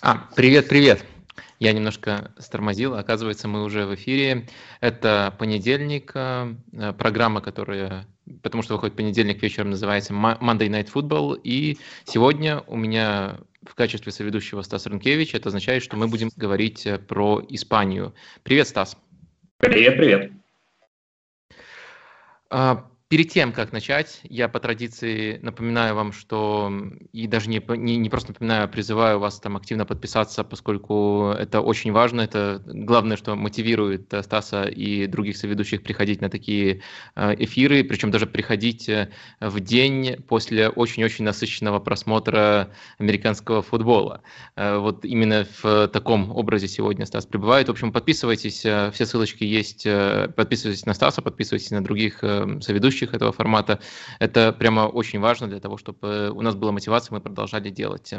А, 0.00 0.28
привет, 0.34 0.68
привет. 0.68 1.04
Я 1.58 1.72
немножко 1.72 2.32
стормозил, 2.38 2.94
оказывается, 2.94 3.48
мы 3.48 3.62
уже 3.62 3.86
в 3.86 3.94
эфире. 3.94 4.46
Это 4.80 5.34
понедельник, 5.38 6.12
э, 6.14 6.54
программа, 6.98 7.40
которая, 7.40 8.06
потому 8.42 8.62
что 8.62 8.74
выходит 8.74 8.96
понедельник 8.96 9.42
вечером, 9.42 9.70
называется 9.70 10.12
Monday 10.12 10.68
Night 10.68 10.90
Football. 10.92 11.40
И 11.42 11.78
сегодня 12.04 12.60
у 12.66 12.76
меня 12.76 13.38
в 13.62 13.74
качестве 13.74 14.12
соведущего 14.12 14.62
Стас 14.62 14.86
Рынкевич. 14.86 15.34
Это 15.34 15.48
означает, 15.48 15.82
что 15.82 15.96
мы 15.96 16.08
будем 16.08 16.30
говорить 16.36 16.86
э, 16.86 16.98
про 16.98 17.42
Испанию. 17.48 18.14
Привет, 18.42 18.68
Стас. 18.68 18.96
Привет, 19.58 19.96
привет. 19.96 20.43
А, 22.56 22.84
Перед 23.08 23.30
тем, 23.30 23.52
как 23.52 23.70
начать, 23.70 24.20
я 24.22 24.48
по 24.48 24.58
традиции 24.58 25.38
напоминаю 25.42 25.94
вам, 25.94 26.10
что 26.10 26.72
и 27.12 27.26
даже 27.26 27.50
не, 27.50 27.62
не, 27.76 27.98
не 27.98 28.08
просто 28.08 28.30
напоминаю, 28.30 28.64
а 28.64 28.66
призываю 28.66 29.18
вас 29.18 29.38
там 29.40 29.58
активно 29.58 29.84
подписаться, 29.84 30.42
поскольку 30.42 31.34
это 31.38 31.60
очень 31.60 31.92
важно. 31.92 32.22
Это 32.22 32.62
главное, 32.64 33.18
что 33.18 33.36
мотивирует 33.36 34.12
э, 34.14 34.22
Стаса 34.22 34.64
и 34.64 35.06
других 35.06 35.36
соведущих 35.36 35.82
приходить 35.82 36.22
на 36.22 36.30
такие 36.30 36.80
э, 37.14 37.34
эфиры, 37.44 37.84
причем 37.84 38.10
даже 38.10 38.26
приходить 38.26 38.88
э, 38.88 39.10
в 39.38 39.60
день 39.60 40.16
после 40.26 40.70
очень-очень 40.70 41.26
насыщенного 41.26 41.80
просмотра 41.80 42.70
американского 42.98 43.60
футбола. 43.60 44.22
Вот 44.56 45.04
именно 45.04 45.46
в 45.62 45.88
таком 45.88 46.34
образе 46.34 46.68
сегодня 46.68 47.04
Стас 47.04 47.26
пребывает. 47.26 47.68
В 47.68 47.70
общем, 47.70 47.92
подписывайтесь, 47.92 48.60
все 48.60 48.92
ссылочки 48.92 49.44
есть. 49.44 49.84
Подписывайтесь 49.84 50.86
на 50.86 50.94
Стаса, 50.94 51.20
подписывайтесь 51.20 51.70
на 51.70 51.84
других 51.84 52.20
соведущих 52.20 52.93
ведущих 52.94 53.14
этого 53.14 53.32
формата. 53.32 53.80
Это 54.20 54.52
прямо 54.52 54.82
очень 54.82 55.20
важно 55.20 55.48
для 55.48 55.60
того, 55.60 55.76
чтобы 55.76 56.30
у 56.30 56.40
нас 56.42 56.54
была 56.54 56.72
мотивация, 56.72 57.14
мы 57.14 57.20
продолжали 57.20 57.70
делать. 57.70 58.14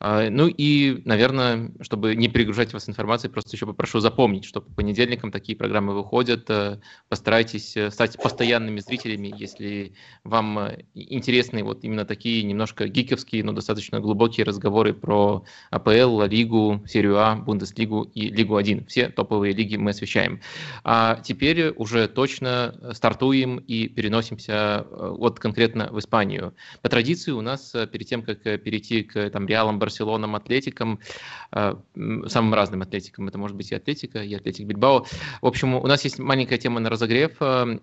А, 0.00 0.28
ну 0.30 0.48
и, 0.48 1.02
наверное, 1.04 1.70
чтобы 1.80 2.16
не 2.16 2.28
перегружать 2.28 2.72
вас 2.72 2.88
информацией, 2.88 3.32
просто 3.32 3.56
еще 3.56 3.66
попрошу 3.66 4.00
запомнить, 4.00 4.44
что 4.44 4.60
по 4.60 4.72
понедельникам 4.72 5.30
такие 5.30 5.56
программы 5.56 5.94
выходят. 5.94 6.50
Э, 6.50 6.80
постарайтесь 7.08 7.76
э, 7.76 7.90
стать 7.90 8.20
постоянными 8.20 8.80
зрителями, 8.80 9.32
если 9.36 9.92
вам 10.24 10.58
э, 10.58 10.84
интересны 10.94 11.62
вот 11.62 11.84
именно 11.84 12.04
такие 12.04 12.42
немножко 12.42 12.88
гиковские, 12.88 13.44
но 13.44 13.52
достаточно 13.52 14.00
глубокие 14.00 14.44
разговоры 14.44 14.92
про 14.92 15.44
АПЛ, 15.70 16.22
Лигу, 16.22 16.82
Серию 16.86 17.18
А, 17.18 17.36
Бундеслигу 17.36 18.10
и 18.14 18.28
Лигу 18.28 18.56
1. 18.56 18.86
Все 18.86 19.08
топовые 19.08 19.52
лиги 19.52 19.76
мы 19.76 19.90
освещаем. 19.90 20.40
А 20.84 21.20
теперь 21.22 21.70
уже 21.70 22.08
точно 22.08 22.74
стартуем 22.92 23.58
и 23.58 23.91
переносимся 23.94 24.86
э, 24.90 25.14
вот 25.18 25.38
конкретно 25.38 25.88
в 25.92 25.98
Испанию. 25.98 26.54
По 26.80 26.88
традиции 26.88 27.30
у 27.32 27.40
нас 27.40 27.74
э, 27.74 27.86
перед 27.86 28.06
тем, 28.06 28.22
как 28.22 28.46
э, 28.46 28.58
перейти 28.58 29.02
к 29.02 29.30
там, 29.30 29.46
Реалам, 29.46 29.78
Барселонам, 29.78 30.34
Атлетикам, 30.34 31.00
самым 31.52 32.54
разным 32.54 32.82
Атлетикам, 32.82 33.28
это 33.28 33.38
может 33.38 33.56
быть 33.56 33.70
и 33.72 33.74
Атлетика, 33.74 34.22
и 34.22 34.34
Атлетик 34.34 34.66
Бильбао. 34.66 35.06
В 35.42 35.46
общем, 35.46 35.74
у 35.74 35.86
нас 35.86 36.04
есть 36.04 36.18
маленькая 36.18 36.58
тема 36.58 36.80
на 36.80 36.88
разогрев, 36.88 37.32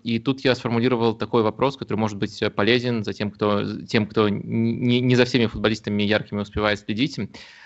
и 0.02 0.18
тут 0.18 0.40
я 0.40 0.54
сформулировал 0.54 1.14
такой 1.14 1.42
вопрос, 1.42 1.76
который 1.76 1.98
может 1.98 2.18
быть 2.18 2.42
полезен 2.56 3.04
за 3.04 3.12
тем, 3.12 3.30
кто, 3.30 3.62
тем, 3.84 4.06
кто 4.06 4.28
не, 4.28 5.00
не 5.00 5.14
за 5.14 5.24
всеми 5.24 5.46
футболистами 5.46 6.02
яркими 6.02 6.40
успевает 6.40 6.80
следить 6.80 7.18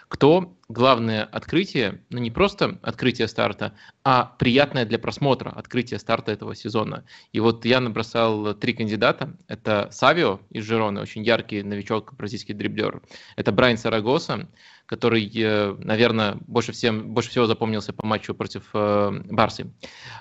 кто 0.08 0.56
главное 0.68 1.24
открытие, 1.24 2.02
ну 2.10 2.18
не 2.18 2.30
просто 2.30 2.78
открытие 2.82 3.28
старта, 3.28 3.74
а 4.02 4.24
приятное 4.38 4.84
для 4.84 4.98
просмотра 4.98 5.50
открытие 5.50 5.98
старта 5.98 6.32
этого 6.32 6.54
сезона. 6.54 7.04
И 7.32 7.40
вот 7.40 7.64
я 7.64 7.80
набросал 7.80 8.54
три 8.54 8.72
кандидата. 8.72 9.36
Это 9.48 9.88
Савио 9.90 10.40
из 10.50 10.64
Жероны, 10.64 11.00
очень 11.00 11.22
яркий 11.22 11.62
новичок, 11.62 12.14
бразильский 12.14 12.54
дриблер. 12.54 13.02
Это 13.36 13.52
Брайан 13.52 13.78
Сарагоса, 13.78 14.48
который, 14.86 15.30
э, 15.34 15.76
наверное, 15.78 16.38
больше, 16.46 16.72
всем, 16.72 17.14
больше 17.14 17.30
всего 17.30 17.46
запомнился 17.46 17.92
по 17.92 18.06
матчу 18.06 18.34
против 18.34 18.64
э, 18.74 19.10
Барсы. 19.30 19.72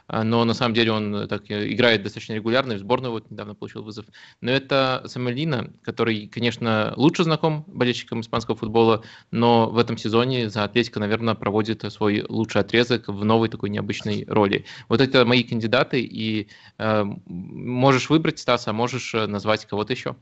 А, 0.08 0.24
но 0.24 0.46
на 0.46 0.54
самом 0.54 0.74
деле 0.74 0.92
он 0.92 1.28
так 1.28 1.44
играет 1.50 2.04
достаточно 2.04 2.34
регулярно, 2.34 2.76
в 2.76 2.80
сборную 2.80 3.12
вот 3.12 3.30
недавно 3.30 3.56
получил 3.56 3.84
вызов. 3.84 4.06
Но 4.42 4.52
это 4.52 5.04
Самуэлина, 5.06 5.72
который, 5.84 6.28
конечно, 6.28 6.94
лучше 6.96 7.24
знаком 7.24 7.66
болельщикам 7.68 8.22
испанского 8.22 8.56
футбола, 8.56 9.04
но 9.32 9.70
в 9.70 9.78
этом 9.78 9.98
сезоне 9.98 10.50
за 10.50 10.64
Атлетико, 10.64 11.00
наверное, 11.00 11.36
проводит 11.36 11.84
свой 11.92 12.24
лучший 12.28 12.62
отрезок 12.62 13.08
в 13.08 13.26
новой 13.26 13.50
такой 13.50 13.70
необычной 13.70 14.26
роли. 14.28 14.66
Вот 14.90 15.02
это 15.02 15.26
мои 15.26 15.44
кандидаты, 15.44 16.02
и 16.02 16.48
э, 16.78 17.04
можешь 17.26 18.10
выбрать 18.10 18.40
Стаса, 18.40 18.74
можешь 18.74 19.14
э, 19.14 19.28
назвать 19.28 19.66
кого-то 19.66 19.94
еще. 19.94 20.16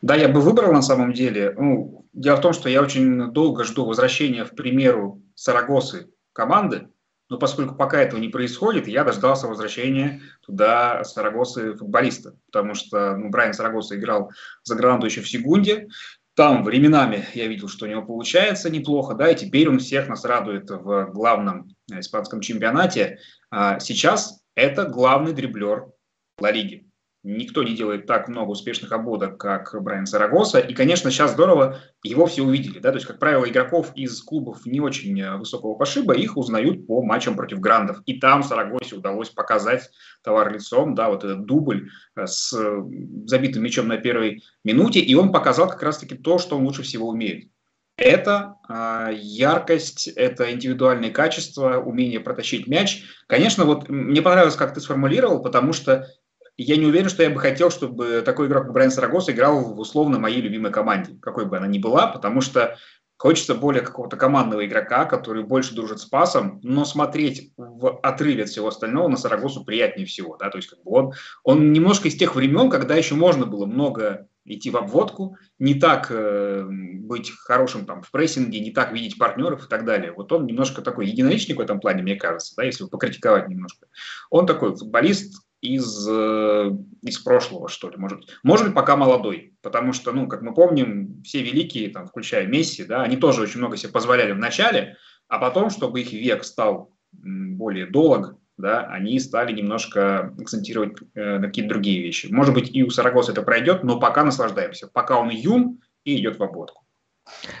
Да, 0.00 0.16
я 0.16 0.28
бы 0.28 0.40
выбрал 0.40 0.72
на 0.72 0.82
самом 0.82 1.12
деле. 1.12 1.54
Ну, 1.56 2.06
дело 2.12 2.36
в 2.36 2.40
том, 2.40 2.52
что 2.52 2.68
я 2.68 2.82
очень 2.82 3.32
долго 3.32 3.64
жду 3.64 3.84
возвращения, 3.84 4.44
в 4.44 4.54
примеру, 4.54 5.22
Сарагосы 5.34 6.10
команды, 6.32 6.88
но 7.28 7.38
поскольку 7.38 7.74
пока 7.74 8.00
этого 8.02 8.20
не 8.20 8.28
происходит, 8.28 8.86
я 8.86 9.04
дождался 9.04 9.46
возвращения 9.46 10.20
туда 10.44 11.02
Сарагосы 11.04 11.74
футболиста, 11.74 12.36
потому 12.46 12.74
что 12.74 13.16
ну, 13.16 13.30
Брайан 13.30 13.54
Сарагоса 13.54 13.96
играл 13.96 14.30
за 14.64 14.74
Гранду 14.74 15.06
еще 15.06 15.22
в 15.22 15.28
Сегунде, 15.28 15.88
там 16.34 16.64
временами 16.64 17.26
я 17.34 17.46
видел, 17.46 17.68
что 17.68 17.84
у 17.84 17.88
него 17.88 18.02
получается 18.02 18.70
неплохо, 18.70 19.14
да, 19.14 19.30
и 19.30 19.36
теперь 19.36 19.68
он 19.68 19.78
всех 19.78 20.08
нас 20.08 20.24
радует 20.24 20.70
в 20.70 21.10
главном 21.12 21.68
испанском 21.90 22.40
чемпионате. 22.40 23.18
А 23.50 23.78
сейчас 23.80 24.42
это 24.54 24.84
главный 24.86 25.34
дриблер 25.34 25.88
Ла 26.38 26.50
Лиги. 26.50 26.81
Никто 27.24 27.62
не 27.62 27.76
делает 27.76 28.06
так 28.06 28.26
много 28.26 28.50
успешных 28.50 28.90
обводок, 28.90 29.38
как 29.38 29.80
Брайан 29.80 30.06
Сарагоса. 30.06 30.58
И, 30.58 30.74
конечно, 30.74 31.08
сейчас 31.10 31.32
здорово 31.32 31.78
его 32.02 32.26
все 32.26 32.42
увидели. 32.42 32.80
Да? 32.80 32.90
То 32.90 32.96
есть, 32.96 33.06
как 33.06 33.20
правило, 33.20 33.48
игроков 33.48 33.92
из 33.94 34.20
клубов 34.22 34.66
не 34.66 34.80
очень 34.80 35.20
э, 35.20 35.36
высокого 35.36 35.74
пошиба, 35.74 36.14
их 36.14 36.36
узнают 36.36 36.84
по 36.88 37.00
матчам 37.00 37.36
против 37.36 37.60
грандов. 37.60 38.02
И 38.06 38.18
там 38.18 38.42
Сарагосе 38.42 38.96
удалось 38.96 39.30
показать 39.30 39.88
товар 40.24 40.52
лицом, 40.52 40.96
да, 40.96 41.10
вот 41.10 41.22
этот 41.22 41.46
дубль 41.46 41.90
э, 42.16 42.26
с 42.26 42.52
э, 42.52 42.82
забитым 43.26 43.62
мячом 43.62 43.86
на 43.86 43.98
первой 43.98 44.42
минуте. 44.64 44.98
И 44.98 45.14
он 45.14 45.30
показал 45.30 45.68
как 45.68 45.82
раз-таки 45.84 46.16
то, 46.16 46.38
что 46.38 46.56
он 46.56 46.64
лучше 46.64 46.82
всего 46.82 47.08
умеет. 47.08 47.48
Это 47.96 48.56
э, 48.68 49.10
яркость, 49.14 50.08
это 50.08 50.50
индивидуальные 50.50 51.12
качества, 51.12 51.76
умение 51.78 52.18
протащить 52.18 52.66
мяч. 52.66 53.04
Конечно, 53.28 53.64
вот 53.64 53.88
мне 53.88 54.22
понравилось, 54.22 54.56
как 54.56 54.74
ты 54.74 54.80
сформулировал, 54.80 55.40
потому 55.40 55.72
что 55.72 56.08
я 56.56 56.76
не 56.76 56.86
уверен, 56.86 57.08
что 57.08 57.22
я 57.22 57.30
бы 57.30 57.40
хотел, 57.40 57.70
чтобы 57.70 58.22
такой 58.24 58.46
игрок, 58.46 58.64
как 58.64 58.72
Брайан 58.72 58.90
Сарагос, 58.90 59.28
играл 59.30 59.60
в 59.60 59.78
условно 59.78 60.18
моей 60.18 60.40
любимой 60.40 60.72
команде, 60.72 61.16
какой 61.20 61.46
бы 61.46 61.56
она 61.56 61.66
ни 61.66 61.78
была, 61.78 62.06
потому 62.08 62.40
что 62.40 62.76
хочется 63.16 63.54
более 63.54 63.82
какого-то 63.82 64.16
командного 64.16 64.66
игрока, 64.66 65.04
который 65.04 65.44
больше 65.44 65.76
дружит 65.76 66.00
с 66.00 66.06
пасом, 66.06 66.58
но 66.64 66.84
смотреть 66.84 67.52
в 67.56 68.00
отрыве 68.02 68.42
от 68.42 68.48
всего 68.48 68.66
остального 68.66 69.06
на 69.06 69.16
Сарагосу 69.16 69.64
приятнее 69.64 70.06
всего. 70.06 70.36
Да? 70.36 70.50
То 70.50 70.58
есть 70.58 70.68
как 70.68 70.82
бы 70.82 70.90
он, 70.90 71.12
он 71.44 71.72
немножко 71.72 72.08
из 72.08 72.16
тех 72.16 72.34
времен, 72.34 72.68
когда 72.68 72.96
еще 72.96 73.14
можно 73.14 73.46
было 73.46 73.64
много 73.64 74.26
идти 74.44 74.70
в 74.70 74.76
обводку, 74.76 75.36
не 75.60 75.74
так 75.74 76.08
э, 76.10 76.66
быть 76.66 77.30
хорошим 77.30 77.86
там 77.86 78.02
в 78.02 78.10
прессинге, 78.10 78.58
не 78.58 78.72
так 78.72 78.92
видеть 78.92 79.18
партнеров 79.18 79.66
и 79.66 79.68
так 79.68 79.84
далее. 79.84 80.12
Вот 80.12 80.32
он 80.32 80.46
немножко 80.46 80.82
такой 80.82 81.06
единоличник 81.06 81.58
в 81.58 81.60
этом 81.60 81.78
плане, 81.78 82.02
мне 82.02 82.16
кажется, 82.16 82.54
да, 82.56 82.64
если 82.64 82.86
покритиковать 82.86 83.48
немножко. 83.48 83.86
Он 84.30 84.46
такой 84.46 84.74
футболист, 84.74 85.42
из, 85.62 86.06
э, 86.10 86.70
из 87.02 87.18
прошлого, 87.20 87.68
что 87.68 87.88
ли, 87.88 87.96
может, 87.96 88.38
может 88.42 88.66
быть, 88.66 88.74
пока 88.74 88.96
молодой, 88.96 89.56
потому 89.62 89.92
что, 89.92 90.12
ну, 90.12 90.26
как 90.26 90.42
мы 90.42 90.52
помним, 90.52 91.22
все 91.22 91.40
великие, 91.42 91.88
там, 91.88 92.06
включая 92.06 92.46
Месси, 92.46 92.84
да, 92.84 93.02
они 93.02 93.16
тоже 93.16 93.42
очень 93.42 93.58
много 93.58 93.76
себе 93.76 93.92
позволяли 93.92 94.32
в 94.32 94.38
начале, 94.38 94.96
а 95.28 95.38
потом, 95.38 95.70
чтобы 95.70 96.00
их 96.00 96.12
век 96.12 96.44
стал 96.44 96.92
более 97.12 97.86
долг, 97.86 98.36
да, 98.58 98.86
они 98.86 99.18
стали 99.20 99.52
немножко 99.52 100.34
акцентировать 100.38 100.96
э, 101.14 101.38
на 101.38 101.46
какие-то 101.46 101.70
другие 101.70 102.02
вещи. 102.02 102.26
Может 102.26 102.54
быть, 102.54 102.74
и 102.74 102.82
у 102.82 102.90
Сарагоса 102.90 103.32
это 103.32 103.42
пройдет, 103.42 103.84
но 103.84 104.00
пока 104.00 104.24
наслаждаемся, 104.24 104.88
пока 104.88 105.18
он 105.18 105.30
юн 105.30 105.80
и 106.04 106.18
идет 106.18 106.38
в 106.38 106.42
обводку. 106.42 106.81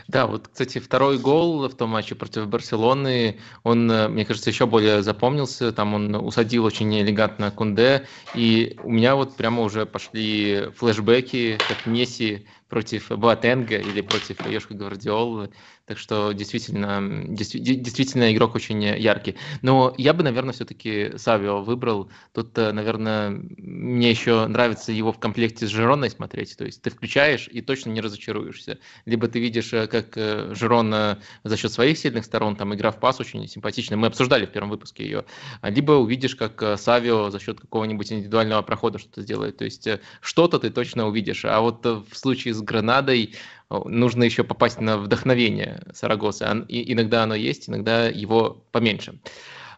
Да, 0.08 0.26
вот, 0.26 0.48
кстати, 0.48 0.78
второй 0.78 1.18
гол 1.18 1.68
в 1.68 1.74
том 1.74 1.90
матче 1.90 2.14
против 2.14 2.46
Барселоны, 2.48 3.40
он, 3.64 3.90
э, 3.90 4.08
мне 4.08 4.24
кажется, 4.24 4.50
еще 4.50 4.66
более 4.66 5.02
запомнился. 5.02 5.72
Там 5.72 5.94
он 5.94 6.14
усадил 6.14 6.64
очень 6.64 6.94
элегантно 7.00 7.50
Кунде, 7.50 8.06
и 8.32 8.76
у 8.82 8.90
меня 8.90 9.16
вот 9.16 9.36
прямо 9.36 9.62
уже 9.62 9.86
пошли 9.86 10.70
флешбеки, 10.76 11.64
как 11.66 11.86
Месси 11.86 12.46
против 12.68 13.10
Буатенга 13.10 13.76
или 13.78 14.00
против 14.00 14.44
Йошка 14.44 14.74
Гвардиолы. 14.74 15.52
Так 15.92 15.98
что 15.98 16.32
действительно, 16.32 17.26
действительно 17.28 18.32
игрок 18.32 18.54
очень 18.54 18.82
яркий. 18.82 19.36
Но 19.60 19.94
я 19.98 20.14
бы, 20.14 20.22
наверное, 20.22 20.54
все-таки 20.54 21.12
Савио 21.18 21.62
выбрал. 21.62 22.10
Тут, 22.32 22.56
э, 22.56 22.72
наверное, 22.72 23.28
мне 23.28 24.08
еще 24.08 24.46
нравится 24.46 24.90
его 24.90 25.12
в 25.12 25.18
комплекте 25.18 25.66
с 25.66 25.68
Жироной 25.68 26.08
смотреть. 26.08 26.56
То 26.56 26.64
есть 26.64 26.80
ты 26.80 26.88
включаешь 26.88 27.46
и 27.52 27.60
точно 27.60 27.90
не 27.90 28.00
разочаруешься. 28.00 28.78
Либо 29.04 29.28
ты 29.28 29.38
видишь, 29.38 29.74
э, 29.74 29.86
как 29.86 30.16
э, 30.16 30.54
Жирона 30.54 31.18
за 31.44 31.58
счет 31.58 31.70
своих 31.70 31.98
сильных 31.98 32.24
сторон, 32.24 32.56
там 32.56 32.74
игра 32.74 32.90
в 32.90 32.98
пас 32.98 33.20
очень 33.20 33.46
симпатичная. 33.46 33.98
Мы 33.98 34.06
обсуждали 34.06 34.46
в 34.46 34.50
первом 34.50 34.70
выпуске 34.70 35.04
ее. 35.04 35.26
Либо 35.60 35.92
увидишь, 35.92 36.36
как 36.36 36.78
Савио 36.78 37.28
за 37.28 37.38
счет 37.38 37.60
какого-нибудь 37.60 38.10
индивидуального 38.10 38.62
прохода 38.62 38.98
что-то 38.98 39.20
сделает. 39.20 39.58
То 39.58 39.66
есть 39.66 39.86
что-то 40.22 40.58
ты 40.58 40.70
точно 40.70 41.06
увидишь. 41.06 41.44
А 41.44 41.60
вот 41.60 41.84
в 41.84 42.14
случае 42.14 42.54
с 42.54 42.62
Гранадой 42.62 43.34
нужно 43.80 44.24
еще 44.24 44.44
попасть 44.44 44.80
на 44.80 44.98
вдохновение 44.98 45.82
Сарагосы. 45.92 46.46
И 46.68 46.92
иногда 46.92 47.22
оно 47.22 47.34
есть, 47.34 47.68
иногда 47.68 48.06
его 48.08 48.64
поменьше. 48.72 49.18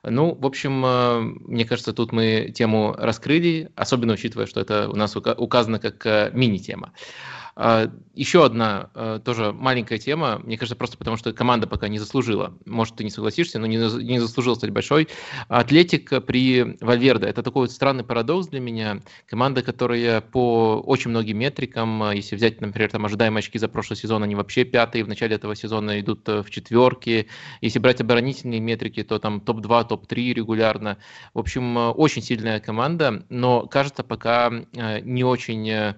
Ну, 0.07 0.35
в 0.35 0.45
общем, 0.45 0.85
э, 0.85 1.21
мне 1.21 1.65
кажется, 1.65 1.95
тут 1.95 2.13
мы 2.13 2.53
тему 2.55 2.95
раскрыли, 2.99 3.71
особенно 3.75 4.13
учитывая, 4.13 4.47
что 4.47 4.61
это 4.61 4.89
у 4.91 4.97
нас 4.97 5.17
указано 5.17 5.79
как 5.79 6.05
э, 6.05 6.31
мини-тема. 6.35 6.93
А, 7.57 7.89
Еще 8.15 8.45
одна 8.45 8.91
э, 8.95 9.21
тоже 9.25 9.53
маленькая 9.53 9.99
тема, 9.99 10.41
мне 10.43 10.59
кажется, 10.59 10.75
просто 10.75 10.99
потому 10.99 11.17
что 11.17 11.33
команда 11.33 11.69
пока 11.69 11.87
не 11.87 12.01
заслужила. 12.01 12.57
Может, 12.67 12.97
ты 12.97 13.05
не 13.05 13.11
согласишься, 13.11 13.61
но 13.61 13.67
не, 13.67 13.77
не 13.77 14.19
заслужил 14.19 14.57
стать 14.57 14.71
большой. 14.71 15.09
Атлетик 15.49 16.25
при 16.25 16.77
Вальверде. 16.81 17.27
Это 17.27 17.43
такой 17.45 17.63
вот 17.63 17.71
странный 17.71 18.03
парадокс 18.03 18.49
для 18.49 18.59
меня. 18.59 19.03
Команда, 19.27 19.63
которая 19.63 20.21
по 20.21 20.81
очень 20.81 21.11
многим 21.11 21.39
метрикам, 21.39 22.03
э, 22.05 22.17
если 22.17 22.35
взять, 22.35 22.61
например, 22.61 22.91
там 22.91 23.07
ожидаемые 23.07 23.39
очки 23.41 23.59
за 23.59 23.69
прошлый 23.69 23.97
сезон, 23.97 24.25
они 24.25 24.35
вообще 24.35 24.65
пятые, 24.65 25.05
в 25.05 25.09
начале 25.09 25.37
этого 25.37 25.55
сезона 25.55 26.01
идут 26.01 26.29
э, 26.29 26.43
в 26.43 26.51
четверке. 26.51 27.27
Если 27.61 27.79
брать 27.79 28.01
оборонительные 28.01 28.61
метрики, 28.61 29.05
то 29.05 29.21
там 29.21 29.41
топ-2, 29.41 29.89
топ-3 29.89 30.35
регулярно. 30.35 30.99
В 31.35 31.39
общем, 31.39 31.77
очень 31.77 32.23
сильная 32.23 32.59
команда, 32.59 33.25
но 33.29 33.67
кажется 33.67 34.03
пока 34.03 34.51
не 35.03 35.25
очень 35.25 35.95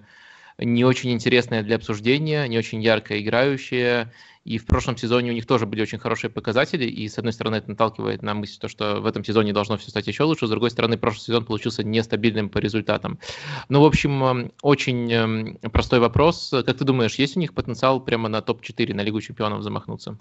не 0.59 0.83
очень 0.85 1.11
интересная 1.11 1.63
для 1.63 1.75
обсуждения, 1.75 2.47
не 2.47 2.57
очень 2.57 2.81
ярко 2.81 3.21
играющая. 3.21 4.11
И 4.43 4.57
в 4.57 4.65
прошлом 4.65 4.95
сезоне 4.95 5.31
у 5.31 5.33
них 5.33 5.45
тоже 5.45 5.65
были 5.65 5.81
очень 5.81 5.99
хорошие 5.99 6.31
показатели. 6.31 6.85
И, 6.85 7.07
с 7.09 7.17
одной 7.17 7.33
стороны, 7.33 7.57
это 7.57 7.69
наталкивает 7.69 8.21
на 8.21 8.33
мысль, 8.33 8.57
то, 8.59 8.69
что 8.69 9.01
в 9.01 9.05
этом 9.05 9.23
сезоне 9.23 9.51
должно 9.51 9.77
все 9.77 9.89
стать 9.89 10.07
еще 10.07 10.23
лучше. 10.23 10.47
С 10.47 10.49
другой 10.49 10.71
стороны, 10.71 10.97
прошлый 10.97 11.25
сезон 11.25 11.45
получился 11.45 11.83
нестабильным 11.83 12.49
по 12.49 12.59
результатам. 12.59 13.19
Ну, 13.67 13.81
в 13.81 13.85
общем, 13.85 14.23
эм, 14.23 14.51
очень 14.61 15.11
эм, 15.11 15.57
простой 15.71 15.99
вопрос. 15.99 16.49
Как 16.51 16.77
ты 16.77 16.85
думаешь, 16.85 17.15
есть 17.15 17.35
у 17.35 17.41
них 17.41 17.53
потенциал 17.53 17.99
прямо 17.99 18.29
на 18.29 18.41
топ-4, 18.41 18.93
на 18.93 19.01
Лигу 19.01 19.19
чемпионов 19.19 19.63
замахнуться? 19.63 20.17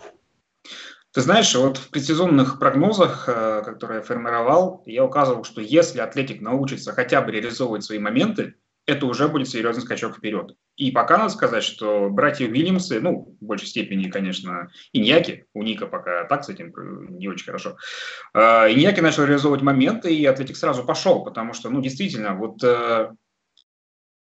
Ты 1.13 1.23
знаешь, 1.23 1.55
вот 1.55 1.79
в 1.79 1.89
предсезонных 1.91 2.59
прогнозах, 2.59 3.29
э, 3.29 3.63
которые 3.65 3.99
я 3.99 4.03
формировал, 4.03 4.83
я 4.87 5.05
указывал, 5.05 5.45
что 5.45 5.63
если 5.63 6.01
Атлетик 6.01 6.43
научится 6.43 6.93
хотя 6.93 7.23
бы 7.23 7.31
реализовывать 7.31 7.85
свои 7.85 7.99
моменты, 7.99 8.57
это 8.87 9.07
уже 9.07 9.29
будет 9.29 9.49
серьезный 9.49 9.83
скачок 9.83 10.17
вперед. 10.17 10.55
И 10.77 10.91
пока 10.91 11.19
надо 11.19 11.31
сказать, 11.31 11.65
что 11.65 12.09
братья 12.09 12.47
Уильямсы, 12.47 13.01
ну, 13.01 13.37
в 13.41 13.45
большей 13.45 13.67
степени, 13.67 14.09
конечно, 14.09 14.71
Иньяки, 14.93 15.47
у 15.55 15.63
Ника 15.63 15.87
пока 15.87 16.25
так 16.25 16.45
с 16.45 16.49
этим 16.49 16.69
э, 16.69 17.07
не 17.11 17.29
очень 17.29 17.47
хорошо, 17.47 17.77
а, 18.33 18.71
Иньяки 18.71 19.01
начал 19.01 19.25
реализовывать 19.25 19.63
моменты, 19.63 20.15
и 20.15 20.25
Атлетик 20.25 20.57
сразу 20.57 20.85
пошел, 20.85 21.25
потому 21.25 21.53
что, 21.53 21.69
ну, 21.69 21.81
действительно, 21.81 22.35
вот 22.35 22.63
э, 22.63 23.11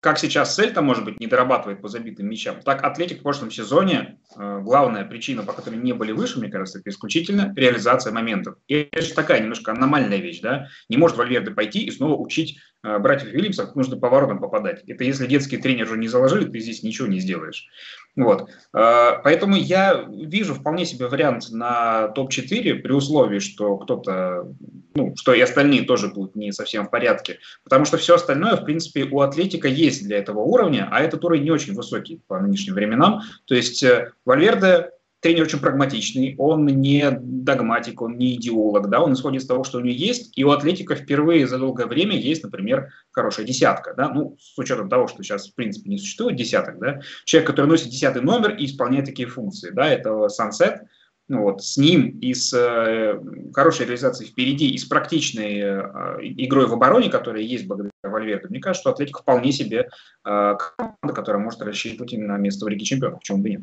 как 0.01 0.17
сейчас 0.17 0.55
Сельта, 0.55 0.81
может 0.81 1.05
быть, 1.05 1.19
не 1.19 1.27
дорабатывает 1.27 1.79
по 1.79 1.87
забитым 1.87 2.27
мячам, 2.27 2.59
так 2.61 2.83
Атлетик 2.83 3.19
в 3.19 3.21
прошлом 3.21 3.51
сезоне, 3.51 4.17
э, 4.35 4.59
главная 4.61 5.05
причина, 5.05 5.43
по 5.43 5.53
которой 5.53 5.75
не 5.75 5.93
были 5.93 6.11
выше, 6.11 6.39
мне 6.39 6.49
кажется, 6.49 6.79
это 6.79 6.89
исключительно 6.89 7.53
реализация 7.55 8.11
моментов. 8.11 8.55
И 8.67 8.89
это 8.91 9.05
же 9.05 9.13
такая 9.13 9.41
немножко 9.41 9.71
аномальная 9.71 10.17
вещь, 10.17 10.41
да? 10.41 10.67
Не 10.89 10.97
может 10.97 11.17
Вальверде 11.17 11.51
пойти 11.51 11.83
и 11.85 11.91
снова 11.91 12.19
учить 12.19 12.57
э, 12.83 12.97
братьев 12.97 13.31
Вильямсов, 13.31 13.75
нужно 13.75 13.95
поворотом 13.95 14.39
попадать. 14.39 14.83
Это 14.87 15.03
если 15.03 15.27
детский 15.27 15.57
тренер 15.57 15.85
уже 15.85 15.97
не 15.97 16.07
заложили, 16.07 16.45
ты 16.45 16.59
здесь 16.59 16.81
ничего 16.81 17.07
не 17.07 17.19
сделаешь. 17.19 17.67
Вот. 18.15 18.49
Э, 18.73 19.21
поэтому 19.23 19.55
я 19.55 20.05
вижу 20.09 20.53
вполне 20.53 20.85
себе 20.85 21.07
вариант 21.07 21.49
на 21.51 22.09
топ-4 22.09 22.75
при 22.75 22.91
условии, 22.91 23.39
что 23.39 23.77
кто-то, 23.77 24.53
ну, 24.93 25.15
что 25.15 25.33
и 25.33 25.39
остальные 25.39 25.83
тоже 25.83 26.09
будут 26.09 26.35
не 26.35 26.51
совсем 26.51 26.87
в 26.87 26.89
порядке. 26.89 27.39
Потому 27.63 27.85
что 27.85 27.97
все 27.97 28.15
остальное, 28.15 28.57
в 28.57 28.65
принципе, 28.65 29.05
у 29.05 29.21
Атлетика 29.21 29.67
есть 29.67 30.03
для 30.03 30.17
этого 30.17 30.39
уровня, 30.39 30.89
а 30.91 31.01
этот 31.01 31.23
уровень 31.23 31.43
не 31.43 31.51
очень 31.51 31.73
высокий 31.73 32.21
по 32.27 32.39
нынешним 32.39 32.73
временам. 32.73 33.21
То 33.45 33.55
есть 33.55 33.81
э, 33.83 34.11
Вальверде 34.25 34.91
тренер 35.21 35.43
очень 35.43 35.59
прагматичный, 35.59 36.35
он 36.37 36.65
не 36.65 37.09
догматик, 37.11 38.01
он 38.01 38.17
не 38.17 38.35
идеолог, 38.35 38.89
да, 38.89 39.01
он 39.01 39.13
исходит 39.13 39.41
из 39.41 39.47
того, 39.47 39.63
что 39.63 39.77
у 39.77 39.81
него 39.81 39.95
есть, 39.95 40.37
и 40.37 40.43
у 40.43 40.49
Атлетика 40.49 40.95
впервые 40.95 41.47
за 41.47 41.57
долгое 41.57 41.85
время 41.85 42.17
есть, 42.17 42.43
например, 42.43 42.89
хорошая 43.11 43.45
десятка, 43.45 43.93
да, 43.93 44.09
ну, 44.09 44.35
с 44.39 44.57
учетом 44.57 44.89
того, 44.89 45.07
что 45.07 45.23
сейчас, 45.23 45.49
в 45.49 45.55
принципе, 45.55 45.89
не 45.89 45.97
существует 45.97 46.35
десяток, 46.35 46.79
да, 46.79 47.01
человек, 47.25 47.49
который 47.49 47.67
носит 47.67 47.89
десятый 47.89 48.21
номер 48.21 48.55
и 48.55 48.65
исполняет 48.65 49.05
такие 49.05 49.27
функции, 49.27 49.69
да, 49.69 49.87
это 49.87 50.27
Сансет, 50.27 50.81
ну, 51.27 51.43
вот, 51.43 51.63
с 51.63 51.77
ним 51.77 52.17
и 52.19 52.33
с 52.33 52.51
э, 52.53 53.17
хорошей 53.53 53.85
реализацией 53.85 54.29
впереди, 54.29 54.69
и 54.69 54.77
с 54.77 54.83
практичной 54.83 55.59
э, 55.59 56.17
игрой 56.21 56.67
в 56.67 56.73
обороне, 56.73 57.09
которая 57.09 57.43
есть 57.43 57.67
благодаря 57.67 57.91
Вальверду, 58.03 58.49
мне 58.49 58.59
кажется, 58.59 58.81
что 58.81 58.89
Атлетик 58.89 59.19
вполне 59.19 59.53
себе 59.53 59.87
э, 59.87 59.87
команда, 60.25 61.13
которая 61.13 61.41
может 61.41 61.61
рассчитывать 61.61 62.11
именно 62.11 62.33
на 62.33 62.37
место 62.37 62.65
в 62.65 62.67
Лиге 62.67 62.83
Чемпионов, 62.83 63.19
почему 63.19 63.37
бы 63.37 63.49
нет. 63.49 63.61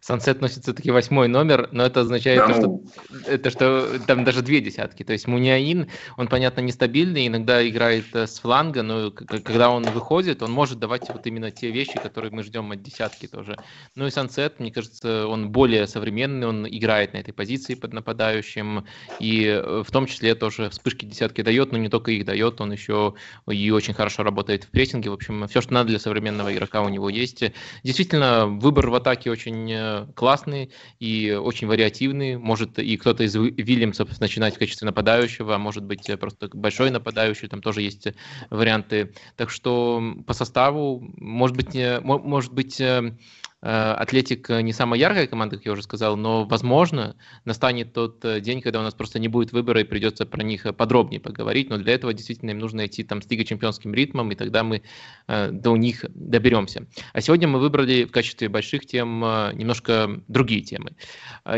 Сансет 0.00 0.40
носит 0.40 0.62
все-таки 0.62 0.90
восьмой 0.90 1.28
номер, 1.28 1.68
но 1.72 1.84
это 1.84 2.00
означает, 2.00 2.40
да, 2.40 2.46
то, 2.46 2.54
что, 2.54 2.80
это, 3.26 3.50
что 3.50 4.00
там 4.06 4.24
даже 4.24 4.42
две 4.42 4.60
десятки. 4.60 5.02
То 5.02 5.12
есть 5.12 5.26
Муниаин, 5.26 5.88
он, 6.16 6.28
понятно, 6.28 6.60
нестабильный, 6.60 7.26
иногда 7.26 7.66
играет 7.66 8.06
э, 8.14 8.26
с 8.26 8.38
фланга, 8.40 8.82
но 8.82 9.10
когда 9.10 9.70
он 9.70 9.84
выходит, 9.84 10.42
он 10.42 10.52
может 10.52 10.78
давать 10.78 11.08
вот 11.08 11.26
именно 11.26 11.50
те 11.50 11.70
вещи, 11.70 11.98
которые 11.98 12.30
мы 12.32 12.42
ждем 12.42 12.70
от 12.72 12.82
десятки 12.82 13.26
тоже. 13.26 13.56
Ну 13.94 14.06
и 14.06 14.10
Сансет, 14.10 14.60
мне 14.60 14.70
кажется, 14.70 15.26
он 15.26 15.50
более 15.50 15.86
современный, 15.86 16.46
он 16.46 16.66
играет 16.68 17.12
на 17.12 17.18
этой 17.18 17.32
позиции 17.32 17.74
под 17.74 17.92
нападающим, 17.92 18.86
и 19.20 19.44
э, 19.44 19.82
в 19.86 19.90
том 19.90 20.06
числе 20.06 20.34
тоже 20.34 20.70
вспышки 20.70 21.04
десятки 21.04 21.42
дает, 21.42 21.72
но 21.72 21.78
не 21.78 21.88
только 21.88 22.10
их 22.10 22.24
дает, 22.24 22.60
он 22.60 22.72
еще 22.72 23.14
и 23.48 23.70
очень 23.70 23.94
хорошо 23.94 24.22
работает 24.22 24.64
в 24.64 24.68
прессинге. 24.70 25.10
В 25.10 25.14
общем, 25.14 25.46
все, 25.48 25.60
что 25.60 25.74
надо 25.74 25.88
для 25.88 25.98
современного 25.98 26.52
игрока 26.52 26.82
у 26.82 26.88
него 26.88 27.08
есть. 27.08 27.44
Действительно, 27.82 28.46
выбор 28.46 28.90
в 28.90 28.94
атаке 28.94 29.30
очень 29.30 29.70
очень 29.78 30.08
э, 30.08 30.12
классный 30.14 30.70
и 30.98 31.32
очень 31.32 31.66
вариативный. 31.66 32.36
Может 32.36 32.78
и 32.78 32.96
кто-то 32.96 33.24
из 33.24 33.34
Вильямсов 33.34 34.18
начинать 34.20 34.56
в 34.56 34.58
качестве 34.58 34.86
нападающего, 34.86 35.54
а 35.54 35.58
может 35.58 35.84
быть 35.84 36.08
э, 36.08 36.16
просто 36.16 36.48
большой 36.52 36.90
нападающий, 36.90 37.48
там 37.48 37.60
тоже 37.60 37.82
есть 37.82 38.08
варианты. 38.50 39.14
Так 39.36 39.50
что 39.50 40.02
по 40.26 40.32
составу, 40.32 41.00
может 41.16 41.56
быть, 41.56 41.76
может 42.02 42.52
быть 42.52 42.80
Э, 42.88 43.12
Атлетик 43.60 44.48
не 44.50 44.72
самая 44.72 45.00
яркая 45.00 45.26
команда, 45.26 45.56
как 45.56 45.66
я 45.66 45.72
уже 45.72 45.82
сказал, 45.82 46.16
но, 46.16 46.44
возможно, 46.44 47.16
настанет 47.44 47.92
тот 47.92 48.24
э, 48.24 48.40
день, 48.40 48.60
когда 48.60 48.78
у 48.78 48.82
нас 48.82 48.94
просто 48.94 49.18
не 49.18 49.26
будет 49.26 49.52
выбора 49.52 49.80
и 49.80 49.84
придется 49.84 50.26
про 50.26 50.44
них 50.44 50.66
подробнее 50.76 51.20
поговорить, 51.20 51.68
но 51.68 51.76
для 51.76 51.94
этого 51.94 52.14
действительно 52.14 52.50
им 52.50 52.58
нужно 52.58 52.86
идти 52.86 53.02
там 53.02 53.20
с 53.20 53.28
Лиго 53.28 53.44
чемпионским 53.44 53.92
ритмом, 53.92 54.30
и 54.30 54.36
тогда 54.36 54.62
мы 54.62 54.82
э, 55.26 55.50
до 55.50 55.76
них 55.76 56.04
доберемся. 56.14 56.86
А 57.12 57.20
сегодня 57.20 57.48
мы 57.48 57.58
выбрали 57.58 58.04
в 58.04 58.12
качестве 58.12 58.48
больших 58.48 58.86
тем 58.86 59.20
немножко 59.54 60.22
другие 60.28 60.62
темы. 60.62 60.94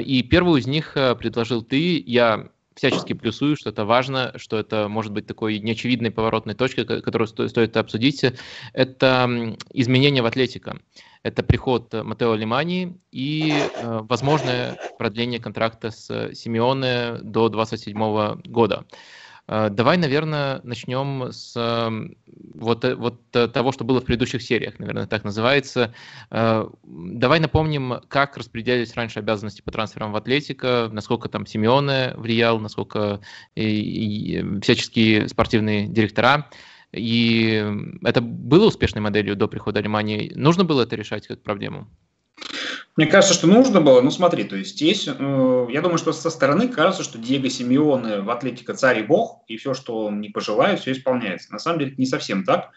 И 0.03 0.23
первую 0.23 0.61
из 0.61 0.67
них 0.67 0.95
предложил 0.95 1.63
ты, 1.63 2.03
я 2.07 2.49
всячески 2.75 3.13
плюсую, 3.13 3.57
что 3.57 3.69
это 3.69 3.85
важно, 3.85 4.33
что 4.37 4.59
это 4.59 4.89
может 4.89 5.13
быть 5.13 5.27
такой 5.27 5.59
неочевидной 5.59 6.11
поворотной 6.11 6.55
точкой, 6.55 6.87
которую 6.87 7.29
стоит 7.29 7.77
обсудить. 7.77 8.25
Это 8.73 9.57
изменения 9.73 10.23
в 10.23 10.27
атлетика. 10.27 10.81
Это 11.23 11.43
приход 11.43 11.93
Матео 11.93 12.35
Лимани 12.35 12.99
и 13.13 13.53
э, 13.53 14.01
возможное 14.09 14.79
продление 14.99 15.39
контракта 15.39 15.91
с 15.91 16.35
Симеоне 16.35 17.19
до 17.21 17.51
2027 17.51 18.41
года. 18.51 18.87
Э, 19.47 19.69
давай, 19.71 19.99
наверное, 19.99 20.63
начнем 20.63 21.31
с 21.31 21.55
эм, 21.57 22.17
вот, 22.55 22.87
э, 22.87 22.95
вот 22.95 23.21
того, 23.31 23.71
что 23.73 23.85
было 23.85 24.01
в 24.01 24.07
предыдущих 24.07 24.41
сериях, 24.41 24.79
наверное, 24.79 25.07
так 25.07 25.25
называется. 25.25 25.93
Давай 26.31 27.39
напомним, 27.39 28.01
как 28.09 28.39
распределялись 28.39 28.95
раньше 28.95 29.19
обязанности 29.19 29.61
по 29.61 29.71
трансферам 29.71 30.13
в 30.13 30.17
Атлетика, 30.17 30.89
насколько 30.91 31.29
там 31.29 31.45
Симеоне 31.45 32.15
влиял, 32.17 32.59
насколько 32.61 33.21
и, 33.55 34.39
и 34.39 34.61
всяческие 34.63 35.29
спортивные 35.29 35.87
директора. 35.87 36.49
И 36.93 37.65
это 38.03 38.21
было 38.21 38.67
успешной 38.67 39.03
моделью 39.03 39.37
до 39.37 39.49
прихода 39.49 39.81
Алимании. 39.81 40.33
Нужно 40.35 40.65
было 40.65 40.83
это 40.83 40.97
решать 40.97 41.27
как 41.27 41.43
проблему? 41.43 41.89
Мне 42.97 43.07
кажется, 43.07 43.35
что 43.35 43.47
нужно 43.47 43.81
было. 43.81 44.01
Ну, 44.01 44.11
смотри, 44.11 44.45
то 44.45 44.57
есть 44.57 44.73
здесь, 44.73 45.07
э, 45.07 45.67
я 45.71 45.81
думаю, 45.81 45.99
что 45.99 46.13
со 46.13 46.31
стороны 46.31 46.69
кажется, 46.69 47.05
что 47.05 47.19
Диего 47.19 47.49
Симеоне 47.49 48.21
в 48.21 48.31
Атлетико 48.31 48.75
царь 48.75 49.01
и 49.01 49.03
бог, 49.03 49.43
и 49.47 49.57
все, 49.57 49.75
что 49.75 50.07
он 50.07 50.21
не 50.21 50.29
пожелает, 50.31 50.81
все 50.81 50.93
исполняется. 50.93 51.53
На 51.53 51.59
самом 51.59 51.79
деле 51.79 51.93
это 51.93 52.01
не 52.01 52.07
совсем 52.07 52.45
так. 52.45 52.71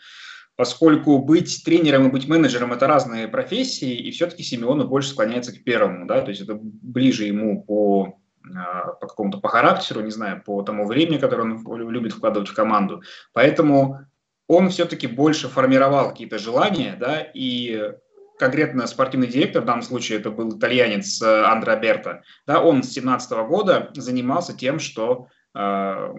поскольку 0.55 1.19
быть 1.19 1.63
тренером 1.63 2.07
и 2.07 2.11
быть 2.11 2.27
менеджером– 2.27 2.73
это 2.73 2.87
разные 2.87 3.27
профессии, 3.27 3.95
и 3.95 4.11
все-таки 4.11 4.43
Симеону 4.43 4.87
больше 4.87 5.09
склоняется 5.09 5.51
к 5.51 5.63
первому, 5.63 6.05
да, 6.05 6.21
то 6.21 6.29
есть 6.29 6.41
это 6.41 6.59
ближе 6.61 7.25
ему 7.25 7.63
по 7.63 8.19
по 8.43 9.07
какому-то 9.07 9.39
по 9.39 9.49
характеру, 9.49 10.01
не 10.01 10.11
знаю, 10.11 10.43
по 10.43 10.61
тому 10.63 10.85
времени, 10.85 11.17
которое 11.17 11.43
он 11.65 11.89
любит 11.89 12.13
вкладывать 12.13 12.49
в 12.49 12.53
команду. 12.53 13.01
Поэтому 13.33 13.99
он 14.47 14.69
все-таки 14.69 15.07
больше 15.07 15.47
формировал 15.47 16.09
какие-то 16.09 16.37
желания, 16.37 16.95
да, 16.99 17.19
и 17.21 17.93
конкретно 18.37 18.87
спортивный 18.87 19.27
директор, 19.27 19.61
в 19.61 19.65
данном 19.65 19.83
случае 19.83 20.19
это 20.19 20.31
был 20.31 20.57
итальянец 20.57 21.21
э, 21.21 21.43
Андре 21.45 21.79
Берта, 21.79 22.23
да, 22.45 22.61
он 22.61 22.83
с 22.83 22.91
17 22.91 23.31
года 23.47 23.91
занимался 23.93 24.57
тем, 24.57 24.79
что 24.79 25.27
э, 25.55 26.13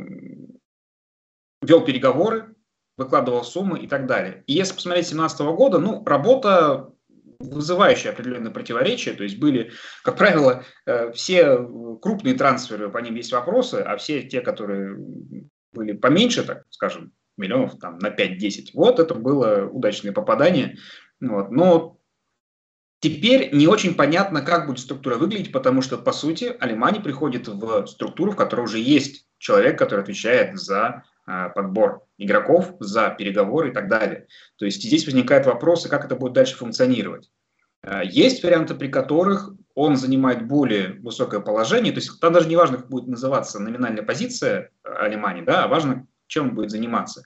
вел 1.63 1.85
переговоры, 1.85 2.55
выкладывал 2.97 3.45
суммы 3.45 3.81
и 3.81 3.89
так 3.89 4.07
далее. 4.07 4.45
И 4.47 4.53
если 4.55 4.75
посмотреть 4.75 5.07
с 5.07 5.11
17 5.11 5.41
года, 5.41 5.79
ну, 5.79 6.03
работа 6.05 6.94
вызывающие 7.39 8.13
определенные 8.13 8.53
противоречия. 8.53 9.13
То 9.13 9.23
есть 9.23 9.39
были, 9.39 9.73
как 10.03 10.17
правило, 10.17 10.65
э, 10.87 11.13
все 11.13 11.57
крупные 12.01 12.35
трансферы, 12.35 12.91
по 12.91 12.99
ним 12.99 13.15
есть 13.17 13.33
вопросы, 13.33 13.77
а 13.77 13.97
все 13.97 14.23
те, 14.23 14.41
которые 14.41 14.97
были 15.73 15.93
поменьше, 15.93 16.45
так 16.45 16.65
скажем, 16.71 17.13
миллионов 17.37 17.79
там, 17.79 17.99
на 17.99 18.09
5-10, 18.09 18.71
вот 18.75 19.01
это 19.01 19.15
было 19.15 19.67
удачное 19.67 20.13
попадание. 20.13 20.77
Вот. 21.21 21.51
Но 21.51 21.99
Теперь 23.05 23.55
не 23.55 23.67
очень 23.67 23.95
понятно, 23.95 24.41
как 24.41 24.67
будет 24.67 24.79
структура 24.79 25.17
выглядеть, 25.17 25.53
потому 25.53 25.83
что, 25.83 25.99
по 25.99 26.11
сути, 26.11 26.57
Алимани 26.59 27.01
приходит 27.01 27.49
в 27.49 27.87
структуру, 27.87 28.33
в 28.33 28.37
которой 28.37 28.63
уже 28.63 28.79
есть 28.79 29.27
человек, 29.37 29.79
который 29.79 30.01
отвечает 30.01 30.59
за 30.59 31.05
подбор 31.27 32.03
игроков, 32.19 32.75
за 32.81 33.11
переговоры 33.11 33.71
и 33.71 33.73
так 33.73 33.89
далее. 33.89 34.27
То 34.57 34.65
есть 34.65 34.83
здесь 34.83 35.07
возникает 35.07 35.47
вопрос, 35.47 35.87
как 35.87 36.05
это 36.05 36.17
будет 36.17 36.33
дальше 36.33 36.57
функционировать. 36.57 37.31
Э, 37.85 38.03
есть 38.05 38.43
варианты, 38.43 38.75
при 38.75 38.89
которых 38.89 39.53
он 39.75 39.97
занимает 39.97 40.47
более 40.47 41.01
высокое 41.01 41.41
положение, 41.41 41.93
то 41.93 41.99
есть 41.99 42.21
там 42.21 42.33
даже 42.33 42.49
не 42.49 42.57
важно, 42.57 42.79
как 42.79 42.89
будет 42.89 43.09
называться 43.09 43.59
номинальная 43.59 44.05
позиция 44.05 44.71
Алимани, 44.83 45.43
да, 45.43 45.65
а 45.65 45.69
важно, 45.69 46.07
чем 46.27 46.51
он 46.51 46.55
будет 46.55 46.71
заниматься. 46.71 47.25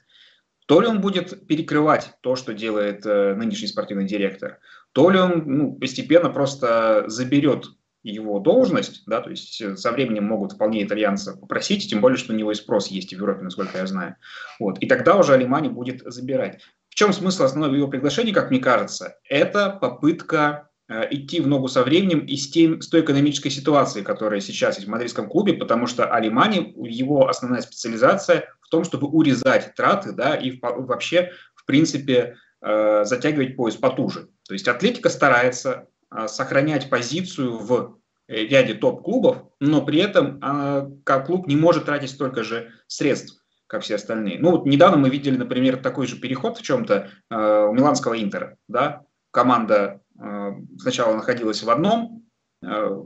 То 0.66 0.80
ли 0.80 0.86
он 0.86 1.00
будет 1.00 1.46
перекрывать 1.46 2.12
то, 2.20 2.36
что 2.36 2.52
делает 2.52 3.06
э, 3.06 3.34
нынешний 3.34 3.68
спортивный 3.68 4.06
директор, 4.06 4.58
то 4.92 5.10
ли 5.10 5.18
он 5.18 5.42
ну, 5.46 5.72
постепенно 5.74 6.30
просто 6.30 7.04
заберет 7.06 7.66
его 8.10 8.38
должность, 8.38 9.02
да, 9.06 9.20
то 9.20 9.30
есть 9.30 9.60
э, 9.60 9.76
со 9.76 9.92
временем 9.92 10.24
могут 10.24 10.52
вполне 10.52 10.82
итальянца 10.82 11.36
попросить, 11.36 11.88
тем 11.88 12.00
более, 12.00 12.18
что 12.18 12.32
у 12.32 12.36
него 12.36 12.52
и 12.52 12.54
спрос 12.54 12.88
есть 12.88 13.10
в 13.10 13.12
Европе, 13.12 13.42
насколько 13.42 13.78
я 13.78 13.86
знаю. 13.86 14.16
Вот. 14.58 14.78
И 14.78 14.86
тогда 14.86 15.16
уже 15.16 15.34
Алимани 15.34 15.68
будет 15.68 16.02
забирать. 16.04 16.60
В 16.88 16.94
чем 16.94 17.12
смысл 17.12 17.44
основного 17.44 17.74
его 17.74 17.88
приглашения, 17.88 18.32
как 18.32 18.50
мне 18.50 18.60
кажется? 18.60 19.16
Это 19.28 19.70
попытка 19.70 20.68
э, 20.88 21.06
идти 21.10 21.40
в 21.40 21.46
ногу 21.46 21.68
со 21.68 21.84
временем 21.84 22.20
и 22.20 22.36
с, 22.36 22.50
тем, 22.50 22.80
с 22.80 22.88
той 22.88 23.02
экономической 23.02 23.50
ситуацией, 23.50 24.04
которая 24.04 24.40
сейчас 24.40 24.76
есть 24.76 24.88
в 24.88 24.90
мадридском 24.90 25.28
клубе, 25.28 25.52
потому 25.54 25.86
что 25.86 26.12
Алимани, 26.12 26.74
его 26.76 27.28
основная 27.28 27.60
специализация 27.60 28.48
в 28.60 28.70
том, 28.70 28.84
чтобы 28.84 29.08
урезать 29.08 29.74
траты, 29.74 30.12
да, 30.12 30.34
и 30.34 30.58
вообще, 30.60 31.32
в 31.54 31.64
принципе, 31.64 32.36
э, 32.62 33.04
затягивать 33.04 33.56
пояс 33.56 33.76
потуже. 33.76 34.28
То 34.46 34.54
есть 34.54 34.66
Атлетика 34.66 35.08
старается 35.08 35.88
э, 36.10 36.26
сохранять 36.26 36.90
позицию 36.90 37.58
в 37.58 37.97
ряде 38.28 38.74
топ-клубов, 38.74 39.44
но 39.58 39.84
при 39.84 39.98
этом 40.00 40.38
э, 40.42 40.90
как 41.04 41.26
клуб 41.26 41.48
не 41.48 41.56
может 41.56 41.86
тратить 41.86 42.10
столько 42.10 42.44
же 42.44 42.70
средств, 42.86 43.42
как 43.66 43.82
все 43.82 43.96
остальные. 43.96 44.38
Ну 44.38 44.50
вот 44.52 44.66
недавно 44.66 44.98
мы 44.98 45.08
видели, 45.08 45.36
например, 45.36 45.78
такой 45.78 46.06
же 46.06 46.16
переход 46.16 46.58
в 46.58 46.62
чем-то 46.62 47.10
э, 47.30 47.66
у 47.68 47.72
Миланского 47.72 48.20
Интера. 48.20 48.56
Да? 48.68 49.02
Команда 49.30 50.02
э, 50.20 50.52
сначала 50.78 51.14
находилась 51.14 51.62
в 51.62 51.70
одном, 51.70 52.26
э, 52.62 53.02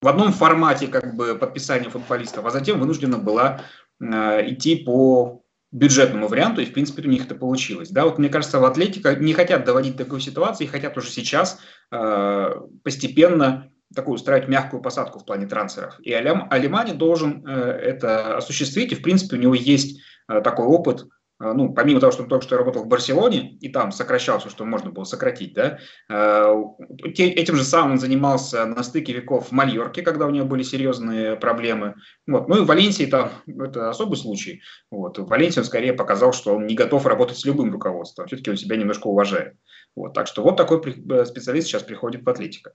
в 0.00 0.08
одном 0.08 0.32
формате 0.32 0.88
как 0.88 1.14
бы 1.14 1.36
подписания 1.36 1.90
футболистов, 1.90 2.44
а 2.46 2.50
затем 2.50 2.80
вынуждена 2.80 3.18
была 3.18 3.60
э, 4.00 4.50
идти 4.50 4.76
по 4.76 5.42
бюджетному 5.70 6.28
варианту, 6.28 6.60
и, 6.60 6.66
в 6.66 6.72
принципе, 6.72 7.02
у 7.02 7.10
них 7.10 7.24
это 7.24 7.34
получилось. 7.34 7.88
Да, 7.88 8.04
вот 8.04 8.18
мне 8.18 8.28
кажется, 8.28 8.60
в 8.60 8.64
Атлетико 8.64 9.14
не 9.16 9.32
хотят 9.32 9.64
доводить 9.64 9.96
такую 9.96 10.20
ситуацию, 10.20 10.66
и 10.66 10.70
хотят 10.70 10.96
уже 10.98 11.08
сейчас 11.08 11.60
э, 11.90 12.50
постепенно 12.84 13.71
такую 13.94 14.14
устраивать 14.14 14.48
мягкую 14.48 14.82
посадку 14.82 15.18
в 15.18 15.24
плане 15.24 15.46
трансферов. 15.46 15.98
И 16.00 16.12
Алим, 16.12 16.46
Алимани 16.50 16.92
должен 16.92 17.46
э, 17.46 17.52
это 17.52 18.36
осуществить, 18.36 18.92
и, 18.92 18.96
в 18.96 19.02
принципе, 19.02 19.36
у 19.36 19.40
него 19.40 19.54
есть 19.54 20.00
э, 20.28 20.40
такой 20.40 20.66
опыт 20.66 21.06
а, 21.42 21.54
ну, 21.54 21.72
помимо 21.74 21.98
того, 21.98 22.12
что 22.12 22.22
он 22.22 22.28
только 22.28 22.44
что 22.44 22.56
работал 22.56 22.84
в 22.84 22.86
Барселоне, 22.86 23.56
и 23.56 23.68
там 23.68 23.90
сокращал 23.90 24.38
все, 24.38 24.48
что 24.48 24.64
можно 24.64 24.90
было 24.90 25.02
сократить, 25.02 25.54
да, 25.54 25.78
а, 26.08 26.54
этим 27.02 27.56
же 27.56 27.64
самым 27.64 27.92
он 27.92 27.98
занимался 27.98 28.64
на 28.64 28.84
стыке 28.84 29.12
веков 29.12 29.48
в 29.48 29.52
Мальорке, 29.52 30.02
когда 30.02 30.26
у 30.26 30.30
него 30.30 30.46
были 30.46 30.62
серьезные 30.62 31.34
проблемы. 31.34 31.96
Вот. 32.28 32.48
Ну 32.48 32.58
и 32.58 32.60
в 32.60 32.66
Валенсии 32.66 33.06
там 33.06 33.32
это 33.46 33.90
особый 33.90 34.16
случай. 34.16 34.62
Вот. 34.90 35.18
В 35.18 35.26
Валенсии 35.26 35.58
он 35.58 35.64
скорее 35.64 35.94
показал, 35.94 36.32
что 36.32 36.54
он 36.54 36.66
не 36.66 36.76
готов 36.76 37.06
работать 37.06 37.38
с 37.38 37.44
любым 37.44 37.72
руководством, 37.72 38.28
все-таки 38.28 38.50
он 38.50 38.56
себя 38.56 38.76
немножко 38.76 39.08
уважает. 39.08 39.54
Вот. 39.96 40.14
Так 40.14 40.28
что 40.28 40.44
вот 40.44 40.56
такой 40.56 40.80
э, 40.80 41.24
специалист 41.24 41.66
сейчас 41.66 41.82
приходит 41.82 42.22
в 42.22 42.28
Атлетико. 42.28 42.72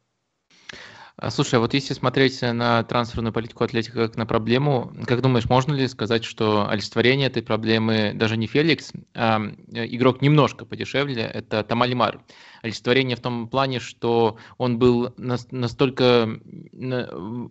А, 1.19 1.31
слушай, 1.31 1.55
а 1.55 1.59
вот 1.59 1.73
если 1.73 1.95
смотреть 1.95 2.43
на 2.43 2.83
трансферную 2.83 3.33
политику 3.33 3.63
Атлетика 3.63 4.07
как 4.07 4.17
на 4.17 4.27
проблему, 4.27 4.93
как 5.07 5.21
думаешь, 5.21 5.49
можно 5.49 5.73
ли 5.73 5.87
сказать, 5.87 6.23
что 6.23 6.69
олицетворение 6.69 7.25
этой 7.25 7.41
проблемы 7.41 8.11
даже 8.13 8.37
не 8.37 8.45
Феликс, 8.45 8.91
а 9.15 9.41
игрок 9.71 10.21
немножко 10.21 10.63
подешевле, 10.63 11.23
это 11.23 11.63
Тамалимар. 11.63 12.21
Олицетворение 12.61 13.17
в 13.17 13.21
том 13.21 13.47
плане, 13.47 13.79
что 13.79 14.37
он 14.59 14.77
был 14.77 15.15
настолько, 15.17 16.29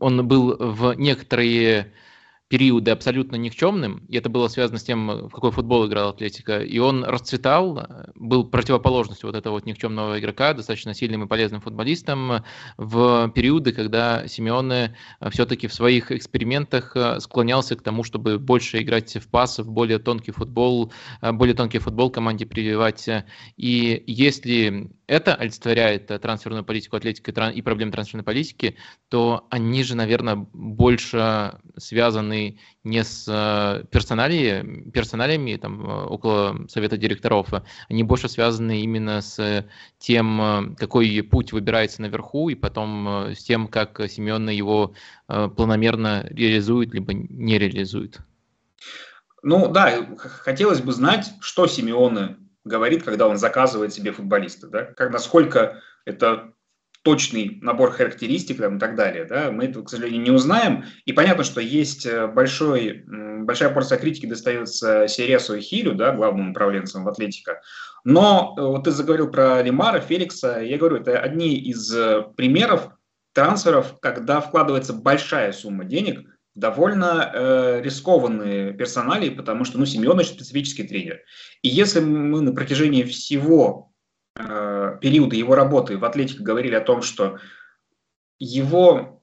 он 0.00 0.28
был 0.28 0.56
в 0.60 0.94
некоторые 0.94 1.92
периоды 2.48 2.92
абсолютно 2.92 3.36
никчемным, 3.36 4.04
и 4.08 4.16
это 4.16 4.28
было 4.28 4.46
связано 4.46 4.78
с 4.78 4.84
тем, 4.84 5.28
в 5.28 5.30
какой 5.30 5.50
футбол 5.50 5.86
играл 5.86 6.10
Атлетика, 6.10 6.60
и 6.60 6.78
он 6.78 7.04
расцветал, 7.04 7.86
был 8.14 8.44
противоположностью 8.44 9.28
вот 9.28 9.36
этого 9.36 9.54
вот 9.54 9.66
никчемного 9.66 10.20
игрока, 10.20 10.52
достаточно 10.52 10.94
сильным 10.94 11.24
и 11.24 11.26
полезным 11.26 11.60
футболистом 11.60 12.44
в 12.76 13.30
периоды, 13.34 13.72
когда 13.72 14.28
Симеоне 14.28 14.96
все-таки 15.30 15.66
в 15.66 15.74
своих 15.74 16.12
экспериментах 16.12 16.96
склонялся 17.18 17.74
к 17.74 17.82
тому, 17.82 18.04
чтобы 18.04 18.38
больше 18.38 18.80
играть 18.80 19.16
в 19.16 19.28
пас, 19.28 19.58
в 19.58 19.68
более 19.70 19.98
тонкий 19.98 20.30
футбол, 20.30 20.92
более 21.20 21.54
тонкий 21.54 21.78
футбол 21.78 22.10
команде 22.10 22.46
прививать. 22.46 23.08
И 23.56 24.04
если 24.06 24.90
это 25.08 25.34
олицетворяет 25.34 26.06
трансферную 26.06 26.64
политику 26.64 26.96
Атлетики 26.96 27.32
и 27.54 27.62
проблемы 27.62 27.92
трансферной 27.92 28.24
политики, 28.24 28.76
то 29.08 29.46
они 29.50 29.82
же, 29.82 29.96
наверное, 29.96 30.36
больше 30.52 31.58
связаны 31.76 32.35
связаны 32.36 32.58
не 32.84 33.02
с 33.02 33.26
э, 33.28 33.84
персоналиями, 33.90 34.90
персоналиями 34.90 35.56
там, 35.56 35.84
э, 35.84 36.04
около 36.04 36.66
совета 36.68 36.96
директоров, 36.96 37.48
они 37.88 38.02
больше 38.04 38.28
связаны 38.28 38.80
именно 38.80 39.20
с 39.20 39.64
тем, 39.98 40.40
э, 40.40 40.74
какой 40.76 41.22
путь 41.22 41.52
выбирается 41.52 42.02
наверху, 42.02 42.48
и 42.48 42.54
потом 42.54 43.32
с 43.34 43.42
тем, 43.42 43.68
как 43.68 44.00
Семен 44.08 44.48
его 44.48 44.92
планомерно 45.26 46.26
реализует, 46.30 46.94
либо 46.94 47.12
не 47.14 47.58
реализует. 47.58 48.18
Ну 49.42 49.68
да, 49.68 50.06
хотелось 50.16 50.80
бы 50.80 50.92
знать, 50.92 51.32
что 51.40 51.66
Симеоне 51.66 52.36
говорит, 52.64 53.02
когда 53.02 53.26
он 53.28 53.36
заказывает 53.36 53.92
себе 53.92 54.12
футболиста, 54.12 54.68
да? 54.68 54.84
как, 54.84 55.12
насколько 55.12 55.80
это 56.04 56.52
точный 57.06 57.60
набор 57.62 57.92
характеристик 57.92 58.58
там, 58.58 58.78
и 58.78 58.80
так 58.80 58.96
далее. 58.96 59.26
Да? 59.26 59.52
Мы 59.52 59.66
этого, 59.66 59.84
к 59.84 59.90
сожалению, 59.90 60.22
не 60.22 60.32
узнаем. 60.32 60.86
И 61.04 61.12
понятно, 61.12 61.44
что 61.44 61.60
есть 61.60 62.04
э, 62.04 62.26
большой, 62.26 63.04
большая 63.06 63.70
порция 63.70 63.96
критики 63.96 64.26
достается 64.26 65.06
Сересу 65.06 65.54
и 65.54 65.60
Хилю, 65.60 65.94
да, 65.94 66.10
главным 66.10 66.50
управленцам 66.50 67.04
в 67.04 67.08
Атлетика. 67.08 67.62
Но 68.02 68.56
э, 68.58 68.60
вот 68.60 68.82
ты 68.82 68.90
заговорил 68.90 69.30
про 69.30 69.62
Лимара, 69.62 70.00
Феликса. 70.00 70.58
Я 70.58 70.78
говорю, 70.78 70.96
это 70.96 71.16
одни 71.20 71.54
из 71.54 71.94
э, 71.94 72.24
примеров 72.36 72.88
трансферов, 73.32 74.00
когда 74.00 74.40
вкладывается 74.40 74.92
большая 74.92 75.52
сумма 75.52 75.84
денег 75.84 76.28
в 76.56 76.58
довольно 76.58 77.30
э, 77.32 77.82
рискованные 77.82 78.72
персонали, 78.72 79.28
потому 79.28 79.64
что 79.64 79.78
ну, 79.78 79.86
Семен 79.86 80.18
очень 80.18 80.32
специфический 80.32 80.82
тренер. 80.82 81.20
И 81.62 81.68
если 81.68 82.00
мы 82.00 82.40
на 82.40 82.52
протяжении 82.52 83.04
всего 83.04 83.92
э, 84.36 84.42
периода 85.00 85.36
его 85.36 85.54
работы 85.54 85.96
в 85.98 86.04
Атлетике 86.04 86.42
говорили 86.42 86.74
о 86.74 86.80
том, 86.80 87.02
что 87.02 87.38
его 88.38 89.22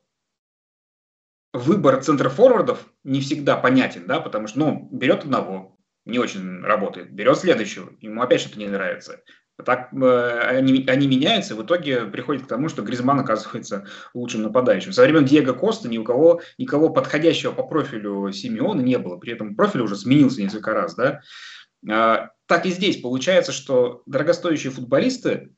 выбор 1.53 2.01
центр-форвардов 2.01 2.87
не 3.03 3.21
всегда 3.21 3.57
понятен, 3.57 4.07
да, 4.07 4.19
потому 4.19 4.47
что, 4.47 4.59
ну, 4.59 4.89
берет 4.91 5.23
одного, 5.23 5.77
не 6.05 6.19
очень 6.19 6.61
работает, 6.61 7.11
берет 7.11 7.37
следующего, 7.37 7.91
ему 7.99 8.21
опять 8.21 8.41
что-то 8.41 8.59
не 8.59 8.67
нравится. 8.67 9.21
Так 9.63 9.93
э, 9.93 10.39
они, 10.47 10.83
они 10.87 11.07
меняются, 11.07 11.55
в 11.55 11.63
итоге 11.63 12.05
приходит 12.05 12.45
к 12.45 12.47
тому, 12.47 12.69
что 12.69 12.81
Гризман 12.81 13.19
оказывается 13.19 13.85
лучшим 14.15 14.41
нападающим. 14.41 14.93
Со 14.93 15.03
времен 15.03 15.25
Диего 15.25 15.53
Коста 15.53 15.87
ни 15.87 15.99
у 15.99 16.03
кого 16.03 16.41
никого 16.57 16.89
подходящего 16.89 17.51
по 17.51 17.61
профилю 17.61 18.31
Симеона 18.31 18.81
не 18.81 18.97
было. 18.97 19.17
При 19.17 19.33
этом 19.33 19.55
профиль 19.55 19.81
уже 19.81 19.95
сменился 19.95 20.41
несколько 20.41 20.73
раз, 20.73 20.95
да. 20.95 21.21
Так 21.85 22.65
и 22.65 22.71
здесь 22.71 22.99
получается, 22.99 23.51
что 23.51 24.01
дорогостоящие 24.07 24.71
футболисты 24.71 25.53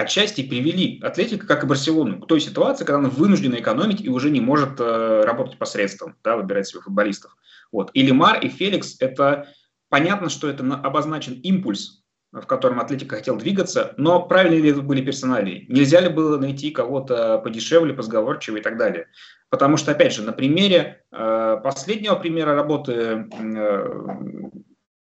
отчасти 0.00 0.42
привели 0.42 1.00
Атлетико, 1.02 1.46
как 1.46 1.64
и 1.64 1.66
Барселону, 1.66 2.20
к 2.20 2.26
той 2.26 2.40
ситуации, 2.40 2.84
когда 2.84 2.98
она 2.98 3.08
вынуждена 3.08 3.56
экономить 3.56 4.00
и 4.00 4.08
уже 4.08 4.30
не 4.30 4.40
может 4.40 4.80
э, 4.80 5.22
работать 5.24 5.58
посредством, 5.58 6.16
да, 6.24 6.36
выбирать 6.36 6.66
себе 6.66 6.80
футболистов. 6.80 7.36
Вот. 7.72 7.90
И 7.94 8.02
Лемар, 8.02 8.40
и 8.40 8.48
Феликс– 8.48 8.96
это 9.00 9.48
понятно, 9.88 10.28
что 10.28 10.48
это 10.48 10.64
обозначен 10.74 11.34
импульс, 11.34 12.02
в 12.32 12.46
котором 12.46 12.80
Атлетика 12.80 13.16
хотел 13.16 13.36
двигаться, 13.36 13.94
но 13.96 14.22
правильные 14.22 14.60
ли 14.60 14.70
это 14.70 14.82
были 14.82 15.02
персоналии? 15.02 15.66
Нельзя 15.68 16.00
ли 16.00 16.08
было 16.08 16.38
найти 16.38 16.70
кого-то 16.70 17.38
подешевле, 17.38 17.92
позговорчивее 17.92 18.60
и 18.60 18.62
так 18.62 18.78
далее? 18.78 19.06
Потому 19.48 19.76
что, 19.76 19.90
опять 19.90 20.14
же, 20.14 20.22
на 20.22 20.32
примере 20.32 21.04
э, 21.10 21.56
последнего 21.62 22.14
примера 22.14 22.54
работы 22.54 23.28
э, 23.32 23.88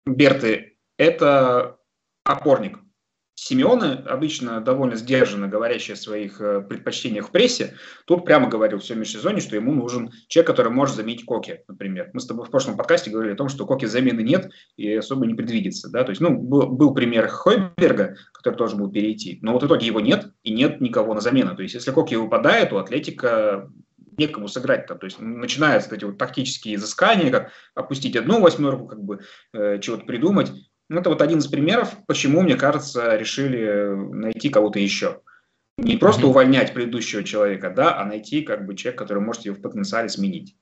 Берты– 0.04 0.76
это 0.96 1.78
опорник– 2.24 2.78
Симеоны, 3.44 4.04
обычно 4.06 4.60
довольно 4.60 4.94
сдержанно 4.94 5.48
говорящий 5.48 5.94
о 5.94 5.96
своих 5.96 6.40
э, 6.40 6.60
предпочтениях 6.60 7.26
в 7.26 7.30
прессе, 7.32 7.74
тут 8.06 8.24
прямо 8.24 8.48
говорил 8.48 8.78
в 8.78 8.88
межсезонье, 8.90 9.40
что 9.40 9.56
ему 9.56 9.74
нужен 9.74 10.12
человек, 10.28 10.46
который 10.46 10.70
может 10.70 10.94
заменить 10.94 11.24
Коки, 11.24 11.64
например. 11.66 12.10
Мы 12.12 12.20
с 12.20 12.26
тобой 12.26 12.46
в 12.46 12.50
прошлом 12.50 12.76
подкасте 12.76 13.10
говорили 13.10 13.32
о 13.32 13.36
том, 13.36 13.48
что 13.48 13.66
Коки 13.66 13.84
замены 13.84 14.20
нет 14.20 14.52
и 14.76 14.94
особо 14.94 15.26
не 15.26 15.34
предвидится. 15.34 15.90
Да? 15.90 16.04
То 16.04 16.10
есть, 16.10 16.20
ну, 16.20 16.38
был, 16.38 16.68
был 16.68 16.94
пример 16.94 17.26
Хойберга, 17.26 18.14
который 18.32 18.54
тоже 18.54 18.76
был 18.76 18.92
перейти, 18.92 19.40
но 19.42 19.54
вот 19.54 19.64
в 19.64 19.66
итоге 19.66 19.88
его 19.88 19.98
нет, 19.98 20.32
и 20.44 20.52
нет 20.52 20.80
никого 20.80 21.12
на 21.12 21.20
замену. 21.20 21.56
То 21.56 21.62
есть, 21.62 21.74
если 21.74 21.90
Коки 21.90 22.14
выпадает, 22.14 22.72
у 22.72 22.76
Атлетика 22.76 23.68
некому 24.18 24.46
сыграть 24.46 24.86
там. 24.86 25.00
То 25.00 25.06
есть 25.06 25.18
начинаются 25.18 25.92
эти 25.92 26.04
вот 26.04 26.16
тактические 26.16 26.76
изыскания, 26.76 27.32
как 27.32 27.50
опустить 27.74 28.14
одну 28.14 28.40
восьмерку, 28.40 28.86
как 28.86 29.02
бы 29.02 29.20
э, 29.52 29.80
чего-то 29.80 30.04
придумать. 30.04 30.52
Ну, 30.92 31.00
это 31.00 31.08
вот 31.08 31.22
один 31.22 31.38
из 31.38 31.46
примеров, 31.46 31.96
почему, 32.06 32.42
мне 32.42 32.54
кажется, 32.54 33.16
решили 33.16 33.94
найти 34.12 34.50
кого-то 34.50 34.78
еще. 34.78 35.22
Не 35.78 35.96
просто 35.96 36.26
увольнять 36.26 36.74
предыдущего 36.74 37.24
человека, 37.24 37.72
да, 37.74 37.98
а 37.98 38.04
найти 38.04 38.42
как 38.42 38.66
бы 38.66 38.76
человека, 38.76 39.04
который 39.04 39.22
может 39.22 39.46
ее 39.46 39.54
в 39.54 39.62
потенциале 39.62 40.10
сменить. 40.10 40.54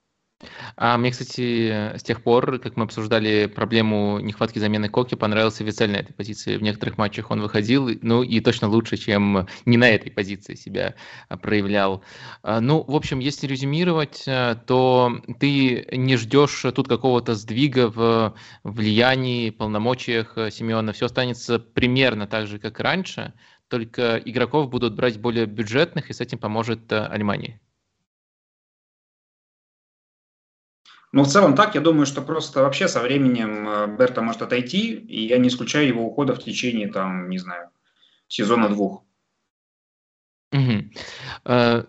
А 0.76 0.96
мне, 0.96 1.10
кстати, 1.10 1.96
с 1.96 2.02
тех 2.02 2.22
пор, 2.22 2.58
как 2.58 2.76
мы 2.76 2.84
обсуждали 2.84 3.46
проблему 3.46 4.18
нехватки 4.20 4.58
замены 4.58 4.88
Коки, 4.88 5.14
понравился 5.14 5.64
Вицель 5.64 5.90
на 5.90 5.96
этой 5.96 6.14
позиции. 6.14 6.56
В 6.56 6.62
некоторых 6.62 6.96
матчах 6.96 7.30
он 7.30 7.40
выходил, 7.42 7.90
ну 8.02 8.22
и 8.22 8.40
точно 8.40 8.68
лучше, 8.68 8.96
чем 8.96 9.46
не 9.66 9.76
на 9.76 9.88
этой 9.88 10.10
позиции 10.10 10.54
себя 10.54 10.94
а, 11.28 11.36
проявлял. 11.36 12.02
А, 12.42 12.60
ну, 12.60 12.82
в 12.82 12.94
общем, 12.94 13.18
если 13.18 13.46
резюмировать, 13.46 14.24
а, 14.26 14.54
то 14.54 15.20
ты 15.38 15.86
не 15.92 16.16
ждешь 16.16 16.64
тут 16.74 16.88
какого-то 16.88 17.34
сдвига 17.34 17.90
в 17.90 18.34
влиянии, 18.64 19.50
полномочиях 19.50 20.34
Семена. 20.50 20.92
Все 20.92 21.06
останется 21.06 21.58
примерно 21.58 22.26
так 22.26 22.46
же, 22.46 22.58
как 22.58 22.80
раньше, 22.80 23.34
только 23.68 24.16
игроков 24.16 24.70
будут 24.70 24.94
брать 24.94 25.20
более 25.20 25.46
бюджетных, 25.46 26.10
и 26.10 26.12
с 26.12 26.20
этим 26.20 26.38
поможет 26.38 26.90
Альмания. 26.92 27.60
Ну, 31.12 31.24
в 31.24 31.28
целом 31.28 31.56
так, 31.56 31.74
я 31.74 31.80
думаю, 31.80 32.06
что 32.06 32.22
просто 32.22 32.62
вообще 32.62 32.86
со 32.86 33.00
временем 33.00 33.68
э, 33.68 33.86
Берта 33.96 34.22
может 34.22 34.42
отойти, 34.42 34.94
и 34.94 35.26
я 35.26 35.38
не 35.38 35.48
исключаю 35.48 35.88
его 35.88 36.06
ухода 36.06 36.34
в 36.34 36.42
течение, 36.42 36.86
там, 36.86 37.28
не 37.28 37.38
знаю, 37.38 37.70
сезона 38.28 38.68
двух. 38.68 39.02
Угу. 40.52 40.82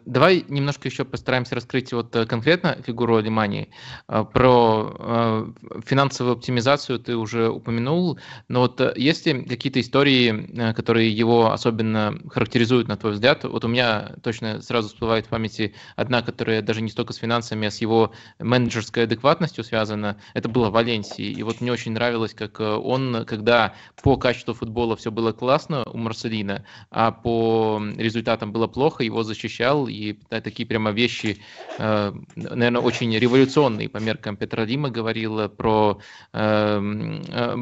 Давай 0.05 0.45
немножко 0.47 0.87
еще 0.87 1.03
постараемся 1.03 1.55
раскрыть 1.55 1.91
вот 1.93 2.15
э, 2.15 2.27
конкретно 2.27 2.77
фигуру 2.85 3.15
Алимании. 3.15 3.69
Э, 4.07 4.23
про 4.23 5.51
финансовую 5.83 6.35
оптимизацию 6.35 6.99
ты 6.99 7.15
уже 7.15 7.49
упомянул, 7.49 8.19
но 8.49 8.61
вот 8.61 8.79
есть 8.95 9.25
ли 9.25 9.43
какие-то 9.45 9.81
истории, 9.81 10.73
которые 10.73 11.09
его 11.09 11.51
особенно 11.51 12.19
характеризуют, 12.29 12.87
на 12.87 12.97
твой 12.97 13.13
взгляд? 13.13 13.43
Вот 13.43 13.65
у 13.65 13.67
меня 13.67 14.13
точно 14.21 14.61
сразу 14.61 14.89
всплывает 14.89 15.25
в 15.25 15.29
памяти 15.29 15.73
одна, 15.95 16.21
которая 16.21 16.61
даже 16.61 16.81
не 16.81 16.91
столько 16.91 17.13
с 17.13 17.17
финансами, 17.17 17.67
а 17.67 17.71
с 17.71 17.81
его 17.81 18.11
менеджерской 18.37 19.05
адекватностью 19.05 19.63
связана. 19.63 20.17
Это 20.35 20.49
было 20.49 20.69
в 20.69 20.73
Валенсии, 20.73 21.25
и 21.25 21.41
вот 21.41 21.61
мне 21.61 21.71
очень 21.71 21.93
нравилось, 21.93 22.35
как 22.35 22.59
он, 22.59 23.25
когда 23.25 23.73
по 24.03 24.17
качеству 24.17 24.53
футбола 24.53 24.95
все 24.95 25.09
было 25.09 25.31
классно 25.31 25.83
у 25.85 25.97
Марселина, 25.97 26.63
а 26.91 27.11
по 27.11 27.81
результатам 27.97 28.50
было 28.51 28.67
плохо, 28.67 29.03
его 29.03 29.23
защищал, 29.23 29.87
и 29.87 30.17
да, 30.29 30.41
такие 30.41 30.67
прямо 30.67 30.91
вещи, 30.91 31.37
э, 31.79 32.13
наверное, 32.35 32.81
очень 32.81 33.17
революционные 33.17 33.89
по 33.89 33.97
меркам 33.97 34.37
Петролима 34.37 34.89
говорил 34.89 35.49
про, 35.49 35.99
э, 36.33 37.19
э, 37.27 37.55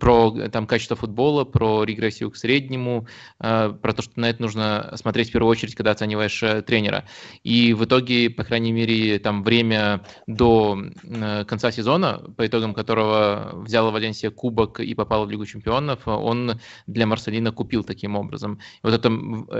про 0.00 0.48
там, 0.50 0.66
качество 0.66 0.96
футбола, 0.96 1.44
про 1.44 1.84
регрессию 1.84 2.30
к 2.30 2.36
среднему, 2.36 3.06
э, 3.40 3.72
про 3.80 3.92
то, 3.92 4.02
что 4.02 4.20
на 4.20 4.30
это 4.30 4.42
нужно 4.42 4.92
смотреть 4.94 5.30
в 5.30 5.32
первую 5.32 5.50
очередь, 5.50 5.74
когда 5.74 5.92
оцениваешь 5.92 6.42
э, 6.42 6.62
тренера. 6.62 7.04
И 7.42 7.72
в 7.74 7.84
итоге, 7.84 8.30
по 8.30 8.44
крайней 8.44 8.72
мере, 8.72 9.18
там 9.18 9.42
время 9.42 10.04
до 10.26 10.78
э, 11.02 11.44
конца 11.44 11.72
сезона, 11.72 12.22
по 12.36 12.46
итогам 12.46 12.74
которого 12.74 13.52
взяла 13.64 13.90
Валенсия 13.90 14.30
кубок 14.30 14.80
и 14.80 14.94
попала 14.94 15.24
в 15.24 15.30
Лигу 15.30 15.46
чемпионов, 15.46 16.06
он 16.06 16.60
для 16.86 17.06
Марселина 17.06 17.52
купил 17.52 17.84
таким 17.84 18.16
образом. 18.16 18.58
И 18.82 18.86
вот 18.86 18.94
это, 18.94 19.10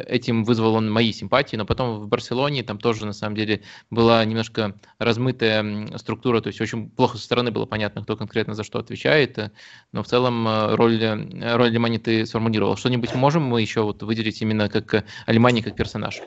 этим 0.07 0.45
вызвал 0.45 0.58
вызвал 0.59 0.75
он 0.75 0.91
мои 0.91 1.13
симпатии, 1.13 1.57
но 1.57 1.65
потом 1.65 2.01
в 2.01 2.09
Барселоне 2.09 2.63
там 2.63 2.79
тоже 2.79 3.07
на 3.07 3.13
самом 3.13 3.37
деле 3.37 3.63
была 3.91 4.25
немножко 4.25 4.75
размытая 4.99 5.97
структура, 5.97 6.41
то 6.41 6.49
есть 6.49 6.61
очень 6.61 6.91
плохо 6.91 7.17
со 7.17 7.25
стороны 7.25 7.51
было 7.51 7.65
понятно, 7.67 8.03
кто 8.03 8.17
конкретно 8.17 8.55
за 8.55 8.65
что 8.65 8.79
отвечает, 8.79 9.39
э, 9.39 9.51
но 9.93 10.03
в 10.03 10.07
целом 10.07 10.47
э, 10.47 10.75
роль, 10.75 11.03
э, 11.03 11.57
роль 11.57 11.69
Алимани 11.69 11.99
ты 11.99 12.27
сформулировал. 12.27 12.77
Что-нибудь 12.77 13.15
можем 13.15 13.45
мы 13.45 13.61
еще 13.61 13.83
вот 13.83 14.03
выделить 14.03 14.43
именно 14.43 14.69
как 14.69 15.05
Алимани 15.27 15.63
как 15.63 15.77
персонаж? 15.77 16.21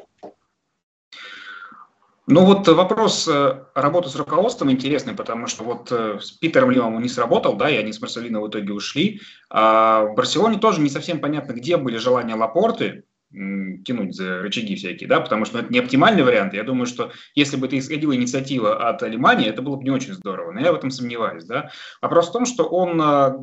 Ну 2.28 2.46
вот 2.46 2.68
вопрос 2.68 3.28
работы 3.74 4.08
с 4.08 4.16
руководством 4.16 4.72
интересный, 4.72 5.14
потому 5.14 5.48
что 5.48 5.64
вот 5.64 5.92
с 5.92 6.32
Питером 6.32 6.72
Лимом 6.72 6.96
он 6.96 7.02
не 7.02 7.10
сработал, 7.10 7.58
да, 7.58 7.70
и 7.70 7.76
они 7.76 7.92
с 7.92 8.00
Марселино 8.00 8.40
в 8.40 8.48
итоге 8.48 8.72
ушли. 8.72 9.20
А 9.50 10.06
в 10.06 10.16
Барселоне 10.16 10.58
тоже 10.58 10.80
не 10.80 10.90
совсем 10.90 11.20
понятно, 11.20 11.52
где 11.52 11.76
были 11.76 11.98
желания 11.98 12.36
Лапорты, 12.36 13.04
тянуть 13.32 14.16
за 14.16 14.42
рычаги 14.42 14.76
всякие, 14.76 15.08
да, 15.08 15.22
потому 15.22 15.46
что 15.46 15.58
ну, 15.58 15.64
это 15.64 15.74
не 15.74 15.80
оптимальный 15.80 16.24
вариант. 16.24 16.54
Я 16.54 16.64
думаю, 16.64 16.86
что 16.86 17.12
если 17.34 17.56
бы 17.56 17.68
это 17.68 17.80
исходила 17.80 18.16
инициатива 18.16 18.90
от 18.90 19.02
Алимании, 19.04 19.48
это 19.48 19.62
было 19.62 19.78
бы 19.78 19.84
не 19.84 19.92
очень 19.92 20.14
здорово, 20.14 20.52
но 20.52 20.60
я 20.60 20.72
в 20.72 20.76
этом 20.76 20.92
сомневаюсь, 20.92 21.46
да. 21.46 21.72
Вопрос 22.02 22.30
в 22.30 22.34
том, 22.34 22.46
что 22.46 22.66
он 22.66 23.02
а, 23.02 23.38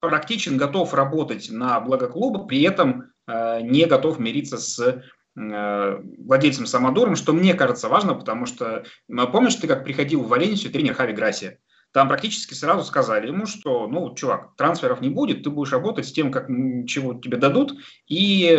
практичен, 0.00 0.56
готов 0.56 0.92
работать 0.92 1.50
на 1.50 1.80
благо 1.80 2.08
клуба, 2.08 2.46
при 2.46 2.62
этом 2.62 3.12
а, 3.26 3.60
не 3.60 3.86
готов 3.86 4.18
мириться 4.18 4.58
с 4.58 5.02
а, 5.38 6.02
владельцем 6.18 6.66
Самодуром, 6.66 7.14
что 7.14 7.32
мне 7.32 7.54
кажется 7.54 7.88
важно, 7.88 8.14
потому 8.14 8.46
что 8.46 8.84
помнишь, 9.06 9.54
ты 9.54 9.68
как 9.68 9.84
приходил 9.84 10.22
в 10.22 10.28
Валенсию 10.28 10.72
тренер 10.72 10.94
Хави 10.94 11.12
Грасия? 11.12 11.58
Там 11.92 12.08
практически 12.08 12.54
сразу 12.54 12.84
сказали 12.84 13.28
ему, 13.28 13.46
что, 13.46 13.86
ну, 13.86 14.14
чувак, 14.14 14.54
трансферов 14.56 15.00
не 15.00 15.08
будет, 15.08 15.42
ты 15.42 15.50
будешь 15.50 15.72
работать 15.72 16.06
с 16.06 16.12
тем, 16.12 16.30
как, 16.30 16.48
чего 16.86 17.14
тебе 17.14 17.38
дадут, 17.38 17.74
и, 18.06 18.58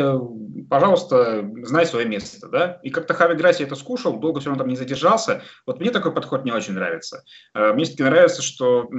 пожалуйста, 0.70 1.48
знай 1.64 1.86
свое 1.86 2.08
место, 2.08 2.48
да. 2.48 2.80
И 2.84 2.90
как-то 2.90 3.14
Хави 3.14 3.36
Грасси 3.36 3.64
это 3.64 3.76
скушал, 3.76 4.20
долго 4.20 4.40
все 4.40 4.50
равно 4.50 4.64
там 4.64 4.70
не 4.70 4.76
задержался. 4.76 5.44
Вот 5.66 5.80
мне 5.80 5.92
такой 5.92 6.14
подход 6.14 6.46
не 6.46 6.52
очень 6.52 6.74
нравится. 6.74 7.24
Э, 7.54 7.74
мне 7.74 7.84
все-таки 7.84 8.04
нравится, 8.04 8.42
что 8.42 8.90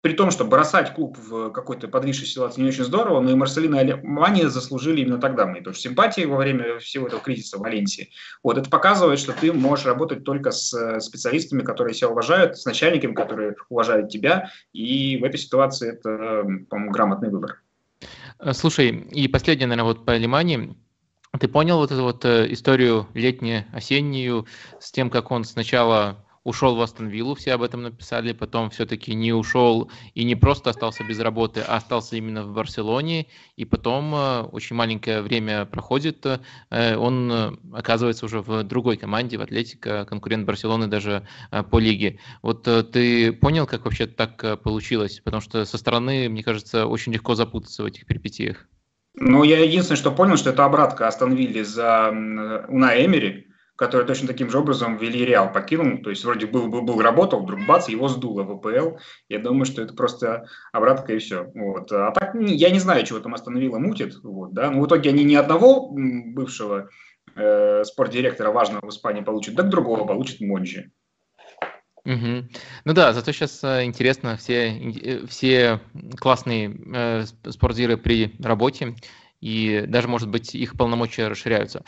при 0.00 0.12
том, 0.12 0.30
что 0.30 0.44
бросать 0.44 0.94
клуб 0.94 1.18
в 1.18 1.50
какой-то 1.50 1.88
подвисшей 1.88 2.26
ситуации 2.26 2.60
не 2.60 2.68
очень 2.68 2.84
здорово, 2.84 3.20
но 3.20 3.30
и 3.30 3.34
Марселина 3.34 3.76
и 3.76 3.78
Алемания 3.80 4.48
заслужили 4.48 5.00
именно 5.00 5.18
тогда 5.18 5.46
мои 5.46 5.60
тоже 5.60 5.78
симпатии 5.78 6.24
во 6.24 6.36
время 6.36 6.78
всего 6.78 7.08
этого 7.08 7.20
кризиса 7.20 7.58
в 7.58 7.62
Валенсии. 7.62 8.10
Вот 8.42 8.58
это 8.58 8.70
показывает, 8.70 9.18
что 9.18 9.32
ты 9.32 9.52
можешь 9.52 9.86
работать 9.86 10.24
только 10.24 10.52
с 10.52 10.72
э, 10.72 11.00
специалистами, 11.00 11.62
которые 11.62 11.94
себя 11.94 12.10
уважают, 12.10 12.56
с 12.56 12.64
начальниками, 12.64 13.14
которые 13.14 13.56
уважают 13.68 14.08
тебя, 14.08 14.50
и 14.72 15.16
в 15.16 15.24
этой 15.24 15.38
ситуации 15.38 15.92
это, 15.92 16.44
по-моему, 16.70 16.92
грамотный 16.92 17.30
выбор. 17.30 17.60
Э, 18.38 18.52
слушай, 18.52 18.90
и 18.90 19.26
последнее, 19.26 19.66
наверное, 19.66 19.88
вот 19.88 20.04
по 20.04 20.12
Алимании. 20.12 20.76
Ты 21.38 21.48
понял 21.48 21.76
вот 21.78 21.90
эту 21.90 22.02
вот 22.02 22.24
э, 22.24 22.52
историю 22.52 23.06
летнюю-осеннюю 23.14 24.46
с 24.80 24.92
тем, 24.92 25.10
как 25.10 25.30
он 25.30 25.44
сначала 25.44 26.24
ушел 26.44 26.76
в 26.76 26.80
Астон 26.80 27.08
Виллу, 27.08 27.34
все 27.34 27.52
об 27.52 27.62
этом 27.62 27.82
написали, 27.82 28.32
потом 28.32 28.70
все-таки 28.70 29.14
не 29.14 29.32
ушел 29.32 29.90
и 30.14 30.24
не 30.24 30.34
просто 30.34 30.70
остался 30.70 31.04
без 31.04 31.18
работы, 31.18 31.60
а 31.60 31.76
остался 31.76 32.16
именно 32.16 32.42
в 32.42 32.52
Барселоне, 32.52 33.26
и 33.56 33.64
потом 33.64 34.14
э, 34.14 34.42
очень 34.42 34.76
маленькое 34.76 35.22
время 35.22 35.64
проходит, 35.66 36.24
э, 36.26 36.96
он 36.96 37.30
э, 37.30 37.52
оказывается 37.72 38.26
уже 38.26 38.40
в 38.40 38.62
другой 38.64 38.96
команде, 38.96 39.38
в 39.38 39.42
Атлетико, 39.42 40.04
конкурент 40.04 40.46
Барселоны 40.46 40.86
даже 40.86 41.26
по 41.70 41.78
лиге. 41.78 42.18
Вот 42.42 42.62
ты 42.64 43.32
понял, 43.32 43.66
как 43.66 43.84
вообще 43.84 44.06
так 44.06 44.62
получилось? 44.62 45.20
Потому 45.24 45.40
что 45.40 45.64
со 45.64 45.78
стороны, 45.78 46.28
мне 46.28 46.42
кажется, 46.42 46.86
очень 46.86 47.12
легко 47.12 47.34
запутаться 47.34 47.82
в 47.82 47.86
этих 47.86 48.06
перипетиях. 48.06 48.66
Ну, 49.14 49.42
я 49.42 49.62
единственное, 49.64 49.96
что 49.96 50.12
понял, 50.12 50.36
что 50.36 50.50
это 50.50 50.64
обратка 50.64 51.08
Астон 51.08 51.34
Вилли 51.34 51.62
за 51.62 52.10
Уна 52.68 53.04
Эмери, 53.04 53.47
который 53.78 54.04
точно 54.06 54.26
таким 54.26 54.50
же 54.50 54.58
образом 54.58 54.96
Вильяреал 54.96 55.52
покинул, 55.52 56.02
то 56.02 56.10
есть 56.10 56.24
вроде 56.24 56.46
был, 56.46 56.66
был, 56.66 56.82
был 56.82 57.00
работал, 57.00 57.44
вдруг 57.44 57.64
бац, 57.64 57.88
его 57.88 58.08
сдуло 58.08 58.42
в 58.42 58.50
АПЛ. 58.50 58.98
Я 59.28 59.38
думаю, 59.38 59.66
что 59.66 59.80
это 59.80 59.94
просто 59.94 60.46
обратка 60.72 61.14
и 61.14 61.18
все. 61.18 61.48
Вот. 61.54 61.92
А 61.92 62.10
так 62.10 62.34
я 62.34 62.70
не 62.70 62.80
знаю, 62.80 63.06
чего 63.06 63.20
там 63.20 63.34
остановило 63.34 63.78
мутит. 63.78 64.16
Вот, 64.24 64.52
да? 64.52 64.72
Но 64.72 64.80
в 64.80 64.86
итоге 64.86 65.10
они 65.10 65.22
ни 65.22 65.36
одного 65.36 65.90
бывшего 65.90 66.88
э, 67.36 67.84
спортдиректора 67.84 68.50
важного 68.50 68.84
в 68.84 68.90
Испании 68.90 69.22
получат, 69.22 69.54
так 69.54 69.68
другого 69.68 70.04
получит 70.04 70.40
Мончи. 70.40 70.90
Угу. 72.04 72.48
Ну 72.84 72.94
да, 72.94 73.12
зато 73.12 73.30
сейчас 73.30 73.62
э, 73.62 73.84
интересно 73.84 74.36
все, 74.36 74.70
э, 74.70 75.26
все 75.26 75.80
классные 76.18 76.76
э, 76.94 77.24
спортзиры 77.48 77.96
при 77.96 78.34
работе 78.42 78.96
и 79.40 79.84
даже, 79.86 80.08
может 80.08 80.28
быть, 80.28 80.54
их 80.54 80.76
полномочия 80.76 81.28
расширяются. 81.28 81.84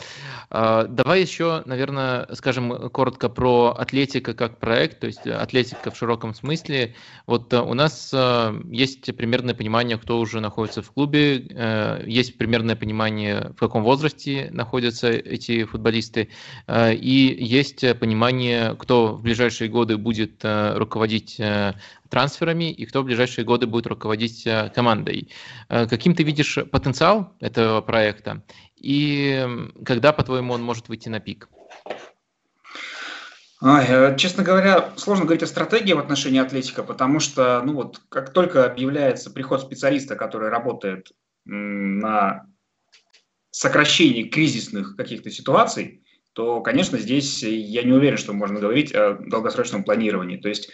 А, 0.50 0.84
давай 0.84 1.20
еще, 1.20 1.62
наверное, 1.66 2.28
скажем 2.34 2.90
коротко 2.90 3.28
про 3.28 3.74
Атлетика 3.76 4.34
как 4.34 4.58
проект, 4.58 5.00
то 5.00 5.06
есть 5.06 5.26
Атлетика 5.26 5.90
в 5.90 5.96
широком 5.96 6.34
смысле. 6.34 6.94
Вот 7.26 7.52
э, 7.52 7.60
у 7.60 7.74
нас 7.74 8.10
э, 8.12 8.60
есть 8.70 9.16
примерное 9.16 9.54
понимание, 9.54 9.98
кто 9.98 10.20
уже 10.20 10.40
находится 10.40 10.82
в 10.82 10.92
клубе, 10.92 11.46
э, 11.50 12.04
есть 12.06 12.38
примерное 12.38 12.76
понимание, 12.76 13.52
в 13.56 13.58
каком 13.58 13.82
возрасте 13.82 14.48
находятся 14.52 15.08
эти 15.08 15.64
футболисты, 15.64 16.28
и 16.68 17.36
есть 17.40 17.98
понимание, 17.98 18.76
кто 18.78 19.14
в 19.16 19.22
ближайшие 19.22 19.68
годы 19.68 19.96
будет 19.96 20.40
руководить 20.42 21.40
трансферами 22.11 22.70
и 22.70 22.85
кто 22.85 23.03
в 23.03 23.05
ближайшие 23.05 23.44
годы 23.44 23.66
будет 23.66 23.87
руководить 23.87 24.46
э, 24.46 24.70
командой. 24.75 25.33
Э, 25.68 25.87
каким 25.87 26.14
ты 26.14 26.25
видишь 26.25 26.59
потенциал 26.70 27.33
этого 27.40 27.81
проекта 27.81 28.42
и 28.77 29.46
когда, 29.85 30.12
по-твоему, 30.12 30.53
он 30.53 30.62
может 30.62 30.88
выйти 30.88 31.09
на 31.09 31.20
пик? 31.20 31.49
Э, 33.62 34.16
честно 34.16 34.42
говоря, 34.42 34.92
сложно 34.96 35.25
говорить 35.25 35.42
о 35.44 35.46
стратегии 35.46 35.92
в 35.92 35.99
отношении 35.99 36.40
Атлетика, 36.40 36.83
потому 36.83 37.20
что, 37.20 37.62
ну 37.64 37.75
вот, 37.75 38.01
как 38.09 38.33
только 38.33 38.64
объявляется 38.64 39.31
приход 39.31 39.62
специалиста, 39.62 40.16
который 40.16 40.51
работает 40.51 41.12
на 41.44 42.46
сокращении 43.51 44.25
кризисных 44.25 44.96
каких-то 44.96 45.31
ситуаций, 45.31 46.03
то, 46.33 46.61
конечно, 46.61 46.96
здесь 46.99 47.42
я 47.42 47.83
не 47.83 47.92
уверен, 47.92 48.16
что 48.16 48.33
можно 48.33 48.61
говорить 48.61 48.94
о 48.94 49.14
долгосрочном 49.14 49.85
планировании. 49.85 50.37
То 50.37 50.49
есть 50.49 50.70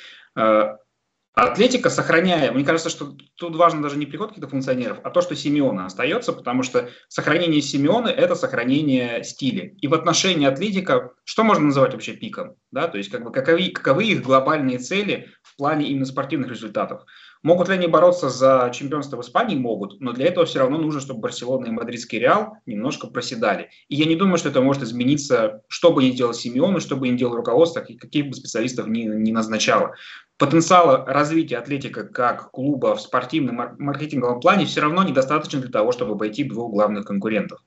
Атлетика, 1.37 1.91
сохраняя, 1.91 2.51
мне 2.51 2.65
кажется, 2.65 2.89
что 2.89 3.15
тут 3.35 3.57
важно 3.57 3.83
даже 3.83 3.99
не 3.99 4.07
приход 4.07 4.31
каких-то 4.31 4.49
функционеров, 4.49 5.01
а 5.05 5.11
то, 5.11 5.21
что 5.21 5.37
Симеона 5.37 5.85
остается, 5.85 6.33
потому 6.33 6.63
что 6.63 6.89
сохранение 7.09 7.61
Симеона– 7.61 8.09
это 8.09 8.35
сохранение 8.35 9.23
стиля. 9.23 9.75
И 9.83 9.87
в 9.87 9.93
отношении 9.93 10.47
Атлетика, 10.47 11.13
что 11.25 11.45
можно 11.45 11.67
называть 11.67 11.93
вообще 11.93 12.15
пиком? 12.15 12.57
Да? 12.71 12.89
То 12.89 12.97
есть 12.97 13.11
как 13.11 13.23
бы, 13.23 13.31
каковы, 13.31 13.69
каковы 13.69 14.05
их 14.05 14.23
глобальные 14.23 14.79
цели 14.79 15.29
в 15.43 15.57
плане 15.59 15.89
именно 15.89 16.07
спортивных 16.07 16.49
результатов? 16.49 17.05
Могут 17.47 17.69
ли 17.69 17.75
они 17.75 17.87
бороться 17.87 18.29
за 18.29 18.73
чемпионство 18.75 19.19
в 19.19 19.21
Испании? 19.21 19.55
Могут, 19.55 20.01
но 20.01 20.11
для 20.11 20.27
этого 20.27 20.47
все 20.47 20.59
равно 20.59 20.79
нужно, 20.79 21.01
чтобы 21.01 21.21
Барселона 21.21 21.67
и 21.67 21.71
Мадридский 21.71 22.19
Реал 22.19 22.57
немножко 22.67 23.07
проседали. 23.07 23.71
И 23.87 23.95
я 23.95 24.05
не 24.05 24.17
думаю, 24.17 24.37
что 24.37 24.49
это 24.49 24.61
может 24.61 24.83
измениться, 24.83 25.63
что 25.69 25.93
бы 25.93 26.03
ни 26.03 26.11
делал 26.11 26.35
Симеон, 26.35 26.81
что 26.81 26.97
бы 26.97 27.09
ни 27.09 27.17
делал 27.17 27.37
руководство, 27.37 27.83
каких 27.83 28.27
бы 28.27 28.35
специалистов 28.35 28.89
ни, 28.89 29.03
ни 29.03 29.31
назначало 29.31 29.95
потенциала 30.39 31.07
развития 31.07 31.59
Атлетика 31.59 32.03
как 32.03 32.51
клуба 32.51 32.97
в 32.97 33.01
спортивном 33.01 33.77
маркетинговом 33.79 34.41
плане 34.41 34.67
все 34.67 34.81
равно 34.81 35.05
недостаточно 35.05 35.61
для 35.61 35.71
того, 35.71 35.93
чтобы 35.93 36.15
обойти 36.15 36.43
двух 36.43 36.73
главных 36.73 37.05
конкурентов. 37.05 37.61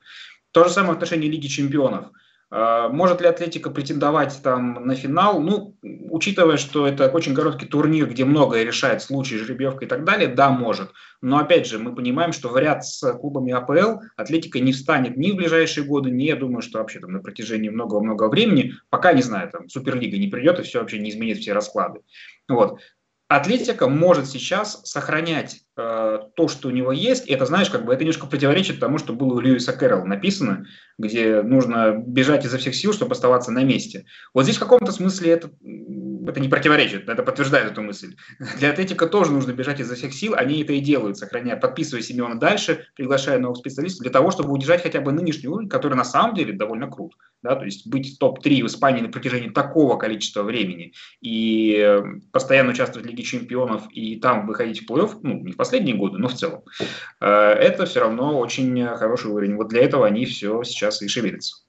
То 0.50 0.64
же 0.64 0.70
самое 0.70 0.92
в 0.92 0.96
отношении 0.96 1.26
Лиги 1.26 1.46
чемпионов– 1.46 2.10
может 2.50 3.20
ли 3.20 3.28
Атлетика 3.28 3.70
претендовать 3.70 4.40
там 4.42 4.86
на 4.86 4.94
финал? 4.96 5.40
Ну, 5.40 5.76
учитывая, 5.82 6.56
что 6.56 6.86
это 6.86 7.08
очень 7.08 7.34
короткий 7.34 7.66
турнир, 7.66 8.08
где 8.08 8.24
многое 8.24 8.64
решает 8.64 9.02
случай, 9.02 9.36
жеребьевка 9.36 9.84
и 9.84 9.88
так 9.88 10.04
далее, 10.04 10.28
да, 10.28 10.50
может. 10.50 10.90
Но 11.22 11.38
опять 11.38 11.66
же, 11.66 11.78
мы 11.78 11.94
понимаем, 11.94 12.32
что 12.32 12.48
в 12.48 12.56
ряд 12.58 12.84
с 12.84 13.12
клубами 13.12 13.52
АПЛ 13.52 14.00
Атлетика 14.16 14.58
не 14.58 14.72
встанет 14.72 15.16
ни 15.16 15.30
в 15.30 15.36
ближайшие 15.36 15.84
годы, 15.84 16.10
ни, 16.10 16.24
я 16.24 16.36
думаю, 16.36 16.62
что 16.62 16.78
вообще 16.78 16.98
там 16.98 17.12
на 17.12 17.20
протяжении 17.20 17.68
многого-многого 17.68 18.28
времени, 18.28 18.74
пока, 18.88 19.12
не 19.12 19.22
знаю, 19.22 19.50
там 19.50 19.68
Суперлига 19.68 20.18
не 20.18 20.28
придет 20.28 20.58
и 20.58 20.62
все 20.62 20.80
вообще 20.80 20.98
не 20.98 21.10
изменит 21.10 21.38
все 21.38 21.52
расклады. 21.52 22.00
Вот. 22.48 22.80
Атлетика 23.30 23.86
может 23.86 24.26
сейчас 24.26 24.80
сохранять 24.82 25.60
э, 25.76 26.18
то, 26.34 26.48
что 26.48 26.66
у 26.66 26.72
него 26.72 26.90
есть. 26.90 27.28
И 27.28 27.32
это, 27.32 27.46
знаешь, 27.46 27.70
как 27.70 27.84
бы 27.84 27.94
это 27.94 28.02
немножко 28.02 28.26
противоречит 28.26 28.80
тому, 28.80 28.98
что 28.98 29.12
было 29.12 29.34
у 29.34 29.38
Льюиса 29.38 29.72
Кэрролла 29.72 30.04
написано, 30.04 30.66
где 30.98 31.40
нужно 31.40 31.92
бежать 31.92 32.44
изо 32.44 32.58
всех 32.58 32.74
сил, 32.74 32.92
чтобы 32.92 33.12
оставаться 33.12 33.52
на 33.52 33.62
месте. 33.62 34.04
Вот 34.34 34.42
здесь 34.42 34.56
в 34.56 34.58
каком-то 34.58 34.90
смысле 34.90 35.30
это 35.30 35.50
это 36.26 36.40
не 36.40 36.48
противоречит, 36.48 37.08
это 37.08 37.22
подтверждает 37.22 37.72
эту 37.72 37.82
мысль. 37.82 38.16
Для 38.58 38.70
Атлетика 38.70 39.06
тоже 39.06 39.32
нужно 39.32 39.52
бежать 39.52 39.80
изо 39.80 39.94
всех 39.94 40.12
сил, 40.12 40.34
они 40.36 40.62
это 40.62 40.72
и 40.72 40.80
делают, 40.80 41.18
сохраняя, 41.18 41.56
подписывая 41.56 42.02
Симеона 42.02 42.38
дальше, 42.38 42.86
приглашая 42.96 43.38
новых 43.38 43.58
специалистов, 43.58 44.02
для 44.02 44.10
того, 44.10 44.30
чтобы 44.30 44.52
удержать 44.52 44.82
хотя 44.82 45.00
бы 45.00 45.12
нынешний 45.12 45.48
уровень, 45.48 45.68
который 45.68 45.94
на 45.94 46.04
самом 46.04 46.34
деле 46.34 46.52
довольно 46.52 46.88
крут. 46.88 47.16
Да, 47.42 47.56
то 47.56 47.64
есть 47.64 47.86
быть 47.86 48.18
топ-3 48.18 48.62
в 48.62 48.66
Испании 48.66 49.00
на 49.00 49.08
протяжении 49.08 49.48
такого 49.48 49.96
количества 49.96 50.42
времени 50.42 50.92
и 51.22 51.74
э, 51.74 52.02
постоянно 52.32 52.72
участвовать 52.72 53.06
в 53.06 53.08
Лиге 53.08 53.22
Чемпионов 53.22 53.84
и 53.92 54.16
там 54.16 54.46
выходить 54.46 54.82
в 54.82 54.90
плей-офф, 54.90 55.20
ну, 55.22 55.40
не 55.40 55.52
в 55.52 55.56
последние 55.56 55.96
годы, 55.96 56.18
но 56.18 56.28
в 56.28 56.34
целом, 56.34 56.64
э, 57.20 57.26
это 57.26 57.86
все 57.86 58.00
равно 58.00 58.38
очень 58.38 58.84
хороший 58.88 59.30
уровень. 59.30 59.56
Вот 59.56 59.68
для 59.68 59.82
этого 59.82 60.06
они 60.06 60.26
все 60.26 60.62
сейчас 60.64 61.00
и 61.00 61.08
шевелятся. 61.08 61.64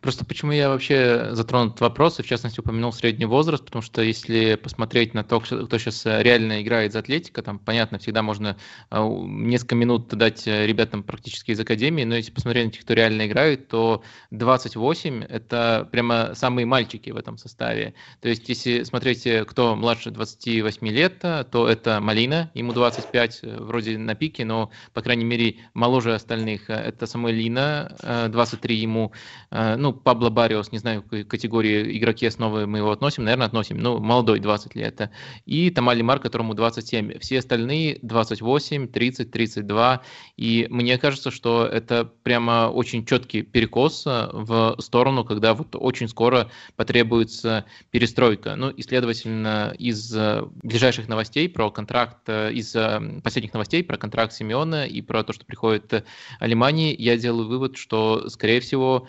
Просто 0.00 0.24
почему 0.24 0.52
я 0.52 0.68
вообще 0.68 1.28
затронул 1.32 1.68
этот 1.68 1.80
вопрос, 1.80 2.18
и 2.18 2.22
в 2.22 2.26
частности 2.26 2.60
упомянул 2.60 2.92
средний 2.92 3.26
возраст, 3.26 3.64
потому 3.64 3.82
что 3.82 4.02
если 4.02 4.54
посмотреть 4.54 5.14
на 5.14 5.24
то, 5.24 5.40
кто 5.40 5.78
сейчас 5.78 6.06
э, 6.06 6.22
реально 6.22 6.62
играет 6.62 6.92
за 6.92 7.00
Атлетика, 7.00 7.42
там, 7.42 7.58
понятно, 7.58 7.98
всегда 7.98 8.22
можно 8.22 8.56
э, 8.90 8.96
несколько 9.00 9.74
минут 9.74 10.08
дать 10.08 10.46
э, 10.46 10.66
ребятам 10.66 11.02
практически 11.02 11.50
из 11.50 11.60
Академии, 11.60 12.04
но 12.04 12.16
если 12.16 12.30
посмотреть 12.30 12.66
на 12.66 12.72
тех, 12.72 12.82
кто 12.82 12.94
реально 12.94 13.26
играет, 13.26 13.68
то 13.68 14.02
28– 14.30 15.24
это 15.28 15.88
прямо 15.90 16.32
самые 16.34 16.66
мальчики 16.66 17.10
в 17.10 17.16
этом 17.16 17.36
составе. 17.36 17.94
То 18.20 18.28
есть 18.28 18.48
если 18.48 18.84
смотреть, 18.84 19.26
кто 19.46 19.74
младше 19.74 20.10
28 20.10 20.88
лет, 20.88 21.18
то 21.18 21.68
это 21.68 22.00
Малина, 22.00 22.50
ему 22.54 22.72
25, 22.72 23.40
вроде 23.42 23.98
на 23.98 24.14
пике, 24.14 24.44
но, 24.44 24.70
по 24.92 25.02
крайней 25.02 25.24
мере, 25.24 25.56
моложе 25.74 26.14
остальных. 26.14 26.70
Это 26.70 27.06
Самуэлина, 27.06 28.28
23 28.30 28.76
ему, 28.76 29.12
ну, 29.50 29.87
Пабло 29.92 30.30
Бариос, 30.30 30.72
не 30.72 30.78
знаю, 30.78 31.02
какой 31.02 31.24
категории 31.24 31.98
игроки 31.98 32.26
основы 32.26 32.66
мы 32.66 32.78
его 32.78 32.90
относим, 32.90 33.24
наверное, 33.24 33.46
относим, 33.46 33.78
ну, 33.78 33.98
молодой, 33.98 34.40
20 34.40 34.74
лет. 34.74 35.10
И 35.46 35.70
Тамали 35.70 36.02
Мар, 36.02 36.18
которому 36.18 36.54
27. 36.54 37.18
Все 37.18 37.38
остальные 37.38 37.98
28, 38.02 38.88
30, 38.88 39.30
32. 39.30 40.02
И 40.36 40.66
мне 40.70 40.98
кажется, 40.98 41.30
что 41.30 41.66
это 41.66 42.04
прямо 42.22 42.70
очень 42.72 43.04
четкий 43.04 43.42
перекос 43.42 44.04
э, 44.06 44.28
в 44.32 44.76
сторону, 44.78 45.24
когда 45.24 45.54
вот 45.54 45.74
очень 45.74 46.08
скоро 46.08 46.50
потребуется 46.76 47.64
перестройка. 47.90 48.56
Ну 48.56 48.70
и, 48.70 48.82
следовательно, 48.82 49.74
из 49.78 50.14
э, 50.14 50.44
ближайших 50.62 51.08
новостей 51.08 51.48
про 51.48 51.70
контракт, 51.70 52.18
э, 52.26 52.52
из 52.52 52.74
последних 53.22 53.52
новостей 53.52 53.82
про 53.84 53.96
контракт 53.96 54.32
Симеона 54.32 54.86
и 54.86 55.00
про 55.00 55.22
то, 55.22 55.32
что 55.32 55.44
приходит 55.44 56.04
Алимани, 56.40 56.94
я 56.98 57.16
делаю 57.16 57.48
вывод, 57.48 57.76
что, 57.76 58.28
скорее 58.28 58.60
всего, 58.60 59.06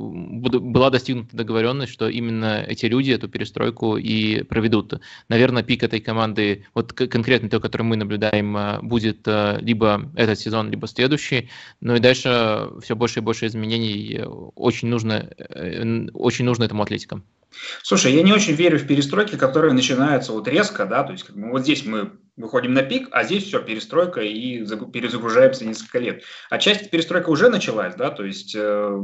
была 0.00 0.90
достигнута 0.90 1.36
договоренность, 1.36 1.92
что 1.92 2.08
именно 2.08 2.64
эти 2.66 2.86
люди 2.86 3.10
эту 3.10 3.28
перестройку 3.28 3.96
и 3.96 4.42
проведут. 4.42 5.00
Наверное, 5.28 5.62
пик 5.62 5.82
этой 5.82 6.00
команды, 6.00 6.64
вот 6.74 6.92
конкретно 6.92 7.48
то, 7.48 7.60
который 7.60 7.82
мы 7.82 7.96
наблюдаем, 7.96 8.56
а, 8.56 8.80
будет 8.82 9.26
а, 9.26 9.58
либо 9.60 10.10
этот 10.16 10.38
сезон, 10.38 10.70
либо 10.70 10.86
следующий. 10.86 11.48
Но 11.80 11.96
и 11.96 12.00
дальше 12.00 12.70
все 12.82 12.96
больше 12.96 13.20
и 13.20 13.22
больше 13.22 13.46
изменений 13.46 14.20
очень 14.54 14.88
нужно, 14.88 15.30
э, 15.38 16.06
очень 16.12 16.44
нужно 16.44 16.64
этому 16.64 16.82
атлетикам. 16.82 17.24
Слушай, 17.82 18.12
я 18.12 18.22
не 18.22 18.32
очень 18.32 18.54
верю 18.54 18.78
в 18.78 18.86
перестройки, 18.86 19.36
которые 19.36 19.72
начинаются 19.72 20.32
вот 20.32 20.46
резко, 20.48 20.86
да, 20.86 21.02
то 21.02 21.12
есть 21.12 21.24
как 21.24 21.36
бы, 21.36 21.50
вот 21.50 21.62
здесь 21.62 21.84
мы 21.84 22.12
выходим 22.36 22.74
на 22.74 22.82
пик, 22.82 23.08
а 23.12 23.24
здесь 23.24 23.44
все, 23.44 23.60
перестройка 23.60 24.20
и 24.20 24.64
перезагружаемся 24.92 25.66
несколько 25.66 25.98
лет. 25.98 26.22
А 26.48 26.58
часть 26.58 26.90
перестройка 26.90 27.28
уже 27.28 27.48
началась, 27.48 27.96
да, 27.96 28.10
то 28.10 28.24
есть 28.24 28.54
э, 28.54 28.98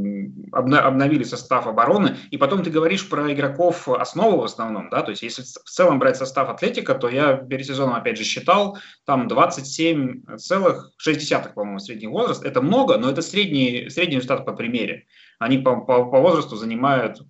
обна 0.52 0.80
обновили 0.80 1.24
состав 1.24 1.66
обороны, 1.66 2.16
и 2.30 2.38
потом 2.38 2.62
ты 2.62 2.70
говоришь 2.70 3.08
про 3.08 3.32
игроков 3.32 3.88
основы 3.88 4.40
в 4.40 4.44
основном, 4.44 4.90
да, 4.90 5.02
то 5.02 5.10
есть 5.10 5.22
если 5.22 5.42
в 5.42 5.68
целом 5.68 5.98
брать 5.98 6.16
состав 6.16 6.48
Атлетика, 6.48 6.94
то 6.94 7.08
я 7.08 7.34
перед 7.34 7.66
сезоном 7.66 7.94
опять 7.94 8.16
же 8.16 8.24
считал, 8.24 8.78
там 9.04 9.28
27,6, 9.28 11.54
по-моему, 11.54 11.78
средний 11.78 12.08
возраст, 12.08 12.44
это 12.44 12.62
много, 12.62 12.96
но 12.96 13.10
это 13.10 13.22
средний, 13.22 13.90
средний 13.90 14.16
результат 14.16 14.46
по 14.46 14.52
примере. 14.52 15.06
Они 15.38 15.58
по, 15.58 15.80
по, 15.80 16.06
по 16.06 16.20
возрасту 16.20 16.56
занимают 16.56 17.20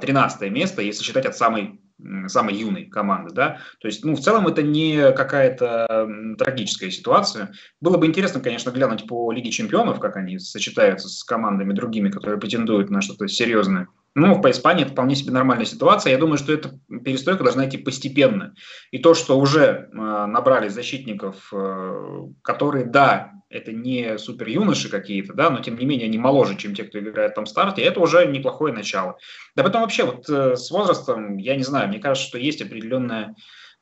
13 0.00 0.42
э, 0.42 0.50
место, 0.50 0.82
если 0.82 1.02
считать 1.02 1.26
от 1.26 1.36
самой 1.36 1.80
самой 2.26 2.56
юной 2.56 2.86
команды, 2.86 3.32
да, 3.32 3.58
то 3.78 3.86
есть, 3.86 4.04
ну, 4.04 4.16
в 4.16 4.20
целом 4.20 4.48
это 4.48 4.62
не 4.62 5.12
какая-то 5.12 6.08
трагическая 6.36 6.90
ситуация. 6.90 7.52
Было 7.80 7.96
бы 7.98 8.06
интересно, 8.06 8.40
конечно, 8.40 8.70
глянуть 8.70 9.06
по 9.06 9.30
Лиге 9.30 9.52
Чемпионов, 9.52 10.00
как 10.00 10.16
они 10.16 10.40
сочетаются 10.40 11.08
с 11.08 11.22
командами 11.22 11.72
другими, 11.72 12.10
которые 12.10 12.40
претендуют 12.40 12.90
на 12.90 13.00
что-то 13.00 13.28
серьезное 13.28 13.86
Ну, 14.16 14.40
по 14.40 14.50
Испании 14.50 14.82
это 14.84 14.92
вполне 14.92 15.14
себе 15.14 15.32
нормальная 15.32 15.66
ситуация. 15.66 16.12
Я 16.12 16.18
думаю, 16.18 16.36
что 16.36 16.52
эта 16.52 16.70
перестройка 17.04 17.44
должна 17.44 17.66
идти 17.66 17.78
постепенно. 17.78 18.54
И 18.90 18.98
то, 18.98 19.14
что 19.14 19.38
уже 19.38 19.88
э, 19.92 19.96
набрали 19.96 20.68
защитников, 20.68 21.48
э, 21.52 22.26
которые, 22.42 22.86
да, 22.86 23.32
это 23.54 23.72
не 23.72 24.18
супер 24.18 24.48
юноши 24.48 24.88
какие-то, 24.88 25.32
да, 25.32 25.48
но 25.48 25.60
тем 25.60 25.78
не 25.78 25.86
менее 25.86 26.06
они 26.06 26.18
моложе, 26.18 26.56
чем 26.56 26.74
те, 26.74 26.84
кто 26.84 26.98
играет 26.98 27.34
там 27.34 27.44
в 27.44 27.48
старте, 27.48 27.82
это 27.82 28.00
уже 28.00 28.26
неплохое 28.26 28.74
начало. 28.74 29.16
Да 29.54 29.62
потом 29.62 29.82
вообще 29.82 30.04
вот 30.04 30.28
э, 30.28 30.56
с 30.56 30.70
возрастом, 30.70 31.36
я 31.36 31.54
не 31.56 31.62
знаю, 31.62 31.88
мне 31.88 32.00
кажется, 32.00 32.28
что 32.28 32.38
есть 32.38 32.60
определенная 32.60 33.36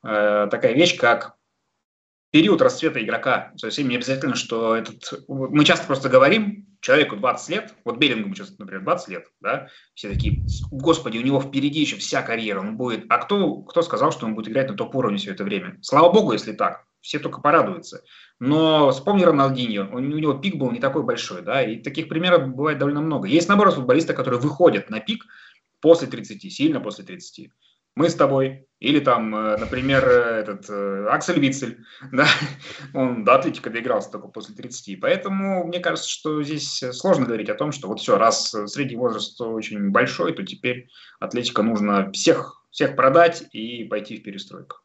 э, 0.05 0.49
такая 0.51 0.75
вещь, 0.75 0.97
как 0.99 1.37
период 2.31 2.61
расцвета 2.61 3.03
игрока. 3.03 3.53
Совсем 3.57 3.89
не 3.89 3.97
обязательно, 3.97 4.35
что 4.35 4.77
этот... 4.77 5.25
Мы 5.29 5.65
часто 5.65 5.87
просто 5.87 6.09
говорим, 6.09 6.67
человеку 6.81 7.17
20 7.17 7.49
лет, 7.49 7.75
вот 7.85 7.97
Беллингому 7.97 8.35
сейчас, 8.35 8.59
например, 8.59 8.83
20 8.83 9.09
лет, 9.09 9.27
да, 9.41 9.69
все 9.95 10.11
такие, 10.11 10.43
господи, 10.71 11.17
у 11.19 11.23
него 11.23 11.41
впереди 11.41 11.81
еще 11.81 11.97
вся 11.97 12.23
карьера, 12.23 12.61
он 12.61 12.77
будет... 12.77 13.07
А 13.09 13.19
кто, 13.19 13.63
кто 13.63 13.83
сказал, 13.83 14.13
что 14.13 14.27
он 14.27 14.35
будет 14.35 14.49
играть 14.49 14.69
на 14.69 14.77
топ-уровне 14.77 15.17
все 15.17 15.31
это 15.31 15.45
время? 15.45 15.79
Слава 15.81 16.13
богу, 16.13 16.33
если 16.33 16.53
так, 16.53 16.85
все 17.01 17.19
только 17.19 17.41
порадуются. 17.41 18.03
Но 18.45 18.91
вспомни 18.91 19.23
Роналдиньо, 19.23 19.89
у, 19.93 20.01
него 20.01 20.35
пик 20.35 20.57
был 20.57 20.73
не 20.73 20.81
такой 20.81 21.05
большой, 21.05 21.43
да, 21.43 21.63
и 21.63 21.77
таких 21.77 22.09
примеров 22.09 22.49
бывает 22.49 22.79
довольно 22.79 23.01
много. 23.01 23.29
Есть, 23.29 23.49
наоборот, 23.49 23.75
футболисты, 23.75 24.15
которые 24.15 24.41
выходят 24.41 24.91
на 24.91 24.99
пик 24.99 25.25
после 25.81 26.09
30, 26.09 26.53
сильно 26.53 26.81
после 26.81 27.05
30 27.05 27.51
мы 27.95 28.09
с 28.09 28.15
тобой, 28.15 28.67
или 28.81 29.01
там, 29.01 29.35
э, 29.35 29.57
например, 29.59 30.05
э, 30.09 30.41
этот 30.41 30.69
э, 30.71 31.07
Аксель 31.11 31.39
Вицель, 31.39 31.79
да, 32.13 32.27
он 32.95 33.25
до 33.25 33.35
Атлетика 33.35 33.71
доигрался 33.71 34.11
только 34.11 34.29
после 34.29 34.55
30, 34.55 35.01
поэтому 35.01 35.65
мне 35.65 35.81
кажется, 35.81 36.09
что 36.09 36.43
здесь 36.43 36.83
сложно 36.93 37.27
говорить 37.27 37.51
о 37.51 37.55
том, 37.55 37.71
что 37.71 37.89
вот 37.89 38.01
все, 38.01 38.17
раз 38.17 38.55
средний 38.67 38.97
возраст 38.97 39.41
очень 39.41 39.91
большой, 39.91 40.33
то 40.33 40.43
теперь 40.43 40.89
Атлетика 41.21 41.63
нужно 41.63 42.11
всех, 42.13 42.65
всех 42.71 42.97
продать 42.97 43.45
и 43.53 43.85
пойти 43.85 44.17
в 44.17 44.23
перестройку. 44.23 44.79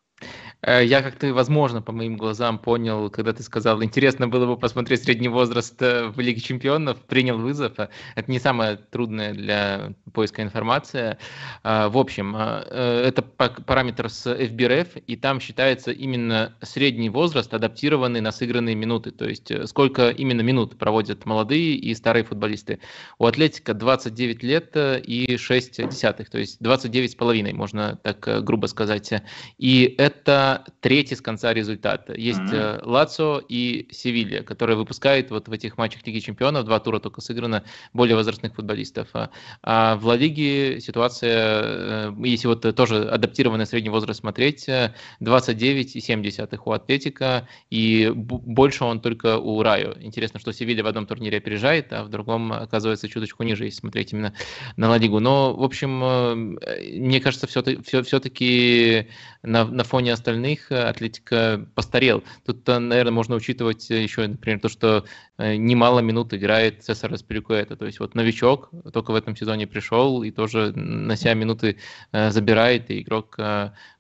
Э, 0.61 0.83
я 0.83 1.01
как-то, 1.01 1.33
возможно, 1.33 1.81
по 1.81 1.91
моим 1.91 2.17
глазам 2.17 2.57
понял, 2.57 3.09
когда 3.09 3.33
ты 3.33 3.43
сказал, 3.43 3.83
интересно 3.83 4.27
было 4.27 4.45
бы 4.45 4.57
посмотреть 4.57 5.03
средний 5.03 5.27
возраст 5.27 5.79
э, 5.81 6.07
в 6.07 6.19
Лиге 6.19 6.41
Чемпионов, 6.41 6.99
принял 7.01 7.37
вызов. 7.37 7.73
Это 7.77 8.31
не 8.31 8.39
самое 8.39 8.77
трудное 8.77 9.33
для 9.33 9.93
поиска 10.13 10.41
информации. 10.41 11.17
В 11.63 11.97
общем, 11.97 12.35
э, 12.37 13.03
это 13.05 13.21
параметр 13.21 14.09
с 14.09 14.25
FBRF, 14.25 15.03
и 15.05 15.15
там 15.15 15.39
считается 15.39 15.91
именно 15.91 16.55
средний 16.61 17.09
возраст, 17.09 17.53
адаптированный 17.53 18.21
на 18.21 18.31
сыгранные 18.31 18.75
минуты. 18.75 19.11
То 19.11 19.25
есть 19.25 19.51
сколько 19.67 20.09
именно 20.09 20.41
минут 20.41 20.77
проводят 20.77 21.25
молодые 21.25 21.75
и 21.75 21.93
старые 21.93 22.23
футболисты. 22.23 22.79
У 23.19 23.25
Атлетика 23.25 23.73
29 23.73 24.43
лет 24.43 24.71
и 24.75 25.37
6 25.37 25.87
десятых, 25.89 26.29
то 26.29 26.39
есть 26.39 26.57
29 26.61 27.11
с 27.11 27.15
половиной, 27.15 27.53
можно 27.53 27.99
так 28.01 28.43
грубо 28.43 28.65
сказать. 28.67 29.11
И 29.57 29.95
это 29.97 30.46
третий 30.79 31.15
с 31.15 31.21
конца 31.21 31.53
результат. 31.53 32.09
Есть 32.15 32.39
mm-hmm. 32.39 32.81
Лацо 32.85 33.41
и 33.47 33.87
Севилья, 33.91 34.43
которые 34.43 34.77
выпускают 34.77 35.31
вот 35.31 35.47
в 35.47 35.51
этих 35.51 35.77
матчах 35.77 36.05
Лиги 36.05 36.19
Чемпионов, 36.19 36.65
два 36.65 36.79
тура 36.79 36.99
только 36.99 37.21
сыграно, 37.21 37.63
более 37.93 38.15
возрастных 38.15 38.55
футболистов. 38.55 39.09
А, 39.13 39.29
а 39.63 39.95
в 39.95 40.05
Ла 40.05 40.15
Лиге 40.15 40.79
ситуация, 40.81 41.61
э, 41.63 42.13
если 42.23 42.47
вот 42.47 42.75
тоже 42.75 43.09
адаптированный 43.09 43.65
средний 43.65 43.89
возраст 43.89 44.19
смотреть, 44.19 44.67
29,7 44.67 46.47
э, 46.51 46.57
у 46.65 46.71
Атлетика, 46.71 47.47
и 47.69 48.11
больше 48.13 48.83
он 48.83 49.01
только 49.01 49.37
у 49.37 49.61
Раю. 49.61 49.95
Интересно, 49.99 50.39
что 50.39 50.51
Севилья 50.51 50.83
в 50.83 50.87
одном 50.87 51.05
турнире 51.05 51.37
опережает, 51.37 51.91
а 51.93 52.03
в 52.03 52.09
другом 52.09 52.51
оказывается 52.53 53.07
чуточку 53.07 53.43
ниже, 53.43 53.65
если 53.65 53.79
смотреть 53.79 54.13
именно 54.13 54.33
на 54.75 54.89
Ла 54.89 54.97
Лигу. 54.97 55.19
Но, 55.19 55.53
в 55.53 55.63
общем, 55.63 56.57
мне 56.57 57.21
кажется, 57.21 57.47
все-таки, 57.47 57.81
все-таки 57.81 59.07
на, 59.43 59.65
на 59.65 59.83
фоне 59.83 60.13
остальных 60.13 60.36
остальных 60.37 60.71
э, 60.71 60.83
Атлетика 60.83 61.67
постарел. 61.75 62.23
Тут, 62.45 62.67
э, 62.69 62.77
наверное, 62.77 63.11
можно 63.11 63.35
учитывать 63.35 63.89
э, 63.89 64.03
еще, 64.03 64.27
например, 64.27 64.59
то, 64.59 64.69
что 64.69 65.05
немало 65.37 65.99
минут 65.99 66.33
играет 66.33 66.83
Цесар 66.83 67.11
Распеликуэта. 67.11 67.75
То 67.75 67.85
есть 67.85 67.99
вот 67.99 68.15
новичок 68.15 68.69
только 68.93 69.11
в 69.11 69.15
этом 69.15 69.35
сезоне 69.35 69.67
пришел 69.67 70.23
и 70.23 70.31
тоже 70.31 70.71
на 70.75 71.15
себя 71.15 71.33
минуты 71.33 71.77
забирает, 72.11 72.89
и 72.89 73.01
игрок 73.01 73.37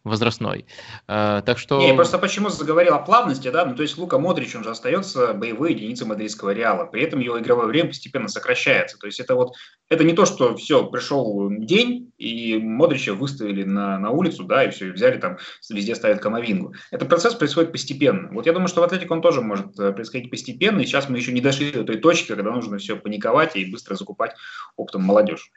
возрастной. 0.07 0.65
А, 1.07 1.41
так 1.41 1.59
что... 1.59 1.79
Не, 1.79 1.93
просто 1.93 2.17
почему 2.17 2.49
заговорил 2.49 2.95
о 2.95 2.99
плавности, 2.99 3.49
да, 3.49 3.65
ну 3.65 3.75
то 3.75 3.83
есть 3.83 3.97
Лука 3.97 4.17
Модрич, 4.17 4.55
он 4.55 4.63
же 4.63 4.71
остается 4.71 5.33
боевой 5.33 5.73
единицей 5.73 6.07
мадридского 6.07 6.51
Реала, 6.51 6.85
при 6.85 7.03
этом 7.03 7.19
его 7.19 7.39
игровое 7.39 7.67
время 7.67 7.89
постепенно 7.89 8.27
сокращается, 8.27 8.97
то 8.97 9.05
есть 9.05 9.19
это 9.19 9.35
вот, 9.35 9.53
это 9.89 10.03
не 10.03 10.13
то, 10.13 10.25
что 10.25 10.55
все, 10.55 10.85
пришел 10.85 11.49
день, 11.51 12.11
и 12.17 12.57
Модрича 12.57 13.13
выставили 13.13 13.63
на, 13.63 13.99
на 13.99 14.11
улицу, 14.11 14.43
да, 14.43 14.63
и 14.63 14.71
все, 14.71 14.87
и 14.87 14.91
взяли 14.91 15.19
там, 15.19 15.37
везде 15.69 15.93
ставят 15.95 16.19
Камовингу. 16.19 16.73
Этот 16.91 17.09
процесс 17.09 17.35
происходит 17.35 17.71
постепенно. 17.71 18.29
Вот 18.31 18.45
я 18.45 18.53
думаю, 18.53 18.67
что 18.69 18.81
в 18.81 18.83
Атлетике 18.83 19.13
он 19.13 19.21
тоже 19.21 19.41
может 19.41 19.79
э, 19.79 19.91
происходить 19.91 20.31
постепенно, 20.31 20.79
и 20.79 20.85
сейчас 20.85 21.09
мы 21.09 21.17
еще 21.17 21.26
не 21.31 21.41
дошли 21.41 21.71
до 21.71 21.83
той 21.83 21.97
точки, 21.97 22.27
когда 22.27 22.51
нужно 22.51 22.77
все 22.77 22.95
паниковать 22.95 23.55
и 23.55 23.65
быстро 23.65 23.95
закупать 23.95 24.35
оптом 24.75 25.03
молодежь. 25.03 25.51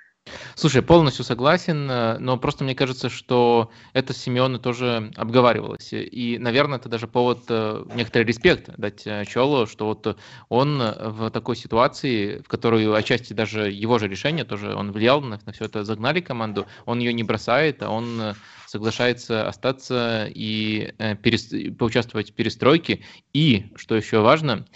Слушай, 0.54 0.82
полностью 0.82 1.24
согласен, 1.24 1.90
э, 1.90 2.18
но 2.18 2.36
просто 2.36 2.64
мне 2.64 2.74
кажется, 2.74 3.08
что 3.08 3.70
это 3.94 4.12
с 4.12 4.18
Симеоне 4.18 4.58
тоже 4.58 5.10
обговаривалось. 5.16 5.92
И, 5.92 6.36
наверное, 6.38 6.78
это 6.78 6.88
даже 6.88 7.08
повод 7.08 7.44
э, 7.48 7.84
некоторый 7.94 8.24
респект 8.24 8.70
дать 8.76 9.06
э, 9.06 9.24
Чолу, 9.24 9.66
что 9.66 9.86
вот 9.86 10.18
он 10.48 10.78
в 10.78 11.30
такой 11.30 11.56
ситуации, 11.56 12.42
в 12.42 12.48
которую 12.48 12.94
отчасти 12.94 13.32
даже 13.32 13.70
его 13.70 13.98
же 13.98 14.08
решение 14.08 14.44
тоже 14.44 14.74
он 14.74 14.92
влиял 14.92 15.20
на, 15.22 15.40
на 15.44 15.52
все 15.52 15.64
это, 15.64 15.84
загнали 15.84 16.20
команду, 16.20 16.66
он 16.84 16.98
ее 16.98 17.12
не 17.12 17.22
бросает, 17.22 17.82
а 17.82 17.90
он 17.90 18.34
соглашается 18.66 19.48
остаться 19.48 20.28
и 20.32 20.92
перес, 21.22 21.52
поучаствовать 21.76 22.30
в 22.30 22.34
перестройке. 22.34 23.02
И, 23.32 23.72
что 23.74 23.96
еще 23.96 24.20
важно, 24.20 24.66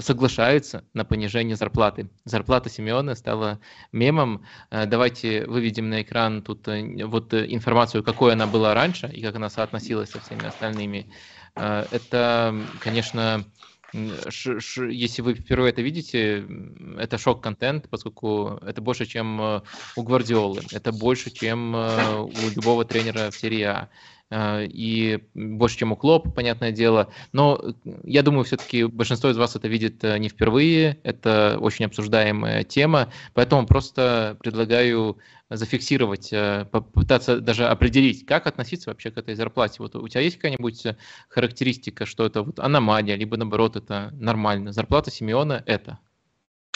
соглашаются 0.00 0.84
на 0.94 1.04
понижение 1.04 1.56
зарплаты. 1.56 2.08
Зарплата 2.24 2.70
Симеона 2.70 3.14
стала 3.14 3.58
мемом. 3.92 4.44
Э, 4.70 4.86
давайте 4.86 5.46
выведем 5.46 5.90
на 5.90 6.02
экран 6.02 6.42
тут 6.42 6.68
э, 6.68 7.04
вот 7.04 7.34
информацию, 7.34 8.04
какой 8.04 8.32
она 8.34 8.46
была 8.46 8.74
раньше 8.74 9.08
и 9.08 9.20
как 9.20 9.34
она 9.36 9.50
соотносилась 9.50 10.10
со 10.10 10.20
всеми 10.20 10.46
остальными. 10.46 11.10
Это, 11.56 12.52
конечно, 12.80 13.44
если 13.92 15.22
вы 15.22 15.34
впервые 15.34 15.70
это 15.70 15.82
видите, 15.82 16.44
это 16.98 17.16
шок-контент, 17.16 17.88
поскольку 17.88 18.58
это 18.66 18.80
больше, 18.80 19.06
чем 19.06 19.62
у 19.94 20.02
Гвардиолы, 20.02 20.62
это 20.72 20.90
больше, 20.90 21.30
чем 21.30 21.74
у 21.74 22.50
любого 22.56 22.84
тренера 22.84 23.30
в 23.30 23.36
серии 23.36 23.62
А. 23.62 23.88
Э, 24.30 24.64
и 24.64 25.22
больше, 25.34 25.78
чем 25.78 25.92
у 25.92 25.96
Клоп, 25.96 26.34
понятное 26.34 26.72
дело. 26.72 27.10
Но 27.32 27.74
я 28.02 28.22
думаю, 28.22 28.44
все-таки 28.44 28.84
большинство 28.84 29.30
из 29.30 29.36
вас 29.36 29.56
это 29.56 29.68
видит 29.68 30.02
э, 30.02 30.18
не 30.18 30.28
впервые, 30.28 30.98
это 31.02 31.58
очень 31.60 31.84
обсуждаемая 31.84 32.64
тема, 32.64 33.12
поэтому 33.34 33.66
просто 33.66 34.36
предлагаю 34.40 35.18
зафиксировать, 35.50 36.32
э, 36.32 36.66
попытаться 36.70 37.40
даже 37.40 37.66
определить, 37.66 38.26
как 38.26 38.46
относиться 38.46 38.90
вообще 38.90 39.10
к 39.10 39.18
этой 39.18 39.34
зарплате. 39.34 39.76
Вот 39.78 39.94
у 39.94 40.08
тебя 40.08 40.20
есть 40.20 40.36
какая-нибудь 40.36 40.86
характеристика, 41.28 42.06
что 42.06 42.24
это 42.24 42.42
вот 42.42 42.58
аномалия, 42.58 43.16
либо 43.16 43.36
наоборот 43.36 43.76
это 43.76 44.10
нормально? 44.14 44.72
Зарплата 44.72 45.10
Симеона 45.10 45.62
это? 45.66 45.98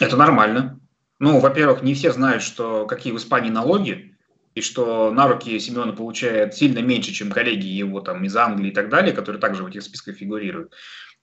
Это 0.01 0.17
нормально. 0.17 0.79
Ну, 1.19 1.41
во-первых, 1.41 1.83
не 1.83 1.95
все 1.95 2.13
знают, 2.13 2.43
что 2.45 2.87
какие 2.87 3.13
в 3.13 3.17
Испании 3.17 3.51
налоги, 3.51 4.15
и 4.59 4.61
что 4.61 5.13
на 5.13 5.29
руки 5.29 5.59
Семена 5.61 5.93
получает 5.93 6.55
сильно 6.55 6.81
меньше, 6.81 7.13
чем 7.13 7.31
коллеги 7.31 7.67
его 7.67 8.01
там 8.01 8.25
из 8.25 8.37
Англии 8.37 8.71
и 8.71 8.75
так 8.75 8.89
далее, 8.89 9.15
которые 9.15 9.41
также 9.41 9.63
в 9.63 9.69
этих 9.69 9.83
списках 9.83 10.17
фигурируют. 10.17 10.75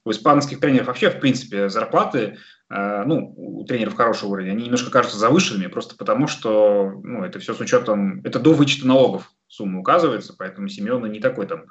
У 0.05 0.11
испанских 0.11 0.59
тренеров 0.59 0.87
вообще, 0.87 1.09
в 1.09 1.19
принципе, 1.19 1.67
зарплаты, 1.67 2.37
э, 2.69 3.03
ну, 3.05 3.33
у 3.35 3.65
тренеров 3.65 3.95
хорошего 3.95 4.29
уровня, 4.29 4.51
они 4.51 4.65
немножко 4.65 4.89
кажутся 4.89 5.17
завышенными, 5.17 5.67
просто 5.67 5.95
потому 5.97 6.27
что, 6.27 7.01
ну, 7.03 7.23
это 7.23 7.39
все 7.39 7.53
с 7.53 7.59
учетом, 7.59 8.21
это 8.23 8.39
до 8.39 8.53
вычета 8.53 8.87
налогов 8.87 9.31
сумма 9.47 9.79
указывается, 9.79 10.33
поэтому 10.37 10.69
Семена 10.69 11.07
не 11.09 11.19
такой 11.19 11.47
там 11.47 11.65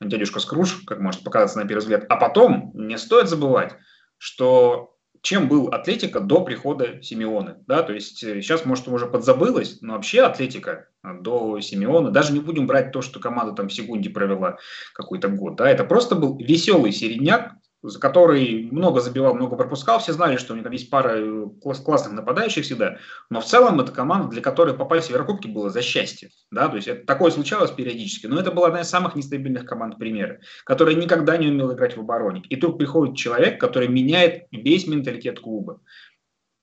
дядюшка 0.00 0.40
Скруш, 0.40 0.82
как 0.86 1.00
может 1.00 1.24
показаться 1.24 1.58
на 1.58 1.66
первый 1.66 1.80
взгляд. 1.80 2.04
А 2.10 2.16
потом 2.16 2.72
не 2.74 2.98
стоит 2.98 3.28
забывать, 3.28 3.74
что 4.18 4.95
чем 5.26 5.48
был 5.48 5.66
Атлетика 5.70 6.20
до 6.20 6.42
прихода 6.42 7.02
Симеона. 7.02 7.58
Да? 7.66 7.82
То 7.82 7.92
есть 7.92 8.18
сейчас, 8.18 8.62
э, 8.64 8.68
может, 8.68 8.86
уже 8.86 9.06
подзабылось, 9.06 9.78
но 9.80 9.94
вообще 9.94 10.20
Атлетика 10.20 10.86
э, 11.02 11.20
до 11.20 11.60
Симеона, 11.60 12.12
даже 12.12 12.32
не 12.32 12.38
будем 12.38 12.68
брать 12.68 12.92
то, 12.92 13.02
что 13.02 13.18
команда 13.18 13.52
там 13.52 13.68
в 13.68 13.72
секунде 13.72 14.08
провела 14.08 14.58
какой-то 14.94 15.26
год, 15.28 15.56
да, 15.56 15.68
это 15.68 15.82
просто 15.82 16.14
был 16.14 16.38
веселый 16.38 16.92
середняк, 16.92 17.54
за 17.88 18.00
который 18.00 18.68
много 18.70 19.00
забивал, 19.00 19.34
много 19.34 19.56
пропускал. 19.56 19.98
Все 19.98 20.12
знали, 20.12 20.36
что 20.36 20.52
у 20.52 20.56
них 20.56 20.64
там 20.64 20.72
есть 20.72 20.90
пара 20.90 21.14
э, 21.16 21.46
класс, 21.62 21.80
классных 21.80 22.14
нападающих 22.14 22.64
всегда. 22.64 22.98
Но 23.30 23.40
в 23.40 23.44
целом 23.44 23.80
это 23.80 23.92
команда, 23.92 24.28
для 24.28 24.42
которой 24.42 24.74
попасть 24.74 25.06
в 25.06 25.10
Еврокубки 25.10 25.46
было 25.46 25.70
за 25.70 25.82
счастье. 25.82 26.30
Да? 26.50 26.68
То 26.68 26.76
есть 26.76 26.88
это, 26.88 27.06
такое 27.06 27.30
случалось 27.30 27.70
периодически. 27.70 28.26
Но 28.26 28.38
это 28.38 28.50
была 28.50 28.68
одна 28.68 28.80
из 28.80 28.88
самых 28.88 29.14
нестабильных 29.14 29.64
команд 29.64 29.98
примера, 29.98 30.40
которая 30.64 30.94
никогда 30.94 31.36
не 31.36 31.48
умела 31.48 31.74
играть 31.74 31.96
в 31.96 32.00
обороне. 32.00 32.42
И 32.48 32.56
тут 32.56 32.78
приходит 32.78 33.16
человек, 33.16 33.60
который 33.60 33.88
меняет 33.88 34.46
весь 34.50 34.86
менталитет 34.86 35.40
клуба. 35.40 35.80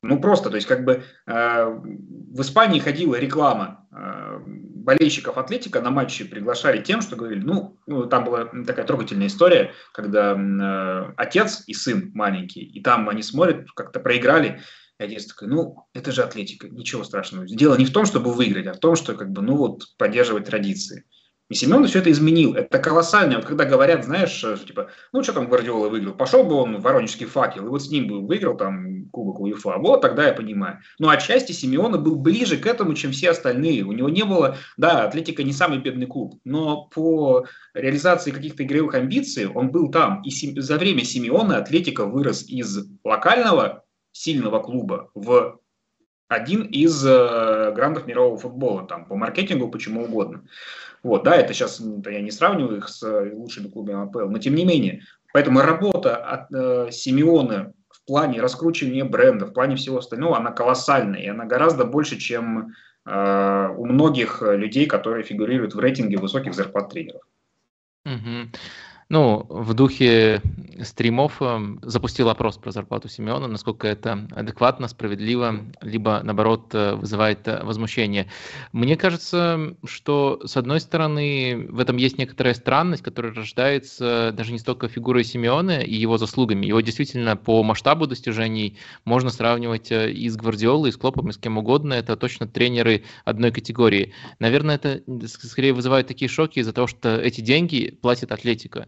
Ну 0.03 0.19
просто, 0.19 0.49
то 0.49 0.57
есть 0.57 0.67
как 0.67 0.83
бы 0.83 1.03
э, 1.25 1.65
в 1.65 2.41
Испании 2.41 2.79
ходила 2.79 3.15
реклама 3.15 3.87
э, 3.91 4.39
болельщиков 4.83 5.37
Атлетика 5.37 5.81
на 5.81 5.89
матчи 5.89 6.25
приглашали 6.25 6.81
тем, 6.81 7.01
что 7.01 7.15
говорили, 7.15 7.41
ну, 7.41 7.79
ну 7.87 8.05
там 8.05 8.25
была 8.25 8.45
такая 8.65 8.85
трогательная 8.85 9.27
история, 9.27 9.71
когда 9.93 10.33
э, 10.33 11.13
отец 11.17 11.63
и 11.67 11.73
сын 11.73 12.11
маленький, 12.13 12.61
и 12.61 12.81
там 12.81 13.09
они 13.09 13.23
смотрят, 13.23 13.71
как-то 13.71 13.99
проиграли, 13.99 14.61
и 14.99 15.03
отец 15.03 15.25
такой, 15.25 15.47
ну, 15.47 15.87
это 15.93 16.11
же 16.11 16.23
Атлетика, 16.23 16.69
ничего 16.69 17.03
страшного. 17.03 17.47
Дело 17.47 17.75
не 17.75 17.85
в 17.85 17.93
том, 17.93 18.05
чтобы 18.05 18.33
выиграть, 18.33 18.67
а 18.67 18.73
в 18.73 18.79
том, 18.79 18.95
что 18.95 19.15
как 19.15 19.31
бы, 19.31 19.41
ну 19.41 19.55
вот, 19.55 19.83
поддерживать 19.97 20.45
традиции. 20.45 21.05
И 21.49 21.55
Семен 21.55 21.85
все 21.85 21.99
это 21.99 22.09
изменил. 22.09 22.55
Это 22.55 22.79
колоссально. 22.79 23.35
Вот 23.35 23.45
когда 23.45 23.65
говорят, 23.65 24.05
знаешь, 24.05 24.31
что, 24.31 24.57
типа, 24.57 24.89
ну 25.11 25.23
что 25.23 25.33
там 25.33 25.47
Гвардиола 25.47 25.89
выиграл? 25.89 26.13
Пошел 26.13 26.43
бы 26.43 26.55
он 26.55 26.77
в 26.77 26.81
Воронежский 26.81 27.25
факел, 27.25 27.65
и 27.65 27.69
вот 27.69 27.83
с 27.83 27.89
ним 27.89 28.07
бы 28.07 28.25
выиграл 28.25 28.55
там 28.55 29.09
Кубок 29.11 29.39
УЕФА. 29.41 29.77
Вот 29.77 30.01
тогда 30.01 30.27
я 30.27 30.33
понимаю. 30.33 30.79
Но 30.99 31.09
отчасти 31.09 31.51
Симеона 31.51 31.97
был 31.97 32.15
ближе 32.15 32.57
к 32.57 32.65
этому, 32.65 32.93
чем 32.93 33.11
все 33.11 33.31
остальные. 33.31 33.83
У 33.83 33.91
него 33.91 34.09
не 34.09 34.23
было, 34.23 34.57
да, 34.77 35.03
Атлетика 35.03 35.43
не 35.43 35.53
самый 35.53 35.79
бедный 35.79 36.07
клуб, 36.07 36.39
но 36.45 36.85
по 36.85 37.45
реализации 37.73 38.31
каких-то 38.31 38.63
игровых 38.63 38.95
амбиций 38.95 39.47
он 39.47 39.69
был 39.69 39.91
там. 39.91 40.21
И 40.23 40.59
за 40.59 40.77
время 40.77 41.03
Симеона 41.03 41.57
Атлетика 41.57 42.05
вырос 42.05 42.43
из 42.47 42.87
локального 43.03 43.83
сильного 44.11 44.59
клуба 44.59 45.11
в 45.13 45.59
один 46.27 46.63
из 46.63 47.05
э, 47.05 47.71
грандов 47.75 48.07
мирового 48.07 48.37
футбола, 48.37 48.87
там, 48.87 49.05
по 49.05 49.15
маркетингу, 49.15 49.69
почему 49.69 50.05
угодно. 50.05 50.43
Вот, 51.03 51.23
да, 51.23 51.35
это 51.35 51.53
сейчас 51.53 51.81
я 52.05 52.21
не 52.21 52.31
сравниваю 52.31 52.77
их 52.77 52.87
с 52.87 53.03
э, 53.03 53.33
лучшими 53.33 53.67
клубами 53.67 54.03
АПЛ, 54.05 54.29
но 54.29 54.37
тем 54.37 54.55
не 54.55 54.63
менее. 54.63 55.03
Поэтому 55.33 55.61
работа 55.61 56.15
от 56.15 56.51
э, 56.53 56.91
Симеона 56.91 57.73
в 57.89 58.05
плане 58.05 58.39
раскручивания 58.39 59.03
бренда, 59.03 59.45
в 59.45 59.53
плане 59.53 59.75
всего 59.75 59.97
остального, 59.97 60.37
она 60.37 60.51
колоссальная, 60.51 61.21
и 61.21 61.27
она 61.27 61.45
гораздо 61.45 61.83
больше, 61.83 62.17
чем 62.17 62.73
э, 63.05 63.67
у 63.77 63.85
многих 63.85 64.41
людей, 64.41 64.85
которые 64.85 65.23
фигурируют 65.23 65.75
в 65.75 65.79
рейтинге 65.79 66.17
высоких 66.17 66.53
зарплат 66.53 66.89
тренеров. 66.89 67.21
Угу. 68.05 68.49
Ну, 69.09 69.45
в 69.49 69.73
духе 69.73 70.41
стримов 70.81 71.41
эм, 71.41 71.79
запустил 71.83 72.29
опрос 72.29 72.57
про 72.57 72.71
зарплату 72.71 73.09
Симеона, 73.09 73.47
насколько 73.47 73.87
это 73.87 74.27
адекватно, 74.31 74.87
справедливо, 74.87 75.59
либо, 75.81 76.21
наоборот, 76.23 76.73
э, 76.73 76.95
вызывает 76.95 77.47
э, 77.47 77.63
возмущение. 77.63 78.27
Мне 78.71 78.95
кажется, 78.95 79.75
что, 79.83 80.41
с 80.45 80.57
одной 80.57 80.79
стороны, 80.79 81.67
в 81.69 81.79
этом 81.79 81.97
есть 81.97 82.17
некоторая 82.17 82.53
странность, 82.53 83.03
которая 83.03 83.33
рождается 83.33 84.31
даже 84.33 84.51
не 84.51 84.59
столько 84.59 84.87
фигурой 84.87 85.23
Симеона 85.23 85.81
и 85.81 85.95
его 85.95 86.17
заслугами. 86.17 86.65
Его 86.65 86.81
действительно 86.81 87.35
по 87.35 87.61
масштабу 87.63 88.07
достижений 88.07 88.77
можно 89.05 89.29
сравнивать 89.29 89.91
э, 89.91 90.11
и 90.11 90.29
с 90.29 90.35
Гвардиолой, 90.35 90.89
и 90.89 90.93
с 90.93 90.97
Клопом, 90.97 91.29
и 91.29 91.33
с 91.33 91.37
кем 91.37 91.57
угодно. 91.57 91.93
Это 91.93 92.15
точно 92.15 92.47
тренеры 92.47 93.03
одной 93.25 93.51
категории. 93.51 94.13
Наверное, 94.39 94.75
это 94.75 95.01
скорее 95.27 95.73
вызывает 95.73 96.07
такие 96.07 96.29
шоки 96.29 96.59
из-за 96.59 96.73
того, 96.73 96.87
что 96.87 97.17
эти 97.17 97.41
деньги 97.41 97.97
платит 98.01 98.31
Атлетика. 98.31 98.87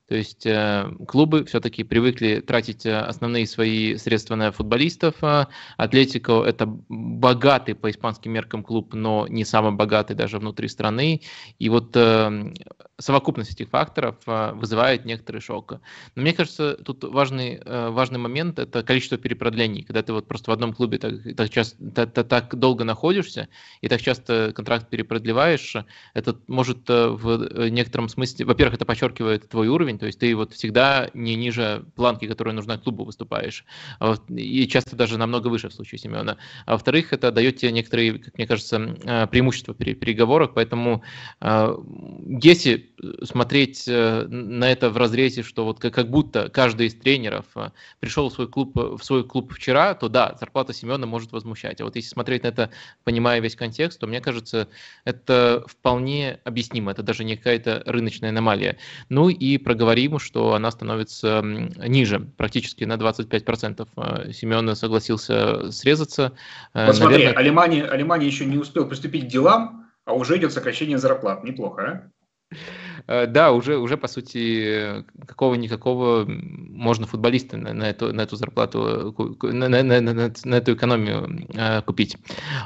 То 0.11 0.17
есть 0.17 0.45
э, 0.45 0.91
клубы 1.07 1.45
все-таки 1.45 1.85
привыкли 1.85 2.41
тратить 2.41 2.85
э, 2.85 2.99
основные 2.99 3.47
свои 3.47 3.95
средства 3.95 4.35
на 4.35 4.51
футболистов. 4.51 5.15
Э, 5.21 5.45
Атлетико 5.77 6.43
это 6.43 6.65
богатый 6.89 7.75
по 7.75 7.89
испанским 7.89 8.33
меркам 8.33 8.61
клуб, 8.61 8.93
но 8.93 9.25
не 9.29 9.45
самый 9.45 9.71
богатый 9.71 10.13
даже 10.13 10.37
внутри 10.37 10.67
страны. 10.67 11.21
И 11.59 11.69
вот 11.69 11.97
совокупность 12.97 13.53
этих 13.53 13.69
факторов 13.69 14.17
вызывает 14.25 15.05
некоторый 15.05 15.39
шок. 15.39 15.79
Но 16.15 16.21
мне 16.21 16.33
кажется, 16.33 16.75
тут 16.75 17.03
важный, 17.05 17.61
важный 17.65 18.19
момент– 18.19 18.59
это 18.59 18.83
количество 18.83 19.17
перепродлений. 19.17 19.83
Когда 19.83 20.03
ты 20.03 20.13
вот 20.13 20.27
просто 20.27 20.51
в 20.51 20.53
одном 20.53 20.73
клубе 20.73 20.97
так, 20.97 21.13
так, 21.35 21.49
часто, 21.49 22.05
так, 22.05 22.27
так 22.27 22.55
долго 22.55 22.83
находишься 22.83 23.47
и 23.79 23.87
так 23.87 24.01
часто 24.01 24.51
контракт 24.53 24.89
перепродлеваешь, 24.89 25.77
это 26.13 26.37
может 26.47 26.89
в 26.89 27.69
некотором 27.69 28.09
смысле, 28.09 28.45
во-первых, 28.45 28.75
это 28.75 28.85
подчеркивает 28.85 29.49
твой 29.49 29.69
уровень, 29.69 29.97
то 30.01 30.07
есть 30.07 30.17
ты 30.17 30.35
вот 30.35 30.51
всегда 30.51 31.11
не 31.13 31.35
ниже 31.35 31.85
планки, 31.95 32.25
которая 32.25 32.55
нужна 32.55 32.79
клубу, 32.79 33.05
выступаешь. 33.05 33.65
А 33.99 34.15
и 34.29 34.67
часто 34.67 34.95
даже 34.95 35.19
намного 35.19 35.47
выше 35.47 35.69
в 35.69 35.73
случае 35.73 35.99
Семена. 35.99 36.37
А 36.65 36.71
во-вторых, 36.71 37.13
это 37.13 37.31
дает 37.31 37.57
тебе 37.57 37.71
некоторые, 37.71 38.17
как 38.17 38.35
мне 38.35 38.47
кажется, 38.47 38.97
а, 39.05 39.27
преимущества 39.27 39.73
при 39.73 39.93
переговорах. 39.93 40.55
Поэтому 40.55 41.03
а, 41.39 41.77
если 42.41 42.89
смотреть 43.23 43.87
э, 43.87 44.25
на 44.27 44.71
это 44.71 44.89
в 44.89 44.97
разрезе, 44.97 45.43
что 45.43 45.65
вот 45.65 45.79
как 45.79 46.09
будто 46.09 46.49
каждый 46.49 46.87
из 46.87 46.95
тренеров 46.95 47.45
пришел 47.99 48.29
в 48.29 48.33
свой 48.33 48.47
клуб, 48.47 48.75
в 48.75 49.03
свой 49.03 49.23
клуб 49.23 49.53
вчера, 49.53 49.93
то 49.93 50.09
да, 50.09 50.35
зарплата 50.39 50.73
Семена 50.73 51.05
может 51.05 51.31
возмущать. 51.31 51.79
А 51.79 51.85
вот 51.85 51.95
если 51.95 52.09
смотреть 52.09 52.41
на 52.41 52.47
это, 52.47 52.71
понимая 53.03 53.39
весь 53.39 53.55
контекст, 53.55 53.99
то 53.99 54.07
мне 54.07 54.19
кажется, 54.19 54.67
это 55.05 55.63
вполне 55.67 56.39
объяснимо. 56.43 56.91
Это 56.91 57.03
даже 57.03 57.23
не 57.23 57.37
какая-то 57.37 57.83
рыночная 57.85 58.29
аномалия. 58.29 58.77
Ну 59.09 59.29
и 59.29 59.57
проговорить 59.59 59.90
говорим, 59.91 60.19
что 60.19 60.53
она 60.53 60.71
становится 60.71 61.41
ниже, 61.43 62.19
практически 62.37 62.85
на 62.85 62.93
25%. 62.93 63.87
Э, 63.97 64.31
Семен 64.31 64.73
согласился 64.75 65.69
срезаться. 65.71 66.31
Э, 66.73 66.87
вот 66.87 66.95
смотри, 66.95 67.17
Наверное... 67.17 67.37
Алимания, 67.37 67.85
Алимания 67.85 68.25
еще 68.25 68.45
не 68.45 68.57
успел 68.57 68.87
приступить 68.87 69.25
к 69.25 69.27
делам, 69.27 69.89
а 70.05 70.13
уже 70.13 70.37
идет 70.37 70.53
сокращение 70.53 70.97
зарплат. 70.97 71.43
Неплохо, 71.43 72.09
а? 72.51 72.55
Э, 73.07 73.27
да, 73.27 73.51
уже, 73.51 73.77
уже 73.77 73.97
по 73.97 74.07
сути, 74.07 75.03
какого-никакого 75.27 76.25
можно 76.27 77.07
футболиста 77.07 77.57
на, 77.57 77.73
на, 77.73 77.89
эту, 77.89 78.13
на 78.13 78.21
эту 78.21 78.35
зарплату, 78.35 79.15
на, 79.41 79.69
на, 79.69 80.01
на, 80.01 80.33
на 80.43 80.55
эту 80.55 80.73
экономию 80.73 81.47
э, 81.53 81.81
купить. 81.81 82.17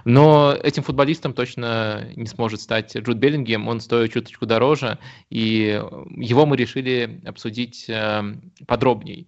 Но 0.03 0.53
этим 0.53 0.83
футболистом 0.83 1.33
точно 1.33 2.07
не 2.15 2.27
сможет 2.27 2.61
стать 2.61 2.95
Джуд 2.95 3.17
Беллингем, 3.17 3.67
он 3.67 3.79
стоит 3.79 4.13
чуточку 4.13 4.45
дороже, 4.45 4.99
и 5.29 5.81
его 6.15 6.45
мы 6.45 6.57
решили 6.57 7.21
обсудить 7.25 7.85
э, 7.89 8.23
подробней. 8.67 9.27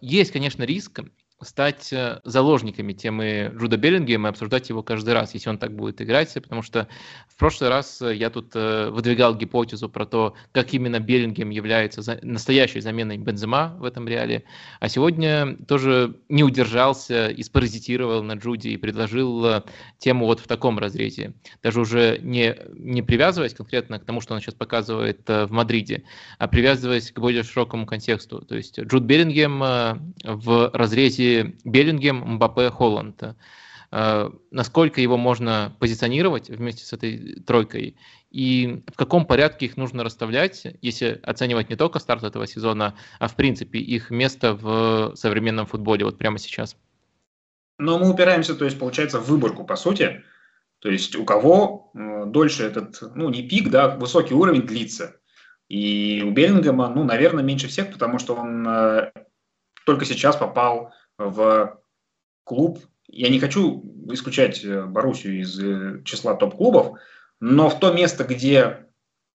Есть, 0.00 0.32
конечно, 0.32 0.64
риск, 0.64 1.02
стать 1.42 1.92
э, 1.92 2.20
заложниками 2.24 2.92
темы 2.92 3.52
Джуда 3.56 3.76
Беллингема 3.76 4.28
и 4.28 4.30
обсуждать 4.30 4.68
его 4.68 4.82
каждый 4.82 5.14
раз, 5.14 5.34
если 5.34 5.50
он 5.50 5.58
так 5.58 5.74
будет 5.74 6.00
играть, 6.00 6.32
потому 6.34 6.62
что 6.62 6.88
в 7.28 7.36
прошлый 7.36 7.70
раз 7.70 8.00
э, 8.00 8.14
я 8.14 8.30
тут 8.30 8.52
э, 8.54 8.90
выдвигал 8.90 9.34
гипотезу 9.34 9.88
про 9.88 10.06
то, 10.06 10.34
как 10.52 10.72
именно 10.74 11.00
Беллингем 11.00 11.50
является 11.50 12.18
настоящей 12.22 12.80
заменой 12.80 13.18
Бензема 13.18 13.76
в 13.78 13.84
этом 13.84 14.08
реале, 14.08 14.44
а 14.80 14.88
сегодня 14.88 15.56
тоже 15.66 16.16
не 16.28 16.44
удержался 16.44 17.28
и 17.28 17.42
спаразитировал 17.42 18.22
на 18.22 18.34
Джуди 18.34 18.68
и 18.68 18.76
предложил 18.76 19.62
тему 19.98 20.26
вот 20.26 20.40
в 20.40 20.46
таком 20.46 20.78
разрезе, 20.78 21.34
даже 21.62 21.80
уже 21.80 22.18
не, 22.22 22.56
не 22.74 23.02
привязываясь 23.02 23.54
конкретно 23.54 23.98
к 23.98 24.04
тому, 24.04 24.20
что 24.20 24.34
он 24.34 24.40
сейчас 24.40 24.54
показывает 24.54 25.28
в 25.28 25.48
Мадриде, 25.50 26.04
а 26.38 26.48
привязываясь 26.48 27.10
к 27.10 27.18
более 27.18 27.42
широкому 27.42 27.86
контексту, 27.86 28.40
то 28.40 28.54
есть 28.56 28.78
Джуд 28.78 29.02
Беллингем 29.02 29.60
в 30.24 30.70
разрезе 30.72 31.31
Беллингем, 31.64 32.16
Мбаппе, 32.16 32.70
Холланд. 32.70 33.22
Э, 33.90 34.30
насколько 34.50 35.00
его 35.00 35.16
можно 35.16 35.76
позиционировать 35.78 36.48
вместе 36.48 36.84
с 36.84 36.92
этой 36.92 37.40
тройкой 37.40 37.96
и 38.30 38.82
в 38.90 38.96
каком 38.96 39.26
порядке 39.26 39.66
их 39.66 39.76
нужно 39.76 40.02
расставлять, 40.02 40.66
если 40.80 41.20
оценивать 41.22 41.68
не 41.68 41.76
только 41.76 41.98
старт 41.98 42.24
этого 42.24 42.46
сезона, 42.46 42.94
а 43.18 43.28
в 43.28 43.36
принципе 43.36 43.78
их 43.78 44.10
место 44.10 44.54
в 44.54 45.12
современном 45.16 45.66
футболе 45.66 46.06
вот 46.06 46.16
прямо 46.16 46.38
сейчас? 46.38 46.76
Но 47.78 47.98
мы 47.98 48.10
упираемся, 48.10 48.54
то 48.54 48.64
есть 48.64 48.78
получается 48.78 49.20
в 49.20 49.26
выборку 49.26 49.64
по 49.64 49.76
сути, 49.76 50.22
то 50.78 50.88
есть 50.88 51.14
у 51.14 51.24
кого 51.26 51.90
э, 51.94 52.24
дольше 52.26 52.64
этот, 52.64 52.98
ну 53.14 53.28
не 53.28 53.46
пик, 53.46 53.68
да, 53.68 53.88
высокий 53.88 54.34
уровень 54.34 54.62
длится. 54.62 55.16
И 55.68 56.22
у 56.26 56.30
Беллингема, 56.30 56.88
ну, 56.88 57.04
наверное, 57.04 57.44
меньше 57.44 57.68
всех, 57.68 57.92
потому 57.92 58.18
что 58.18 58.34
он 58.34 58.66
э, 58.66 59.12
только 59.84 60.04
сейчас 60.04 60.36
попал 60.36 60.92
в 61.18 61.78
клуб. 62.44 62.78
Я 63.08 63.28
не 63.28 63.40
хочу 63.40 63.82
исключать 64.10 64.64
э, 64.64 64.84
Боруссию 64.84 65.40
из 65.40 65.58
э, 65.58 66.02
числа 66.04 66.34
топ-клубов, 66.34 66.98
но 67.40 67.68
в 67.68 67.78
то 67.78 67.92
место, 67.92 68.24
где 68.24 68.86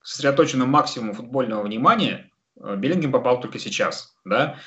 сосредоточено 0.02 0.66
максимум 0.66 1.14
футбольного 1.14 1.64
внимания, 1.64 2.32
э, 2.60 2.76
Беллингем 2.76 3.12
попал 3.12 3.40
только 3.40 3.60
сейчас. 3.60 4.16
Да? 4.26 4.60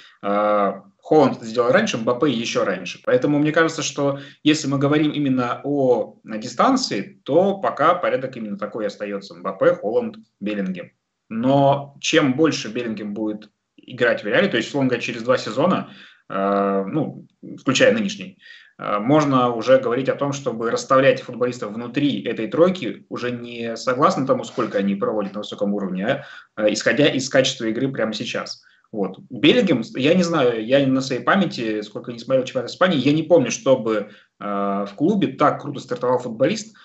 Холланд 1.02 1.38
это 1.38 1.46
сделал 1.46 1.72
раньше, 1.72 1.98
Мбаппе 1.98 2.30
еще 2.30 2.62
раньше. 2.62 3.00
Поэтому 3.04 3.38
мне 3.38 3.52
кажется, 3.52 3.82
что 3.82 4.20
если 4.42 4.68
мы 4.68 4.78
говорим 4.78 5.10
именно 5.10 5.60
о 5.64 6.20
дистанции, 6.24 7.20
то 7.24 7.58
пока 7.58 7.94
порядок 7.94 8.36
именно 8.36 8.58
такой 8.58 8.86
остается. 8.86 9.34
Мбаппе, 9.34 9.74
Холланд, 9.74 10.16
Беллингем. 10.40 10.92
Но 11.28 11.96
чем 12.00 12.34
больше 12.34 12.68
Беллингем 12.68 13.14
будет 13.14 13.50
играть 13.76 14.22
в 14.22 14.26
реале, 14.26 14.48
то 14.48 14.56
есть, 14.56 14.68
условно 14.68 14.90
говоря, 14.90 15.02
через 15.02 15.22
два 15.22 15.38
сезона 15.38 15.90
ну, 16.30 17.26
включая 17.58 17.92
нынешний, 17.92 18.38
э, 18.78 18.98
можно 18.98 19.52
уже 19.52 19.78
говорить 19.78 20.08
о 20.08 20.14
том, 20.14 20.32
чтобы 20.32 20.70
расставлять 20.70 21.22
футболистов 21.22 21.72
внутри 21.72 22.22
этой 22.22 22.46
тройки 22.46 23.04
уже 23.08 23.30
не 23.30 23.76
согласно 23.76 24.26
тому, 24.26 24.44
сколько 24.44 24.78
они 24.78 24.94
проводят 24.94 25.34
на 25.34 25.40
высоком 25.40 25.74
уровне, 25.74 26.24
а 26.54 26.72
исходя 26.72 27.06
из 27.06 27.28
качества 27.28 27.64
игры 27.66 27.90
прямо 27.90 28.12
сейчас. 28.12 28.62
Вот. 28.92 29.18
Беллингем, 29.30 29.82
я 29.94 30.14
не 30.14 30.24
знаю, 30.24 30.64
я 30.64 30.84
на 30.86 31.00
своей 31.00 31.22
памяти, 31.22 31.80
сколько 31.82 32.12
не 32.12 32.18
смотрел 32.18 32.44
чемпионат 32.44 32.70
Испании, 32.70 32.98
я 32.98 33.12
не 33.12 33.22
помню, 33.22 33.50
чтобы 33.50 34.10
э, 34.40 34.44
в 34.44 34.90
клубе 34.96 35.28
так 35.28 35.62
круто 35.62 35.80
стартовал 35.80 36.18
футболист, 36.18 36.76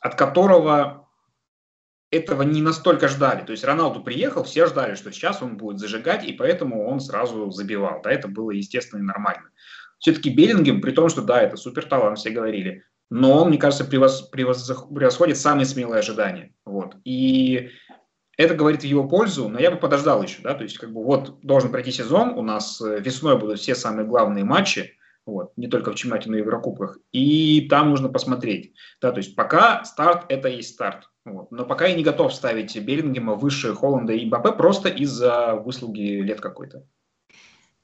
от 0.00 0.14
которого 0.14 1.09
этого 2.10 2.42
не 2.42 2.60
настолько 2.60 3.08
ждали. 3.08 3.44
То 3.44 3.52
есть 3.52 3.64
Роналду 3.64 4.02
приехал, 4.02 4.42
все 4.44 4.66
ждали, 4.66 4.94
что 4.94 5.12
сейчас 5.12 5.42
он 5.42 5.56
будет 5.56 5.78
зажигать, 5.78 6.24
и 6.24 6.32
поэтому 6.32 6.86
он 6.86 7.00
сразу 7.00 7.50
забивал. 7.50 8.00
Да, 8.02 8.10
это 8.10 8.28
было 8.28 8.50
естественно 8.50 9.00
и 9.00 9.04
нормально. 9.04 9.50
Все-таки 9.98 10.30
Беллингем, 10.30 10.80
при 10.80 10.92
том, 10.92 11.08
что 11.08 11.22
да, 11.22 11.42
это 11.42 11.56
супер 11.56 11.84
талант, 11.84 12.18
все 12.18 12.30
говорили, 12.30 12.84
но 13.10 13.42
он, 13.42 13.48
мне 13.48 13.58
кажется, 13.58 13.84
превос, 13.84 14.22
превос, 14.22 14.66
превосходит 14.92 15.36
самые 15.36 15.66
смелые 15.66 16.00
ожидания. 16.00 16.54
Вот. 16.64 16.96
И 17.04 17.70
это 18.40 18.54
говорит 18.54 18.80
в 18.80 18.86
его 18.86 19.06
пользу, 19.06 19.48
но 19.48 19.60
я 19.60 19.70
бы 19.70 19.76
подождал 19.76 20.22
еще, 20.22 20.40
да, 20.40 20.54
то 20.54 20.62
есть 20.62 20.78
как 20.78 20.92
бы 20.92 21.04
вот 21.04 21.40
должен 21.42 21.70
пройти 21.70 21.92
сезон, 21.92 22.30
у 22.30 22.42
нас 22.42 22.80
э, 22.80 22.98
весной 23.00 23.38
будут 23.38 23.58
все 23.60 23.74
самые 23.74 24.06
главные 24.06 24.44
матчи, 24.44 24.96
вот, 25.26 25.52
не 25.56 25.68
только 25.68 25.92
в 25.92 25.94
чемпионате, 25.94 26.30
но 26.30 26.38
и 26.38 26.40
в 26.40 26.46
Еврокубках, 26.46 26.96
и 27.12 27.68
там 27.68 27.90
нужно 27.90 28.08
посмотреть, 28.08 28.72
да, 29.02 29.12
то 29.12 29.18
есть 29.18 29.36
пока 29.36 29.84
старт– 29.84 30.24
это 30.30 30.48
и 30.48 30.62
старт, 30.62 31.09
вот, 31.24 31.50
но 31.50 31.64
пока 31.64 31.86
я 31.86 31.94
не 31.94 32.02
готов 32.02 32.32
ставить 32.32 32.76
Беллингема 32.78 33.34
выше 33.34 33.74
Холланда 33.74 34.12
и 34.12 34.26
Мбаппе 34.26 34.52
просто 34.52 34.88
из-за 34.88 35.54
выслуги 35.54 36.20
лет 36.20 36.40
какой-то. 36.40 36.84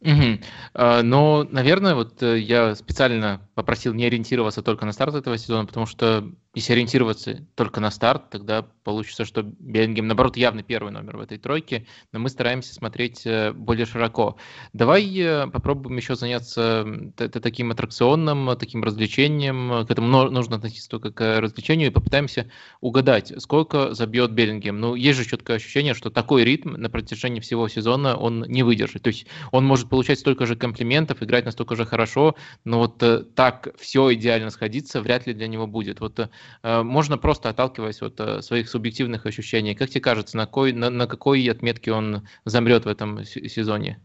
Угу. 0.01 0.41
Но, 0.75 1.47
наверное, 1.51 1.95
вот 1.95 2.23
э, 2.23 2.39
я 2.39 2.75
специально 2.75 3.49
попросил 3.55 3.95
не 3.95 4.05
ориентироваться 4.05 4.63
только 4.63 4.85
на 4.85 4.93
старт 4.93 5.15
этого 5.15 5.39
сезона, 5.39 5.65
потому 5.67 5.87
что 5.87 6.31
если 6.57 6.73
ориентироваться 6.73 7.47
только 7.55 7.81
на 7.81 7.91
старт, 7.91 8.31
тогда 8.31 8.63
получится, 8.83 9.27
что 9.27 9.43
Беллингем, 9.43 10.07
наоборот, 10.07 10.39
явно 10.39 10.63
первый 10.63 10.91
номер 10.91 11.19
в 11.19 11.21
этой 11.21 11.37
тройке, 11.37 11.87
но 12.13 12.19
мы 12.19 12.31
стараемся 12.31 12.73
смотреть 12.73 13.27
э, 13.27 13.53
более 13.53 13.85
широко. 13.85 14.39
Давай 14.73 15.07
э, 15.19 15.49
попробуем 15.49 15.99
еще 15.99 16.17
заняться 16.17 16.87
таким 17.17 17.73
аттракционным, 17.73 18.57
таким 18.57 18.83
развлечением. 18.85 19.87
К 19.87 19.91
этому 19.91 20.09
нужно 20.31 20.57
относиться 20.57 20.89
только 20.89 21.13
к 21.13 21.41
развлечению 21.43 21.89
и 21.89 21.93
попытаемся 21.93 22.51
угадать, 22.81 23.35
сколько 23.37 23.93
забьет 23.93 24.33
Беллингем. 24.33 24.81
Ну, 24.81 24.95
есть 24.95 25.19
же 25.19 25.27
четкое 25.27 25.59
ощущение, 25.59 25.93
что 25.93 26.09
такой 26.09 26.43
ритм 26.45 26.71
на 26.71 26.89
протяжении 26.89 27.41
всего 27.41 27.69
сезона 27.69 28.17
он 28.17 28.47
не 28.49 28.63
выдержит. 28.63 29.03
То 29.03 29.09
есть 29.09 29.27
он 29.53 29.67
может 29.67 29.91
получать 29.91 30.21
столько 30.21 30.47
же 30.47 30.57
комплиментов, 30.57 31.23
играть 31.23 31.45
настолько 31.45 31.77
же 31.77 31.85
хорошо, 31.85 32.35
но 32.65 32.79
вот 32.79 33.03
э, 33.03 33.25
так 33.35 33.75
все 33.79 34.15
идеально 34.15 34.49
сходиться 34.49 35.03
вряд 35.03 35.27
ли 35.27 35.35
для 35.35 35.49
него 35.49 35.67
будет. 35.67 36.01
Вот 36.01 36.19
Э, 36.19 36.29
можно 36.63 37.19
просто 37.19 37.49
отталкиваясь 37.49 38.03
от 38.03 38.21
э, 38.21 38.43
своих 38.43 38.69
субъективных 38.69 39.27
ощущений. 39.27 39.75
Как 39.75 39.91
тебе 39.91 40.01
кажется, 40.01 40.37
на 40.37 40.47
какой, 40.47 40.73
на, 40.73 40.91
на 40.91 41.07
какой 41.07 41.47
отметке 41.49 41.93
он 41.93 42.27
замрет 42.45 42.85
в 42.85 42.89
этом 42.89 43.25
сезоне? 43.25 44.01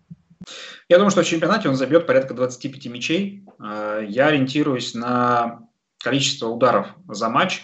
Я 0.89 0.98
думаю, 0.98 1.12
что 1.12 1.24
в 1.24 1.28
чемпионате 1.28 1.70
он 1.70 1.76
забьет 1.76 2.08
порядка 2.08 2.34
25 2.34 2.86
мячей. 2.88 3.46
Э, 3.64 4.06
я 4.08 4.28
ориентируюсь 4.28 4.94
на 4.94 5.68
количество 6.04 6.48
ударов 6.48 6.88
за 7.08 7.30
матч. 7.30 7.64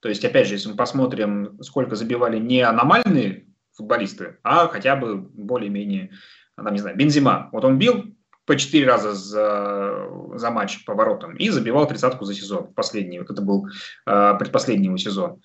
То 0.00 0.08
есть, 0.08 0.24
опять 0.24 0.46
же, 0.46 0.54
если 0.54 0.70
мы 0.70 0.76
посмотрим, 0.76 1.58
сколько 1.62 1.96
забивали 1.96 2.38
не 2.38 2.62
аномальные 2.62 3.46
футболисты, 3.72 4.38
а 4.42 4.68
хотя 4.68 4.96
бы 4.96 5.16
более-менее, 5.16 6.10
там, 6.56 6.72
не 6.72 6.80
знаю, 6.80 6.96
Бензима. 6.96 7.48
Вот 7.52 7.64
он 7.64 7.78
бил 7.78 8.04
по 8.50 8.56
4 8.56 8.84
раза 8.84 9.12
за, 9.12 10.08
за 10.34 10.50
матч 10.50 10.84
по 10.84 10.94
воротам 10.94 11.36
и 11.36 11.50
забивал 11.50 11.86
тридцатку 11.86 12.24
за 12.24 12.34
сезон, 12.34 12.74
последний, 12.74 13.20
вот 13.20 13.30
это 13.30 13.42
был 13.42 13.68
э, 14.06 14.34
предпоследний 14.40 14.86
его 14.86 14.96
сезон. 14.96 15.40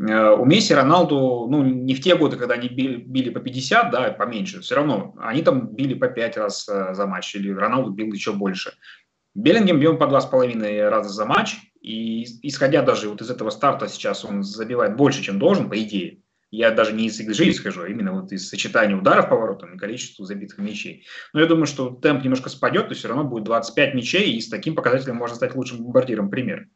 Э, 0.00 0.30
у 0.30 0.46
Месси, 0.46 0.72
Роналду, 0.72 1.48
ну, 1.50 1.62
не 1.62 1.94
в 1.94 2.00
те 2.00 2.16
годы, 2.16 2.38
когда 2.38 2.54
они 2.54 2.68
били, 2.68 2.96
били 2.96 3.28
по 3.28 3.40
50, 3.40 3.90
да, 3.90 4.10
поменьше, 4.10 4.62
все 4.62 4.76
равно, 4.76 5.14
они 5.18 5.42
там 5.42 5.74
били 5.74 5.92
по 5.92 6.08
5 6.08 6.36
раз 6.38 6.66
э, 6.66 6.94
за 6.94 7.06
матч, 7.06 7.34
или 7.34 7.52
Роналду 7.52 7.90
бил 7.90 8.10
еще 8.10 8.32
больше. 8.32 8.72
Беллингем 9.34 9.78
бил 9.78 9.98
по 9.98 10.04
2,5 10.04 10.88
раза 10.88 11.10
за 11.10 11.26
матч, 11.26 11.58
и 11.82 12.24
исходя 12.40 12.80
даже 12.80 13.10
вот 13.10 13.20
из 13.20 13.28
этого 13.28 13.50
старта 13.50 13.86
сейчас 13.86 14.24
он 14.24 14.42
забивает 14.42 14.96
больше, 14.96 15.22
чем 15.22 15.38
должен, 15.38 15.68
по 15.68 15.78
идее. 15.78 16.22
Я 16.50 16.70
даже 16.70 16.92
не 16.92 17.06
из 17.06 17.20
XG 17.20 17.50
исхожу, 17.50 17.82
а 17.82 17.88
именно 17.88 18.12
вот 18.12 18.32
из 18.32 18.48
сочетания 18.48 18.96
ударов 18.96 19.28
поворотом 19.28 19.74
и 19.74 19.78
количества 19.78 20.24
забитых 20.24 20.58
мячей. 20.58 21.04
Но 21.32 21.40
я 21.40 21.46
думаю, 21.46 21.66
что 21.66 21.90
темп 21.90 22.22
немножко 22.22 22.48
спадет, 22.48 22.88
то 22.88 22.94
все 22.94 23.08
равно 23.08 23.24
будет 23.24 23.44
25 23.44 23.94
мячей, 23.94 24.32
и 24.32 24.40
с 24.40 24.48
таким 24.48 24.74
показателем 24.74 25.16
можно 25.16 25.36
стать 25.36 25.54
лучшим 25.54 25.82
бомбардиром. 25.82 26.30
Пример. 26.30 26.68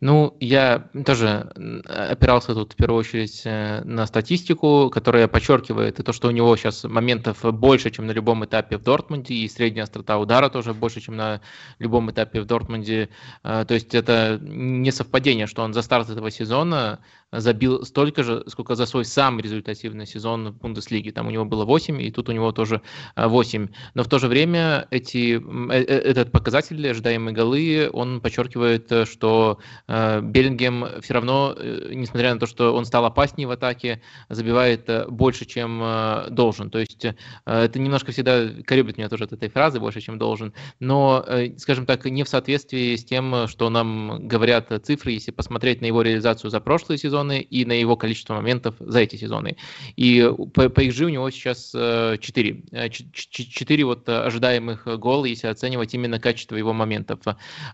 Ну, 0.00 0.36
я 0.40 0.90
тоже 1.06 1.52
опирался 1.86 2.54
тут 2.54 2.72
в 2.72 2.76
первую 2.76 2.98
очередь 2.98 3.42
э, 3.44 3.82
на 3.84 4.06
статистику, 4.06 4.90
которая 4.90 5.28
подчеркивает 5.28 6.00
и 6.00 6.02
то, 6.02 6.12
что 6.12 6.28
у 6.28 6.30
него 6.32 6.56
сейчас 6.56 6.82
моментов 6.84 7.44
больше, 7.54 7.90
чем 7.90 8.06
на 8.06 8.10
любом 8.12 8.44
этапе 8.44 8.76
в 8.76 8.82
Дортмунде, 8.82 9.34
и 9.34 9.48
средняя 9.48 9.84
острота 9.84 10.18
удара 10.18 10.48
тоже 10.48 10.74
больше, 10.74 11.00
чем 11.00 11.16
на 11.16 11.40
любом 11.78 12.10
этапе 12.10 12.40
в 12.40 12.46
Дортмунде. 12.46 13.08
Э, 13.44 13.64
то 13.66 13.74
есть 13.74 13.94
это 13.94 14.38
не 14.42 14.90
совпадение, 14.90 15.46
что 15.46 15.62
он 15.62 15.74
за 15.74 15.82
старт 15.82 16.10
этого 16.10 16.30
сезона 16.30 16.98
забил 17.32 17.84
столько 17.84 18.22
же, 18.22 18.44
сколько 18.46 18.74
за 18.74 18.86
свой 18.86 19.04
самый 19.04 19.42
результативный 19.42 20.06
сезон 20.06 20.50
в 20.50 20.58
Бундеслиге. 20.58 21.12
Там 21.12 21.26
у 21.28 21.30
него 21.30 21.44
было 21.44 21.64
8, 21.64 22.00
и 22.02 22.10
тут 22.10 22.28
у 22.28 22.32
него 22.32 22.52
тоже 22.52 22.82
8. 23.16 23.68
Но 23.94 24.02
в 24.02 24.08
то 24.08 24.18
же 24.18 24.28
время 24.28 24.86
эти, 24.90 25.40
э, 25.72 25.84
этот 25.84 26.32
показатель, 26.32 26.88
ожидаемые 26.88 27.34
голы, 27.34 27.88
он 27.92 28.20
подчеркивает, 28.20 28.90
что 29.08 29.20
что 29.20 29.58
э, 29.86 30.20
Беллингем 30.22 30.86
все 31.02 31.12
равно, 31.14 31.54
э, 31.56 31.92
несмотря 31.92 32.32
на 32.32 32.40
то, 32.40 32.46
что 32.46 32.74
он 32.74 32.86
стал 32.86 33.04
опаснее 33.04 33.46
в 33.46 33.50
атаке, 33.50 34.00
забивает 34.30 34.88
э, 34.88 35.06
больше, 35.08 35.44
чем 35.44 35.80
э, 35.82 36.28
должен. 36.30 36.70
То 36.70 36.78
есть 36.78 37.04
э, 37.04 37.14
это 37.44 37.78
немножко 37.78 38.12
всегда 38.12 38.48
колеблет 38.64 38.96
меня 38.96 39.10
тоже 39.10 39.24
от 39.24 39.32
этой 39.34 39.50
фразы 39.50 39.78
больше, 39.78 40.00
чем 40.00 40.18
должен. 40.18 40.54
Но, 40.80 41.22
э, 41.26 41.50
скажем 41.58 41.84
так, 41.84 42.06
не 42.06 42.24
в 42.24 42.28
соответствии 42.30 42.96
с 42.96 43.04
тем, 43.04 43.46
что 43.46 43.68
нам 43.68 44.26
говорят 44.26 44.72
цифры, 44.84 45.12
если 45.12 45.32
посмотреть 45.32 45.82
на 45.82 45.86
его 45.86 46.00
реализацию 46.00 46.50
за 46.50 46.60
прошлые 46.60 46.96
сезоны 47.20 47.40
и 47.40 47.64
на 47.64 47.72
его 47.72 47.96
количество 47.96 48.34
моментов 48.34 48.74
за 48.78 49.00
эти 49.00 49.16
сезоны. 49.16 49.56
И 49.96 50.30
по, 50.54 50.68
по 50.68 50.80
XG 50.80 51.04
у 51.04 51.08
него 51.08 51.30
сейчас 51.30 51.72
э, 51.74 52.16
4. 52.20 52.90
4 52.90 53.84
вот 53.84 54.08
ожидаемых 54.08 54.86
гола, 54.98 55.26
если 55.26 55.48
оценивать 55.48 55.94
именно 55.94 56.18
качество 56.18 56.56
его 56.56 56.72
моментов. 56.72 57.20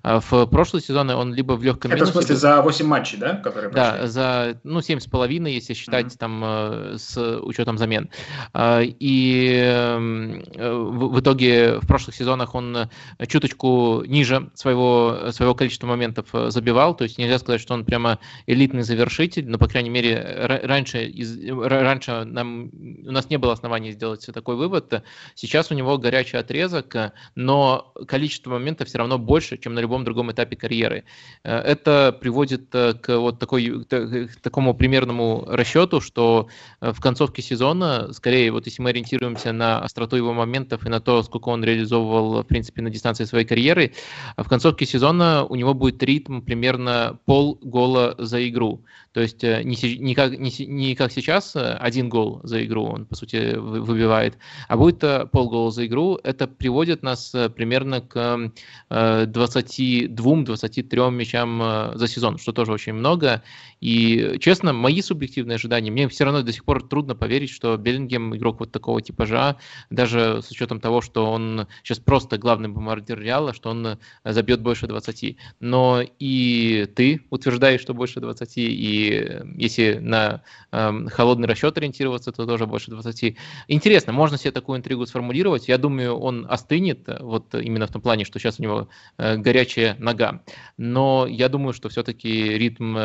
В 0.03 0.47
прошлые 0.47 0.83
сезоны 0.83 1.15
он 1.15 1.35
либо 1.35 1.53
в 1.55 1.63
легком 1.63 1.91
Это 1.91 2.01
минусе. 2.01 2.13
в 2.13 2.15
смысле 2.15 2.37
за 2.37 2.63
8 2.63 2.87
матчей, 2.87 3.19
да? 3.19 3.37
Которые 3.37 3.71
да, 3.71 4.07
за 4.07 4.59
ну, 4.65 4.81
7,5, 4.81 5.51
если 5.51 5.75
считать 5.75 6.07
mm-hmm. 6.07 6.19
там 6.19 6.43
э, 6.45 6.97
с 6.99 7.41
учетом 7.41 7.79
замен. 7.79 8.09
И 8.57 9.61
эм, 9.63 10.43
в, 10.55 11.21
итоге 11.21 11.79
в 11.81 11.87
прошлых 11.87 12.17
сезонах 12.17 12.55
он 12.55 12.89
чуточку 13.27 14.03
ниже 14.07 14.51
своего, 14.55 15.31
своего 15.31 15.55
количества 15.55 15.87
моментов 15.87 16.27
э, 16.33 16.51
забивал, 16.51 16.95
то 16.95 17.05
есть 17.05 17.19
нельзя 17.19 17.39
сказать, 17.39 17.61
что 17.61 17.75
он 17.75 17.85
прямо 17.85 18.19
элитный 18.47 18.83
завершитель, 18.83 19.36
но, 19.43 19.59
по 19.59 19.69
крайней 19.69 19.91
мере, 19.91 20.21
раньше, 20.63 21.07
из, 21.07 21.39
раньше 21.49 22.25
нам, 22.25 22.71
у 23.07 23.11
нас 23.11 23.31
не 23.31 23.39
было 23.39 23.53
оснований 23.53 23.93
сделать 23.93 24.27
такой 24.33 24.57
вывод. 24.57 25.03
Сейчас 25.35 25.71
у 25.71 25.75
него 25.75 25.99
горячий 25.99 26.37
отрезок, 26.37 26.97
но 27.35 27.93
количество 28.07 28.51
моментов 28.51 28.89
все 28.89 28.99
равно 28.99 29.19
больше, 29.19 29.59
чем 29.59 29.75
на 29.75 29.81
любом 29.81 30.05
другом 30.05 30.33
этапе 30.33 30.57
карьеры. 30.57 31.05
Э, 31.45 31.59
это 31.59 32.17
приводит 32.19 32.75
э, 32.75 32.95
к 32.95 33.19
вот 33.19 33.39
такой, 33.39 33.85
к 33.85 34.37
такому 34.43 34.75
примерному 34.75 35.45
расчету, 35.49 36.01
что 36.01 36.49
э, 36.81 36.93
в 36.93 37.01
концовке 37.01 37.43
сезона, 37.43 38.13
скорее, 38.13 38.51
вот 38.51 38.67
если 38.67 38.83
мы 38.83 38.91
ориентируемся 38.91 39.53
на 39.53 39.81
остроту 39.81 40.17
его 40.17 40.33
моментов 40.33 40.87
и 40.87 40.89
на 40.89 41.01
то, 41.01 41.23
сколько 41.23 41.49
он 41.49 41.65
реализовывал, 41.65 42.43
в 42.43 42.47
принципе, 42.47 42.83
на 42.83 42.91
дистанции 42.91 43.25
своей 43.25 43.47
карьеры, 43.47 43.93
в 44.37 44.49
концовке 44.49 44.87
сезона 44.87 45.45
у 45.45 45.55
него 45.55 45.75
будет 45.75 46.03
ритм 46.03 46.41
примерно 46.41 47.19
пол 47.25 47.59
гола 47.63 48.15
за 48.19 48.47
игру. 48.49 48.83
То 49.13 49.21
есть 49.27 49.43
не, 49.43 49.99
не, 49.99 50.15
как, 50.15 50.39
не, 50.39 50.51
не 50.67 50.95
как 50.95 51.13
сейчас 51.13 51.53
один 51.55 52.09
гол 52.09 52.41
за 52.43 52.65
игру 52.65 52.85
он, 52.85 53.05
по 53.07 53.15
сути, 53.15 53.57
выбивает, 53.57 54.39
а 54.69 54.77
будет 54.77 55.05
полгола 55.31 55.71
за 55.71 55.87
игру. 55.87 56.19
Это 56.23 56.47
приводит 56.47 57.03
нас 57.03 57.35
примерно 57.55 58.01
к 58.01 58.53
22-23 58.91 61.11
мячам 61.11 61.63
э, 61.63 61.93
за 61.95 62.09
сезон, 62.09 62.39
что 62.39 62.53
тоже 62.53 62.73
очень 62.73 62.95
много. 62.95 63.43
И, 63.81 64.37
честно, 64.41 64.73
мои 64.73 65.03
субъективные 65.03 65.57
ожидания, 65.57 65.91
мне 65.91 66.09
все 66.09 66.25
равно 66.25 66.43
до 66.43 66.53
сих 66.53 66.65
пор 66.65 66.87
трудно 66.87 67.15
поверить, 67.15 67.51
что 67.51 67.77
Беллингем 67.77 68.35
игрок 68.35 68.61
вот 68.61 68.73
такого 68.73 69.03
типажа, 69.03 69.57
даже 69.91 70.41
с 70.43 70.51
учетом 70.51 70.81
того, 70.81 71.01
что 71.01 71.31
он 71.31 71.67
сейчас 71.83 71.99
просто 71.99 72.39
главный 72.39 72.69
бомбардир 72.69 73.21
Реала, 73.21 73.53
что 73.53 73.71
он 73.71 73.99
забьет 74.25 74.61
больше 74.61 74.87
20. 74.87 75.37
Но 75.61 76.03
и 76.19 76.89
ты 76.95 77.23
утверждаешь, 77.31 77.81
что 77.81 77.95
больше 77.95 78.21
20, 78.21 78.53
и 78.57 79.16
если 79.57 79.99
на 80.01 80.43
э, 80.73 80.93
холодный 81.09 81.49
расчет 81.49 81.77
ориентироваться, 81.77 82.33
то 82.33 82.47
тоже 82.47 82.67
больше 82.67 82.91
20. 82.91 83.37
Интересно, 83.69 84.13
можно 84.13 84.39
себе 84.39 84.51
такую 84.51 84.79
интригу 84.79 85.07
сформулировать. 85.07 85.69
Я 85.69 85.79
думаю, 85.79 86.17
он 86.17 86.47
остынет, 86.49 87.09
вот 87.21 87.55
именно 87.55 87.87
в 87.87 87.93
том 87.93 88.03
плане, 88.03 88.25
что 88.25 88.39
сейчас 88.39 88.59
у 88.59 88.63
него 88.63 88.89
э, 89.19 89.37
горячая 89.37 89.97
нога. 89.99 90.43
Но 90.77 91.27
я 91.29 91.49
думаю, 91.49 91.73
что 91.73 91.89
все-таки 91.89 92.59
ритм 92.59 92.97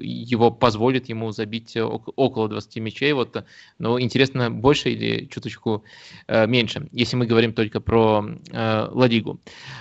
его 0.00 0.50
позволит 0.50 1.08
ему 1.08 1.32
забить 1.32 1.76
около 1.76 2.48
20 2.48 2.76
мячей. 2.76 3.12
Вот, 3.12 3.44
но 3.78 4.00
интересно, 4.00 4.50
больше 4.50 4.90
или 4.90 5.26
чуточку 5.26 5.84
меньше, 6.28 6.88
если 6.92 7.16
мы 7.16 7.26
говорим 7.26 7.52
только 7.52 7.80
про 7.80 8.24
Ладигу. 8.52 9.40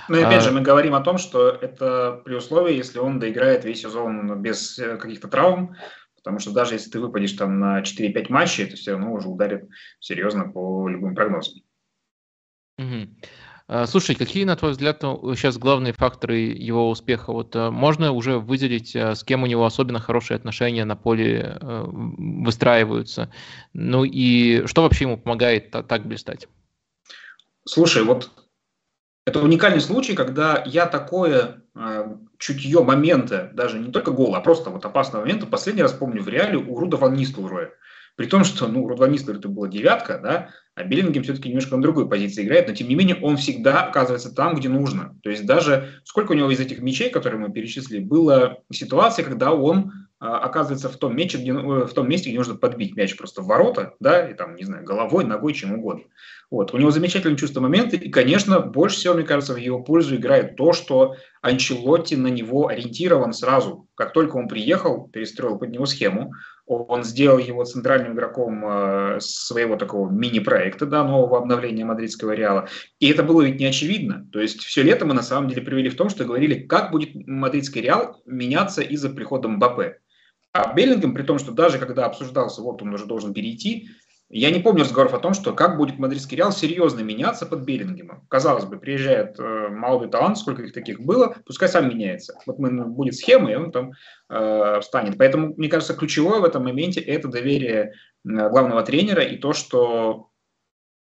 Ну 0.09 0.17
и 0.17 0.21
опять 0.21 0.43
же, 0.43 0.51
мы 0.51 0.61
говорим 0.61 0.95
о 0.95 1.01
том, 1.01 1.17
что 1.17 1.49
это 1.49 2.21
при 2.23 2.35
условии, 2.35 2.75
если 2.75 2.99
он 2.99 3.19
доиграет 3.19 3.65
весь 3.65 3.81
сезон 3.81 4.41
без 4.41 4.79
каких-то 4.99 5.27
травм, 5.27 5.74
Потому 6.15 6.39
что 6.39 6.51
даже 6.51 6.73
если 6.73 6.89
ты 6.89 6.99
выпадешь 6.99 7.33
там 7.33 7.59
на 7.59 7.81
4-5 7.81 8.25
матчей, 8.29 8.63
это 8.63 8.75
все 8.75 8.91
равно 8.91 9.13
уже 9.13 9.27
ударит 9.27 9.69
серьезно 9.99 10.49
по 10.49 10.87
любым 10.89 11.13
прогнозам. 11.13 11.61
Угу. 12.79 13.85
Слушай, 13.85 14.15
какие, 14.15 14.43
на 14.43 14.55
твой 14.55 14.71
взгляд, 14.71 15.01
сейчас 15.01 15.57
главные 15.57 15.93
факторы 15.93 16.37
его 16.37 16.89
успеха? 16.89 17.31
Вот 17.31 17.55
э, 17.55 17.71
можно 17.71 18.11
уже 18.11 18.37
выделить, 18.37 18.95
э, 18.95 19.15
с 19.15 19.23
кем 19.23 19.41
у 19.41 19.47
него 19.47 19.65
особенно 19.65 19.99
хорошие 19.99 20.35
отношения 20.35 20.85
на 20.85 20.95
поле 20.95 21.57
выстраиваются? 21.61 23.31
Ну 23.73 24.03
и 24.03 24.67
что 24.67 24.83
вообще 24.83 25.05
ему 25.05 25.17
помогает 25.17 25.71
так 25.71 26.05
блистать? 26.05 26.47
Слушай, 27.67 28.03
вот 28.03 28.31
это 29.25 29.41
уникальный 29.41 29.81
случай, 29.81 30.13
когда 30.13 30.63
я 30.65 30.85
такое 30.85 31.63
э, 31.75 32.15
чутье 32.37 32.83
момента, 32.83 33.49
даже 33.53 33.79
не 33.79 33.91
только 33.91 34.11
гола, 34.11 34.37
а 34.37 34.41
просто 34.41 34.69
вот 34.69 34.85
опасного 34.85 35.23
момента, 35.23 35.47
последний 35.47 35.81
раз 35.81 35.93
помню 35.93 36.21
в 36.21 36.29
реале 36.29 36.57
у 36.57 36.79
Руда 36.79 36.97
Ван 36.97 37.15
Нистелроя. 37.15 37.71
При 38.15 38.27
том, 38.27 38.45
что 38.45 38.67
ну, 38.67 38.87
Руд 38.87 38.99
Ван 38.99 39.11
Нистелрой 39.11 39.39
это 39.39 39.49
была 39.49 39.67
девятка, 39.67 40.19
да, 40.19 40.49
а 40.75 40.83
Беллингем 40.83 41.23
все-таки 41.23 41.49
немножко 41.49 41.75
на 41.75 41.81
другой 41.81 42.07
позиции 42.07 42.43
играет, 42.43 42.67
но 42.67 42.75
тем 42.75 42.87
не 42.87 42.95
менее 42.95 43.17
он 43.21 43.35
всегда 43.37 43.83
оказывается 43.83 44.33
там, 44.33 44.55
где 44.55 44.69
нужно. 44.69 45.17
То 45.23 45.29
есть 45.29 45.45
даже 45.45 46.01
сколько 46.03 46.31
у 46.31 46.35
него 46.35 46.51
из 46.51 46.59
этих 46.59 46.79
мячей, 46.79 47.09
которые 47.09 47.39
мы 47.39 47.51
перечислили, 47.51 47.99
было 47.99 48.59
ситуация, 48.71 49.25
когда 49.25 49.53
он 49.53 49.91
а, 50.19 50.39
оказывается 50.39 50.89
в 50.89 50.97
том, 50.97 51.15
месте, 51.15 51.37
где, 51.37 51.51
э, 51.51 51.85
в 51.85 51.93
том 51.93 52.07
месте, 52.07 52.29
где 52.29 52.37
нужно 52.37 52.55
подбить 52.55 52.95
мяч 52.95 53.17
просто 53.17 53.41
в 53.41 53.47
ворота, 53.47 53.95
да, 53.99 54.29
и 54.29 54.33
там, 54.33 54.55
не 54.55 54.63
знаю, 54.63 54.85
головой, 54.85 55.25
ногой, 55.25 55.53
чем 55.53 55.73
угодно. 55.73 56.03
Вот. 56.55 56.73
У 56.73 56.77
него 56.77 56.89
замечательное 56.89 57.35
чувство 57.35 57.59
момента, 57.59 57.97
и, 57.97 58.07
конечно, 58.07 58.61
больше 58.61 58.95
всего, 58.95 59.15
мне 59.15 59.25
кажется, 59.25 59.53
в 59.53 59.57
его 59.57 59.83
пользу 59.83 60.15
играет 60.15 60.55
то, 60.55 60.71
что 60.71 61.15
Анчелотти 61.41 62.15
на 62.15 62.27
него 62.27 62.69
ориентирован 62.69 63.33
сразу. 63.33 63.89
Как 63.93 64.13
только 64.13 64.37
он 64.37 64.47
приехал, 64.47 65.09
перестроил 65.09 65.57
под 65.57 65.71
него 65.71 65.85
схему, 65.85 66.31
он 66.65 67.03
сделал 67.03 67.39
его 67.39 67.65
центральным 67.65 68.13
игроком 68.13 68.65
э, 68.65 69.17
своего 69.19 69.75
такого 69.75 70.09
мини-проекта, 70.09 70.85
да, 70.85 71.03
нового 71.03 71.39
обновления 71.39 71.83
мадридского 71.83 72.31
Реала. 72.31 72.69
И 73.01 73.09
это 73.09 73.23
было 73.23 73.41
ведь 73.41 73.59
не 73.59 73.65
очевидно. 73.65 74.25
То 74.31 74.39
есть 74.39 74.61
все 74.61 74.81
лето 74.81 75.05
мы 75.05 75.13
на 75.13 75.23
самом 75.23 75.49
деле 75.49 75.61
привели 75.61 75.89
в 75.89 75.97
том, 75.97 76.07
что 76.07 76.23
говорили, 76.23 76.65
как 76.65 76.89
будет 76.91 77.09
мадридский 77.27 77.81
Реал 77.81 78.21
меняться 78.25 78.81
из-за 78.81 79.09
прихода 79.09 79.49
Мбаппе. 79.49 79.97
А 80.53 80.73
Беллингем, 80.73 81.13
при 81.13 81.23
том, 81.23 81.37
что 81.37 81.51
даже 81.51 81.79
когда 81.79 82.05
обсуждался, 82.05 82.61
вот 82.61 82.81
он 82.81 82.93
уже 82.93 83.05
должен 83.05 83.33
перейти, 83.33 83.89
я 84.29 84.49
не 84.49 84.59
помню 84.59 84.83
разговоров 84.83 85.13
о 85.13 85.19
том, 85.19 85.33
что 85.35 85.53
как 85.53 85.77
будет 85.77 85.99
мадридский 85.99 86.37
Реал 86.37 86.51
серьезно 86.51 87.01
меняться 87.01 87.45
под 87.45 87.61
Беллингемом. 87.61 88.25
Казалось 88.27 88.65
бы, 88.65 88.79
приезжает 88.79 89.39
э, 89.39 89.67
молодой 89.69 90.09
талант, 90.09 90.39
сколько 90.39 90.63
их 90.63 90.73
таких 90.73 90.99
было, 90.99 91.35
пускай 91.45 91.69
сам 91.69 91.89
меняется. 91.89 92.35
Вот 92.47 92.57
мы, 92.57 92.85
будет 92.85 93.15
схема, 93.15 93.51
и 93.51 93.55
он 93.55 93.71
там 93.71 93.91
э, 94.29 94.79
встанет. 94.81 95.17
Поэтому, 95.19 95.53
мне 95.55 95.69
кажется, 95.69 95.93
ключевое 95.93 96.39
в 96.39 96.45
этом 96.45 96.63
моменте– 96.63 96.99
это 97.01 97.27
доверие 97.27 97.93
э, 98.27 98.49
главного 98.49 98.81
тренера 98.81 99.21
и 99.21 99.37
то, 99.37 99.53
что 99.53 100.29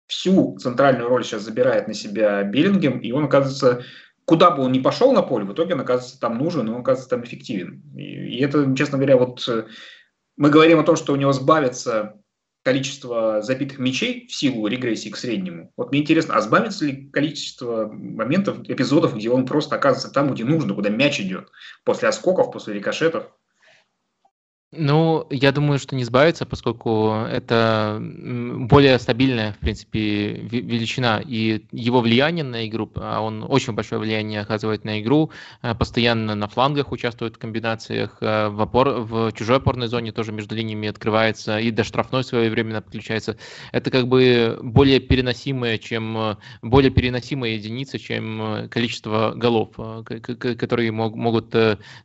всю 0.07 0.59
центральную 0.59 1.09
роль 1.09 1.25
сейчас 1.25 1.43
забирает 1.43 1.89
на 1.89 1.95
себя 1.95 2.43
Беллингем, 2.45 2.99
и 2.99 3.13
он, 3.13 3.25
оказывается, 3.25 3.83
куда 4.27 4.51
бы 4.51 4.63
он 4.63 4.73
ни 4.73 4.79
пошел 4.79 5.13
на 5.13 5.23
поле, 5.23 5.47
в 5.47 5.53
итоге 5.55 5.73
он 5.73 5.81
оказывается 5.81 6.21
там 6.21 6.37
нужен, 6.37 6.67
и 6.67 6.71
он 6.71 6.81
оказывается 6.83 7.09
там 7.09 7.25
эффективен. 7.25 7.83
И, 7.97 8.03
и 8.03 8.43
это, 8.43 8.75
честно 8.77 8.99
говоря, 8.99 9.17
вот 9.17 9.49
э, 9.49 9.65
мы 10.37 10.51
говорим 10.51 10.81
о 10.81 10.85
том, 10.85 10.97
что 10.97 11.15
у 11.15 11.17
него 11.17 11.33
сбавится 11.33 12.21
количество 12.67 13.43
забитых 13.43 13.79
мячей 13.79 14.27
в 14.27 14.35
силу 14.35 14.67
регрессии 14.67 15.09
к 15.09 15.17
среднему. 15.17 15.73
Вот 15.77 15.93
мне 15.93 16.01
интересно, 16.01 16.35
а 16.35 16.41
сбавится 16.41 16.85
ли 16.85 17.09
количество 17.13 17.87
моментов, 17.87 18.59
эпизодов, 18.69 19.15
где 19.15 19.31
он 19.31 19.47
просто 19.47 19.77
оказывается 19.77 20.13
там, 20.13 20.35
где 20.35 20.45
нужно, 20.45 20.75
куда 20.75 20.91
мяч 20.91 21.21
идет, 21.21 21.49
после 21.85 22.09
отскоков, 22.09 22.51
после 22.51 22.75
рикошетов? 22.75 23.31
Ну, 24.73 25.29
я 25.31 25.53
думаю, 25.53 25.79
что 25.79 25.95
не 25.95 26.03
избавиться, 26.03 26.45
поскольку 26.45 27.13
это 27.31 27.99
более 28.01 28.99
стабильная, 28.99 29.53
в 29.53 29.59
принципе, 29.59 30.33
величина. 30.33 31.23
И 31.25 31.65
его 31.71 32.01
влияние 32.01 32.45
на 32.45 32.67
игру, 32.67 32.91
а 32.97 33.21
он 33.21 33.45
очень 33.49 33.75
большое 33.75 34.01
влияние 34.01 34.41
оказывает 34.41 34.85
на 34.85 35.01
игру, 35.01 35.31
э, 35.63 35.73
постоянно 35.77 36.35
на 36.35 36.49
флангах 36.49 36.91
участвует 36.91 37.37
в 37.37 37.39
комбинациях, 37.39 38.19
э, 38.21 38.49
в, 38.49 38.61
опор, 38.61 38.89
в 39.03 39.33
чужой 39.35 39.59
опорной 39.59 39.87
зоне 39.87 40.11
тоже 40.11 40.33
между 40.33 40.57
линиями 40.57 40.89
открывается, 40.89 41.61
и 41.61 41.71
до 41.71 41.85
штрафной 41.85 42.25
своевременно 42.25 42.83
подключается. 42.83 43.39
Это 43.71 43.93
как 43.93 44.09
бы 44.09 44.59
более 44.63 44.99
переносимая, 44.99 45.79
чем 45.79 46.39
более 46.63 46.91
переносимая 46.91 47.53
единица, 47.53 48.01
чем 48.01 48.69
количество 48.69 49.33
голов, 49.37 49.71
э, 49.79 50.03
которые 50.03 50.91
могут, 50.91 51.55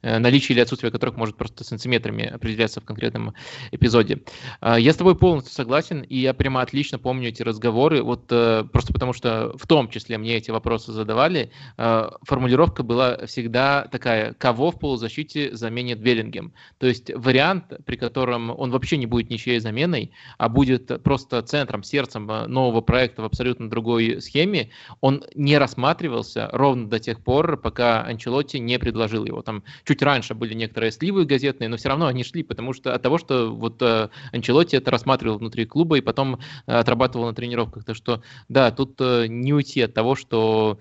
наличие 0.03 0.53
или 0.53 0.61
отсутствие 0.61 0.91
которых 0.91 1.17
может 1.17 1.35
просто 1.37 1.63
сантиметрами 1.63 2.25
определять 2.25 2.50
определяться 2.51 2.81
в 2.81 2.85
конкретном 2.85 3.33
эпизоде. 3.71 4.21
А, 4.59 4.77
я 4.77 4.91
с 4.93 4.97
тобой 4.97 5.15
полностью 5.15 5.53
согласен, 5.53 6.01
и 6.01 6.17
я 6.17 6.33
прямо 6.33 6.61
отлично 6.61 6.99
помню 6.99 7.29
эти 7.29 7.43
разговоры, 7.43 8.03
вот 8.03 8.25
э, 8.29 8.65
просто 8.71 8.93
потому 8.93 9.13
что 9.13 9.53
в 9.57 9.65
том 9.67 9.89
числе 9.89 10.17
мне 10.17 10.35
эти 10.35 10.51
вопросы 10.51 10.91
задавали. 10.91 11.51
А, 11.77 12.17
формулировка 12.23 12.83
была 12.83 13.25
всегда 13.25 13.87
такая, 13.91 14.33
кого 14.33 14.71
в 14.71 14.79
полузащите 14.79 15.55
заменит 15.55 15.99
Веллингем. 16.01 16.53
То 16.77 16.87
есть 16.87 17.11
вариант, 17.15 17.65
при 17.85 17.95
котором 17.95 18.51
он 18.51 18.71
вообще 18.71 18.97
не 18.97 19.05
будет 19.05 19.29
ничьей 19.29 19.59
заменой, 19.59 20.11
а 20.37 20.49
будет 20.49 21.03
просто 21.03 21.41
центром, 21.41 21.83
сердцем 21.83 22.29
э, 22.29 22.47
нового 22.47 22.81
проекта 22.81 23.21
в 23.21 23.25
абсолютно 23.25 23.69
другой 23.69 24.21
схеме, 24.21 24.71
он 24.99 25.23
не 25.35 25.57
рассматривался 25.57 26.49
ровно 26.51 26.89
до 26.89 26.99
тех 26.99 27.23
пор, 27.23 27.57
пока 27.57 28.03
Анчелотти 28.03 28.57
не 28.57 28.77
предложил 28.77 29.25
его. 29.25 29.41
Там 29.41 29.63
чуть 29.85 30.01
раньше 30.01 30.33
были 30.33 30.53
некоторые 30.53 30.91
сливы 30.91 31.25
газетные, 31.25 31.69
но 31.69 31.77
все 31.77 31.89
равно 31.89 32.07
они 32.07 32.23
шли 32.23 32.40
потому 32.43 32.73
что 32.73 32.93
от 32.93 33.01
того, 33.01 33.17
что 33.17 33.53
вот 33.53 33.81
э, 33.81 34.09
Анчелотти 34.31 34.75
это 34.75 34.91
рассматривал 34.91 35.37
внутри 35.37 35.65
клуба 35.65 35.97
и 35.97 36.01
потом 36.01 36.39
э, 36.67 36.73
отрабатывал 36.73 37.27
на 37.27 37.33
тренировках. 37.33 37.83
Так 37.83 37.95
что, 37.95 38.21
да, 38.49 38.71
тут 38.71 38.95
э, 38.99 39.27
не 39.27 39.53
уйти 39.53 39.81
от 39.81 39.93
того, 39.93 40.15
что 40.15 40.79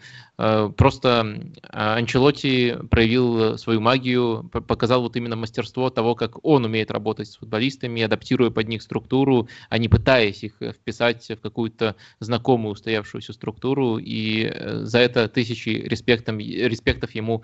просто 0.77 1.53
Анчелотти 1.69 2.77
проявил 2.91 3.59
свою 3.59 3.81
магию, 3.81 4.51
показал 4.67 5.03
вот 5.03 5.17
именно 5.17 5.37
мастерство 5.37 5.91
того, 5.91 6.15
как 6.15 6.45
он 6.45 6.65
умеет 6.65 6.91
работать 6.91 7.29
с 7.29 7.37
футболистами, 7.37 8.03
адаптируя 8.03 8.51
под 8.51 8.69
них 8.69 8.83
структуру, 8.83 9.49
а 9.69 9.79
не 9.79 9.89
пытаясь 9.89 10.43
их 10.43 10.55
вписать 10.61 11.29
в 11.29 11.41
какую-то 11.41 11.97
знакомую 12.21 12.73
устоявшуюся 12.73 13.33
структуру, 13.33 13.99
и 13.99 14.53
за 14.83 14.99
это 14.99 15.29
тысячи 15.29 15.69
респектов 15.71 17.15
ему 17.15 17.43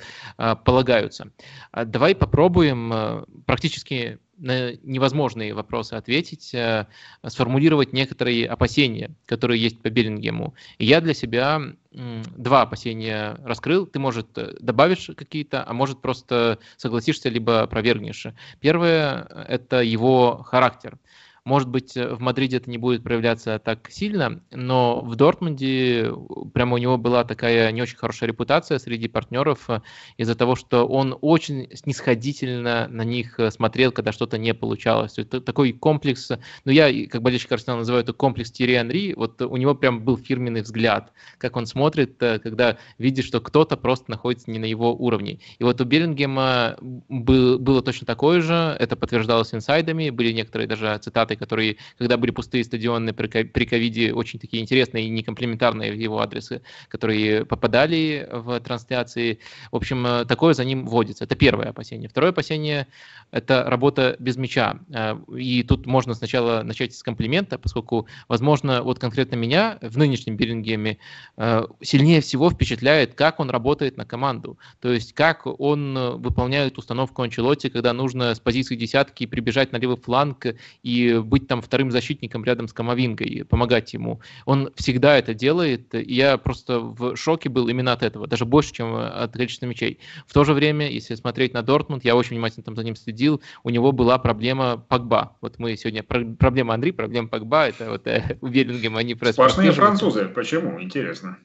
полагаются. 0.65 1.33
А 1.73 1.85
давай 1.85 2.15
попробуем 2.15 3.25
практически 3.47 4.19
на 4.39 4.73
невозможные 4.83 5.55
вопросы 5.55 5.95
ответить, 5.95 6.55
э, 6.55 6.87
сформулировать 7.27 7.93
некоторые 7.93 8.47
опасения, 8.47 9.11
которые 9.27 9.61
есть 9.61 9.81
по 9.81 9.89
Беллингему. 9.89 10.55
И 10.79 10.87
я 10.87 11.01
для 11.01 11.15
себя 11.15 11.61
два 11.93 12.63
опасения 12.63 13.39
раскрыл. 13.43 13.87
Ты, 13.87 13.99
может, 13.99 14.37
э, 14.37 14.55
добавишь 14.61 15.11
какие-то, 15.17 15.65
а 15.67 15.73
может, 15.73 16.01
просто 16.03 16.59
согласишься, 16.77 17.29
либо 17.29 17.63
опровергнешь. 17.63 18.27
Первое– 18.61 19.27
это 19.49 19.81
его 19.81 20.43
характер. 20.43 20.99
Может 21.47 21.69
быть, 21.69 21.97
э, 21.97 22.13
в 22.13 22.21
Мадриде 22.21 22.57
это 22.57 22.69
не 22.69 22.77
будет 22.77 23.05
проявляться 23.05 23.61
так 23.61 23.89
сильно, 23.89 24.43
но 24.51 25.01
в 25.01 25.15
Дортмунде 25.15 26.13
прямо 26.53 26.75
у 26.75 26.79
него 26.79 26.99
была 26.99 27.23
такая 27.23 27.71
не 27.71 27.81
очень 27.81 27.97
хорошая 27.97 28.27
репутация 28.27 28.81
среди 28.81 29.07
партнеров 29.07 29.71
э, 29.71 29.81
из-за 30.17 30.35
того, 30.35 30.57
что 30.57 30.89
он 30.89 31.17
очень 31.21 31.69
снисходительно 31.73 32.89
на 32.89 33.03
них 33.03 33.39
э, 33.39 33.53
смотрел, 33.53 33.93
когда 33.93 34.11
что-то 34.11 34.39
не 34.39 34.55
получалось. 34.55 35.19
Это 35.19 35.41
такой 35.41 35.73
комплекс, 35.73 36.33
ну 36.65 36.73
я, 36.73 36.91
как 37.07 37.23
болельщик 37.23 37.53
Арсенала, 37.53 37.79
называю 37.79 38.03
это 38.03 38.13
комплекс 38.13 38.51
Тири 38.51 38.75
Анри, 38.75 39.15
вот 39.15 39.41
у 39.41 39.57
него 39.57 39.77
прям 39.77 40.03
был 40.03 40.19
фирменный 40.19 40.63
взгляд, 40.63 41.13
как 41.39 41.55
он 41.55 41.67
смотрит, 41.67 42.17
когда 42.19 42.77
видит, 42.99 43.25
что 43.25 43.41
кто-то 43.41 43.77
просто 43.77 44.11
находится 44.11 44.51
не 44.51 44.59
на 44.59 44.65
его 44.65 44.93
уровне. 44.93 45.39
И 45.61 45.63
вот 45.63 45.81
у 45.81 45.85
Беллингема 45.85 46.77
был, 46.81 47.61
было 47.61 47.83
точно 47.83 48.05
такое 48.05 48.41
же, 48.41 48.77
это 48.81 48.97
подтверждалось 48.97 49.55
инсайдами, 49.55 50.11
были 50.11 50.33
некоторые 50.33 50.67
даже 50.67 50.99
цитаты 50.99 51.36
которые, 51.37 51.77
когда 51.99 52.17
были 52.17 52.31
пустые 52.31 52.65
стадионы 52.65 53.13
при 53.13 53.65
ковиде, 53.67 54.13
очень 54.13 54.39
такие 54.39 54.63
интересные 54.63 55.07
и 55.07 55.11
некомплементарные 55.11 55.93
в 55.93 55.97
его 55.97 56.21
адрес, 56.21 56.51
которые 56.89 57.45
попадали 57.45 58.29
в 58.31 58.61
трансляции. 58.61 59.39
В 59.73 59.77
общем, 59.77 60.07
э, 60.07 60.25
такое 60.25 60.55
за 60.55 60.65
ним 60.65 60.87
вводится. 60.87 61.25
Это 61.25 61.37
первое 61.37 61.71
опасение. 61.71 62.09
Второе 62.09 62.31
опасение– 62.31 62.87
это 63.31 63.65
работа 63.65 64.17
без 64.19 64.37
мяча. 64.37 64.79
Э, 64.93 65.17
и 65.37 65.63
тут 65.63 65.87
можно 65.87 66.15
сначала 66.15 66.63
начать 66.63 66.95
с 66.95 67.03
комплимента, 67.03 67.59
поскольку, 67.59 68.07
возможно, 68.29 68.83
вот 68.83 68.99
конкретно 68.99 69.37
меня 69.37 69.79
в 69.83 69.99
нынешнем 69.99 70.37
Биллингеме 70.37 70.99
э, 71.37 71.63
сильнее 71.81 72.21
всего 72.21 72.51
впечатляет, 72.51 73.15
как 73.15 73.41
он 73.41 73.51
работает 73.51 73.97
на 73.97 74.05
команду. 74.05 74.59
То 74.81 74.93
есть, 74.93 75.13
как 75.13 75.47
он 75.47 76.19
выполняет 76.19 76.79
установку 76.79 77.23
Анчелотти, 77.23 77.69
когда 77.69 77.93
нужно 77.93 78.35
с 78.35 78.41
позиции 78.41 78.77
десятки 78.77 79.27
прибежать 79.27 79.73
на 79.73 79.79
левый 79.79 79.97
фланг 79.97 80.47
и 80.83 81.15
быть 81.27 81.47
там 81.49 81.61
вторым 81.61 81.91
защитником 81.91 82.45
рядом 82.45 82.69
с 82.69 82.73
Камовингой, 82.73 83.45
помогать 83.49 83.93
ему. 83.95 84.21
Он 84.45 84.71
всегда 84.77 85.19
это 85.19 85.35
делает, 85.35 85.95
и 85.95 86.15
я 86.15 86.39
просто 86.39 86.81
в 86.81 87.17
шоке 87.17 87.49
был 87.49 87.69
именно 87.69 87.93
от 87.93 88.03
этого, 88.03 88.27
даже 88.27 88.45
больше, 88.45 88.73
чем 88.73 88.95
от 88.95 89.33
количества 89.33 89.67
мячей. 89.67 89.99
В 90.27 90.33
то 90.33 90.45
же 90.45 90.55
время, 90.55 90.91
если 90.91 91.15
смотреть 91.15 91.55
на 91.55 91.63
Дортмунд, 91.63 92.05
я 92.05 92.17
очень 92.17 92.37
внимательно 92.37 92.65
там 92.65 92.77
за 92.77 92.85
ним 92.85 92.97
следил, 92.97 93.43
у 93.63 93.71
него 93.71 93.93
была 93.93 94.19
проблема 94.19 94.77
Погба. 94.77 95.37
Вот 95.41 95.59
мы 95.59 95.77
сегодня, 95.77 96.03
проблема 96.03 96.75
Андрей, 96.75 96.93
проблема 96.93 97.29
Погба, 97.29 97.69
это 97.69 97.91
вот 97.91 98.07
э, 98.07 98.37
у 98.41 98.49
Беллингема 98.49 99.01
они 99.01 99.15
просто... 99.15 99.35
Сплошные 99.35 99.73
французы, 99.73 100.27
почему? 100.29 100.81
Интересно. 100.81 101.39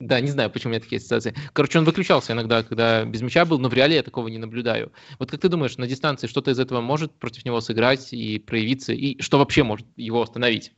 Да, 0.00 0.20
не 0.20 0.30
знаю, 0.30 0.48
почему 0.50 0.70
у 0.70 0.72
меня 0.72 0.80
такие 0.80 0.98
ассоциации. 0.98 1.34
Короче, 1.52 1.78
он 1.78 1.84
выключался 1.84 2.32
иногда, 2.32 2.62
когда 2.62 3.04
без 3.04 3.20
мяча 3.20 3.44
был, 3.44 3.58
но 3.58 3.68
в 3.68 3.74
реале 3.74 3.96
я 3.96 4.04
такого 4.04 4.28
не 4.28 4.38
наблюдаю. 4.38 4.92
Вот 5.18 5.30
как 5.30 5.40
ты 5.40 5.48
думаешь, 5.48 5.76
на 5.76 5.88
дистанции 5.88 6.28
что-то 6.28 6.52
из 6.52 6.60
этого 6.60 6.80
может 6.80 7.12
против 7.18 7.44
него 7.44 7.60
сыграть 7.60 8.12
и 8.12 8.38
проявиться, 8.38 8.92
и 8.92 9.20
что 9.20 9.38
вообще 9.38 9.64
может 9.64 9.86
его 9.96 10.22
остановить? 10.22 10.72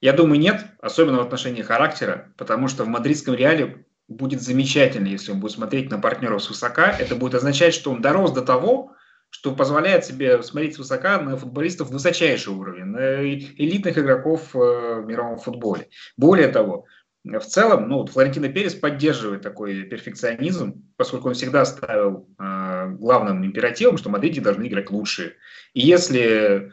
Я 0.00 0.14
думаю, 0.14 0.40
нет, 0.40 0.64
особенно 0.80 1.18
в 1.18 1.22
отношении 1.22 1.60
характера, 1.60 2.32
потому 2.38 2.68
что 2.68 2.84
в 2.84 2.88
мадридском 2.88 3.34
реале 3.34 3.84
будет 4.06 4.40
замечательно, 4.40 5.08
если 5.08 5.32
он 5.32 5.40
будет 5.40 5.52
смотреть 5.52 5.90
на 5.90 5.98
партнеров 5.98 6.42
с 6.42 6.48
высока. 6.48 6.96
Это 6.98 7.14
будет 7.14 7.34
означать, 7.34 7.74
что 7.74 7.90
он 7.90 8.00
дорос 8.00 8.32
до 8.32 8.40
того, 8.40 8.94
что 9.30 9.54
позволяет 9.54 10.06
себе 10.06 10.42
смотреть 10.42 10.76
с 10.76 10.78
высока 10.78 11.20
на 11.20 11.36
футболистов 11.36 11.90
высочайшего 11.90 12.54
уровня, 12.54 12.84
на 12.86 13.22
элитных 13.22 13.98
игроков 13.98 14.54
э, 14.54 14.58
в 14.58 15.04
мировом 15.06 15.38
футболе. 15.38 15.88
Более 16.16 16.48
того, 16.48 16.86
в 17.24 17.40
целом, 17.40 17.88
ну, 17.88 17.98
вот 17.98 18.10
Флорентино 18.10 18.48
Перес 18.48 18.74
поддерживает 18.74 19.42
такой 19.42 19.82
перфекционизм, 19.82 20.84
поскольку 20.96 21.28
он 21.28 21.34
всегда 21.34 21.64
ставил 21.64 22.28
э, 22.38 22.88
главным 22.98 23.44
императивом, 23.44 23.98
что 23.98 24.08
Мадриде 24.08 24.40
должны 24.40 24.66
играть 24.66 24.90
лучшие. 24.90 25.34
И 25.74 25.80
если 25.80 26.72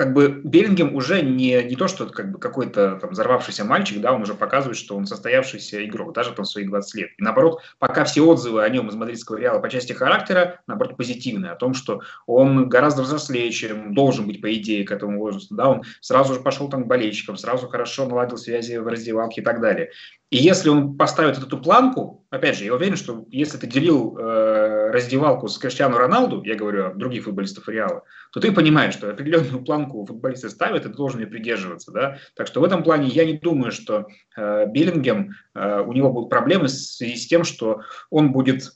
как 0.00 0.14
бы 0.14 0.40
Беллингем 0.44 0.94
уже 0.94 1.20
не, 1.20 1.62
не 1.62 1.76
то, 1.76 1.86
что 1.86 2.06
как 2.06 2.32
бы 2.32 2.38
какой-то 2.38 2.96
там 3.02 3.10
взорвавшийся 3.10 3.66
мальчик, 3.66 4.00
да, 4.00 4.14
он 4.14 4.22
уже 4.22 4.32
показывает, 4.32 4.78
что 4.78 4.96
он 4.96 5.04
состоявшийся 5.04 5.84
игрок, 5.84 6.14
даже 6.14 6.32
там 6.32 6.46
свои 6.46 6.64
20 6.64 6.94
лет. 6.94 7.10
И 7.18 7.22
наоборот, 7.22 7.60
пока 7.78 8.04
все 8.04 8.22
отзывы 8.22 8.62
о 8.62 8.68
нем 8.70 8.88
из 8.88 8.94
мадридского 8.94 9.36
Реала 9.36 9.58
по 9.58 9.68
части 9.68 9.92
характера, 9.92 10.62
наоборот, 10.66 10.96
позитивные, 10.96 11.52
о 11.52 11.56
том, 11.56 11.74
что 11.74 12.00
он 12.26 12.66
гораздо 12.70 13.02
взрослее, 13.02 13.50
чем 13.50 13.92
должен 13.92 14.26
быть, 14.26 14.40
по 14.40 14.50
идее, 14.54 14.86
к 14.86 14.90
этому 14.90 15.18
возрасту, 15.18 15.54
да, 15.54 15.68
он 15.68 15.82
сразу 16.00 16.32
же 16.32 16.40
пошел 16.40 16.70
там 16.70 16.84
к 16.84 16.86
болельщикам, 16.86 17.36
сразу 17.36 17.68
хорошо 17.68 18.06
наладил 18.06 18.38
связи 18.38 18.76
в 18.76 18.86
раздевалке 18.86 19.42
и 19.42 19.44
так 19.44 19.60
далее. 19.60 19.90
И 20.30 20.36
если 20.36 20.68
он 20.68 20.96
поставит 20.96 21.36
эту 21.36 21.58
планку, 21.58 22.24
опять 22.30 22.56
же, 22.56 22.64
я 22.64 22.72
уверен, 22.72 22.96
что 22.96 23.26
если 23.30 23.58
ты 23.58 23.66
делил 23.66 24.16
э, 24.16 24.59
раздевалку 24.90 25.48
с 25.48 25.58
Криштиану 25.58 25.96
Роналду, 25.96 26.42
я 26.44 26.54
говорю 26.54 26.86
о 26.86 26.94
других 26.94 27.24
футболистов 27.24 27.68
Реала, 27.68 28.04
то 28.32 28.40
ты 28.40 28.52
понимаешь, 28.52 28.94
что 28.94 29.10
определенную 29.10 29.64
планку 29.64 30.04
футболисты 30.04 30.50
ставят, 30.50 30.84
и 30.84 30.88
ты 30.88 30.94
должен 30.94 31.20
ее 31.20 31.26
придерживаться. 31.26 31.92
Да? 31.92 32.18
Так 32.34 32.46
что 32.46 32.60
в 32.60 32.64
этом 32.64 32.82
плане 32.82 33.08
я 33.08 33.24
не 33.24 33.38
думаю, 33.38 33.72
что 33.72 34.06
э, 34.36 34.66
Биллингем, 34.66 35.32
э, 35.54 35.80
у 35.80 35.92
него 35.92 36.10
будут 36.12 36.30
проблемы 36.30 36.66
в 36.66 36.70
связи 36.70 37.16
с 37.16 37.26
тем, 37.26 37.44
что 37.44 37.82
он 38.10 38.32
будет 38.32 38.72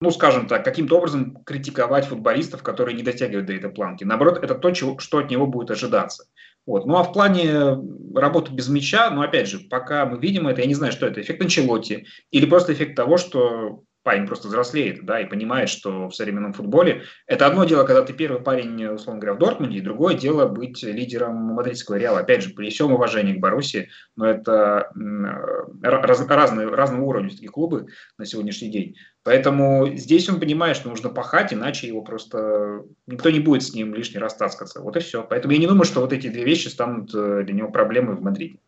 ну, 0.00 0.10
скажем 0.10 0.48
так, 0.48 0.64
каким-то 0.64 0.98
образом 0.98 1.42
критиковать 1.44 2.04
футболистов, 2.04 2.62
которые 2.62 2.94
не 2.94 3.02
дотягивают 3.02 3.46
до 3.46 3.54
этой 3.54 3.70
планки. 3.70 4.04
Наоборот, 4.04 4.38
это 4.42 4.54
то, 4.54 4.70
чего, 4.72 4.98
что 4.98 5.18
от 5.18 5.30
него 5.30 5.46
будет 5.46 5.70
ожидаться. 5.70 6.26
Вот. 6.66 6.84
Ну 6.84 6.96
а 6.96 7.04
в 7.04 7.12
плане 7.12 7.78
работы 8.14 8.52
без 8.52 8.68
мяча, 8.68 9.08
ну 9.10 9.22
опять 9.22 9.48
же, 9.48 9.60
пока 9.60 10.04
мы 10.04 10.18
видим 10.18 10.48
это, 10.48 10.60
я 10.60 10.66
не 10.66 10.74
знаю, 10.74 10.92
что 10.92 11.06
это, 11.06 11.20
эффект 11.20 11.40
Анчелотти 11.42 12.06
или 12.30 12.46
просто 12.46 12.72
эффект 12.74 12.96
того, 12.96 13.16
что 13.16 13.82
парень 14.04 14.26
просто 14.26 14.48
взрослеет, 14.48 15.04
да, 15.04 15.20
и 15.20 15.26
понимает, 15.26 15.68
что 15.68 16.08
в 16.08 16.14
современном 16.14 16.52
футболе 16.52 17.02
это 17.26 17.46
одно 17.46 17.64
дело, 17.64 17.84
когда 17.84 18.02
ты 18.02 18.12
первый 18.12 18.40
парень, 18.40 18.86
условно 18.86 19.20
говоря, 19.20 19.34
в 19.34 19.38
Дортмунде, 19.38 19.78
и 19.78 19.82
другое 19.82 20.14
дело 20.14 20.46
быть 20.46 20.82
лидером 20.82 21.34
мадридского 21.36 21.96
Реала. 21.96 22.20
Опять 22.20 22.42
же, 22.42 22.50
при 22.50 22.70
всем 22.70 22.92
уважении 22.92 23.34
к 23.34 23.40
Баруси, 23.40 23.88
но 24.14 24.26
это 24.26 24.92
раз, 25.82 26.26
разные, 26.28 26.68
разного 26.68 27.02
уровня 27.02 27.30
такие 27.30 27.48
клубы 27.48 27.86
на 28.18 28.26
сегодняшний 28.26 28.70
день. 28.70 28.94
Поэтому 29.24 29.88
здесь 29.96 30.28
он 30.28 30.38
понимает, 30.38 30.76
что 30.76 30.90
нужно 30.90 31.08
пахать, 31.08 31.54
иначе 31.54 31.86
его 31.86 32.02
просто 32.02 32.82
никто 33.06 33.30
не 33.30 33.40
будет 33.40 33.62
с 33.62 33.72
ним 33.72 33.94
лишний 33.94 34.20
раз 34.20 34.36
таскаться. 34.36 34.82
Вот 34.82 34.96
и 34.96 35.00
все. 35.00 35.26
Поэтому 35.28 35.54
я 35.54 35.58
не 35.58 35.66
думаю, 35.66 35.84
что 35.84 36.00
вот 36.00 36.12
эти 36.12 36.28
две 36.28 36.44
вещи 36.44 36.68
станут 36.68 37.14
э, 37.14 37.42
для 37.44 37.54
него 37.54 37.70
проблемой 37.70 38.16
в 38.16 38.22
Мадриде. 38.22 38.58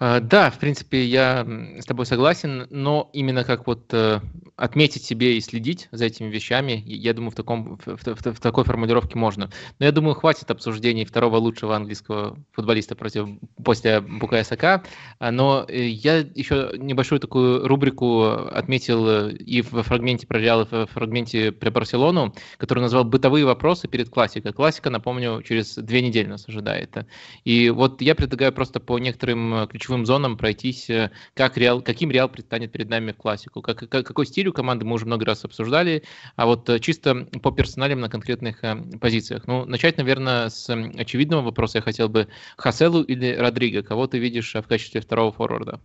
А, 0.00 0.20
да, 0.20 0.50
в 0.50 0.58
принципе, 0.58 1.04
я 1.04 1.44
с 1.78 1.84
тобой 1.84 2.06
согласен, 2.06 2.68
но 2.70 3.10
именно 3.12 3.42
как 3.42 3.66
вот 3.66 3.92
э, 3.92 4.20
отметить 4.54 5.04
себе 5.04 5.36
и 5.36 5.40
следить 5.40 5.88
за 5.90 6.04
этими 6.04 6.28
вещами, 6.28 6.82
я 6.86 7.14
думаю, 7.14 7.32
в, 7.32 7.34
таком, 7.34 7.78
в, 7.84 7.96
в, 7.96 8.34
в 8.34 8.40
такой 8.40 8.64
формулировке 8.64 9.18
можно. 9.18 9.50
Но 9.80 9.86
я 9.86 9.92
думаю, 9.92 10.14
хватит 10.14 10.50
обсуждений 10.52 11.04
второго 11.04 11.36
лучшего 11.36 11.74
английского 11.74 12.38
футболиста 12.52 12.94
против, 12.94 13.28
после 13.64 14.00
Букая 14.00 14.44
Сака. 14.44 14.84
А, 15.18 15.32
но 15.32 15.64
э, 15.66 15.88
я 15.88 16.18
еще 16.18 16.70
небольшую 16.76 17.18
такую 17.18 17.66
рубрику 17.66 18.24
отметил 18.24 19.08
э, 19.08 19.32
и 19.32 19.62
в 19.62 19.82
фрагменте 19.82 20.28
про 20.28 20.38
Реал, 20.38 20.62
и 20.62 20.66
в 20.66 20.86
фрагменте 20.86 21.50
про 21.50 21.72
Барселону, 21.72 22.34
который 22.56 22.80
назвал 22.80 23.02
«Бытовые 23.02 23.44
вопросы 23.44 23.88
перед 23.88 24.10
классикой». 24.10 24.52
Классика, 24.52 24.90
напомню, 24.90 25.42
через 25.42 25.74
две 25.74 26.02
недели 26.02 26.28
нас 26.28 26.48
ожидает. 26.48 26.96
И 27.44 27.70
вот 27.70 28.00
я 28.00 28.14
предлагаю 28.14 28.52
просто 28.52 28.78
по 28.78 28.96
некоторым 29.00 29.66
ключевым 29.66 29.87
ключевым 29.88 30.04
зонам 30.04 30.36
пройтись, 30.36 30.90
э, 30.90 31.10
как 31.34 31.56
Реал, 31.56 31.80
каким 31.80 32.10
Реал 32.10 32.28
предстанет 32.28 32.72
перед 32.72 32.90
нами 32.90 33.12
классику, 33.12 33.62
как, 33.62 33.88
как, 33.88 34.06
какой 34.06 34.26
стиль 34.26 34.48
у 34.48 34.52
команды 34.52 34.84
мы 34.84 34.94
уже 34.94 35.06
много 35.06 35.24
раз 35.24 35.44
обсуждали, 35.44 36.02
а 36.36 36.44
вот 36.44 36.68
э, 36.68 36.78
чисто 36.78 37.26
по 37.42 37.50
персоналям 37.50 38.00
на 38.00 38.10
конкретных 38.10 38.62
э, 38.62 38.76
позициях. 39.00 39.46
Ну, 39.46 39.64
начать, 39.64 39.96
наверное, 39.96 40.50
с 40.50 40.68
очевидного 40.68 41.42
вопроса 41.42 41.78
я 41.78 41.82
хотел 41.82 42.10
бы 42.10 42.28
Хаселу 42.58 43.02
или 43.02 43.34
Родриго, 43.34 43.82
кого 43.82 44.06
ты 44.06 44.18
видишь 44.18 44.54
в 44.54 44.68
качестве 44.68 45.00
второго 45.00 45.32
форварда? 45.32 45.80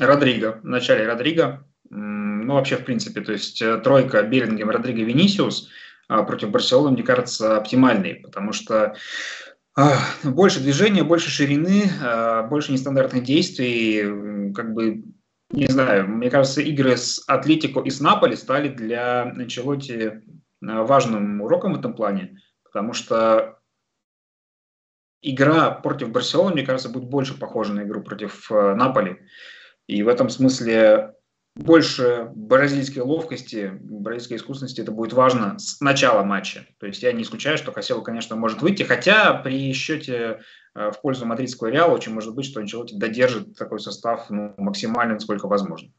Родриго, 0.00 0.58
в 0.62 0.66
начале 0.66 1.06
Родриго, 1.06 1.64
ну, 1.90 2.54
вообще, 2.54 2.76
в 2.76 2.84
принципе, 2.84 3.20
то 3.20 3.32
есть 3.32 3.62
тройка 3.84 4.22
Беллингем, 4.22 4.70
Родриго, 4.70 5.04
Венисиус 5.04 5.68
а, 6.08 6.22
против 6.24 6.50
Барселоны, 6.50 6.94
мне 6.94 7.02
кажется, 7.02 7.56
оптимальной, 7.56 8.16
потому 8.16 8.52
что 8.52 8.96
больше 10.24 10.60
движения, 10.60 11.02
больше 11.02 11.30
ширины, 11.30 11.90
а, 12.02 12.42
больше 12.42 12.72
нестандартных 12.72 13.24
действий, 13.24 14.52
как 14.52 14.74
бы, 14.74 15.04
не 15.50 15.66
знаю, 15.66 16.08
мне 16.08 16.30
кажется, 16.30 16.60
игры 16.60 16.96
с 16.96 17.22
Атлетико 17.26 17.80
и 17.80 17.90
с 17.90 18.00
Наполи 18.00 18.36
стали 18.36 18.68
для 18.68 19.22
Анчелотти 19.22 20.22
а, 20.66 20.82
важным 20.82 21.40
уроком 21.40 21.72
в 21.72 21.78
этом 21.78 21.94
плане, 21.94 22.38
потому 22.64 22.92
что 22.92 23.58
игра 25.22 25.70
против 25.70 26.10
Барселоны, 26.10 26.54
мне 26.54 26.66
кажется, 26.66 26.90
будет 26.90 27.08
больше 27.08 27.38
похожа 27.38 27.72
на 27.72 27.82
игру 27.84 28.02
против 28.02 28.50
а, 28.52 28.74
Наполи. 28.74 29.20
И 29.86 30.02
в 30.02 30.08
этом 30.08 30.28
смысле 30.28 31.14
больше 31.54 32.30
бразильской 32.34 33.02
ловкости, 33.02 33.78
бразильской 33.82 34.38
искусности 34.38 34.80
это 34.80 34.90
будет 34.90 35.12
важно 35.12 35.58
с 35.58 35.80
начала 35.80 36.22
матча. 36.22 36.66
То 36.78 36.86
есть 36.86 37.02
я 37.02 37.12
не 37.12 37.22
исключаю, 37.22 37.58
что 37.58 37.72
Каселу, 37.72 38.02
конечно, 38.02 38.36
может 38.36 38.62
выйти, 38.62 38.82
хотя 38.84 39.34
при 39.34 39.72
счете 39.74 40.40
э, 40.74 40.90
в 40.90 41.00
пользу 41.02 41.26
мадридского 41.26 41.68
Реала 41.68 41.92
очень 41.92 42.14
может 42.14 42.34
быть, 42.34 42.46
что 42.46 42.60
Анчелотти 42.60 42.96
додержит 42.96 43.56
такой 43.56 43.80
состав 43.80 44.30
ну, 44.30 44.54
максимально, 44.56 45.14
насколько 45.14 45.46
возможно. 45.46 45.90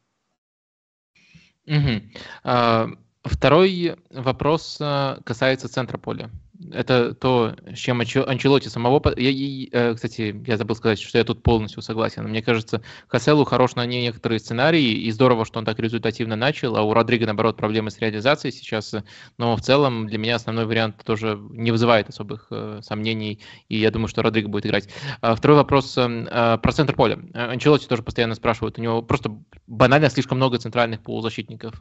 Угу. 1.66 2.97
Второй 3.24 3.95
вопрос 4.10 4.78
э, 4.82 5.18
касается 5.24 5.70
центра 5.70 5.97
поля 5.97 6.30
это 6.72 7.16
то, 7.16 7.56
с 7.74 7.78
чем 7.78 8.01
Анчелоти 8.01 8.68
самого... 8.68 9.01
Я, 9.18 9.30
я, 9.30 9.68
э, 9.72 9.95
кстати, 9.95 10.39
я 10.45 10.58
забыл 10.58 10.76
сказать, 10.76 10.99
что 10.99 11.18
я 11.18 11.24
тут 11.24 11.41
полностью 11.41 11.82
согласен. 11.82 12.24
Мне 12.26 12.43
кажется, 12.43 12.84
Хаселу 13.08 13.43
хорош 13.43 13.76
на 13.76 13.86
некоторые 13.86 14.39
сценарии, 14.39 14.91
и 14.91 15.12
здорово, 15.12 15.45
что 15.45 15.60
он 15.60 15.66
так 15.66 15.80
результативно 15.80 16.36
начал, 16.36 16.76
а 16.76 16.84
у 16.84 16.93
Родриго, 16.93 17.26
наоборот, 17.26 17.58
проблемы 17.58 17.89
с 17.89 17.97
реализацией 17.99 18.51
сейчас. 18.51 18.93
Но 19.38 19.56
в 19.56 19.62
целом 19.62 20.08
для 20.08 20.20
меня 20.20 20.36
основной 20.36 20.66
вариант 20.66 21.04
тоже 21.04 21.39
не 21.49 21.72
вызывает 21.72 22.10
особых 22.10 22.47
э, 22.51 22.82
сомнений, 22.84 23.39
и 23.68 23.78
я 23.78 23.89
думаю, 23.89 24.08
что 24.08 24.22
Родриго 24.22 24.47
будет 24.47 24.68
играть. 24.68 24.89
А 25.22 25.36
второй 25.36 25.58
вопрос 25.58 25.97
э, 25.97 26.58
про 26.62 26.72
центр 26.72 26.95
поля. 26.95 27.20
Анчелоти 27.34 27.88
тоже 27.88 28.04
постоянно 28.04 28.36
спрашивают, 28.36 28.78
у 28.78 28.82
него 28.82 29.01
просто 29.01 29.36
банально 29.66 30.10
слишком 30.10 30.38
много 30.38 30.60
центральных 30.60 31.01
полузащитников. 31.01 31.76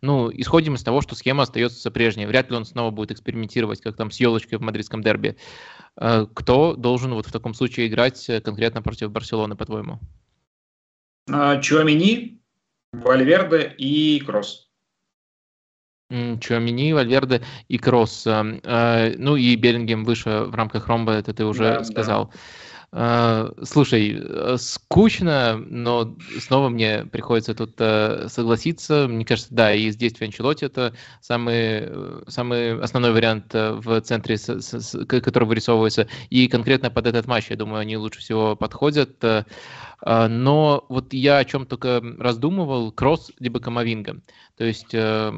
Ну, 0.00 0.30
исходим 0.32 0.74
из 0.74 0.82
того, 0.82 1.02
что 1.02 1.14
схема 1.14 1.42
остается 1.42 1.90
прежней. 1.90 2.24
Вряд 2.26 2.50
ли 2.50 2.56
он 2.56 2.64
снова 2.64 2.90
будет 2.90 3.10
экспериментировать, 3.10 3.82
как 3.82 3.96
там 3.96 4.10
с 4.14 4.20
елочкой 4.20 4.58
в 4.58 4.62
мадридском 4.62 5.02
дерби. 5.02 5.36
Э, 5.96 6.26
кто 6.32 6.74
должен 6.74 7.14
вот 7.14 7.26
в 7.26 7.32
таком 7.32 7.54
случае 7.54 7.88
играть 7.88 8.30
конкретно 8.44 8.82
против 8.82 9.10
Барселоны, 9.10 9.56
по-твоему? 9.56 10.00
А, 11.30 11.60
Чуамини, 11.60 12.40
Вальверде 12.92 13.74
и 13.78 14.20
Кросс. 14.20 14.68
Чуамени, 16.10 16.92
Вальверде 16.92 17.42
и 17.68 17.78
Кросс. 17.78 18.24
Ну 18.26 19.36
и 19.36 19.56
Беллингем 19.56 20.04
выше 20.04 20.44
в 20.44 20.54
рамках 20.54 20.86
ромба, 20.86 21.12
это 21.12 21.32
ты 21.32 21.44
уже 21.44 21.64
да, 21.64 21.84
сказал. 21.84 22.26
Да. 22.26 22.38
А, 22.96 23.50
слушай, 23.64 24.16
э, 24.16 24.56
скучно, 24.56 25.56
но 25.56 26.16
снова 26.38 26.68
мне 26.68 27.04
приходится 27.04 27.52
тут 27.52 27.74
э, 27.78 28.28
согласиться. 28.28 29.08
Мне 29.08 29.24
кажется, 29.24 29.52
да, 29.52 29.74
и 29.74 29.86
из 29.86 29.96
действия 29.96 30.26
Анчелотти 30.26 30.66
это 30.66 30.94
самый, 31.20 31.56
э, 31.56 32.22
самый 32.28 32.80
основной 32.80 33.10
вариант 33.10 33.52
в 33.52 34.00
центре, 34.02 34.36
который 35.08 35.44
вырисовывается. 35.44 36.06
И 36.30 36.46
конкретно 36.46 36.88
под 36.88 37.08
этот 37.08 37.26
матч, 37.26 37.50
я 37.50 37.56
думаю, 37.56 37.80
они 37.80 37.96
лучше 37.96 38.20
всего 38.20 38.54
подходят. 38.54 39.20
А, 40.06 40.28
но 40.28 40.84
вот 40.90 41.14
я 41.14 41.38
о 41.38 41.44
чем 41.46 41.64
только 41.64 42.02
раздумывал, 42.18 42.92
Кросс 42.92 43.32
либо 43.38 43.58
Камовинга. 43.58 44.20
То 44.58 44.64
есть 44.64 44.92
э, 44.92 45.32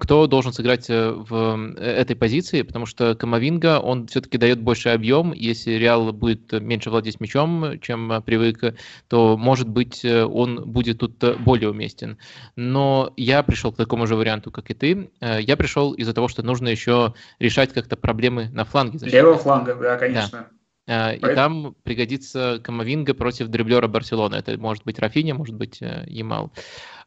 кто 0.00 0.26
должен 0.26 0.54
сыграть 0.54 0.88
э, 0.88 1.10
в 1.10 1.74
э, 1.76 1.82
этой 1.82 2.16
позиции, 2.16 2.62
потому 2.62 2.86
что 2.86 3.14
Камовинга, 3.14 3.78
он 3.78 4.06
все-таки 4.06 4.38
дает 4.38 4.62
больше 4.62 4.88
объем. 4.88 5.32
Если 5.32 5.72
Реал 5.72 6.10
будет 6.14 6.52
меньше 6.52 6.88
владеть 6.88 7.20
мячом, 7.20 7.78
чем 7.80 8.22
привык, 8.24 8.76
то, 9.08 9.36
может 9.36 9.68
быть, 9.68 10.02
он 10.06 10.64
будет 10.64 11.00
тут 11.00 11.22
более 11.40 11.68
уместен. 11.68 12.16
Но 12.56 13.12
я 13.18 13.42
пришел 13.42 13.72
к 13.72 13.76
такому 13.76 14.06
же 14.06 14.16
варианту, 14.16 14.50
как 14.50 14.70
и 14.70 14.74
ты. 14.74 15.10
Я 15.20 15.56
пришел 15.58 15.92
из-за 15.92 16.14
того, 16.14 16.28
что 16.28 16.42
нужно 16.42 16.68
еще 16.68 17.12
решать 17.38 17.74
как-то 17.74 17.96
проблемы 17.96 18.48
на 18.52 18.64
фланге. 18.64 18.98
Левого 19.06 19.36
фланга, 19.36 19.74
да, 19.74 19.96
конечно. 19.98 20.48
Да. 20.50 20.55
А, 20.88 21.12
и 21.12 21.20
там 21.20 21.74
пригодится 21.82 22.60
Камовинга 22.62 23.14
против 23.14 23.48
дриблера 23.48 23.88
Барселоны. 23.88 24.36
Это 24.36 24.56
может 24.58 24.84
быть 24.84 24.98
Рафиня, 24.98 25.34
может 25.34 25.54
быть 25.54 25.82
э, 25.82 26.04
Ямал. 26.06 26.52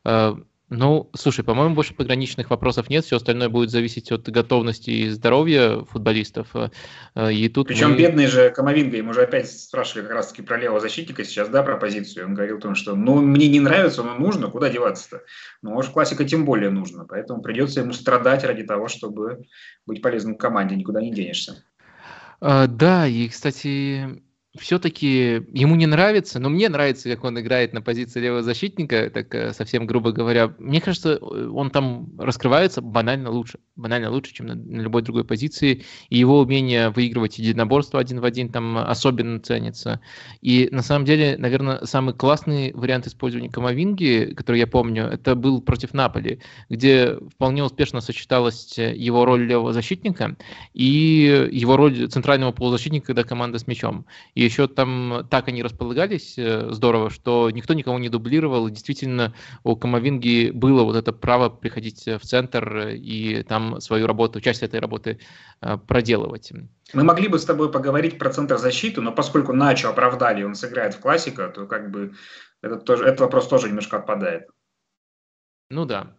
А, 0.03 0.37
ну, 0.71 1.09
слушай, 1.15 1.43
по-моему, 1.43 1.73
больше 1.73 1.95
пограничных 1.95 2.51
вопросов 2.51 2.89
нет. 2.91 3.03
Все 3.03 3.15
остальное 3.15 3.49
будет 3.49 3.71
зависеть 3.71 4.11
от 4.11 4.29
готовности 4.29 4.91
и 4.91 5.09
здоровья 5.09 5.83
футболистов. 5.85 6.53
И 7.17 7.49
тут 7.49 7.69
Причем 7.69 7.91
мы... 7.91 7.97
бедный 7.97 8.27
же 8.27 8.51
Камовинга, 8.51 8.97
ему 8.97 9.13
же 9.13 9.23
опять 9.23 9.49
спрашивали 9.49 10.03
как 10.03 10.13
раз-таки 10.13 10.43
про 10.43 10.59
левого 10.59 10.79
защитника 10.79 11.23
сейчас, 11.23 11.49
да, 11.49 11.63
про 11.63 11.77
позицию. 11.77 12.27
Он 12.27 12.35
говорил 12.35 12.57
о 12.57 12.61
том, 12.61 12.75
что 12.75 12.95
ну, 12.95 13.19
мне 13.19 13.47
не 13.47 13.59
нравится, 13.59 14.03
но 14.03 14.13
нужно, 14.13 14.51
куда 14.51 14.69
деваться-то? 14.69 15.23
Ну, 15.63 15.71
может, 15.71 15.91
классика 15.91 16.23
тем 16.23 16.45
более 16.45 16.69
нужно. 16.69 17.03
Поэтому 17.05 17.41
придется 17.41 17.79
ему 17.79 17.93
страдать 17.93 18.43
ради 18.43 18.61
того, 18.61 18.89
чтобы 18.89 19.45
быть 19.87 20.03
полезным 20.03 20.37
команде, 20.37 20.75
никуда 20.75 21.01
не 21.01 21.11
денешься. 21.11 21.63
А, 22.41 22.67
да, 22.67 23.07
и, 23.07 23.27
кстати, 23.27 24.21
все-таки 24.59 25.41
ему 25.53 25.75
не 25.75 25.85
нравится, 25.85 26.39
но 26.39 26.49
мне 26.49 26.69
нравится, 26.69 27.09
как 27.09 27.23
он 27.23 27.39
играет 27.39 27.73
на 27.73 27.81
позиции 27.81 28.19
левого 28.19 28.43
защитника, 28.43 29.09
так 29.09 29.33
э, 29.33 29.53
совсем 29.53 29.85
грубо 29.85 30.11
говоря. 30.11 30.53
Мне 30.59 30.81
кажется, 30.81 31.17
он 31.17 31.71
там 31.71 32.09
раскрывается 32.17 32.81
банально 32.81 33.31
лучше, 33.31 33.59
банально 33.75 34.11
лучше, 34.11 34.33
чем 34.33 34.47
на, 34.47 34.55
на 34.55 34.81
любой 34.81 35.01
другой 35.01 35.23
позиции. 35.23 35.83
И 36.09 36.17
его 36.17 36.39
умение 36.39 36.89
выигрывать 36.89 37.39
единоборство 37.39 37.99
один 37.99 38.19
в 38.19 38.25
один 38.25 38.49
там 38.49 38.77
особенно 38.77 39.39
ценится. 39.39 40.01
И 40.41 40.67
на 40.71 40.81
самом 40.81 41.05
деле, 41.05 41.37
наверное, 41.37 41.85
самый 41.85 42.13
классный 42.13 42.73
вариант 42.73 43.07
использования 43.07 43.49
Камовинги, 43.49 44.33
который 44.35 44.59
я 44.59 44.67
помню, 44.67 45.05
это 45.05 45.35
был 45.35 45.61
против 45.61 45.93
Наполи, 45.93 46.41
где 46.69 47.15
вполне 47.33 47.63
успешно 47.63 48.01
сочеталась 48.01 48.77
его 48.77 49.25
роль 49.25 49.45
левого 49.45 49.73
защитника 49.73 50.35
и 50.73 51.49
его 51.51 51.77
роль 51.77 52.07
центрального 52.09 52.51
полузащитника, 52.51 53.07
когда 53.07 53.23
команда 53.23 53.59
с 53.59 53.67
мячом. 53.67 54.05
И 54.35 54.48
еще 54.49 54.67
там 54.67 55.27
так 55.29 55.47
они 55.47 55.61
располагались 55.61 56.37
э, 56.37 56.71
здорово, 56.71 57.09
что 57.09 57.49
никто 57.51 57.73
никого 57.73 57.99
не 57.99 58.09
дублировал. 58.09 58.67
И 58.67 58.71
действительно, 58.71 59.33
у 59.63 59.75
Камовинги 59.75 60.49
было 60.51 60.83
вот 60.83 60.95
это 60.95 61.13
право 61.13 61.49
приходить 61.49 62.05
в 62.05 62.19
центр 62.21 62.89
и 62.89 63.43
там 63.43 63.79
свою 63.79 64.07
работу, 64.07 64.41
часть 64.41 64.63
этой 64.63 64.79
работы 64.79 65.19
э, 65.61 65.77
проделывать. 65.77 66.51
Мы 66.93 67.03
могли 67.03 67.27
бы 67.27 67.37
с 67.37 67.45
тобой 67.45 67.71
поговорить 67.71 68.17
про 68.17 68.31
центр 68.31 68.57
защиты, 68.57 69.01
но 69.01 69.11
поскольку 69.11 69.53
Начо 69.53 69.89
оправдали, 69.89 70.43
он 70.43 70.55
сыграет 70.55 70.95
в 70.95 70.99
классика, 70.99 71.49
то 71.49 71.67
как 71.67 71.91
бы 71.91 72.13
этот, 72.61 72.85
тоже, 72.85 73.05
этот 73.05 73.19
вопрос 73.21 73.47
тоже 73.47 73.67
немножко 73.67 73.97
отпадает. 73.97 74.47
Ну 75.69 75.85
да. 75.85 76.15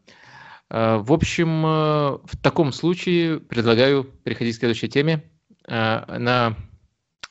Э, 0.70 0.98
в 0.98 1.12
общем, 1.12 1.62
в 1.62 2.36
таком 2.40 2.72
случае 2.72 3.40
предлагаю 3.40 4.04
переходить 4.04 4.56
к 4.56 4.60
следующей 4.60 4.88
теме. 4.88 5.24
Но 5.66 6.56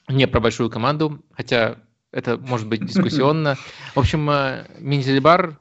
не 0.10 0.28
про 0.28 0.40
большую 0.40 0.70
команду, 0.70 1.24
хотя 1.32 1.78
это 2.12 2.38
может 2.38 2.68
быть 2.68 2.86
дискуссионно. 2.86 3.56
В 3.96 4.00
общем, 4.00 4.30
э, 4.30 4.66
Мендилибар 4.80 5.58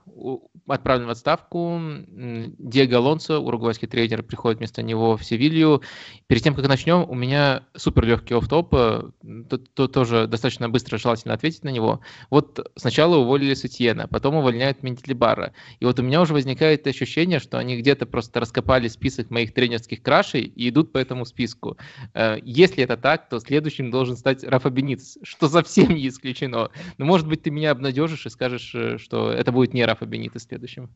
отправлен 0.68 1.06
в 1.06 1.10
отставку. 1.10 1.80
Диего 2.08 2.98
Алонсо, 2.98 3.38
уругвайский 3.38 3.88
тренер, 3.88 4.22
приходит 4.22 4.58
вместо 4.58 4.82
него 4.82 5.16
в 5.16 5.24
Севилью. 5.24 5.82
Перед 6.26 6.42
тем, 6.42 6.54
как 6.54 6.66
начнем, 6.68 7.08
у 7.08 7.14
меня 7.14 7.64
супер 7.76 8.04
легкий 8.04 8.34
офф-топ, 8.34 8.70
то, 8.70 9.58
то 9.74 9.88
тоже 9.88 10.26
достаточно 10.26 10.68
быстро 10.68 10.98
желательно 10.98 11.34
ответить 11.34 11.64
на 11.64 11.70
него. 11.70 12.00
Вот 12.30 12.70
сначала 12.76 13.16
уволили 13.16 13.54
Сутьена, 13.54 14.08
потом 14.08 14.36
увольняют 14.36 14.82
Менделибара. 14.82 15.52
И 15.80 15.84
вот 15.84 15.98
у 15.98 16.02
меня 16.02 16.20
уже 16.20 16.34
возникает 16.34 16.86
ощущение, 16.86 17.38
что 17.38 17.58
они 17.58 17.76
где-то 17.78 18.06
просто 18.06 18.40
раскопали 18.40 18.88
список 18.88 19.30
моих 19.30 19.54
тренерских 19.54 20.02
крашей 20.02 20.42
и 20.42 20.68
идут 20.68 20.92
по 20.92 20.98
этому 20.98 21.24
списку. 21.24 21.76
Э, 22.14 22.38
если 22.42 22.84
это 22.84 22.96
так, 22.96 23.28
то 23.28 23.40
следующим 23.40 23.90
должен 23.90 24.16
стать 24.16 24.44
Рафа 24.44 24.70
Бениц, 24.70 25.18
что 25.22 25.48
совсем 25.48 25.94
не 25.94 26.08
исключено. 26.08 26.70
Но 26.98 27.04
может 27.04 27.26
быть 27.26 27.42
ты 27.42 27.50
меня 27.50 27.70
обнадежишь 27.70 28.26
и 28.26 28.30
скажешь, 28.30 28.74
э, 28.74 28.98
что 28.98 29.30
это 29.30 29.52
будет 29.52 29.74
не 29.74 29.84
Рафа 29.84 30.06
Бенитес 30.06 30.46
следующим. 30.58 30.94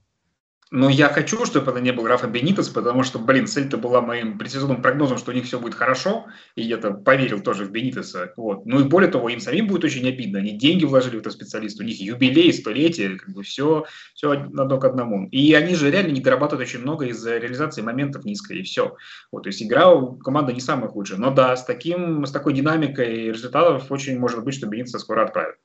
Но 0.75 0.89
я 0.89 1.11
хочу, 1.11 1.45
чтобы 1.45 1.71
это 1.71 1.81
не 1.83 1.93
был 1.93 2.07
Рафа 2.07 2.27
Бенитес, 2.27 2.71
потому 2.71 3.03
что, 3.03 3.19
блин, 3.19 3.47
цель-то 3.47 3.77
была 3.77 4.01
моим 4.01 4.39
предсезонным 4.39 4.81
прогнозом, 4.81 5.19
что 5.19 5.31
у 5.31 5.35
них 5.35 5.45
все 5.45 5.61
будет 5.61 5.75
хорошо, 5.75 6.29
и 6.55 6.63
я-то 6.63 6.93
поверил 6.93 7.43
тоже 7.43 7.67
в 7.67 7.71
Бенитеса. 7.71 8.33
Вот. 8.39 8.65
Ну 8.65 8.81
и 8.81 8.85
более 8.85 9.11
того, 9.11 9.29
им 9.29 9.39
самим 9.39 9.67
будет 9.67 9.85
очень 9.85 10.09
обидно. 10.09 10.39
Они 10.39 10.57
деньги 10.57 10.87
вложили 10.87 11.17
в 11.17 11.21
этого 11.21 11.31
специалиста, 11.35 11.83
у 11.83 11.87
них 11.87 12.01
юбилей, 12.01 12.55
столетие, 12.55 13.19
как 13.19 13.35
бы 13.35 13.43
все, 13.43 13.85
все 14.15 14.31
одно 14.31 14.81
к 14.81 14.85
одному. 14.87 15.29
И 15.29 15.53
они 15.53 15.75
же 15.75 15.91
реально 15.91 16.13
не 16.13 16.23
дорабатывают 16.23 16.67
очень 16.67 16.81
много 16.81 17.05
из-за 17.09 17.37
реализации 17.37 17.83
моментов 17.83 18.25
низкой, 18.25 18.61
и 18.61 18.63
все. 18.63 18.97
Вот, 19.31 19.43
то 19.43 19.49
есть 19.51 19.63
игра 19.63 19.91
у 19.91 20.17
команды 20.17 20.55
не 20.55 20.61
самая 20.61 20.89
худшая. 20.89 21.19
Но 21.19 21.31
да, 21.31 21.55
с, 21.55 21.67
таким, 21.67 22.25
с 22.25 22.31
такой 22.31 22.55
динамикой 22.55 23.27
результатов 23.29 23.93
очень 23.93 24.19
может 24.19 24.43
быть, 24.43 24.55
что 24.55 24.69
Бенитеса 24.69 24.99
скоро 24.99 25.27
отправят. 25.27 25.57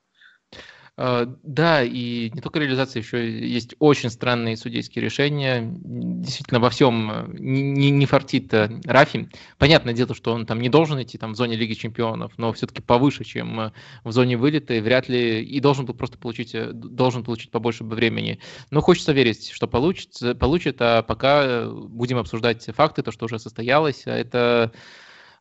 А, 0.99 1.31
да, 1.43 1.83
и 1.83 2.31
не 2.31 2.41
только 2.41 2.57
реализация, 2.57 3.01
еще 3.01 3.39
есть 3.47 3.75
очень 3.77 4.09
странные 4.09 4.57
судейские 4.57 5.05
решения. 5.05 5.61
Действительно, 5.63 6.59
во 6.59 6.71
всем 6.71 7.11
э, 7.11 7.25
не, 7.37 7.91
не 7.91 8.07
фартит 8.07 8.51
э, 8.55 8.81
Рафи. 8.83 9.29
Понятное 9.59 9.93
дело, 9.93 10.15
что 10.15 10.33
он 10.33 10.47
там 10.47 10.59
не 10.59 10.69
должен 10.69 10.99
идти 10.99 11.19
там, 11.19 11.33
в 11.33 11.35
зоне 11.35 11.55
Лиги 11.55 11.73
Чемпионов, 11.73 12.33
но 12.37 12.51
все-таки 12.51 12.81
повыше, 12.81 13.25
чем 13.25 13.59
э, 13.59 13.71
в 14.03 14.11
зоне 14.11 14.37
вылета, 14.37 14.73
и 14.73 14.79
вряд 14.79 15.07
ли 15.07 15.43
и 15.43 15.59
должен 15.59 15.85
был 15.85 15.93
просто 15.93 16.17
получить, 16.17 16.55
должен 16.73 17.23
получить 17.23 17.51
побольше 17.51 17.83
времени. 17.83 18.39
Но 18.71 18.81
хочется 18.81 19.13
верить, 19.13 19.51
что 19.51 19.67
получится, 19.67 20.33
получит, 20.33 20.77
а 20.79 21.03
пока 21.03 21.69
будем 21.69 22.17
обсуждать 22.17 22.65
факты, 22.75 23.03
то, 23.03 23.11
что 23.11 23.25
уже 23.25 23.37
состоялось. 23.37 24.07
А 24.07 24.17
это 24.17 24.71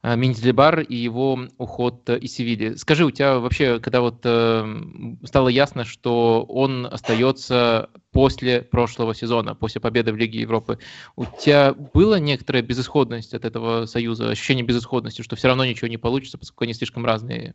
Э, 0.03 0.17
Миндилибар 0.17 0.81
и 0.81 0.95
его 0.95 1.39
уход 1.59 2.09
из 2.11 2.35
Севильи. 2.35 2.77
Скажи, 2.77 3.05
у 3.05 3.11
тебя 3.11 3.39
вообще, 3.39 3.81
когда 3.81 4.01
вот 4.01 4.21
э, 4.25 4.77
стало 5.25 5.49
ясно, 5.49 5.85
что 5.85 6.45
он 6.45 6.87
остается 6.87 7.91
после 8.13 8.63
прошлого 8.63 9.15
сезона, 9.15 9.55
после 9.55 9.81
победы 9.81 10.13
в 10.13 10.17
Лиге 10.17 10.41
Европы, 10.41 10.79
у 11.17 11.25
тебя 11.25 11.75
была 11.75 12.19
некоторая 12.19 12.63
безысходность 12.63 13.35
от 13.35 13.45
этого 13.45 13.87
союза, 13.87 14.31
ощущение 14.31 14.65
безысходности, 14.65 15.23
что 15.23 15.37
все 15.37 15.49
равно 15.49 15.65
ничего 15.65 15.89
не 15.89 15.99
получится, 15.99 16.39
поскольку 16.39 16.65
они 16.65 16.75
слишком 16.75 17.05
разные? 17.05 17.55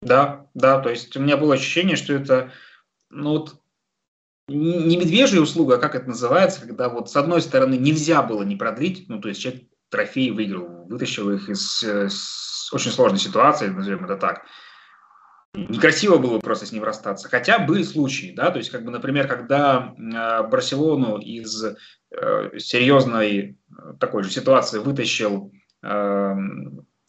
Да, 0.00 0.46
да, 0.54 0.80
то 0.80 0.90
есть 0.90 1.16
у 1.16 1.20
меня 1.20 1.36
было 1.36 1.54
ощущение, 1.54 1.96
что 1.96 2.12
это, 2.14 2.52
ну 3.10 3.30
вот, 3.30 3.56
не 4.46 4.96
медвежья 4.96 5.40
услуга, 5.40 5.74
а 5.74 5.78
как 5.78 5.94
это 5.94 6.08
называется, 6.08 6.60
когда 6.60 6.88
вот 6.88 7.10
с 7.10 7.16
одной 7.16 7.42
стороны 7.42 7.74
нельзя 7.74 8.22
было 8.22 8.42
не 8.44 8.56
продлить, 8.56 9.08
ну 9.08 9.20
то 9.20 9.28
есть 9.28 9.40
человек 9.42 9.64
трофей 9.90 10.30
выиграл, 10.30 10.86
вытащил 10.86 11.30
их 11.30 11.48
из 11.48 11.82
э, 11.82 12.08
очень 12.72 12.90
сложной 12.90 13.18
ситуации, 13.18 13.68
назовем 13.68 14.04
это 14.04 14.16
так. 14.16 14.42
Некрасиво 15.54 16.18
было 16.18 16.38
просто 16.38 16.66
с 16.66 16.72
ним 16.72 16.84
расстаться. 16.84 17.28
Хотя 17.28 17.58
были 17.58 17.82
случаи, 17.82 18.34
да, 18.36 18.50
то 18.50 18.58
есть, 18.58 18.70
как 18.70 18.84
бы, 18.84 18.90
например, 18.90 19.26
когда 19.26 19.94
э, 19.96 20.42
Барселону 20.48 21.18
из 21.18 21.64
э, 21.64 22.58
серьезной 22.58 23.38
э, 23.40 23.94
такой 23.98 24.24
же 24.24 24.30
ситуации 24.30 24.78
вытащил, 24.78 25.50
э, 25.82 26.34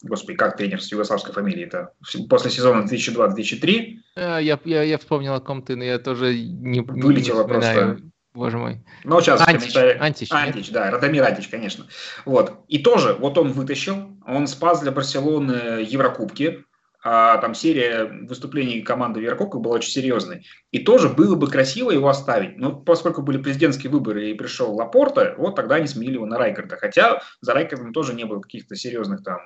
господи, 0.02 0.38
как 0.38 0.56
тренер 0.56 0.82
с 0.82 0.90
югославской 0.90 1.34
фамилией 1.34 1.66
это 1.66 1.92
после 2.28 2.50
сезона 2.50 2.86
2002-2003. 2.86 3.94
Э, 4.16 4.38
я, 4.40 4.58
я, 4.64 4.82
я 4.82 4.98
вспомнил 4.98 5.34
о 5.34 5.40
ком 5.40 5.62
ты, 5.62 5.76
но 5.76 5.84
я 5.84 5.98
тоже 5.98 6.34
не 6.34 6.80
Вылетело 6.80 7.42
не 7.42 7.48
просто 7.48 7.98
Боже 8.32 8.58
мой. 8.58 8.84
Ну, 9.04 9.20
сейчас 9.20 9.40
Антич, 9.46 9.76
Антич, 9.76 10.30
Антич, 10.30 10.70
да, 10.70 10.90
Радомир 10.90 11.24
Антич, 11.24 11.48
конечно. 11.48 11.86
Вот. 12.24 12.64
И 12.68 12.78
тоже, 12.78 13.14
вот 13.14 13.36
он 13.38 13.52
вытащил, 13.52 14.16
он 14.24 14.46
спас 14.46 14.80
для 14.80 14.92
Барселоны 14.92 15.82
Еврокубки, 15.82 16.64
а 17.02 17.38
там 17.38 17.54
серия 17.54 18.04
выступлений 18.04 18.82
команды 18.82 19.20
Еврокубка 19.20 19.58
была 19.58 19.76
очень 19.76 19.90
серьезной. 19.90 20.46
И 20.70 20.80
тоже 20.80 21.08
было 21.08 21.34
бы 21.34 21.48
красиво 21.48 21.90
его 21.90 22.08
оставить. 22.08 22.58
Но 22.58 22.72
поскольку 22.76 23.22
были 23.22 23.38
президентские 23.38 23.90
выборы 23.90 24.30
и 24.30 24.34
пришел 24.34 24.74
Лапорта, 24.74 25.34
вот 25.38 25.56
тогда 25.56 25.76
они 25.76 25.86
сменили 25.86 26.14
его 26.14 26.26
на 26.26 26.38
Райкарда. 26.38 26.76
Хотя 26.76 27.22
за 27.40 27.54
Райкардом 27.54 27.92
тоже 27.92 28.14
не 28.14 28.24
было 28.24 28.40
каких-то 28.40 28.76
серьезных 28.76 29.24
там... 29.24 29.40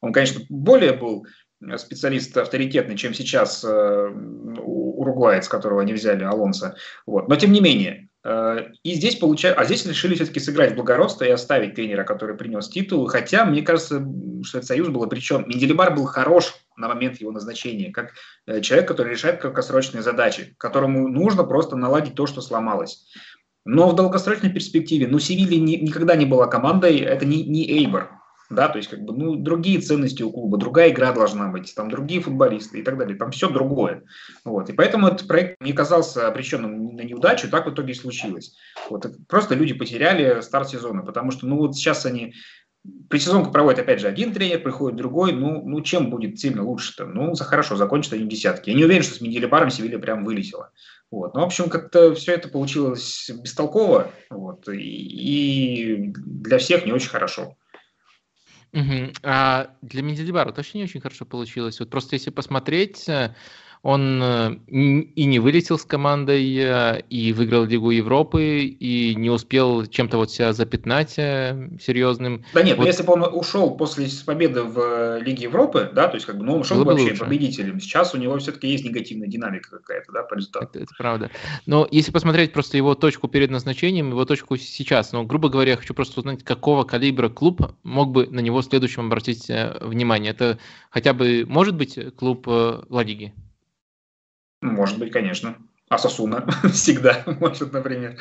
Он, 0.00 0.12
конечно, 0.12 0.42
более 0.48 0.92
был 0.92 1.26
специалист 1.76 2.36
авторитетный, 2.36 2.96
чем 2.96 3.14
сейчас 3.14 3.64
э, 3.64 4.08
уругваец, 4.58 5.48
которого 5.48 5.82
они 5.82 5.92
взяли, 5.92 6.24
Алонсо. 6.24 6.76
Вот. 7.06 7.28
Но 7.28 7.36
тем 7.36 7.52
не 7.52 7.60
менее, 7.60 8.08
э, 8.24 8.68
и 8.82 8.94
здесь 8.94 9.16
получается, 9.16 9.60
а 9.60 9.64
здесь 9.64 9.86
решили 9.86 10.14
все-таки 10.14 10.40
сыграть 10.40 10.74
благородство 10.74 11.24
и 11.24 11.30
оставить 11.30 11.74
тренера, 11.74 12.04
который 12.04 12.36
принес 12.36 12.68
титул. 12.68 13.06
Хотя, 13.08 13.44
мне 13.44 13.62
кажется, 13.62 14.06
что 14.42 14.58
этот 14.58 14.68
союз 14.68 14.88
был 14.88 15.02
обречен. 15.02 15.44
Менделибар 15.46 15.94
был 15.94 16.04
хорош 16.04 16.54
на 16.76 16.88
момент 16.88 17.20
его 17.20 17.32
назначения, 17.32 17.90
как 17.90 18.12
э, 18.46 18.60
человек, 18.60 18.88
который 18.88 19.12
решает 19.12 19.40
краткосрочные 19.40 20.02
задачи, 20.02 20.54
которому 20.58 21.08
нужно 21.08 21.44
просто 21.44 21.76
наладить 21.76 22.14
то, 22.14 22.26
что 22.26 22.40
сломалось. 22.40 23.06
Но 23.64 23.88
в 23.88 23.96
долгосрочной 23.96 24.50
перспективе, 24.50 25.08
ну, 25.08 25.18
Севилья 25.18 25.58
ни, 25.58 25.76
никогда 25.76 26.14
не 26.14 26.24
была 26.24 26.46
командой, 26.46 26.98
это 26.98 27.24
не, 27.24 27.42
не 27.42 27.68
Эйбор, 27.78 28.10
да, 28.50 28.68
то 28.68 28.78
есть 28.78 28.90
как 28.90 29.00
бы, 29.00 29.12
ну, 29.12 29.36
другие 29.36 29.80
ценности 29.80 30.22
у 30.22 30.30
клуба, 30.30 30.58
другая 30.58 30.90
игра 30.90 31.12
должна 31.12 31.48
быть, 31.48 31.74
там 31.74 31.90
другие 31.90 32.20
футболисты 32.20 32.80
и 32.80 32.82
так 32.82 32.98
далее, 32.98 33.16
там 33.16 33.30
все 33.30 33.48
другое, 33.48 34.02
вот, 34.44 34.68
и 34.70 34.72
поэтому 34.72 35.08
этот 35.08 35.26
проект 35.28 35.60
не 35.60 35.72
казался 35.72 36.28
обреченным 36.28 36.96
на 36.96 37.02
неудачу, 37.02 37.50
так 37.50 37.66
в 37.66 37.72
итоге 37.72 37.92
и 37.92 37.96
случилось, 37.96 38.56
вот, 38.88 39.06
просто 39.28 39.54
люди 39.54 39.74
потеряли 39.74 40.40
старт 40.40 40.68
сезона, 40.68 41.02
потому 41.02 41.30
что, 41.30 41.46
ну, 41.46 41.58
вот 41.58 41.76
сейчас 41.76 42.06
они 42.06 42.34
Предсезонку 43.08 43.50
проводит, 43.50 43.80
опять 43.80 44.00
же, 44.00 44.08
один 44.08 44.32
тренер, 44.32 44.62
приходит 44.62 44.96
другой. 44.96 45.32
Ну, 45.32 45.62
ну 45.64 45.80
чем 45.80 46.10
будет 46.10 46.38
сильно 46.38 46.62
лучше-то? 46.62 47.06
Ну, 47.06 47.34
за 47.34 47.44
хорошо, 47.44 47.76
закончат 47.76 48.14
они 48.14 48.28
десятки. 48.28 48.70
Я 48.70 48.76
не 48.76 48.84
уверен, 48.84 49.02
что 49.02 49.14
с 49.14 49.20
Менделебаром 49.20 49.70
Севилья 49.70 49.98
прям 49.98 50.24
вылетела. 50.24 50.70
Вот. 51.10 51.34
Ну, 51.34 51.40
в 51.40 51.44
общем, 51.44 51.68
как-то 51.68 52.14
все 52.14 52.32
это 52.32 52.48
получилось 52.48 53.30
бестолково. 53.42 54.10
Вот. 54.30 54.68
И, 54.68 54.78
и 54.78 56.12
для 56.16 56.58
всех 56.58 56.84
не 56.84 56.92
очень 56.92 57.10
хорошо. 57.10 57.56
Угу. 58.76 59.12
А 59.22 59.70
для 59.80 60.02
Менделибара 60.02 60.52
точно 60.52 60.78
не 60.78 60.84
очень 60.84 61.00
хорошо 61.00 61.24
получилось. 61.24 61.80
Вот 61.80 61.88
просто 61.88 62.16
если 62.16 62.28
посмотреть, 62.30 63.08
э, 63.08 63.34
он 63.86 64.20
э, 64.20 64.56
и 64.66 65.24
не 65.26 65.38
вылетел 65.38 65.78
с 65.78 65.84
командой, 65.84 66.56
э, 66.58 67.02
и 67.08 67.32
выиграл 67.32 67.66
Лигу 67.66 67.92
Европы, 67.92 68.64
и 68.64 69.14
не 69.14 69.30
успел 69.30 69.86
чем-то 69.86 70.16
вот 70.16 70.32
себя 70.32 70.52
запятнать 70.52 71.14
э, 71.18 71.70
серьезным. 71.80 72.44
Да 72.52 72.64
нет, 72.64 72.78
вот. 72.78 72.86
если 72.88 73.04
бы 73.04 73.12
он 73.12 73.22
ушел 73.32 73.76
после 73.76 74.08
победы 74.26 74.64
в 74.64 75.20
Лиге 75.20 75.44
Европы, 75.44 75.88
да, 75.94 76.08
то 76.08 76.16
есть 76.16 76.26
как 76.26 76.36
бы, 76.36 76.44
ну, 76.44 76.54
он 76.54 76.60
ушел 76.62 76.78
Было 76.78 76.94
вообще 76.94 77.10
лучше. 77.10 77.24
победителем. 77.24 77.78
Сейчас 77.80 78.12
у 78.12 78.18
него 78.18 78.36
все-таки 78.38 78.66
есть 78.66 78.84
негативная 78.84 79.28
динамика 79.28 79.78
какая-то, 79.78 80.10
да, 80.10 80.24
по 80.24 80.34
результату. 80.34 80.66
Это, 80.66 80.80
это 80.80 80.94
правда. 80.98 81.30
Но 81.66 81.86
если 81.92 82.10
посмотреть 82.10 82.52
просто 82.52 82.76
его 82.76 82.96
точку 82.96 83.28
перед 83.28 83.52
назначением, 83.52 84.10
его 84.10 84.24
точку 84.24 84.56
сейчас, 84.56 85.12
ну, 85.12 85.22
грубо 85.22 85.48
говоря, 85.48 85.70
я 85.70 85.76
хочу 85.76 85.94
просто 85.94 86.18
узнать, 86.18 86.42
какого 86.42 86.82
калибра 86.82 87.28
клуб 87.28 87.76
мог 87.84 88.10
бы 88.10 88.26
на 88.26 88.40
него 88.40 88.62
в 88.62 88.64
следующем 88.64 89.06
обратить 89.06 89.46
внимание. 89.80 90.32
Это 90.32 90.58
хотя 90.90 91.14
бы 91.14 91.44
может 91.46 91.76
быть 91.76 91.96
клуб 92.16 92.48
Ла 92.48 93.04
Лиги? 93.04 93.32
Может 94.60 94.98
быть, 94.98 95.12
конечно. 95.12 95.56
А 95.88 95.98
Сосуна 95.98 96.46
всегда 96.72 97.22
может, 97.40 97.72
например. 97.72 98.18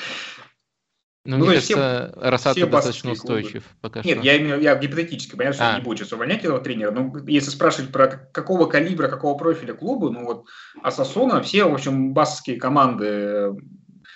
Ну, 1.25 1.37
ну 1.37 1.45
мне 1.45 1.55
кажется, 1.55 2.11
все, 2.13 2.29
Росата 2.29 2.67
достаточно 2.67 3.11
устойчив 3.13 3.63
клубы. 3.63 3.77
пока 3.81 4.01
Нет, 4.03 4.17
что. 4.17 4.25
я 4.25 4.37
имею 4.37 4.61
я 4.61 4.75
гипотетически, 4.75 5.35
понятно, 5.35 5.55
что 5.55 5.73
а. 5.73 5.77
не 5.79 5.83
будет 5.83 5.97
сейчас 5.97 6.13
увольнять 6.13 6.43
этого 6.43 6.61
тренера, 6.61 6.91
но 6.91 7.11
если 7.25 7.49
спрашивать 7.49 7.91
про 7.91 8.07
какого 8.07 8.67
калибра, 8.67 9.07
какого 9.07 9.35
профиля 9.35 9.73
клуба, 9.73 10.11
ну 10.11 10.23
вот 10.23 10.45
Асасуна, 10.83 11.41
все, 11.41 11.65
в 11.65 11.73
общем, 11.73 12.13
басовские 12.13 12.59
команды 12.59 13.55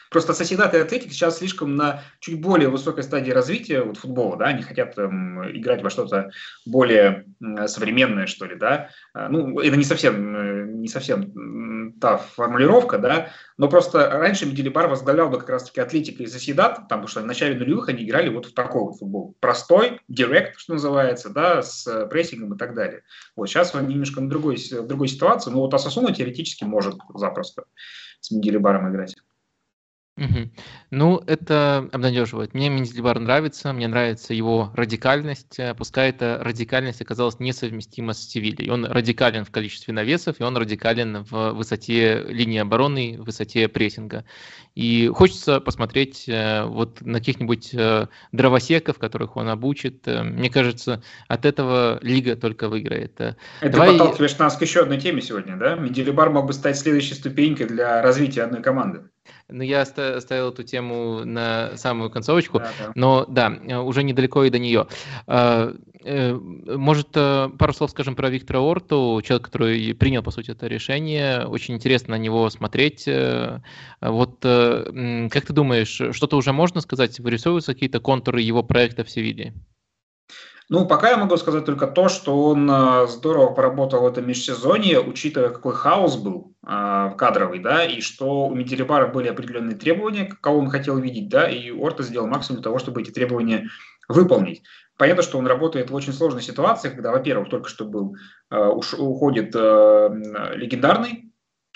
Просто 0.10 0.34
Соседат 0.34 0.74
и 0.74 0.78
Атлетик 0.78 1.12
сейчас 1.12 1.38
слишком 1.38 1.76
на 1.76 2.02
чуть 2.20 2.42
более 2.42 2.70
высокой 2.70 3.04
стадии 3.04 3.32
развития 3.32 3.82
вот, 3.82 3.98
футбола, 3.98 4.38
да, 4.38 4.46
они 4.48 4.64
хотят 4.64 4.96
там, 4.96 5.48
играть 5.52 5.84
во 5.84 5.90
что-то 5.90 6.32
более 6.66 7.26
современное, 7.68 8.26
что 8.26 8.46
ли, 8.46 8.56
да. 8.56 8.90
А, 9.14 9.30
ну, 9.30 9.60
это 9.60 9.78
не 9.78 9.84
совсем, 9.84 10.36
э, 10.36 10.66
не 10.68 10.88
совсем 10.88 11.94
та 12.02 12.18
формулировка, 12.18 12.98
да, 12.98 13.30
но 13.58 13.70
просто 13.70 14.10
раньше 14.10 14.46
Медилибар 14.46 14.88
возглавлял 14.88 15.30
бы 15.30 15.40
как 15.40 15.50
раз-таки 15.50 15.80
Атлетик 15.80 16.20
и 16.22 16.28
Соседат, 16.28 16.78
потому 16.78 17.08
что 17.08 17.22
в 17.22 17.26
начале 17.26 17.58
нулевых 17.58 17.90
они 17.90 18.04
играли 18.04 18.30
вот 18.30 18.48
в 18.48 18.54
такой 18.54 18.82
вот 18.82 18.98
футбол. 18.98 19.36
Простой, 19.40 20.02
директ, 20.08 20.60
что 20.60 20.74
называется, 20.74 21.30
да, 21.30 21.62
с 21.62 22.08
прессингом 22.08 22.56
и 22.56 22.58
так 22.58 22.74
далее. 22.74 23.04
Вот 23.36 23.48
сейчас 23.48 23.76
они 23.76 23.94
немножко 23.94 24.22
на 24.22 24.30
другой, 24.30 24.58
другой 24.84 25.08
ситуации, 25.08 25.52
но 25.52 25.60
вот 25.60 25.74
Асасуна 25.74 26.14
теоретически 26.14 26.64
может 26.64 26.96
запросто 27.14 27.66
с 28.22 28.32
Медилибаром 28.32 28.90
играть. 28.92 29.16
Мгм. 30.20 30.52
Ну, 30.92 31.24
это 31.28 31.88
обнадеживает. 31.94 32.54
Мне 32.54 32.70
Мензельбар 32.70 33.20
нравится, 33.20 33.72
мне 33.72 33.88
нравится 33.88 34.34
его 34.34 34.70
радикальность, 34.76 35.58
э, 35.60 35.74
пускай 35.74 36.10
эта 36.10 36.40
радикальность 36.44 37.02
оказалась 37.02 37.40
несовместима 37.40 38.12
с 38.12 38.28
Севильей. 38.28 38.70
Он 38.70 38.86
радикален 38.86 39.46
в 39.46 39.52
количестве 39.52 39.94
навесов, 39.94 40.40
и 40.40 40.44
он 40.44 40.58
радикален 40.58 41.24
в 41.24 41.54
высоте 41.54 42.26
линии 42.28 42.60
обороны, 42.60 43.16
в 43.18 43.26
высоте 43.26 43.70
прессинга. 43.70 44.26
И 44.76 45.08
хочется 45.08 45.62
посмотреть 45.62 46.28
э, 46.28 46.66
вот 46.66 47.00
на 47.00 47.20
каких-нибудь 47.20 47.74
э, 47.74 48.08
дровосеков, 48.34 49.00
которых 49.00 49.38
он 49.38 49.48
обучит. 49.48 50.06
Мне 50.06 50.50
кажется, 50.50 51.02
от 51.30 51.46
этого 51.46 51.98
лига 52.02 52.36
только 52.36 52.68
выиграет. 52.68 53.14
Это 53.22 53.38
Давай... 53.62 53.92
подталкиваешь 53.92 54.38
нас 54.38 54.58
к 54.58 54.62
еще 54.62 54.82
одной 54.82 55.00
теме 55.00 55.22
сегодня, 55.22 55.56
да? 55.56 55.76
Менделибар 55.76 56.30
мог 56.30 56.46
бы 56.48 56.52
стать 56.52 56.78
следующей 56.78 57.14
ступенькой 57.14 57.68
для 57.68 58.02
развития 58.02 58.44
одной 58.44 58.62
команды. 58.62 59.04
Ну, 59.50 59.64
я 59.64 59.82
оставил 59.82 60.50
эту 60.50 60.64
тему 60.64 61.26
на 61.26 61.76
самую 61.76 62.10
концовочку, 62.10 62.60
да, 62.60 62.72
да. 62.80 62.92
но 62.96 63.26
да, 63.26 63.50
уже 63.82 64.04
недалеко 64.04 64.44
и 64.44 64.50
до 64.50 64.60
нее. 64.60 64.88
А, 65.26 65.74
э, 66.04 66.34
может, 66.34 67.10
э, 67.16 67.50
пару 67.58 67.74
слов 67.74 67.92
скажем 67.92 68.16
про 68.16 68.30
Виктора 68.30 68.60
Орту, 68.60 69.22
человек, 69.24 69.46
который 69.46 69.96
принял, 69.96 70.22
по 70.22 70.32
сути, 70.32 70.52
это 70.52 70.68
решение. 70.68 71.48
Очень 71.48 71.76
интересно 71.76 72.16
на 72.16 72.20
него 72.20 72.50
смотреть. 72.50 73.08
Э, 73.08 73.62
вот 74.02 74.38
как 74.42 75.46
ты 75.46 75.54
думаешь, 75.54 76.02
что-то 76.16 76.38
уже 76.38 76.54
можно 76.54 76.82
сказать? 76.82 77.20
Вырисовываются 77.20 77.74
какие-то 77.74 78.00
контуры 78.00 78.42
его 78.42 78.64
проекта 78.64 79.04
в 79.04 79.10
Севилье? 79.10 79.54
Ну, 80.70 80.86
пока 80.86 81.10
я 81.10 81.18
могу 81.18 81.36
сказать 81.38 81.66
только 81.66 81.88
то, 81.88 82.10
что 82.10 82.44
он 82.44 82.70
э, 82.70 83.08
здорово 83.08 83.54
поработал 83.54 84.02
в 84.02 84.06
этом 84.06 84.28
межсезонье, 84.28 85.02
учитывая, 85.02 85.50
какой 85.50 85.74
хаос 85.74 86.16
был 86.16 86.54
э, 86.64 87.12
кадровый, 87.18 87.58
да, 87.58 87.84
и 87.84 88.02
что 88.02 88.46
у 88.46 88.54
Меделебара 88.54 89.08
были 89.08 89.30
определенные 89.30 89.76
требования, 89.76 90.26
кого 90.26 90.60
он 90.60 90.70
хотел 90.70 91.00
видеть, 91.00 91.28
да, 91.28 91.50
и 91.50 91.72
Орта 91.72 92.04
сделал 92.04 92.28
максимум 92.28 92.58
для 92.58 92.64
того, 92.64 92.78
чтобы 92.78 93.02
эти 93.02 93.10
требования 93.10 93.68
выполнить. 94.08 94.62
Понятно, 94.96 95.24
что 95.24 95.40
он 95.40 95.48
работает 95.48 95.90
в 95.90 95.96
очень 95.96 96.14
сложной 96.14 96.44
ситуации, 96.44 96.90
когда, 96.90 97.12
во-первых, 97.12 97.50
только 97.50 97.68
что 97.68 97.86
был, 97.86 98.16
э, 98.52 98.68
уходит 98.68 99.56
э, 99.56 100.10
легендарный 100.54 101.29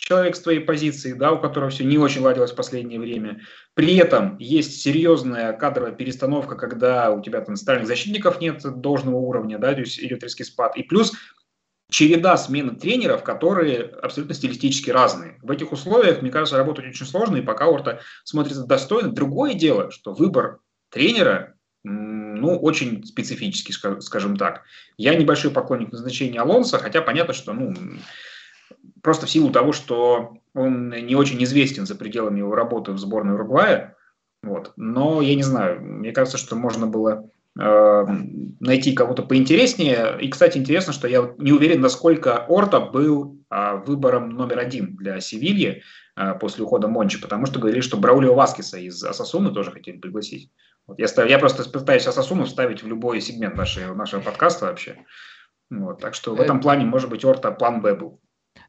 человек 0.04 0.36
с 0.36 0.42
твоей 0.42 0.60
позиции, 0.60 1.14
да, 1.14 1.32
у 1.32 1.40
которого 1.40 1.70
все 1.70 1.86
не 1.86 1.98
очень 1.98 2.22
ладилось 2.22 2.52
в 2.52 2.56
последнее 2.56 3.00
время. 3.00 3.42
При 3.74 3.96
этом 3.96 4.38
есть 4.38 4.82
серьезная 4.82 5.54
кадровая 5.54 5.94
перестановка, 5.94 6.56
когда 6.56 7.10
у 7.12 7.22
тебя 7.22 7.42
там 7.42 7.56
стальных 7.56 7.88
защитников 7.88 8.42
нет 8.42 8.62
должного 8.82 9.16
уровня, 9.16 9.58
да, 9.58 9.74
то 9.74 9.80
есть 9.80 10.00
идет 10.00 10.24
резкий 10.24 10.44
спад. 10.44 10.76
И 10.76 10.84
плюс 10.84 11.14
череда 11.90 12.36
смены 12.38 12.76
тренеров, 12.76 13.24
которые 13.24 13.84
абсолютно 13.84 14.36
стилистически 14.36 14.90
разные. 14.90 15.38
В 15.42 15.52
этих 15.52 15.72
условиях, 15.72 16.22
мне 16.22 16.32
кажется, 16.32 16.58
работать 16.58 16.86
очень 16.86 17.06
сложно, 17.06 17.38
и 17.38 17.42
пока 17.42 17.68
Орта 17.68 18.02
смотрится 18.24 18.66
достойно. 18.66 19.12
Другое 19.12 19.54
дело, 19.54 19.90
что 19.92 20.14
выбор 20.14 20.60
тренера 20.90 21.56
ну, 21.84 22.58
очень 22.58 23.06
специфический, 23.06 23.74
скажем 23.74 24.38
так. 24.38 24.64
Я 24.98 25.16
небольшой 25.16 25.52
поклонник 25.52 25.92
назначения 25.92 26.40
Алонса, 26.40 26.80
хотя 26.80 27.02
понятно, 27.02 27.34
что 27.34 27.54
ну, 27.54 27.74
просто 29.04 29.28
в 29.28 29.30
силу 29.30 29.52
того, 29.52 29.74
что 29.74 30.38
он 30.56 30.90
не 30.90 31.16
очень 31.16 31.44
известен 31.44 31.86
за 31.86 31.96
пределами 31.96 32.40
его 32.40 32.56
работы 32.56 32.94
в 32.94 32.98
сборной 32.98 33.36
Уругвая. 33.36 33.96
Вот. 34.42 34.74
Но 34.76 35.22
я 35.22 35.36
не 35.36 35.44
знаю, 35.44 35.82
мне 35.82 36.12
кажется, 36.12 36.38
что 36.38 36.56
можно 36.56 36.88
было 36.88 37.30
э, 37.60 38.06
найти 38.60 38.94
кого-то 38.94 39.24
поинтереснее. 39.24 40.18
И, 40.22 40.30
кстати, 40.30 40.58
интересно, 40.58 40.94
что 40.94 41.08
я 41.08 41.34
не 41.38 41.52
уверен, 41.52 41.82
насколько 41.82 42.46
Орта 42.48 42.80
был 42.80 43.38
э, 43.50 43.82
выбором 43.86 44.30
номер 44.30 44.60
один 44.60 44.96
для 44.96 45.20
Севильи 45.20 45.84
э, 46.16 46.34
после 46.40 46.64
ухода 46.64 46.88
Мончи, 46.88 47.22
потому 47.22 47.46
что 47.46 47.60
говорили, 47.60 47.82
что 47.82 47.98
Браулио 47.98 48.34
Васкиса 48.34 48.78
из 48.78 49.04
Асасуны 49.04 49.54
тоже 49.54 49.72
хотели 49.72 49.98
пригласить. 49.98 50.50
Вот 50.88 51.00
я, 51.00 51.08
став, 51.08 51.30
я 51.30 51.40
просто 51.40 51.70
пытаюсь 51.70 52.08
Асасуну 52.08 52.46
вставить 52.46 52.84
в 52.84 52.88
любой 52.88 53.22
сегмент 53.22 53.56
нашего, 53.56 53.94
нашего 53.94 54.22
подкаста 54.22 54.66
вообще. 54.66 54.98
Вот, 55.70 56.00
так 56.00 56.14
что 56.14 56.36
в 56.36 56.42
этом 56.42 56.60
плане, 56.60 56.86
может 56.86 57.10
быть, 57.10 57.26
Орта 57.26 57.52
план 57.52 57.82
Б 57.82 57.96
был. 57.96 58.20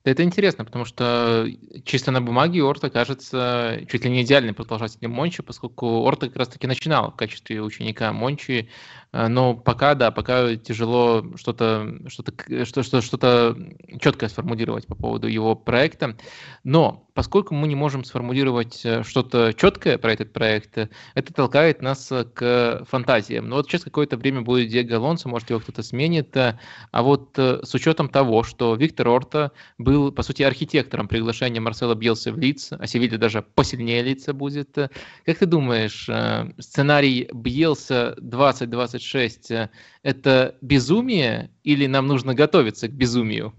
Это 0.05 0.23
интересно, 0.23 0.67
потому 0.67 0.85
что 0.85 1.49
чисто 1.87 2.11
на 2.11 2.21
бумаге 2.21 2.63
Орта 2.63 2.91
кажется 2.91 3.81
чуть 3.89 4.05
ли 4.05 4.11
не 4.11 4.23
идеальным 4.23 4.55
продолжателем 4.55 5.13
Мончи, 5.13 5.43
поскольку 5.43 6.03
Орта 6.05 6.27
как 6.27 6.37
раз-таки 6.37 6.67
начинал 6.67 7.11
в 7.11 7.17
качестве 7.17 7.63
ученика 7.63 8.13
Мончи, 8.13 8.69
но 9.15 9.55
пока, 9.55 9.95
да, 9.95 10.11
пока 10.11 10.57
тяжело 10.57 11.25
что-то 11.37 12.01
что-то 12.09 12.65
что, 12.65 13.01
что-то 13.01 13.57
четкое 14.01 14.29
сформулировать 14.29 14.87
по 14.87 14.95
поводу 14.97 15.29
его 15.29 15.55
проекта. 15.55 16.17
Но 16.65 17.07
поскольку 17.15 17.55
мы 17.55 17.69
не 17.69 17.77
можем 17.77 18.05
сформулировать 18.05 18.85
э, 18.85 19.05
что-то 19.05 19.53
четкое 19.55 19.99
про 19.99 20.12
этот 20.12 20.33
проект, 20.33 20.77
это 21.15 21.33
толкает 21.33 21.81
нас 21.81 22.12
к 22.35 22.85
фантазиям. 22.89 23.49
Но 23.49 23.57
вот 23.57 23.67
сейчас 23.67 23.85
какое-то 23.85 24.17
время 24.17 24.43
будет 24.43 24.69
Диего 24.69 24.97
Алонсо, 24.97 25.29
может 25.29 25.51
его 25.51 25.61
кто-то 25.61 25.83
сменит, 25.83 26.37
а 26.37 26.59
вот 27.03 27.39
э, 27.39 27.61
с 27.62 27.73
учетом 27.75 28.09
того, 28.09 28.43
что 28.43 28.75
Виктор 28.75 29.09
Орта 29.09 29.53
был 29.79 30.11
по 30.12 30.23
сути, 30.23 30.43
архитектором 30.43 31.07
приглашения 31.07 31.61
Марсела 31.61 31.95
Бьелса 31.95 32.33
в 32.33 32.39
лиц, 32.39 32.73
а 32.73 32.87
Севилья 32.87 33.19
даже 33.19 33.43
посильнее 33.43 34.03
лица 34.03 34.33
будет. 34.33 34.75
Как 34.75 35.39
ты 35.39 35.47
думаешь, 35.47 36.09
э, 36.09 36.53
сценарий 36.59 37.29
Бьелса 37.33 38.17
2026 38.19 39.04
э,– 39.51 39.69
это 40.03 40.57
безумие 40.61 41.51
или 41.63 41.87
нам 41.87 42.07
нужно 42.07 42.35
готовиться 42.35 42.89
к 42.89 42.93
безумию? 42.93 43.55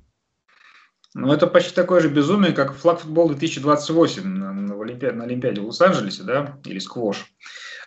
Ну, 1.17 1.31
это 1.31 1.47
почти 1.47 1.73
такое 1.73 2.01
же 2.01 2.09
безумие, 2.09 2.51
как 2.51 2.75
флаг 2.75 2.99
футбол 2.99 3.29
2028 3.29 4.23
на, 4.27 4.51
на, 4.51 4.81
Олимпиаде, 4.81 5.15
на 5.15 5.23
Олимпиаде 5.23 5.61
в 5.61 5.65
Лос-Анджелесе, 5.65 6.23
да, 6.23 6.59
или 6.65 6.77
сквош. 6.79 7.25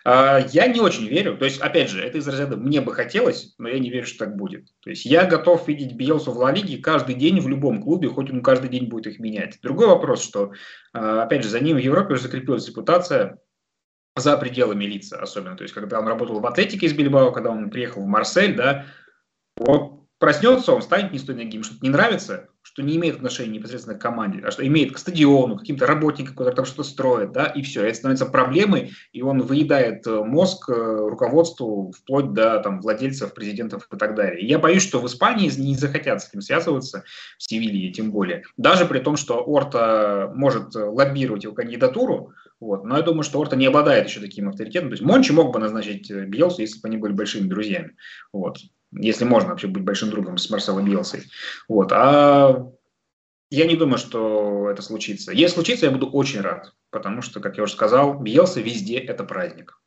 А, 0.03 0.39
я 0.51 0.65
не 0.65 0.79
очень 0.79 1.07
верю. 1.07 1.37
То 1.37 1.45
есть, 1.45 1.61
опять 1.61 1.91
же, 1.91 2.01
это 2.01 2.17
из 2.17 2.27
разряда 2.27 2.57
«мне 2.57 2.81
бы 2.81 2.91
хотелось», 2.91 3.53
но 3.59 3.69
я 3.69 3.77
не 3.77 3.91
верю, 3.91 4.07
что 4.07 4.25
так 4.25 4.35
будет. 4.35 4.65
То 4.79 4.89
есть, 4.89 5.05
я 5.05 5.25
готов 5.25 5.67
видеть 5.67 5.93
Биелсу 5.93 6.31
в 6.31 6.37
Ла 6.37 6.51
Лиге 6.51 6.79
каждый 6.79 7.13
день 7.13 7.39
в 7.39 7.47
любом 7.47 7.83
клубе, 7.83 8.09
хоть 8.09 8.31
он 8.31 8.41
каждый 8.41 8.71
день 8.71 8.87
будет 8.87 9.05
их 9.05 9.19
менять. 9.19 9.59
Другой 9.61 9.85
вопрос, 9.85 10.23
что, 10.23 10.53
а, 10.93 11.21
опять 11.21 11.43
же, 11.43 11.49
за 11.49 11.59
ним 11.59 11.77
в 11.77 11.81
Европе 11.81 12.13
уже 12.13 12.23
закрепилась 12.23 12.67
репутация 12.67 13.37
за 14.15 14.37
пределами 14.37 14.85
лица 14.85 15.19
особенно. 15.21 15.55
То 15.55 15.63
есть, 15.63 15.73
когда 15.73 15.99
он 15.99 16.07
работал 16.07 16.39
в 16.39 16.45
Атлетике 16.45 16.87
из 16.87 16.93
Бильбао, 16.93 17.31
когда 17.31 17.51
он 17.51 17.69
приехал 17.69 18.03
в 18.03 18.07
Марсель, 18.07 18.55
да, 18.55 18.85
вот 19.55 19.99
проснется, 20.19 20.73
он 20.73 20.81
станет 20.81 21.11
не 21.11 21.19
с 21.19 21.23
той 21.23 21.35
ноги, 21.35 21.55
ему 21.55 21.63
что-то 21.63 21.79
не 21.81 21.89
нравится, 21.89 22.49
что 22.61 22.83
не 22.83 22.97
имеет 22.97 23.15
отношения 23.15 23.57
непосредственно 23.57 23.97
к 23.97 24.01
команде, 24.01 24.41
а 24.45 24.51
что 24.51 24.67
имеет 24.67 24.93
к 24.93 24.97
стадиону, 24.97 25.55
к 25.55 25.59
каким-то 25.61 25.87
работникам, 25.87 26.35
которые 26.35 26.55
там 26.55 26.65
что-то 26.65 26.83
строят, 26.83 27.31
да, 27.31 27.45
и 27.45 27.61
все. 27.61 27.85
Это 27.85 27.95
становится 27.95 28.25
проблемой, 28.25 28.91
и 29.13 29.21
он 29.21 29.41
выедает 29.41 30.05
э, 30.05 30.23
мозг 30.23 30.69
э, 30.69 30.73
руководству 30.73 31.91
вплоть 31.97 32.33
до 32.33 32.59
там, 32.59 32.81
владельцев, 32.81 33.33
президентов 33.33 33.87
и 33.91 33.97
так 33.97 34.13
далее. 34.13 34.41
И 34.41 34.45
я 34.45 34.59
боюсь, 34.59 34.83
что 34.83 34.99
в 34.99 35.07
Испании 35.07 35.49
не 35.57 35.75
захотят 35.75 36.21
с 36.21 36.29
этим 36.29 36.41
связываться, 36.41 37.05
в 37.37 37.43
Севилье 37.43 37.91
тем 37.91 38.11
более. 38.11 38.43
Даже 38.57 38.85
при 38.85 38.99
том, 38.99 39.15
что 39.15 39.41
Орта 39.41 40.31
может 40.35 40.75
лоббировать 40.75 41.45
его 41.45 41.53
кандидатуру, 41.53 42.33
вот. 42.59 42.83
Но 42.83 42.97
я 42.97 43.03
думаю, 43.03 43.23
что 43.23 43.39
Орта 43.39 43.55
не 43.55 43.65
обладает 43.65 44.07
еще 44.07 44.19
таким 44.19 44.49
авторитетом. 44.49 44.89
То 44.89 44.93
есть 44.93 45.03
Мончи 45.03 45.31
мог 45.31 45.53
бы 45.53 45.59
назначить 45.59 46.11
э, 46.11 46.25
Биелсу, 46.25 46.61
если 46.61 46.79
бы 46.81 46.87
они 46.87 46.97
были 46.97 47.13
большими 47.13 47.47
друзьями. 47.47 47.95
Вот 48.33 48.57
если 48.91 49.25
можно 49.25 49.49
вообще 49.49 49.67
быть 49.67 49.83
большим 49.83 50.09
другом 50.09 50.37
с 50.37 50.49
Марселом 50.49 50.85
Биелсой. 50.85 51.23
Вот. 51.67 51.91
А 51.91 52.71
я 53.49 53.65
не 53.65 53.75
думаю, 53.75 53.97
что 53.97 54.69
это 54.69 54.81
случится. 54.81 55.31
Если 55.31 55.55
случится, 55.55 55.85
я 55.85 55.91
буду 55.91 56.09
очень 56.09 56.41
рад, 56.41 56.73
потому 56.89 57.21
что, 57.21 57.39
как 57.39 57.57
я 57.57 57.63
уже 57.63 57.73
сказал, 57.73 58.19
Биелса 58.19 58.61
везде 58.61 58.97
это 58.97 59.23
праздник. 59.23 59.79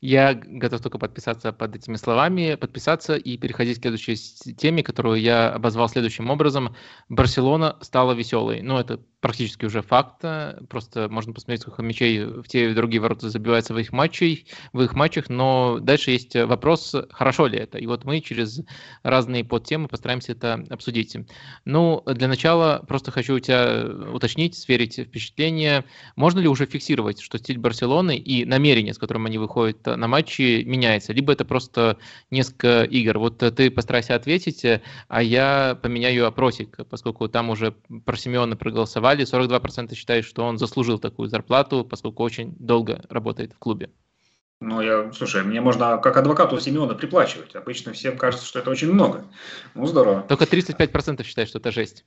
Я 0.00 0.34
готов 0.34 0.80
только 0.80 0.98
подписаться 0.98 1.52
под 1.52 1.74
этими 1.74 1.96
словами, 1.96 2.54
подписаться 2.54 3.16
и 3.16 3.36
переходить 3.36 3.78
к 3.78 3.82
следующей 3.82 4.16
теме, 4.54 4.82
которую 4.82 5.20
я 5.20 5.50
обозвал 5.50 5.88
следующим 5.88 6.30
образом. 6.30 6.76
Барселона 7.08 7.76
стала 7.80 8.12
веселой. 8.12 8.62
Ну, 8.62 8.78
это 8.78 9.00
практически 9.20 9.64
уже 9.64 9.82
факт. 9.82 10.24
Просто 10.68 11.08
можно 11.08 11.32
посмотреть, 11.32 11.62
сколько 11.62 11.82
мячей 11.82 12.24
в 12.24 12.44
те 12.44 12.70
и 12.70 12.74
другие 12.74 13.00
ворота 13.00 13.28
забивается 13.28 13.74
в 13.74 13.78
их, 13.78 13.92
матчей, 13.92 14.46
в 14.72 14.82
их 14.82 14.94
матчах. 14.94 15.28
Но 15.28 15.78
дальше 15.80 16.12
есть 16.12 16.36
вопрос, 16.36 16.94
хорошо 17.10 17.46
ли 17.46 17.58
это. 17.58 17.78
И 17.78 17.86
вот 17.86 18.04
мы 18.04 18.20
через 18.20 18.60
разные 19.02 19.44
подтемы 19.44 19.88
постараемся 19.88 20.32
это 20.32 20.64
обсудить. 20.70 21.16
Ну, 21.64 22.04
для 22.06 22.28
начала 22.28 22.84
просто 22.86 23.10
хочу 23.10 23.34
у 23.34 23.40
тебя 23.40 23.84
уточнить, 24.12 24.56
сверить 24.56 24.96
впечатление. 24.98 25.84
Можно 26.14 26.38
ли 26.38 26.48
уже 26.48 26.66
фиксировать, 26.66 27.20
что 27.20 27.38
стиль 27.38 27.58
Барселоны 27.58 28.16
и 28.16 28.44
намерение, 28.44 28.94
с 28.94 28.98
которым 28.98 29.26
они 29.26 29.38
выходят 29.38 29.87
на 29.96 30.08
матчи, 30.08 30.62
меняется? 30.64 31.12
Либо 31.12 31.32
это 31.32 31.44
просто 31.44 31.98
несколько 32.30 32.82
игр? 32.84 33.18
Вот 33.18 33.38
ты 33.38 33.70
постарайся 33.70 34.14
ответить, 34.14 34.64
а 35.08 35.22
я 35.22 35.78
поменяю 35.80 36.26
опросик, 36.26 36.78
поскольку 36.90 37.28
там 37.28 37.50
уже 37.50 37.74
про 38.04 38.16
Симеона 38.16 38.56
проголосовали 38.56 38.98
голосовали, 38.98 39.24
42% 39.24 39.94
считают, 39.94 40.26
что 40.26 40.44
он 40.44 40.58
заслужил 40.58 40.98
такую 40.98 41.28
зарплату, 41.28 41.84
поскольку 41.84 42.22
очень 42.22 42.54
долго 42.58 43.04
работает 43.08 43.52
в 43.52 43.58
клубе. 43.58 43.90
Ну, 44.60 44.80
я, 44.80 45.12
слушай, 45.12 45.44
мне 45.44 45.60
можно 45.60 45.98
как 45.98 46.16
адвокату 46.16 46.58
Симеона 46.58 46.94
приплачивать. 46.94 47.54
Обычно 47.54 47.92
всем 47.92 48.16
кажется, 48.16 48.44
что 48.46 48.58
это 48.58 48.70
очень 48.70 48.92
много. 48.92 49.24
Ну, 49.74 49.86
здорово. 49.86 50.22
Только 50.22 50.44
35% 50.44 51.22
считают, 51.24 51.48
что 51.48 51.58
это 51.58 51.70
жесть. 51.70 52.04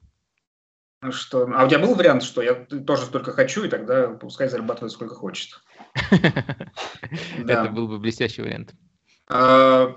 Ну 1.02 1.12
Что, 1.12 1.49
а 1.56 1.66
у 1.66 1.68
тебя 1.68 1.80
был 1.80 1.95
вариант, 1.95 2.22
что 2.22 2.43
я 2.43 2.54
тоже 2.54 3.06
столько 3.06 3.32
хочу, 3.32 3.64
и 3.64 3.70
тогда 3.70 4.10
пускай 4.10 4.47
зарабатывает 4.47 4.91
сколько 4.91 5.16
хочет? 5.16 5.60
Это 6.12 7.72
был 7.72 7.88
бы 7.88 7.97
блестящий 7.97 8.43
вариант. 8.43 8.76
А, 9.28 9.95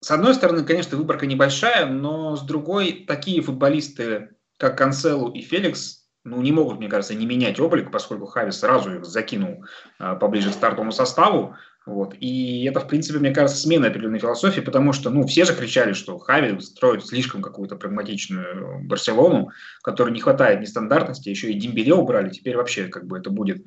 с 0.00 0.10
одной 0.12 0.34
стороны, 0.34 0.64
конечно, 0.64 0.96
выборка 0.96 1.26
небольшая, 1.26 1.86
но 1.86 2.36
с 2.36 2.42
другой, 2.42 3.04
такие 3.06 3.42
футболисты, 3.42 4.36
как 4.58 4.78
Канцелу 4.78 5.32
и 5.32 5.40
Феликс, 5.40 6.06
ну, 6.22 6.40
не 6.40 6.52
могут, 6.52 6.78
мне 6.78 6.88
кажется, 6.88 7.14
не 7.14 7.26
менять 7.26 7.58
облик, 7.58 7.90
поскольку 7.90 8.26
Хави 8.26 8.52
сразу 8.52 8.94
их 8.94 9.04
закинул 9.04 9.64
а, 9.98 10.14
поближе 10.14 10.50
к 10.50 10.54
стартовому 10.54 10.92
составу. 10.92 11.56
Вот. 11.88 12.14
И 12.20 12.64
это, 12.64 12.80
в 12.80 12.86
принципе, 12.86 13.18
мне 13.18 13.30
кажется, 13.30 13.62
смена 13.62 13.86
определенной 13.86 14.18
философии, 14.18 14.60
потому 14.60 14.92
что, 14.92 15.08
ну, 15.08 15.26
все 15.26 15.46
же 15.46 15.54
кричали, 15.54 15.94
что 15.94 16.18
Хави 16.18 16.60
строит 16.60 17.06
слишком 17.06 17.40
какую-то 17.40 17.76
прагматичную 17.76 18.84
Барселону, 18.84 19.52
которой 19.82 20.10
не 20.10 20.20
хватает 20.20 20.60
нестандартности, 20.60 21.30
еще 21.30 21.50
и 21.50 21.58
Дембеле 21.58 21.94
убрали, 21.94 22.28
теперь 22.28 22.58
вообще 22.58 22.88
как 22.88 23.06
бы 23.06 23.16
это 23.16 23.30
будет 23.30 23.64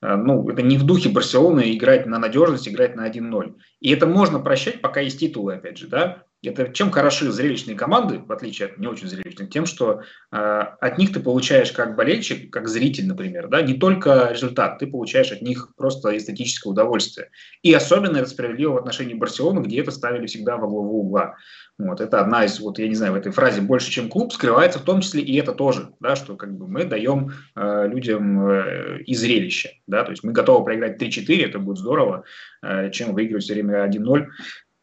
а, 0.00 0.16
ну, 0.16 0.48
это 0.48 0.62
не 0.62 0.78
в 0.78 0.84
духе 0.84 1.08
Барселоны 1.08 1.74
играть 1.74 2.06
на 2.06 2.20
надежность, 2.20 2.68
играть 2.68 2.94
на 2.94 3.10
1-0. 3.10 3.56
И 3.80 3.90
это 3.90 4.06
можно 4.06 4.38
прощать, 4.38 4.80
пока 4.80 5.00
есть 5.00 5.18
титулы, 5.18 5.54
опять 5.54 5.78
же, 5.78 5.88
да. 5.88 6.22
Это 6.46 6.72
чем 6.72 6.90
хороши 6.90 7.30
зрелищные 7.30 7.76
команды, 7.76 8.18
в 8.18 8.30
отличие 8.32 8.68
от 8.68 8.78
не 8.78 8.86
очень 8.86 9.08
зрелищных, 9.08 9.50
тем, 9.50 9.66
что 9.66 10.02
э, 10.32 10.36
от 10.36 10.98
них 10.98 11.12
ты 11.12 11.20
получаешь 11.20 11.72
как 11.72 11.96
болельщик, 11.96 12.52
как 12.52 12.68
зритель, 12.68 13.06
например, 13.06 13.48
да, 13.48 13.62
не 13.62 13.74
только 13.74 14.30
результат, 14.30 14.78
ты 14.78 14.86
получаешь 14.86 15.32
от 15.32 15.42
них 15.42 15.68
просто 15.76 16.16
эстетическое 16.16 16.70
удовольствие. 16.70 17.30
И 17.62 17.72
особенно 17.72 18.18
это 18.18 18.28
справедливо 18.28 18.72
в 18.72 18.78
отношении 18.78 19.14
Барселоны, 19.14 19.60
где 19.60 19.80
это 19.80 19.90
ставили 19.90 20.26
всегда 20.26 20.56
во 20.56 20.68
главу 20.68 21.00
угла. 21.00 21.36
Вот, 21.76 22.00
это 22.00 22.20
одна 22.20 22.44
из, 22.44 22.60
вот 22.60 22.78
я 22.78 22.86
не 22.86 22.94
знаю, 22.94 23.14
в 23.14 23.16
этой 23.16 23.32
фразе 23.32 23.60
«больше, 23.60 23.90
чем 23.90 24.08
клуб» 24.08 24.32
скрывается 24.32 24.78
в 24.78 24.84
том 24.84 25.00
числе 25.00 25.22
и 25.22 25.36
это 25.36 25.52
тоже, 25.52 25.90
да, 25.98 26.14
что 26.14 26.36
как 26.36 26.56
бы 26.56 26.68
мы 26.68 26.84
даем 26.84 27.32
э, 27.56 27.88
людям 27.88 28.48
э, 28.48 29.02
и 29.02 29.14
зрелище, 29.16 29.70
да, 29.88 30.04
то 30.04 30.12
есть 30.12 30.22
мы 30.22 30.30
готовы 30.30 30.64
проиграть 30.64 31.02
3-4, 31.02 31.44
это 31.44 31.58
будет 31.58 31.78
здорово, 31.78 32.24
э, 32.62 32.90
чем 32.92 33.12
выигрывать 33.12 33.42
все 33.42 33.54
время 33.54 33.84
1-0, 33.88 34.26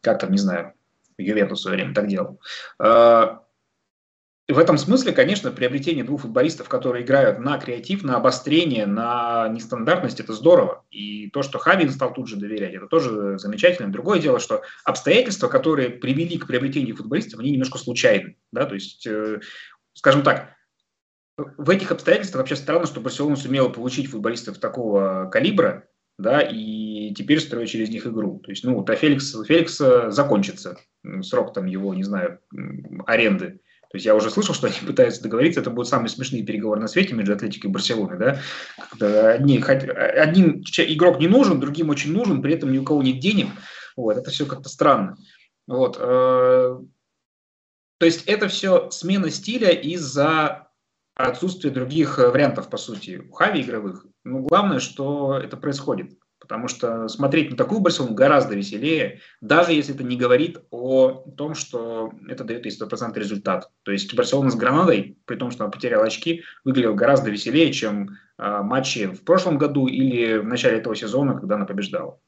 как 0.02 0.18
там, 0.18 0.32
не 0.32 0.38
знаю, 0.38 0.74
Ювентус 1.22 1.60
в 1.60 1.62
свое 1.62 1.76
время 1.76 1.94
так 1.94 2.08
делал. 2.08 2.40
А, 2.78 3.42
в 4.48 4.58
этом 4.58 4.76
смысле, 4.76 5.12
конечно, 5.12 5.50
приобретение 5.50 6.04
двух 6.04 6.22
футболистов, 6.22 6.68
которые 6.68 7.04
играют 7.04 7.38
на 7.38 7.58
креатив, 7.58 8.02
на 8.02 8.16
обострение, 8.16 8.86
на 8.86 9.48
нестандартность, 9.48 10.20
это 10.20 10.32
здорово. 10.32 10.84
И 10.90 11.30
то, 11.30 11.42
что 11.42 11.58
Хавин 11.58 11.90
стал 11.90 12.12
тут 12.12 12.28
же 12.28 12.36
доверять, 12.36 12.74
это 12.74 12.86
тоже 12.86 13.38
замечательно. 13.38 13.90
Другое 13.90 14.18
дело, 14.18 14.40
что 14.40 14.62
обстоятельства, 14.84 15.48
которые 15.48 15.90
привели 15.90 16.38
к 16.38 16.46
приобретению 16.46 16.96
футболистов, 16.96 17.40
они 17.40 17.52
немножко 17.52 17.78
случайны. 17.78 18.36
Да? 18.52 18.66
То 18.66 18.74
есть, 18.74 19.06
э, 19.06 19.40
скажем 19.94 20.22
так, 20.22 20.56
в 21.36 21.70
этих 21.70 21.90
обстоятельствах 21.90 22.40
вообще 22.40 22.56
странно, 22.56 22.86
что 22.86 23.00
Барселона 23.00 23.36
сумела 23.36 23.68
получить 23.68 24.10
футболистов 24.10 24.58
такого 24.58 25.30
калибра, 25.32 25.88
да, 26.18 26.40
и 26.40 27.14
теперь 27.14 27.40
строить 27.40 27.70
через 27.70 27.88
них 27.88 28.06
игру. 28.06 28.40
То 28.40 28.50
есть, 28.50 28.64
ну, 28.64 28.74
вот, 28.74 28.90
а 28.90 28.96
Феликс, 28.96 29.34
Феликса 29.46 30.10
закончится 30.10 30.78
срок 31.22 31.52
там 31.52 31.66
его, 31.66 31.94
не 31.94 32.04
знаю, 32.04 32.40
аренды. 33.06 33.60
То 33.92 33.96
есть 33.96 34.06
я 34.06 34.14
уже 34.14 34.30
слышал, 34.30 34.54
что 34.54 34.68
они 34.68 34.76
пытаются 34.86 35.22
договориться, 35.22 35.60
это 35.60 35.70
будут 35.70 35.88
самые 35.88 36.08
смешные 36.08 36.42
переговоры 36.42 36.80
на 36.80 36.88
свете 36.88 37.14
между 37.14 37.34
Атлетикой 37.34 37.70
и 37.70 37.72
Барселоной, 37.72 38.18
да, 38.18 38.40
когда 38.90 39.32
одни, 39.32 39.62
один 39.62 40.64
игрок 40.78 41.20
не 41.20 41.28
нужен, 41.28 41.60
другим 41.60 41.90
очень 41.90 42.12
нужен, 42.12 42.40
при 42.40 42.54
этом 42.54 42.72
ни 42.72 42.78
у 42.78 42.84
кого 42.84 43.02
нет 43.02 43.20
денег, 43.20 43.48
вот, 43.96 44.16
это 44.16 44.30
все 44.30 44.46
как-то 44.46 44.70
странно. 44.70 45.16
Вот, 45.66 45.96
э, 46.00 46.78
то 47.98 48.06
есть 48.06 48.24
это 48.24 48.48
все 48.48 48.90
смена 48.90 49.30
стиля 49.30 49.70
из-за 49.70 50.68
отсутствия 51.14 51.70
других 51.70 52.18
вариантов, 52.18 52.70
по 52.70 52.78
сути, 52.78 53.22
у 53.28 53.32
Хави 53.32 53.60
игровых. 53.60 54.06
Но 54.24 54.40
главное, 54.40 54.80
что 54.80 55.36
это 55.36 55.56
происходит. 55.56 56.18
Потому 56.42 56.66
что 56.66 57.06
смотреть 57.06 57.52
на 57.52 57.56
такую 57.56 57.80
Барселону 57.80 58.14
гораздо 58.14 58.56
веселее, 58.56 59.20
даже 59.40 59.72
если 59.72 59.94
это 59.94 60.02
не 60.02 60.16
говорит 60.16 60.58
о 60.72 61.24
том, 61.36 61.54
что 61.54 62.12
это 62.28 62.42
дает 62.42 62.66
ей 62.66 62.76
100% 62.76 63.16
результат. 63.16 63.70
То 63.84 63.92
есть 63.92 64.12
Барселона 64.12 64.50
с 64.50 64.56
Гранадой, 64.56 65.16
при 65.24 65.36
том, 65.36 65.52
что 65.52 65.62
она 65.62 65.70
потеряла 65.70 66.06
очки, 66.06 66.42
выглядел 66.64 66.96
гораздо 66.96 67.30
веселее, 67.30 67.72
чем 67.72 68.18
э, 68.38 68.62
матчи 68.62 69.06
в 69.06 69.22
прошлом 69.22 69.56
году 69.56 69.86
или 69.86 70.38
в 70.38 70.44
начале 70.44 70.78
этого 70.78 70.96
сезона, 70.96 71.38
когда 71.38 71.54
она 71.54 71.64
побеждала. 71.64 72.18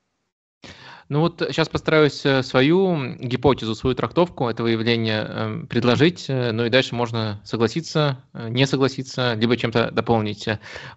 Ну 1.11 1.21
вот 1.21 1.43
сейчас 1.49 1.69
постараюсь 1.69 2.25
э, 2.25 2.43
свою 2.43 3.17
гипотезу, 3.17 3.75
свою 3.75 3.95
трактовку 3.95 4.49
этого 4.49 4.69
явления 4.69 5.27
э, 5.29 5.67
предложить, 5.69 6.27
э, 6.29 6.51
ну 6.53 6.65
и 6.65 6.71
дальше 6.71 6.95
можно 6.95 7.41
согласиться, 7.45 8.25
не 8.33 8.67
согласиться, 8.67 9.35
либо 9.35 9.57
чем-то 9.57 9.91
дополнить. 9.91 10.49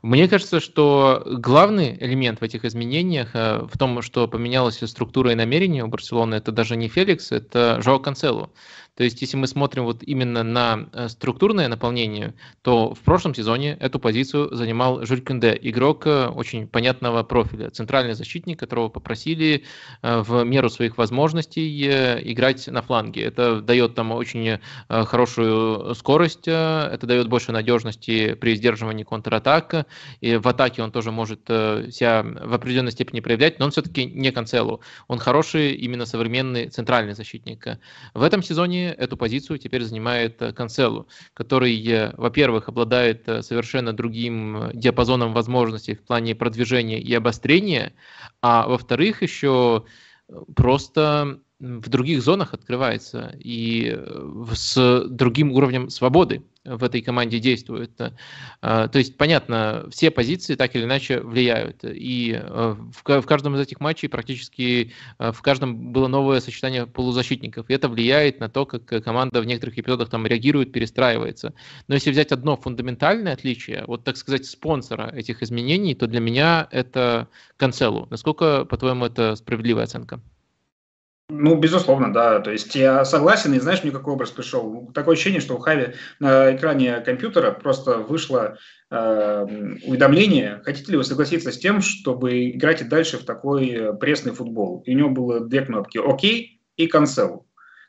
Мне 0.02 0.30
кажется, 0.30 0.60
что 0.62 1.24
главный 1.26 1.98
элемент 2.00 2.40
в 2.40 2.44
этих 2.44 2.64
изменениях 2.64 3.34
в 3.34 3.78
том, 3.78 4.02
что 4.02 4.28
поменялась 4.28 4.80
структура 4.80 5.32
и 5.32 5.36
намерение 5.36 5.84
у 5.84 5.88
Барселоны, 5.88 6.36
это 6.36 6.52
даже 6.52 6.78
не 6.78 6.88
Феликс, 6.88 7.32
это 7.32 7.82
Жоа 7.82 8.00
Канцелу. 8.00 8.52
То 8.98 9.04
есть, 9.04 9.22
если 9.22 9.38
мы 9.38 9.46
смотрим 9.46 9.84
вот 9.84 10.02
именно 10.02 10.42
на 10.42 10.90
э, 10.92 11.08
структурное 11.08 11.68
наполнение, 11.68 12.34
то 12.64 12.96
в 12.96 13.00
прошлом 13.02 13.36
сезоне 13.36 13.78
эту 13.80 14.00
позицию 14.00 14.54
занимал 14.56 15.06
Жюль 15.06 15.22
Кюнде, 15.22 15.56
игрок 15.62 16.08
э, 16.08 16.26
очень 16.30 16.68
понятного 16.68 17.22
профиля, 17.22 17.70
центральный 17.70 18.16
защитник, 18.16 18.60
которого 18.60 18.90
попросили 18.90 19.66
э, 20.02 20.22
в 20.22 20.44
меру 20.44 20.72
своих 20.72 20.98
возможностей 20.98 21.68
играть 21.78 22.66
на 22.68 22.82
фланге. 22.82 23.22
Это 23.22 23.62
дает 23.62 23.94
там 23.94 24.12
очень 24.12 24.60
хорошую 24.88 25.94
скорость, 25.94 26.48
это 26.48 27.00
дает 27.02 27.28
больше 27.28 27.52
надежности 27.52 28.34
при 28.34 28.56
сдерживании 28.56 29.04
контратак, 29.04 29.86
и 30.22 30.38
в 30.38 30.48
атаке 30.48 30.82
он 30.82 30.92
тоже 30.92 31.12
может 31.12 31.42
себя 31.46 32.24
в 32.24 32.54
определенной 32.54 32.92
степени 32.92 33.20
проявлять, 33.20 33.60
но 33.60 33.66
он 33.66 33.72
все-таки 33.72 34.06
не 34.06 34.32
Канцелу. 34.32 34.82
Он 35.08 35.20
хороший 35.20 35.74
именно 35.74 36.06
современный 36.06 36.70
центральный 36.70 37.14
защитник. 37.14 37.68
В 38.14 38.24
этом 38.24 38.42
сезоне 38.42 38.87
эту 38.88 39.18
позицию 39.18 39.60
теперь 39.60 39.84
занимает 39.84 40.42
э, 40.42 40.54
Канцелу, 40.54 41.08
который, 41.34 41.76
э, 41.88 42.14
во-первых, 42.18 42.70
обладает 42.70 43.28
э, 43.28 43.42
совершенно 43.42 43.94
другим 43.94 44.72
диапазоном 44.74 45.34
возможностей 45.34 45.96
в 45.96 46.02
плане 46.02 46.36
продвижения 46.36 47.00
и 47.00 47.14
обострения, 47.14 47.94
а 48.42 48.68
во-вторых, 48.68 49.22
еще 49.22 49.86
просто 50.56 51.40
в 51.60 51.90
других 51.90 52.22
зонах 52.22 52.54
открывается 52.54 53.36
и 53.40 53.98
с 54.54 55.06
другим 55.10 55.52
уровнем 55.52 55.90
свободы 55.90 56.44
в 56.68 56.84
этой 56.84 57.02
команде 57.02 57.40
действует. 57.40 58.00
А, 58.62 58.88
то 58.88 58.98
есть, 58.98 59.18
понятно, 59.18 59.88
все 59.90 60.12
позиции 60.12 60.56
так 60.56 60.76
или 60.76 60.84
иначе 60.84 61.22
влияют. 61.22 61.84
И 61.84 62.40
э, 62.40 62.76
в 62.92 63.22
каждом 63.24 63.56
из 63.56 63.62
этих 63.62 63.80
матчей 63.80 64.10
практически 64.10 64.94
э, 65.20 65.32
в 65.32 65.42
каждом 65.42 65.92
было 65.94 66.08
новое 66.08 66.40
сочетание 66.40 66.86
полузащитников. 66.86 67.70
И 67.70 67.74
это 67.74 67.88
влияет 67.88 68.40
на 68.40 68.50
то, 68.50 68.66
как 68.66 68.86
команда 69.04 69.42
в 69.42 69.46
некоторых 69.46 69.78
эпизодах 69.78 70.10
там 70.10 70.26
реагирует, 70.28 70.72
перестраивается. 70.72 71.54
Но 71.88 71.96
если 71.96 72.12
взять 72.12 72.32
одно 72.32 72.58
фундаментальное 72.58 73.34
отличие, 73.34 73.84
вот 73.88 74.04
так 74.04 74.18
сказать, 74.18 74.46
спонсора 74.46 75.12
этих 75.16 75.42
изменений, 75.42 75.96
то 75.96 76.08
для 76.08 76.20
меня 76.20 76.68
это 76.72 77.28
Канцелу. 77.58 78.08
Насколько, 78.10 78.66
по-твоему, 78.66 79.06
это 79.06 79.36
справедливая 79.36 79.86
оценка? 79.86 80.22
Ну, 81.30 81.56
безусловно, 81.56 82.14
да. 82.14 82.40
То 82.40 82.52
есть 82.52 82.74
я 82.76 83.04
согласен, 83.04 83.54
и 83.54 83.60
знаешь, 83.60 83.84
мне 83.84 83.92
какой 83.92 84.14
образ 84.14 84.32
пришел? 84.32 84.90
Такое 84.94 85.16
ощущение, 85.16 85.42
что 85.42 85.56
у 85.56 85.60
Хави 85.60 85.96
на 86.20 86.56
экране 86.56 87.02
компьютера 87.02 87.52
просто 87.52 87.98
вышло 87.98 88.58
э, 88.90 89.46
уведомление, 89.86 90.62
хотите 90.64 90.92
ли 90.92 90.98
вы 90.98 91.04
согласиться 91.04 91.52
с 91.52 91.58
тем, 91.58 91.82
чтобы 91.82 92.52
играть 92.52 92.82
и 92.82 92.86
дальше 92.86 93.18
в 93.18 93.26
такой 93.26 93.70
э, 93.72 93.94
пресный 93.94 94.32
футбол. 94.32 94.84
И 94.86 94.96
у 94.96 94.98
него 94.98 95.10
было 95.10 95.42
две 95.42 95.66
кнопки 95.66 95.98
«Ок» 95.98 96.24
и 96.24 96.62
«Cancel», 96.80 97.42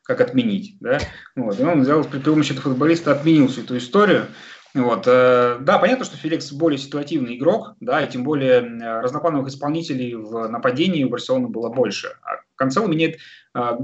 как 0.03 0.21
отменить. 0.21 0.77
Да? 0.81 0.99
Вот. 1.37 1.61
И 1.61 1.63
он 1.63 1.83
взял 1.83 2.03
при 2.03 2.19
помощи 2.19 2.51
этого 2.51 2.71
футболиста, 2.71 3.13
отменил 3.13 3.47
всю 3.47 3.61
эту 3.61 3.77
историю. 3.77 4.27
Вот. 4.75 5.05
Э, 5.07 5.59
да, 5.61 5.79
понятно, 5.79 6.05
что 6.05 6.17
Феликс 6.17 6.51
более 6.51 6.79
ситуативный 6.79 7.37
игрок, 7.37 7.77
да, 7.79 8.03
и 8.03 8.11
тем 8.11 8.25
более 8.25 8.63
разноплановых 9.01 9.47
исполнителей 9.47 10.17
в 10.17 10.49
нападении 10.49 11.05
у 11.05 11.09
Барселоны 11.09 11.47
было 11.47 11.69
больше. 11.69 12.09
А 12.23 12.48
Канцело 12.59 12.87
меняет 12.89 13.19
а, 13.55 13.79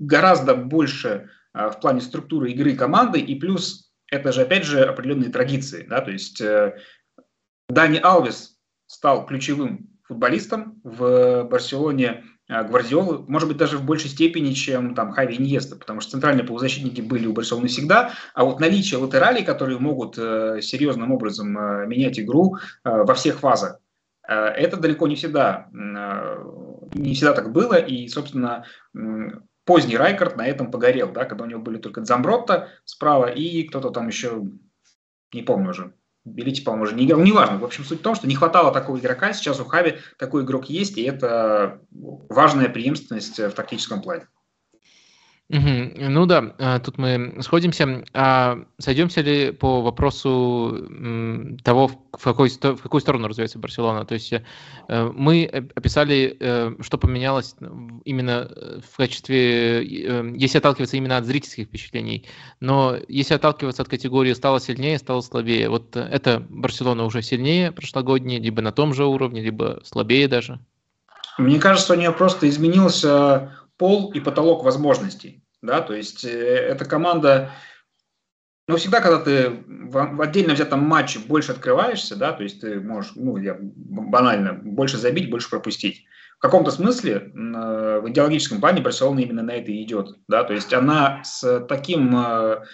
гораздо 0.00 0.54
больше 0.54 1.30
а, 1.52 1.70
в 1.70 1.80
плане 1.80 2.00
структуры 2.00 2.50
игры 2.50 2.74
команды, 2.76 3.20
и 3.20 3.34
плюс 3.38 3.92
это 4.10 4.32
же, 4.32 4.42
опять 4.42 4.64
же, 4.64 4.84
определенные 4.84 5.30
традиции. 5.30 5.86
Да? 5.88 6.00
То 6.00 6.10
есть 6.10 6.40
э, 6.40 6.76
Дани 7.68 7.98
Алвес 8.02 8.58
стал 8.86 9.24
ключевым 9.26 9.88
футболистом 10.04 10.80
в 10.84 11.44
Барселоне 11.44 12.24
Гвардиолы, 12.46 13.24
может 13.26 13.48
быть, 13.48 13.56
даже 13.56 13.78
в 13.78 13.84
большей 13.84 14.10
степени, 14.10 14.52
чем 14.52 14.94
там 14.94 15.12
Хави 15.12 15.36
Иньеста, 15.36 15.76
потому 15.76 16.00
что 16.00 16.10
центральные 16.12 16.44
полузащитники 16.44 17.00
были 17.00 17.26
у 17.26 17.32
Барселоны 17.32 17.68
всегда, 17.68 18.12
а 18.34 18.44
вот 18.44 18.60
наличие 18.60 19.00
латералей, 19.00 19.42
которые 19.42 19.78
могут 19.78 20.18
э, 20.18 20.60
серьезным 20.60 21.10
образом 21.10 21.56
э, 21.56 21.86
менять 21.86 22.20
игру 22.20 22.56
э, 22.56 22.58
во 22.84 23.14
всех 23.14 23.38
фазах, 23.38 23.78
э, 24.28 24.34
это 24.34 24.76
далеко 24.76 25.06
не 25.06 25.16
всегда, 25.16 25.68
э, 25.72 26.63
не 26.94 27.14
всегда 27.14 27.32
так 27.32 27.52
было, 27.52 27.74
и, 27.74 28.08
собственно, 28.08 28.64
поздний 29.64 29.96
Райкард 29.96 30.36
на 30.36 30.46
этом 30.46 30.70
погорел, 30.70 31.12
да, 31.12 31.24
когда 31.24 31.44
у 31.44 31.46
него 31.46 31.60
были 31.60 31.78
только 31.78 32.00
Дзамбротта 32.00 32.68
справа 32.84 33.26
и 33.26 33.64
кто-то 33.64 33.90
там 33.90 34.08
еще, 34.08 34.42
не 35.32 35.42
помню 35.42 35.70
уже, 35.70 35.94
Белити, 36.24 36.62
по-моему, 36.62 36.84
уже 36.84 36.94
не 36.94 37.04
играл. 37.04 37.20
Ну, 37.20 37.26
неважно. 37.26 37.58
В 37.58 37.64
общем, 37.64 37.84
суть 37.84 38.00
в 38.00 38.02
том, 38.02 38.14
что 38.14 38.26
не 38.26 38.34
хватало 38.34 38.72
такого 38.72 38.98
игрока. 38.98 39.34
Сейчас 39.34 39.60
у 39.60 39.64
Хави 39.64 39.98
такой 40.18 40.44
игрок 40.44 40.70
есть, 40.70 40.96
и 40.96 41.02
это 41.02 41.80
важная 41.90 42.70
преемственность 42.70 43.38
в 43.38 43.50
тактическом 43.50 44.00
плане. 44.00 44.26
Угу. 45.50 46.08
Ну 46.08 46.24
да, 46.24 46.54
а, 46.58 46.78
тут 46.78 46.96
мы 46.96 47.36
сходимся. 47.42 48.02
А 48.14 48.64
сойдемся 48.78 49.20
ли 49.20 49.52
по 49.52 49.82
вопросу 49.82 50.88
того, 51.62 51.88
в, 51.88 52.22
какой, 52.22 52.48
в 52.48 52.76
какую 52.82 53.00
сторону 53.02 53.28
развивается 53.28 53.58
Барселона? 53.58 54.06
То 54.06 54.14
есть 54.14 54.32
э, 54.32 54.40
мы 55.14 55.44
описали, 55.74 56.34
э, 56.40 56.74
что 56.80 56.96
поменялось 56.96 57.56
именно 58.06 58.48
э, 58.50 58.80
в 58.90 58.96
качестве, 58.96 59.84
если 60.34 60.58
отталкиваться 60.58 60.96
именно 60.96 61.18
от 61.18 61.26
зрительских 61.26 61.66
впечатлений, 61.66 62.26
но 62.60 62.96
если 63.08 63.34
отталкиваться 63.34 63.82
от 63.82 63.88
категории 63.88 64.32
стало 64.32 64.60
сильнее, 64.60 64.96
стало 64.96 65.20
слабее, 65.20 65.68
вот 65.68 65.94
это 65.94 66.42
Барселона 66.48 67.04
уже 67.04 67.20
сильнее 67.20 67.70
прошлогодней, 67.70 68.40
либо 68.40 68.62
на 68.62 68.72
том 68.72 68.94
же 68.94 69.04
уровне, 69.04 69.42
либо 69.42 69.82
слабее 69.84 70.26
даже? 70.26 70.58
Мне 71.36 71.58
кажется, 71.58 71.92
у 71.92 71.96
нее 71.96 72.12
просто 72.12 72.48
изменился 72.48 73.50
пол 73.76 74.12
и 74.12 74.20
потолок 74.20 74.64
возможностей. 74.64 75.44
Да? 75.62 75.80
То 75.80 75.94
есть 75.94 76.24
э, 76.24 76.30
эта 76.30 76.84
команда, 76.84 77.50
ну, 78.68 78.76
всегда, 78.76 79.00
когда 79.00 79.20
ты 79.20 79.50
в, 79.66 80.20
отдельно 80.20 80.54
взятом 80.54 80.80
матче 80.80 81.18
больше 81.18 81.52
открываешься, 81.52 82.16
да, 82.16 82.32
то 82.32 82.42
есть 82.42 82.60
ты 82.60 82.80
можешь, 82.80 83.12
ну, 83.14 83.36
я 83.36 83.56
банально, 83.60 84.52
больше 84.52 84.98
забить, 84.98 85.30
больше 85.30 85.50
пропустить. 85.50 86.04
В 86.38 86.40
каком-то 86.44 86.70
смысле 86.70 87.30
в 87.34 88.10
идеологическом 88.10 88.60
плане 88.60 88.82
Барселона 88.82 89.20
именно 89.20 89.42
на 89.42 89.52
это 89.52 89.70
и 89.70 89.82
идет. 89.82 90.18
Да? 90.28 90.44
То 90.44 90.52
есть 90.52 90.74
она 90.74 91.22
с 91.24 91.60
таким 91.68 92.14
э, 92.18 92.64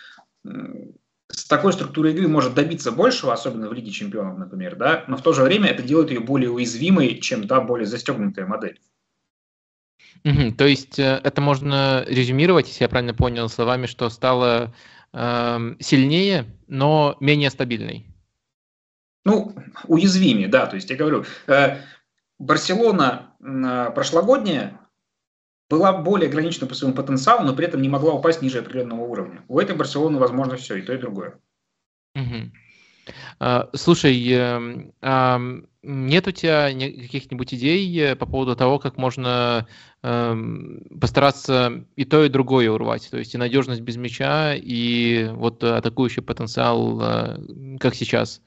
с 1.30 1.44
такой 1.44 1.72
структурой 1.72 2.12
игры 2.12 2.28
может 2.28 2.54
добиться 2.54 2.90
большего, 2.92 3.32
особенно 3.32 3.68
в 3.68 3.72
Лиге 3.72 3.90
Чемпионов, 3.90 4.38
например, 4.38 4.76
да, 4.76 5.04
но 5.06 5.16
в 5.16 5.22
то 5.22 5.32
же 5.32 5.42
время 5.42 5.68
это 5.68 5.82
делает 5.82 6.10
ее 6.10 6.20
более 6.20 6.50
уязвимой, 6.50 7.20
чем 7.20 7.46
та 7.46 7.60
более 7.60 7.86
застегнутая 7.86 8.46
модель. 8.46 8.80
Угу, 10.24 10.52
то 10.52 10.66
есть 10.66 10.98
э, 10.98 11.20
это 11.24 11.40
можно 11.40 12.04
резюмировать, 12.06 12.68
если 12.68 12.84
я 12.84 12.88
правильно 12.88 13.14
понял, 13.14 13.48
словами, 13.48 13.86
что 13.86 14.10
стало 14.10 14.74
э, 15.12 15.74
сильнее, 15.80 16.46
но 16.66 17.16
менее 17.20 17.50
стабильной. 17.50 18.06
Ну, 19.24 19.54
уязвимее, 19.86 20.48
да. 20.48 20.66
То 20.66 20.76
есть 20.76 20.90
я 20.90 20.96
говорю, 20.96 21.24
э, 21.46 21.78
Барселона 22.38 23.34
э, 23.40 23.90
прошлогодняя 23.94 24.80
была 25.70 25.92
более 25.92 26.28
ограничена 26.28 26.66
по 26.66 26.74
своему 26.74 26.96
потенциалу, 26.96 27.44
но 27.44 27.54
при 27.54 27.66
этом 27.66 27.80
не 27.80 27.88
могла 27.88 28.12
упасть 28.14 28.42
ниже 28.42 28.58
определенного 28.58 29.02
уровня. 29.02 29.42
У 29.48 29.58
этой 29.58 29.76
Барселоны 29.76 30.18
возможно 30.18 30.56
все, 30.56 30.76
и 30.76 30.82
то, 30.82 30.92
и 30.92 30.98
другое. 30.98 31.38
Угу. 32.14 32.50
Слушай, 33.74 34.30
эм, 35.02 35.66
нет 35.82 36.28
у 36.28 36.30
тебя 36.30 36.70
каких-нибудь 36.70 37.54
идей 37.54 37.98
э, 37.98 38.14
по 38.14 38.26
поводу 38.26 38.54
того, 38.54 38.78
как 38.78 38.98
можно 38.98 39.66
эм, 40.02 40.82
постараться 41.00 41.84
и 41.96 42.04
то, 42.04 42.24
и 42.24 42.28
другое 42.28 42.70
урвать? 42.70 43.08
То 43.10 43.16
есть 43.16 43.34
и 43.34 43.38
надежность 43.38 43.80
без 43.80 43.96
мяча, 43.96 44.54
и 44.54 45.30
вот 45.32 45.64
атакующий 45.64 46.22
потенциал, 46.22 47.00
э, 47.00 47.38
как 47.78 47.94
сейчас. 47.94 48.42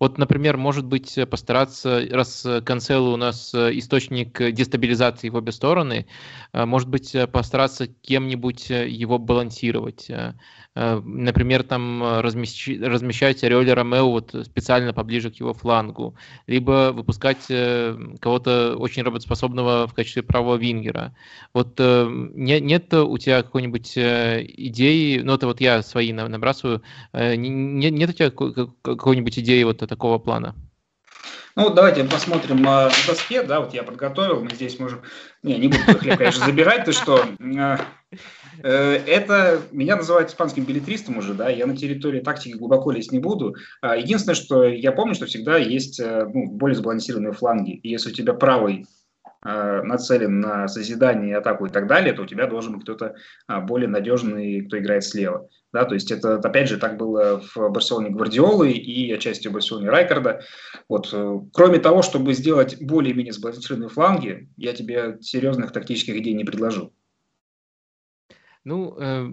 Вот, 0.00 0.16
например, 0.16 0.56
может 0.56 0.86
быть, 0.86 1.18
постараться, 1.28 2.00
раз 2.12 2.46
Канцелу 2.64 3.14
у 3.14 3.16
нас 3.16 3.52
источник 3.52 4.52
дестабилизации 4.52 5.28
в 5.28 5.34
обе 5.34 5.50
стороны, 5.50 6.06
может 6.52 6.88
быть, 6.88 7.16
постараться 7.32 7.88
кем-нибудь 7.88 8.70
его 8.70 9.18
балансировать. 9.18 10.08
Э, 10.80 11.00
например, 11.04 11.64
там 11.64 12.04
э, 12.04 12.20
размещать, 12.20 12.80
размещать 12.80 13.42
Ореоли 13.42 13.70
Ромео 13.70 14.10
вот 14.12 14.32
специально 14.44 14.94
поближе 14.94 15.28
к 15.28 15.34
его 15.34 15.52
флангу, 15.52 16.14
либо 16.46 16.92
выпускать 16.92 17.46
э, 17.50 17.98
кого-то 18.20 18.76
очень 18.76 19.02
работоспособного 19.02 19.88
в 19.88 19.94
качестве 19.94 20.22
правого 20.22 20.54
вингера. 20.54 21.16
Вот 21.52 21.80
нет, 21.80 22.62
нет 22.62 22.94
у 22.94 23.18
тебя 23.18 23.42
какой-нибудь 23.42 23.92
идеи, 23.96 25.18
ну 25.18 25.34
это 25.34 25.46
вот 25.46 25.60
я 25.60 25.82
свои 25.82 26.12
набрасываю, 26.12 26.82
нет, 27.12 27.92
нет 27.92 28.10
у 28.10 28.12
тебя 28.12 28.30
какой-нибудь 28.30 29.38
идеи 29.38 29.64
вот 29.64 29.78
такого 29.78 30.18
плана? 30.18 30.54
Ну, 31.56 31.70
давайте 31.70 32.04
посмотрим 32.04 32.62
на 32.62 32.88
доске, 33.06 33.42
да, 33.42 33.60
вот 33.60 33.74
я 33.74 33.82
подготовил, 33.82 34.42
мы 34.42 34.50
здесь 34.50 34.78
можем, 34.78 35.02
не, 35.42 35.58
не 35.58 35.68
буду 35.68 35.98
хлеб, 35.98 36.16
конечно, 36.18 36.46
забирать, 36.46 36.84
то 36.84 36.92
что 36.92 37.24
Э, 38.62 38.94
это 39.06 39.60
меня 39.72 39.96
называют 39.96 40.30
испанским 40.30 40.64
билетристом 40.64 41.18
уже, 41.18 41.34
да, 41.34 41.48
я 41.48 41.66
на 41.66 41.76
территории 41.76 42.20
тактики 42.20 42.56
глубоко 42.56 42.90
лезть 42.90 43.12
не 43.12 43.18
буду. 43.18 43.54
А, 43.80 43.96
единственное, 43.96 44.34
что 44.34 44.64
я 44.64 44.92
помню, 44.92 45.14
что 45.14 45.26
всегда 45.26 45.56
есть 45.58 46.00
э, 46.00 46.26
ну, 46.32 46.50
более 46.50 46.76
сбалансированные 46.76 47.32
фланги. 47.32 47.72
И 47.72 47.88
если 47.88 48.10
у 48.10 48.14
тебя 48.14 48.34
правый 48.34 48.86
э, 49.44 49.82
нацелен 49.82 50.40
на 50.40 50.68
созидание, 50.68 51.36
атаку 51.36 51.66
и 51.66 51.70
так 51.70 51.86
далее, 51.86 52.12
то 52.12 52.22
у 52.22 52.26
тебя 52.26 52.46
должен 52.46 52.74
быть 52.74 52.82
кто-то 52.82 53.14
а, 53.46 53.60
более 53.60 53.88
надежный, 53.88 54.62
кто 54.62 54.78
играет 54.78 55.04
слева. 55.04 55.48
Да, 55.72 55.84
то 55.84 55.94
есть 55.94 56.10
это, 56.10 56.36
опять 56.36 56.68
же, 56.68 56.78
так 56.78 56.96
было 56.96 57.42
в 57.54 57.68
Барселоне 57.68 58.10
Гвардиолы 58.10 58.72
и 58.72 59.12
отчасти 59.12 59.48
в 59.48 59.52
Барселоне 59.52 59.90
Райкарда. 59.90 60.40
Вот, 60.88 61.14
кроме 61.52 61.78
того, 61.78 62.02
чтобы 62.02 62.32
сделать 62.32 62.80
более-менее 62.80 63.34
сбалансированные 63.34 63.90
фланги, 63.90 64.48
я 64.56 64.72
тебе 64.72 65.18
серьезных 65.20 65.72
тактических 65.72 66.16
идей 66.16 66.32
не 66.32 66.44
предложу. 66.44 66.94
Ну, 68.68 68.94
э, 68.98 69.32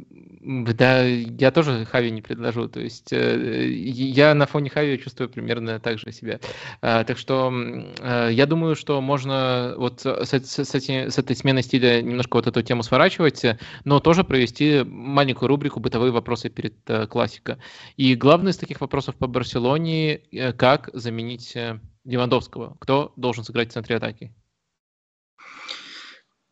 да, 0.78 1.04
я 1.04 1.52
тоже 1.52 1.84
Хави 1.84 2.10
не 2.10 2.22
предложу. 2.22 2.70
То 2.70 2.80
есть 2.80 3.12
э, 3.12 3.68
я 3.70 4.34
на 4.34 4.46
фоне 4.46 4.70
Хави 4.70 4.98
чувствую 4.98 5.30
примерно 5.30 5.78
так 5.82 6.00
же 6.00 6.14
себя. 6.14 6.40
Э, 6.82 7.04
так 7.04 7.18
что 7.18 7.52
э, 8.00 8.30
я 8.32 8.46
думаю, 8.46 8.78
что 8.78 9.02
можно 9.02 9.74
вот 9.78 10.00
с, 10.00 10.06
с, 10.06 10.64
с, 10.64 10.74
с 10.74 11.18
этой 11.20 11.36
сменой 11.36 11.64
стиля 11.64 12.02
немножко 12.02 12.38
вот 12.38 12.48
эту 12.48 12.62
тему 12.62 12.82
сворачивать, 12.82 13.44
но 13.84 14.00
тоже 14.00 14.24
провести 14.24 14.84
маленькую 14.86 15.50
рубрику 15.50 15.82
«Бытовые 15.82 16.14
вопросы 16.14 16.50
перед 16.50 16.76
э, 16.90 17.06
классика». 17.06 17.60
И 17.98 18.16
главный 18.16 18.52
из 18.52 18.58
таких 18.58 18.80
вопросов 18.80 19.16
по 19.16 19.28
Барселоне 19.28 20.22
э,– 20.32 20.54
как 20.58 20.90
заменить 20.94 21.58
э, 21.58 21.82
Левандовского? 22.06 22.78
Кто 22.80 23.12
должен 23.18 23.44
сыграть 23.44 23.72
в 23.72 23.74
центре 23.74 23.98
атаки? 23.98 24.32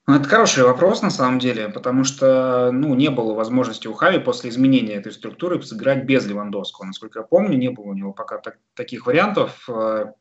Ну, 0.06 0.16
это 0.16 0.28
хороший 0.28 0.64
вопрос 0.64 1.02
на 1.02 1.10
самом 1.10 1.40
деле, 1.40 1.70
потому 1.70 2.04
что 2.04 2.72
ну, 2.74 2.94
не 2.94 3.10
было 3.10 3.34
возможности 3.34 3.88
у 3.88 3.94
Хави 3.94 4.20
после 4.20 4.50
изменения 4.50 4.96
этой 4.96 5.14
структуры 5.14 5.62
сыграть 5.62 6.04
без 6.04 6.26
Левандовского. 6.28 6.86
Насколько 6.86 7.20
я 7.20 7.26
помню, 7.26 7.58
не 7.58 7.70
было 7.70 7.86
у 7.86 7.94
него 7.94 8.12
пока 8.12 8.38
так, 8.40 8.60
таких 8.74 9.06
вариантов. 9.06 9.64
Э. 9.70 10.12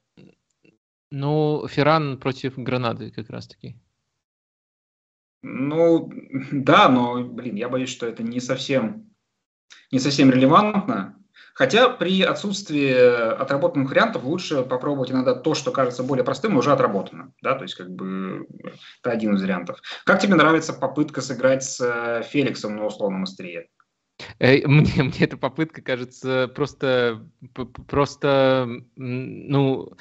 Ну, 1.10 1.66
Ферран 1.66 2.18
против 2.20 2.56
Гранады 2.56 3.10
как 3.10 3.28
раз-таки. 3.28 3.76
Ну, 5.42 6.12
да, 6.52 6.88
но, 6.88 7.24
блин, 7.24 7.56
я 7.56 7.68
боюсь, 7.68 7.90
что 7.90 8.06
это 8.06 8.22
не 8.22 8.38
совсем, 8.38 9.12
не 9.90 9.98
совсем 9.98 10.30
релевантно. 10.30 11.21
Хотя 11.54 11.88
при 11.88 12.22
отсутствии 12.22 12.92
отработанных 13.40 13.90
вариантов 13.90 14.24
лучше 14.24 14.62
попробовать 14.62 15.10
иногда 15.10 15.34
то, 15.34 15.54
что 15.54 15.70
кажется 15.70 16.02
более 16.02 16.24
простым, 16.24 16.56
уже 16.56 16.72
отработано. 16.72 17.32
Да? 17.42 17.54
То 17.54 17.62
есть 17.62 17.74
как 17.74 17.90
бы 17.90 18.46
это 19.00 19.10
один 19.10 19.34
из 19.34 19.42
вариантов. 19.42 19.80
Как 20.04 20.20
тебе 20.20 20.34
нравится 20.34 20.72
попытка 20.72 21.20
сыграть 21.20 21.64
с 21.64 21.80
э, 21.80 22.22
Феликсом 22.22 22.76
на 22.76 22.86
условном 22.86 23.24
острие? 23.24 23.68
Мне, 24.40 25.02
мне 25.02 25.18
эта 25.20 25.36
попытка 25.36 25.82
кажется 25.82 26.48
просто, 26.54 27.26
просто, 27.88 28.68
ну, 28.96 29.96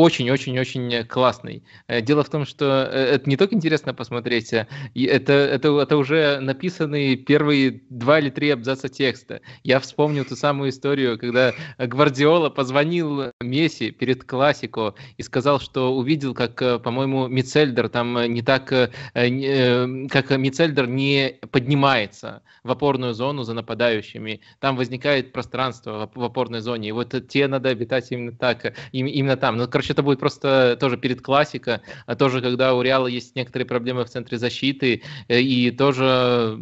очень-очень-очень 0.00 1.04
классный. 1.04 1.62
Э, 1.86 2.00
дело 2.00 2.24
в 2.24 2.28
том, 2.28 2.44
что 2.44 2.88
э, 2.90 3.14
это 3.14 3.28
не 3.28 3.36
только 3.36 3.54
интересно 3.54 3.94
посмотреть, 3.94 4.52
э, 4.52 4.66
это, 4.94 5.32
это, 5.32 5.78
это 5.80 5.96
уже 5.96 6.40
написаны 6.40 7.16
первые 7.16 7.82
два 7.90 8.18
или 8.18 8.30
три 8.30 8.50
абзаца 8.50 8.88
текста. 8.88 9.40
Я 9.62 9.78
вспомнил 9.80 10.24
ту 10.24 10.36
самую 10.36 10.70
историю, 10.70 11.18
когда 11.18 11.52
Гвардиола 11.78 12.50
позвонил 12.50 13.32
Месси 13.40 13.90
перед 13.90 14.24
классику 14.24 14.94
и 15.16 15.22
сказал, 15.22 15.60
что 15.60 15.94
увидел, 15.94 16.34
как, 16.34 16.82
по-моему, 16.82 17.28
Мицельдер 17.28 17.88
там 17.88 18.32
не 18.32 18.42
так, 18.42 18.66
как 18.68 20.30
Мицельдер 20.30 20.86
не 20.86 21.36
поднимается 21.50 22.42
в 22.62 22.70
опорную 22.70 23.14
зону 23.14 23.42
за 23.42 23.54
нападающими. 23.54 24.40
Там 24.60 24.76
возникает 24.76 25.32
пространство 25.32 26.10
в 26.14 26.24
опорной 26.24 26.60
зоне. 26.60 26.88
И 26.88 26.92
вот 26.92 27.14
те 27.28 27.48
надо 27.48 27.68
обитать 27.70 28.10
именно 28.10 28.32
так, 28.32 28.74
именно 28.92 29.36
там. 29.36 29.56
Ну, 29.56 29.68
короче, 29.68 29.89
это 29.90 30.02
будет 30.02 30.18
просто 30.18 30.76
тоже 30.80 30.96
перед 30.96 31.20
классика, 31.20 31.82
а 32.06 32.16
тоже 32.16 32.40
когда 32.40 32.74
у 32.74 32.82
Реала 32.82 33.06
есть 33.06 33.36
некоторые 33.36 33.66
проблемы 33.66 34.04
в 34.04 34.10
центре 34.10 34.38
защиты, 34.38 35.02
э, 35.28 35.40
и 35.40 35.70
тоже 35.70 36.58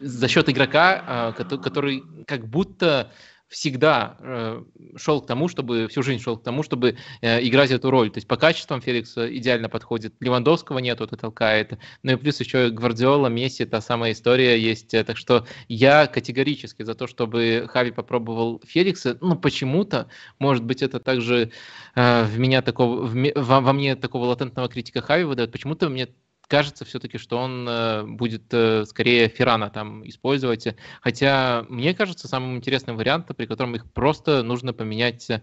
за 0.00 0.28
счет 0.28 0.48
игрока, 0.48 1.04
а, 1.06 1.32
который 1.32 2.02
как 2.26 2.46
будто 2.46 3.10
всегда 3.52 4.16
э, 4.20 4.62
шел 4.96 5.20
к 5.20 5.26
тому, 5.26 5.46
чтобы 5.46 5.86
всю 5.88 6.02
жизнь 6.02 6.22
шел 6.22 6.38
к 6.38 6.42
тому, 6.42 6.62
чтобы 6.62 6.96
э, 7.20 7.46
играть 7.46 7.70
эту 7.70 7.90
роль. 7.90 8.10
То 8.10 8.16
есть 8.16 8.26
по 8.26 8.36
качествам 8.36 8.80
Феликс 8.80 9.16
идеально 9.16 9.68
подходит. 9.68 10.14
Левандовского 10.20 10.78
нет, 10.78 11.00
это 11.02 11.16
толкает. 11.16 11.78
Ну 12.02 12.12
и 12.12 12.16
плюс 12.16 12.40
еще 12.40 12.70
Гвардиола, 12.70 13.28
Месси, 13.28 13.66
та 13.66 13.82
самая 13.82 14.12
история 14.12 14.58
есть. 14.58 14.90
Так 14.90 15.18
что 15.18 15.46
я 15.68 16.06
категорически 16.06 16.82
за 16.82 16.94
то, 16.94 17.06
чтобы 17.06 17.66
Хави 17.68 17.90
попробовал 17.90 18.62
Феликса. 18.66 19.18
Ну 19.20 19.36
почему-то, 19.36 20.08
может 20.38 20.64
быть, 20.64 20.82
это 20.82 20.98
также 20.98 21.52
э, 21.94 22.24
в 22.24 22.38
меня 22.38 22.62
такого, 22.62 23.04
в, 23.04 23.14
во, 23.14 23.60
во 23.60 23.72
мне 23.74 23.96
такого 23.96 24.24
латентного 24.24 24.68
критика 24.68 25.02
Хави 25.02 25.24
выдает. 25.24 25.52
Почему-то 25.52 25.90
мне 25.90 26.08
кажется 26.52 26.84
все-таки, 26.84 27.16
что 27.16 27.38
он 27.38 27.66
э, 27.66 28.02
будет 28.02 28.52
э, 28.52 28.84
скорее 28.84 29.28
Феррана 29.28 29.70
там 29.70 30.06
использовать. 30.06 30.68
Хотя 31.00 31.64
мне 31.70 31.94
кажется 31.94 32.28
самым 32.28 32.56
интересным 32.56 32.98
вариантом, 32.98 33.34
при 33.34 33.46
котором 33.46 33.74
их 33.74 33.90
просто 33.90 34.42
нужно 34.42 34.74
поменять 34.74 35.30
э, 35.30 35.40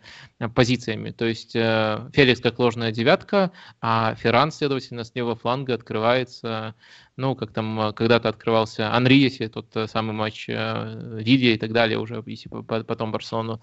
позициями. 0.54 1.10
То 1.10 1.26
есть 1.26 1.54
Феликс 1.54 2.42
как 2.42 2.60
ложная 2.60 2.92
девятка, 2.92 3.52
а 3.82 4.14
Ферран, 4.14 4.52
следовательно, 4.52 5.04
с 5.04 5.16
левого 5.16 5.36
фланга 5.36 5.74
открывается 5.74 6.76
ну, 7.20 7.36
как 7.36 7.52
там 7.52 7.80
э, 7.82 7.94
когда-то 7.94 8.30
открывался 8.30 8.94
Анри, 8.94 9.16
если 9.16 9.48
тот 9.48 9.76
э, 9.76 9.88
самый 9.88 10.14
матч 10.14 10.48
Лидия 10.48 11.52
э, 11.52 11.56
и 11.56 11.58
так 11.58 11.74
далее, 11.74 12.00
уже 12.00 12.24
если 12.26 12.50
потом 12.50 13.12
Барселону 13.12 13.62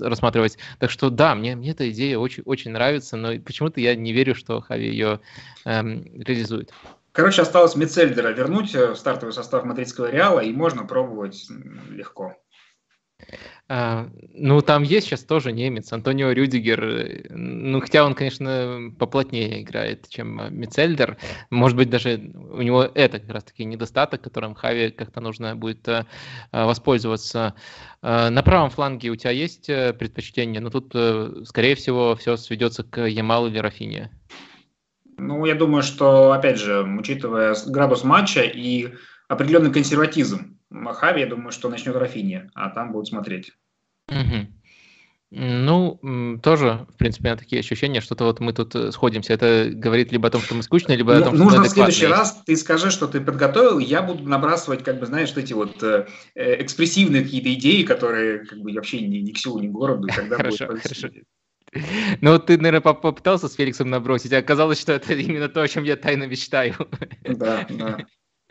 рассматривать. 0.00 0.56
Так 0.78 0.90
что 0.90 1.10
да, 1.10 1.34
мне, 1.34 1.56
мне 1.56 1.72
эта 1.72 1.90
идея 1.90 2.18
очень, 2.18 2.42
очень 2.46 2.70
нравится, 2.70 3.16
но 3.16 3.38
почему-то 3.38 3.80
я 3.80 3.94
не 3.94 4.12
верю, 4.12 4.34
что 4.34 4.62
Хави 4.62 4.88
ее 4.88 5.20
эм, 5.66 6.04
реализует. 6.22 6.72
Короче, 7.12 7.42
осталось 7.42 7.76
Мецельдера 7.76 8.28
вернуть 8.28 8.74
в 8.74 8.94
стартовый 8.96 9.34
состав 9.34 9.64
мадридского 9.64 10.10
Реала, 10.10 10.40
и 10.40 10.52
можно 10.52 10.84
пробовать 10.84 11.46
легко. 11.90 12.34
А, 13.68 14.08
ну, 14.34 14.60
там 14.60 14.84
есть 14.84 15.06
сейчас 15.06 15.24
тоже 15.24 15.50
немец, 15.50 15.92
Антонио 15.92 16.30
Рюдигер. 16.30 17.26
Ну, 17.30 17.80
хотя 17.80 18.04
он, 18.04 18.14
конечно, 18.14 18.92
поплотнее 18.98 19.62
играет, 19.62 20.08
чем 20.08 20.54
Мицельдер. 20.56 21.16
Может 21.50 21.76
быть, 21.76 21.90
даже 21.90 22.16
у 22.34 22.62
него 22.62 22.82
это 22.82 23.18
как 23.18 23.30
раз-таки 23.30 23.64
недостаток, 23.64 24.22
которым 24.22 24.54
Хави 24.54 24.90
как-то 24.90 25.20
нужно 25.20 25.56
будет 25.56 25.86
э, 25.88 26.04
воспользоваться. 26.52 27.54
А, 28.02 28.30
на 28.30 28.42
правом 28.42 28.70
фланге 28.70 29.10
у 29.10 29.16
тебя 29.16 29.32
есть 29.32 29.68
э, 29.68 29.92
предпочтение? 29.92 30.60
Но 30.60 30.70
ну, 30.72 30.80
тут, 30.80 31.48
скорее 31.48 31.74
всего, 31.74 32.14
все 32.14 32.36
сведется 32.36 32.84
к 32.84 33.04
Ямалу 33.04 33.48
или 33.48 33.58
Рафине. 33.58 34.10
Ну, 35.18 35.44
я 35.46 35.54
думаю, 35.54 35.82
что, 35.82 36.32
опять 36.32 36.58
же, 36.58 36.82
учитывая 36.82 37.56
градус 37.66 38.04
матча 38.04 38.42
и 38.42 38.92
определенный 39.28 39.72
консерватизм 39.72 40.55
Махави, 40.70 41.20
я 41.20 41.26
думаю, 41.26 41.52
что 41.52 41.68
начнет 41.68 41.96
Рафини, 41.96 42.50
а 42.54 42.70
там 42.70 42.92
будут 42.92 43.08
смотреть. 43.08 43.52
Угу. 44.08 44.46
Ну, 45.30 46.38
тоже, 46.40 46.86
в 46.94 46.96
принципе, 46.96 47.34
такие 47.34 47.58
ощущения, 47.58 48.00
что-то 48.00 48.24
вот 48.24 48.38
мы 48.38 48.52
тут 48.52 48.76
э, 48.76 48.92
сходимся. 48.92 49.32
Это 49.32 49.68
говорит 49.72 50.12
либо 50.12 50.28
о 50.28 50.30
том, 50.30 50.40
что 50.40 50.54
мы 50.54 50.62
скучные, 50.62 50.96
либо 50.96 51.16
о 51.16 51.20
том, 51.20 51.34
что 51.34 51.44
Нужно 51.44 51.62
в 51.64 51.68
следующий 51.68 52.06
раз 52.06 52.42
ты 52.46 52.56
скажи, 52.56 52.92
что 52.92 53.08
ты 53.08 53.20
подготовил, 53.20 53.80
я 53.80 54.02
буду 54.02 54.22
набрасывать, 54.22 54.84
как 54.84 55.00
бы, 55.00 55.06
знаешь, 55.06 55.32
эти 55.36 55.52
вот 55.52 55.82
э, 55.82 56.06
э, 56.36 56.62
экспрессивные 56.62 57.24
какие-то 57.24 57.52
идеи, 57.54 57.82
которые 57.82 58.46
как 58.46 58.60
бы 58.60 58.72
вообще 58.72 59.00
ни, 59.00 59.16
ни 59.18 59.32
к 59.32 59.38
селу, 59.38 59.58
ни 59.60 59.66
к 59.66 59.72
городу. 59.72 60.08
Хорошо, 60.08 60.68
хорошо. 60.68 61.08
Ну, 62.20 62.30
вот 62.30 62.46
ты, 62.46 62.56
наверное, 62.56 62.80
попытался 62.80 63.48
с 63.48 63.54
Феликсом 63.54 63.90
набросить, 63.90 64.32
а 64.32 64.38
оказалось, 64.38 64.80
что 64.80 64.92
это 64.92 65.12
именно 65.12 65.48
то, 65.48 65.60
о 65.60 65.68
чем 65.68 65.82
я 65.84 65.96
тайно 65.96 66.24
мечтаю. 66.24 66.74
Да, 67.24 67.66
да. 67.68 67.98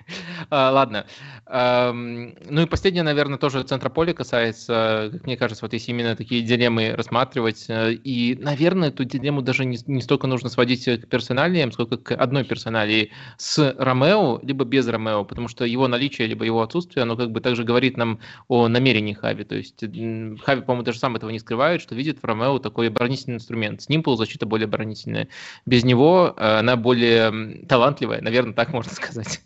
А, 0.50 0.72
ладно. 0.72 1.06
Ну 1.48 2.62
и 2.62 2.66
последнее, 2.66 3.04
наверное, 3.04 3.38
тоже 3.38 3.64
центра 3.64 3.90
поля 3.90 4.14
касается, 4.14 5.10
как 5.12 5.26
мне 5.26 5.38
кажется, 5.38 5.66
вот 5.66 5.74
если 5.74 5.92
именно 5.92 6.16
такие 6.16 6.42
дилеммы 6.42 6.94
рассматривать. 6.96 7.66
Э, 7.68 7.94
и, 7.94 8.36
наверное, 8.36 8.90
эту 8.90 9.06
дилемму 9.06 9.42
даже 9.42 9.66
не, 9.66 9.78
не 9.88 10.02
столько 10.02 10.28
нужно 10.28 10.50
сводить 10.50 10.86
к 10.86 11.08
персоналиям, 11.08 11.72
сколько 11.72 11.98
к 11.98 12.16
одной 12.16 12.44
персоналии 12.44 13.12
с 13.38 13.76
Ромео, 13.78 14.40
либо 14.44 14.66
без 14.66 14.88
Ромео, 14.88 15.24
потому 15.24 15.48
что 15.48 15.66
его 15.66 15.88
наличие, 15.88 16.28
либо 16.28 16.46
его 16.46 16.62
отсутствие, 16.62 17.04
оно 17.04 17.16
как 17.16 17.32
бы 17.32 17.42
также 17.42 17.64
говорит 17.64 17.98
нам 17.98 18.20
о 18.48 18.68
намерении 18.68 19.14
Хави. 19.14 19.44
То 19.44 19.56
есть 19.56 19.80
Хави, 19.80 20.62
по-моему, 20.62 20.84
даже 20.84 21.00
сам 21.00 21.16
этого 21.16 21.30
не 21.30 21.40
скрывает, 21.40 21.82
что 21.82 21.96
видит 21.96 22.20
в 22.22 22.26
Ромео 22.26 22.60
такой 22.60 22.88
оборонительный 22.88 23.36
инструмент. 23.36 23.82
С 23.82 23.90
ним 23.90 24.04
полузащита 24.04 24.46
более 24.46 24.66
оборонительная. 24.66 25.28
Без 25.66 25.84
него 25.84 26.34
э, 26.36 26.60
она 26.60 26.76
более 26.76 27.66
талантливая, 27.68 28.22
наверное, 28.22 28.54
так 28.54 28.74
можно 28.74 28.92
сказать. 28.94 29.42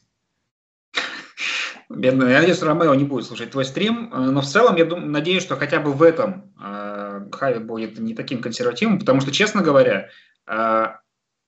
Бедный. 1.90 2.32
Я 2.32 2.40
надеюсь, 2.40 2.62
Ромео 2.62 2.94
не 2.94 3.04
будет 3.04 3.26
слушать 3.26 3.50
твой 3.50 3.66
стрим, 3.66 4.14
э, 4.14 4.20
но 4.20 4.42
в 4.42 4.46
целом 4.46 4.76
я 4.76 4.86
думаю, 4.86 5.10
надеюсь, 5.10 5.42
что 5.42 5.56
хотя 5.56 5.80
бы 5.80 5.92
в 5.92 6.04
этом 6.04 6.54
э, 6.62 7.28
Хави 7.32 7.60
будет 7.60 7.98
не 7.98 8.14
таким 8.14 8.42
консервативным, 8.42 9.00
потому 9.00 9.22
что, 9.22 9.32
честно 9.32 9.64
говоря, 9.64 10.10
э, 10.46 10.86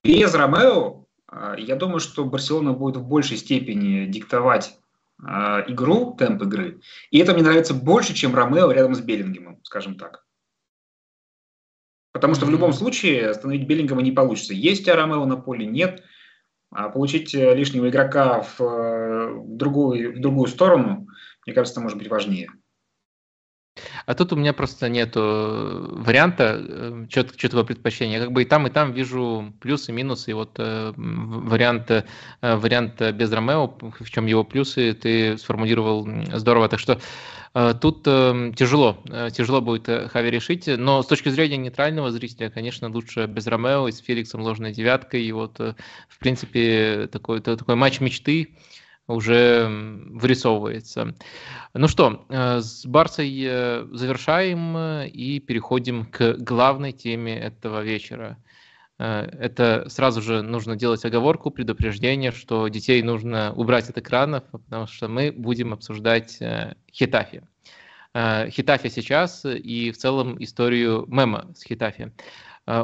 без 0.03 0.33
Ромео, 0.33 1.05
э, 1.31 1.55
я 1.59 1.75
думаю, 1.75 1.99
что 1.99 2.25
Барселона 2.25 2.73
будет 2.73 2.97
в 2.97 3.07
большей 3.07 3.37
степени 3.37 4.07
диктовать 4.07 4.79
э, 5.23 5.25
игру, 5.67 6.15
темп 6.17 6.41
игры, 6.41 6.81
и 7.11 7.19
это 7.19 7.33
мне 7.33 7.43
нравится 7.43 7.75
больше, 7.75 8.15
чем 8.15 8.33
Ромео 8.33 8.71
рядом 8.71 8.95
с 8.95 8.99
Беллингемом, 8.99 9.59
скажем 9.61 9.95
так. 9.95 10.25
Потому 12.13 12.33
что 12.33 12.47
в 12.47 12.49
любом 12.49 12.73
случае 12.73 13.29
остановить 13.29 13.67
Беллингема 13.67 14.01
не 14.01 14.11
получится. 14.11 14.55
Есть 14.55 14.87
у 14.89 14.93
Ромео 14.95 15.23
на 15.25 15.37
поле, 15.37 15.67
нет– 15.67 16.03
а 16.10 16.10
получить 16.71 17.35
э, 17.35 17.53
лишнего 17.53 17.89
игрока 17.89 18.41
в, 18.41 18.61
э, 18.61 19.33
в, 19.33 19.57
другую, 19.57 20.17
в 20.17 20.21
другую 20.21 20.47
сторону, 20.47 21.07
мне 21.45 21.53
кажется, 21.53 21.73
это 21.73 21.81
может 21.81 21.97
быть 21.97 22.09
важнее. 22.09 22.49
А 24.05 24.13
тут 24.15 24.33
у 24.33 24.35
меня 24.35 24.51
просто 24.53 24.89
нет 24.89 25.15
варианта 25.15 27.07
чет, 27.09 27.35
четкого 27.37 27.63
предпочтения. 27.63 28.17
Я 28.17 28.23
как 28.23 28.33
бы 28.33 28.41
и 28.41 28.45
там, 28.45 28.67
и 28.67 28.69
там 28.69 28.91
вижу 28.91 29.53
плюсы, 29.61 29.93
минусы. 29.93 30.31
И 30.31 30.33
вот 30.33 30.51
э, 30.57 30.93
вариант, 30.95 31.89
э, 31.89 32.03
вариант 32.41 33.01
без 33.13 33.31
Ромео, 33.31 33.67
в 33.99 34.09
чем 34.09 34.25
его 34.25 34.43
плюсы, 34.43 34.93
ты 34.93 35.37
сформулировал 35.37 36.07
здорово. 36.33 36.67
Так 36.67 36.79
что 36.79 36.93
э, 36.93 36.99
тут 37.53 38.03
э, 38.07 38.51
тяжело, 38.55 39.03
э, 39.09 39.29
тяжело 39.31 39.61
будет 39.61 39.89
э, 39.89 40.07
Хави 40.07 40.31
решить. 40.31 40.67
Но 40.67 41.03
с 41.03 41.07
точки 41.07 41.29
зрения 41.29 41.57
нейтрального 41.57 42.11
зрителя, 42.11 42.49
конечно, 42.49 42.89
лучше 42.89 43.25
без 43.25 43.47
Ромео 43.47 43.87
и 43.87 43.91
с 43.91 43.99
Феликсом 43.99 44.41
ложной 44.41 44.71
девяткой. 44.71 45.23
И 45.23 45.31
вот, 45.31 45.59
э, 45.59 45.75
в 46.07 46.19
принципе, 46.19 47.09
такой, 47.11 47.41
такой 47.41 47.75
матч 47.75 47.99
мечты 47.99 48.55
уже 49.07 49.67
вырисовывается. 50.11 51.15
Ну 51.73 51.87
что, 51.87 52.25
э, 52.29 52.61
с 52.61 52.85
Барсой 52.85 53.43
э, 53.43 53.87
завершаем 53.91 54.77
э, 54.77 55.07
и 55.09 55.39
переходим 55.39 56.05
к 56.05 56.35
главной 56.39 56.91
теме 56.91 57.37
этого 57.37 57.81
вечера. 57.81 58.37
Это 59.01 59.89
сразу 59.89 60.21
же 60.21 60.43
нужно 60.43 60.75
делать 60.75 61.03
оговорку, 61.05 61.49
предупреждение, 61.49 62.31
что 62.31 62.67
детей 62.67 63.01
нужно 63.01 63.51
убрать 63.53 63.89
от 63.89 63.97
экранов, 63.97 64.43
потому 64.51 64.85
что 64.85 65.07
мы 65.07 65.31
будем 65.31 65.73
обсуждать 65.73 66.37
Хитафи. 66.93 67.41
Хитафи 68.13 68.89
сейчас 68.89 69.43
и 69.45 69.89
в 69.91 69.97
целом 69.97 70.35
историю 70.43 71.05
мема 71.07 71.47
с 71.55 71.63
Хитафи. 71.63 72.11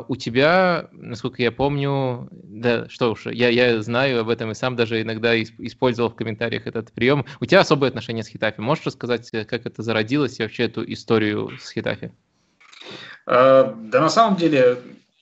У 0.07 0.15
тебя, 0.15 0.89
насколько 0.91 1.43
я 1.43 1.51
помню, 1.51 2.27
да, 2.31 2.89
что 2.89 3.11
уж, 3.11 3.27
я, 3.27 3.49
я 3.49 3.79
знаю 3.83 4.21
об 4.21 4.29
этом 4.29 4.49
и 4.49 4.55
сам 4.55 4.75
даже 4.75 5.01
иногда 5.01 5.39
использовал 5.39 6.09
в 6.09 6.15
комментариях 6.15 6.65
этот 6.65 6.91
прием. 6.91 7.25
У 7.39 7.45
тебя 7.45 7.59
особые 7.59 7.89
отношения 7.89 8.23
с 8.23 8.27
Хитафи. 8.27 8.59
Можешь 8.59 8.87
рассказать, 8.87 9.29
э, 9.33 9.45
как 9.45 9.67
это 9.67 9.83
зародилось 9.83 10.39
и 10.39 10.43
вообще 10.43 10.63
эту 10.63 10.83
историю 10.91 11.51
с 11.61 11.71
Хитафи? 11.71 12.11
Да, 13.27 13.75
на 13.91 14.09
самом 14.09 14.37
деле, 14.37 14.77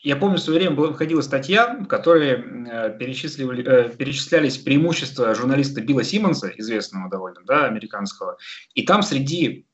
я 0.05 0.15
помню, 0.15 0.37
в 0.37 0.41
свое 0.41 0.59
время 0.59 0.75
выходила 0.75 1.21
статья, 1.21 1.75
в 1.79 1.87
которой 1.87 2.29
э, 2.29 2.95
э, 2.97 2.97
перечислялись 2.97 4.57
преимущества 4.57 5.33
журналиста 5.33 5.81
Билла 5.81 6.03
Симмонса, 6.03 6.51
известного 6.57 7.09
довольно, 7.09 7.41
да, 7.45 7.65
американского. 7.65 8.37
И 8.75 8.85
там 8.85 9.01
среди 9.01 9.65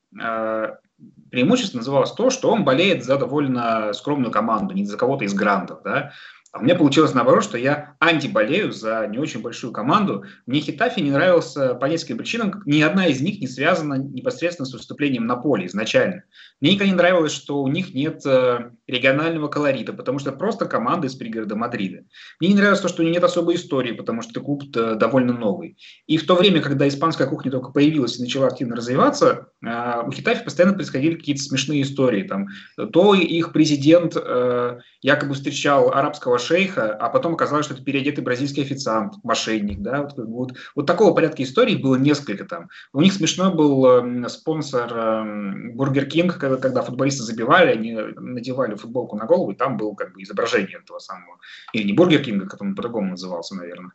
преимущество 1.31 1.77
называлось 1.77 2.11
то, 2.11 2.29
что 2.29 2.51
он 2.51 2.65
болеет 2.65 3.03
за 3.03 3.17
довольно 3.17 3.93
скромную 3.93 4.31
команду, 4.31 4.73
не 4.73 4.85
за 4.85 4.97
кого-то 4.97 5.23
из 5.23 5.33
грандов, 5.33 5.81
да, 5.83 6.11
а 6.51 6.59
у 6.59 6.63
меня 6.63 6.75
получилось 6.75 7.13
наоборот, 7.13 7.45
что 7.45 7.57
я 7.57 7.95
антиболею 7.99 8.73
за 8.73 9.07
не 9.07 9.17
очень 9.17 9.41
большую 9.41 9.71
команду. 9.71 10.25
Мне 10.45 10.59
Хитафи 10.59 10.99
не 10.99 11.11
нравился 11.11 11.75
по 11.75 11.85
нескольким 11.85 12.17
причинам. 12.17 12.61
Ни 12.65 12.81
одна 12.81 13.07
из 13.07 13.21
них 13.21 13.39
не 13.39 13.47
связана 13.47 13.93
непосредственно 13.93 14.65
с 14.65 14.73
выступлением 14.73 15.27
на 15.27 15.37
поле 15.37 15.67
изначально. 15.67 16.23
Мне 16.59 16.73
никогда 16.73 16.91
не 16.91 16.97
нравилось, 16.97 17.31
что 17.31 17.63
у 17.63 17.67
них 17.69 17.93
нет 17.93 18.25
э, 18.25 18.71
регионального 18.85 19.47
колорита, 19.47 19.93
потому 19.93 20.19
что 20.19 20.33
просто 20.33 20.65
команда 20.65 21.07
из 21.07 21.15
пригорода 21.15 21.55
Мадрида. 21.55 22.03
Мне 22.41 22.49
не 22.49 22.55
нравилось 22.55 22.81
то, 22.81 22.89
что 22.89 23.01
у 23.01 23.05
них 23.05 23.15
нет 23.15 23.23
особой 23.23 23.55
истории, 23.55 23.93
потому 23.93 24.21
что 24.21 24.41
клуб 24.41 24.69
довольно 24.71 25.33
новый. 25.33 25.77
И 26.05 26.17
в 26.17 26.25
то 26.25 26.35
время, 26.35 26.61
когда 26.61 26.85
испанская 26.87 27.27
кухня 27.27 27.49
только 27.49 27.71
появилась 27.71 28.19
и 28.19 28.23
начала 28.23 28.47
активно 28.47 28.75
развиваться, 28.75 29.47
э, 29.65 30.01
у 30.05 30.11
Хетафе 30.11 30.43
постоянно 30.43 30.73
происходили 30.73 31.15
какие-то 31.15 31.43
смешные 31.43 31.83
истории. 31.83 32.23
Там, 32.23 32.47
то 32.91 33.15
их 33.15 33.53
президент 33.53 34.17
э, 34.17 34.79
якобы 35.01 35.33
встречал 35.33 35.93
арабского 35.93 36.40
шейха, 36.41 36.93
а 36.93 37.09
потом 37.09 37.35
оказалось, 37.35 37.65
что 37.65 37.75
это 37.75 37.83
переодетый 37.83 38.23
бразильский 38.23 38.63
официант, 38.63 39.13
мошенник, 39.23 39.79
да, 39.79 40.03
вот, 40.03 40.13
вот, 40.17 40.53
вот 40.75 40.85
такого 40.85 41.13
порядка 41.13 41.43
историй 41.43 41.81
было 41.81 41.95
несколько 41.95 42.45
там. 42.45 42.69
У 42.93 43.01
них 43.01 43.13
смешной 43.13 43.53
был 43.53 43.85
э, 43.85 44.29
спонсор 44.29 44.91
э, 44.93 45.71
Бургер 45.73 46.05
Кинг, 46.05 46.37
когда, 46.37 46.57
когда 46.57 46.81
футболисты 46.81 47.23
забивали, 47.23 47.71
они 47.71 47.93
надевали 47.93 48.75
футболку 48.75 49.15
на 49.15 49.25
голову, 49.25 49.51
и 49.51 49.55
там 49.55 49.77
было 49.77 49.93
как 49.93 50.13
бы 50.13 50.21
изображение 50.23 50.79
этого 50.79 50.99
самого, 50.99 51.39
или 51.73 51.83
не 51.83 51.93
Бургер 51.93 52.23
Кинга, 52.23 52.47
как 52.47 52.61
он 52.61 52.75
по-другому 52.75 53.11
назывался, 53.11 53.55
наверное. 53.55 53.91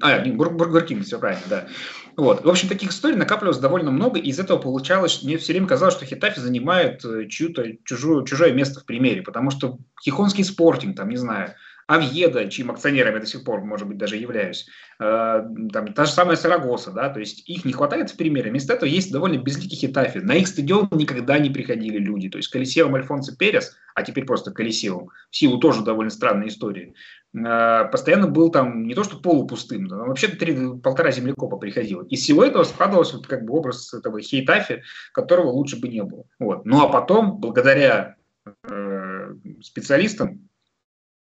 А, 0.00 0.18
не, 0.18 0.32
Бургер 0.32 0.84
Кинг, 0.84 1.04
все 1.04 1.18
правильно, 1.18 1.44
да. 1.48 1.68
Вот. 2.16 2.44
В 2.44 2.48
общем, 2.48 2.68
таких 2.68 2.90
историй 2.90 3.16
накапливалось 3.16 3.58
довольно 3.58 3.90
много, 3.90 4.18
и 4.18 4.28
из 4.28 4.38
этого 4.38 4.58
получалось, 4.58 5.22
мне 5.22 5.38
все 5.38 5.52
время 5.52 5.66
казалось, 5.66 5.94
что 5.94 6.04
Хетафе 6.04 6.40
занимает 6.40 7.04
э, 7.04 7.26
чью-то 7.28 7.64
чужую, 7.84 8.24
чужое 8.24 8.52
место 8.52 8.80
в 8.80 8.84
Примере, 8.84 9.22
потому 9.22 9.50
что 9.50 9.78
Хихонский 10.02 10.44
Спортинг, 10.44 10.96
там, 10.96 11.08
не 11.08 11.16
знаю, 11.16 11.54
Овьедо, 11.88 12.50
чьим 12.50 12.70
акционером 12.70 13.14
я 13.14 13.20
до 13.20 13.26
сих 13.26 13.44
пор, 13.44 13.64
может 13.64 13.88
быть, 13.88 13.96
даже 13.96 14.16
являюсь, 14.16 14.66
э, 15.00 15.42
там, 15.72 15.94
та 15.94 16.04
же 16.04 16.12
самая 16.12 16.36
Сарагоса, 16.36 16.92
да, 16.92 17.08
то 17.08 17.18
есть 17.18 17.48
их 17.48 17.64
не 17.64 17.72
хватает 17.72 18.10
в 18.10 18.16
Примере. 18.16 18.50
Вместо 18.50 18.74
этого 18.74 18.90
есть 18.90 19.10
довольно 19.10 19.38
безликий 19.38 19.78
Хетафе. 19.78 20.18
На 20.18 20.34
их 20.34 20.48
стадион 20.48 20.90
никогда 20.92 21.38
не 21.38 21.48
приходили 21.48 21.96
люди. 21.96 22.28
То 22.28 22.36
есть 22.36 22.50
Колисеум 22.50 22.94
Альфонсо 22.94 23.34
Перес, 23.34 23.74
а 23.94 24.02
теперь 24.02 24.26
просто 24.26 24.50
Колисеум, 24.50 25.08
в 25.30 25.36
силу 25.36 25.58
тоже 25.58 25.82
довольно 25.82 26.10
странной 26.10 26.48
истории, 26.48 26.94
постоянно 27.32 28.26
был 28.26 28.50
там 28.50 28.86
не 28.86 28.94
то 28.94 29.04
что 29.04 29.18
полупустым, 29.18 29.84
но 29.84 30.06
вообще 30.06 30.28
три, 30.28 30.54
полтора 30.78 31.10
землекопа 31.10 31.56
приходило. 31.58 32.04
Из 32.04 32.22
всего 32.22 32.44
этого 32.44 32.64
складывался 32.64 33.16
вот 33.16 33.26
как 33.26 33.44
бы 33.44 33.54
образ 33.54 33.92
этого 33.92 34.20
Хейтафи, 34.20 34.82
которого 35.12 35.50
лучше 35.50 35.78
бы 35.78 35.88
не 35.88 36.02
было. 36.02 36.24
Вот. 36.38 36.64
Ну 36.64 36.80
а 36.82 36.88
потом, 36.88 37.38
благодаря 37.38 38.16
э, 38.64 39.34
специалистам, 39.60 40.48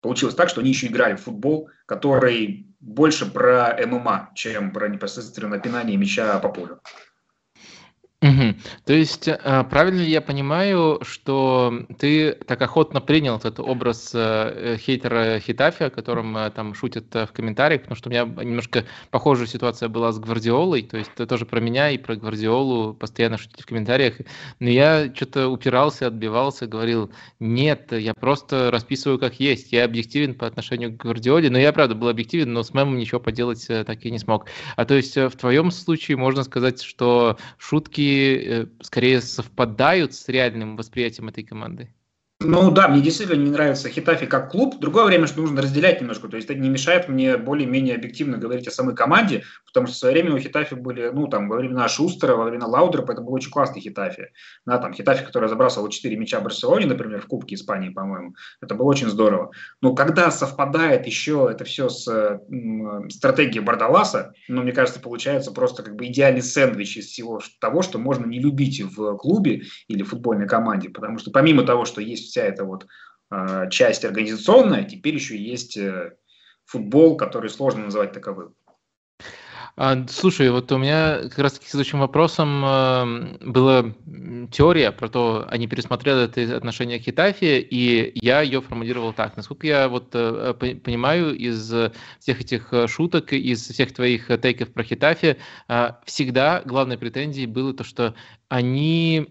Получилось 0.02 0.36
так, 0.36 0.50
что 0.50 0.62
они 0.62 0.70
еще 0.70 0.88
играли 0.88 1.16
в 1.16 1.22
футбол, 1.22 1.70
который 1.86 2.68
больше 2.80 3.30
про 3.32 3.76
ММА, 3.86 4.32
чем 4.36 4.72
про 4.72 4.88
непосредственно 4.88 5.60
пинание 5.60 5.98
мяча 5.98 6.40
по 6.40 6.50
полю. 6.50 6.80
Угу. 8.24 8.56
То 8.86 8.94
есть, 8.94 9.28
э, 9.28 9.64
правильно 9.70 10.02
ли 10.02 10.10
я 10.10 10.22
понимаю, 10.22 11.00
что 11.04 11.86
ты 12.00 12.32
так 12.32 12.60
охотно 12.64 13.00
принял 13.00 13.38
этот 13.38 13.60
образ 13.60 14.10
э, 14.16 14.78
хейтера 14.80 15.40
Хитафи, 15.40 15.84
о 15.84 15.90
котором 15.92 16.36
э, 16.36 16.50
там 16.50 16.74
шутят 16.74 17.14
в 17.14 17.28
комментариях, 17.28 17.82
потому 17.82 17.96
что 17.96 18.10
у 18.10 18.12
меня 18.12 18.24
немножко 18.24 18.86
похожая 19.12 19.46
ситуация 19.46 19.88
была 19.88 20.12
с 20.12 20.18
Гвардиолой, 20.18 20.82
то 20.82 20.98
есть 20.98 21.14
тоже 21.14 21.46
про 21.46 21.60
меня 21.60 21.92
и 21.92 22.00
про 22.00 22.16
Гвардиолу 22.16 22.96
постоянно 22.96 23.38
шутили 23.38 23.62
в 23.62 23.68
комментариях, 23.68 24.16
но 24.60 24.68
я 24.68 25.14
что-то 25.14 25.50
упирался, 25.50 26.08
отбивался, 26.08 26.66
говорил, 26.66 27.12
нет, 27.40 27.92
я 27.92 28.16
просто 28.16 28.72
расписываю 28.72 29.20
как 29.20 29.40
есть, 29.40 29.72
я 29.72 29.86
объективен 29.86 30.34
по 30.34 30.48
отношению 30.48 30.92
к 30.92 30.98
Гвардиоле, 31.04 31.52
но 31.52 31.60
я, 31.60 31.72
правда, 31.72 31.94
был 31.94 32.08
объективен, 32.08 32.52
но 32.52 32.64
с 32.64 32.74
мемом 32.74 32.98
ничего 32.98 33.20
поделать 33.20 33.64
так 33.68 34.06
и 34.06 34.10
не 34.10 34.18
смог. 34.18 34.48
А 34.76 34.86
то 34.86 34.96
есть 34.96 35.16
в 35.16 35.32
твоем 35.32 35.70
случае 35.70 36.18
можно 36.18 36.42
сказать, 36.42 36.82
что 36.82 37.38
шутки 37.60 38.07
Э, 38.08 38.68
скорее 38.82 39.22
совпадают 39.22 40.14
с 40.14 40.28
реальным 40.30 40.78
восприятием 40.78 41.30
этой 41.30 41.44
команды? 41.44 41.94
Ну 42.40 42.70
да, 42.70 42.88
мне 42.88 43.02
действительно 43.02 43.42
не 43.44 43.50
нравится 43.50 43.90
Хитафи 43.90 44.28
как 44.28 44.52
клуб. 44.52 44.76
Другое 44.80 45.06
время, 45.06 45.26
что 45.26 45.42
нужно 45.42 45.60
разделять 45.64 46.02
немножко. 46.02 46.28
То 46.28 46.38
есть 46.38 46.48
это 46.48 46.60
не 46.60 46.70
мешает 46.70 47.10
мне 47.10 47.36
более-менее 47.36 47.96
объективно 47.96 48.38
говорить 48.38 48.68
о 48.68 48.72
самой 48.72 48.94
команде, 48.96 49.44
потому 49.66 49.88
что 49.88 49.96
в 49.96 50.00
свое 50.00 50.14
время 50.14 50.36
у 50.36 50.38
Хитафи 50.40 50.76
были, 50.76 51.10
ну 51.12 51.26
там, 51.28 51.50
во 51.50 51.56
времена 51.58 51.88
Шустера, 51.88 52.36
во 52.36 52.44
времена 52.46 52.68
Лаудера, 52.68 53.02
это 53.12 53.22
был 53.22 53.34
очень 53.34 53.50
классный 53.50 53.82
Хитафи. 53.82 54.28
Да, 54.68 54.78
там 54.78 54.94
Хитафи, 54.94 55.26
который 55.26 55.50
забрасывал 55.50 55.90
4 55.90 56.16
мяча 56.16 56.40
Барселоне, 56.40 56.86
например, 56.86 57.22
в 57.22 57.26
Кубке 57.26 57.56
Испании, 57.56 57.90
по-моему. 57.90 58.36
Это 58.62 58.76
было 58.76 58.86
очень 58.86 59.10
здорово. 59.10 59.50
Но 59.82 59.96
когда 59.96 60.30
совпадает 60.30 61.08
еще 61.08 61.50
это 61.52 61.64
все 61.66 61.90
с 61.90 62.08
м, 62.08 63.10
стратегией 63.10 63.62
Бардаласа, 63.64 64.34
ну, 64.48 64.62
мне 64.62 64.74
кажется, 64.74 65.00
получается 65.00 65.52
просто 65.52 65.82
как 65.82 65.96
бы 65.96 66.06
идеальный 66.06 66.44
сэндвич 66.44 66.98
из 66.98 67.08
всего 67.08 67.42
того, 67.60 67.82
что 67.82 67.98
можно 67.98 68.28
не 68.28 68.40
любить 68.40 68.80
в 68.80 69.16
клубе 69.18 69.64
или 69.88 70.04
в 70.04 70.10
футбольной 70.10 70.48
команде. 70.48 70.90
Потому 70.90 71.18
что 71.18 71.32
помимо 71.32 71.64
того, 71.64 71.86
что 71.86 72.00
есть 72.00 72.27
вся 72.28 72.44
эта 72.44 72.64
вот 72.64 72.88
э, 73.32 73.70
часть 73.70 74.06
организационная, 74.06 74.84
теперь 74.84 75.16
еще 75.16 75.38
есть 75.38 75.78
э, 75.78 76.14
футбол, 76.66 77.18
который 77.18 77.50
сложно 77.50 77.86
называть 77.86 78.12
таковым. 78.12 78.54
А, 79.80 79.96
слушай, 80.10 80.50
вот 80.50 80.72
у 80.72 80.80
меня 80.80 81.20
как 81.30 81.38
раз 81.38 81.54
таки 81.54 81.68
следующим 81.68 82.00
вопросом 82.00 82.66
э, 82.66 83.38
была 83.42 83.94
теория 84.52 84.92
про 84.92 85.08
то, 85.08 85.46
они 85.52 85.68
пересмотрели 85.68 86.24
это 86.24 86.58
отношение 86.58 86.98
к 86.98 87.04
Хитафе, 87.04 87.60
и 87.60 88.12
я 88.20 88.42
ее 88.42 88.62
формулировал 88.62 89.14
так. 89.14 89.38
Насколько 89.38 89.68
я 89.68 89.88
вот 89.88 90.10
э, 90.14 90.56
понимаю 90.56 91.36
из 91.36 91.72
всех 92.20 92.42
этих 92.42 92.74
э, 92.74 92.88
шуток, 92.88 93.34
из 93.34 93.68
всех 93.68 93.94
твоих 93.94 94.30
тейков 94.42 94.74
про 94.74 94.84
Хитафе, 94.84 95.38
э, 95.70 95.92
всегда 96.06 96.64
главной 96.66 96.98
претензией 96.98 97.46
было 97.46 97.72
то, 97.72 97.84
что 97.84 98.16
они 98.50 99.28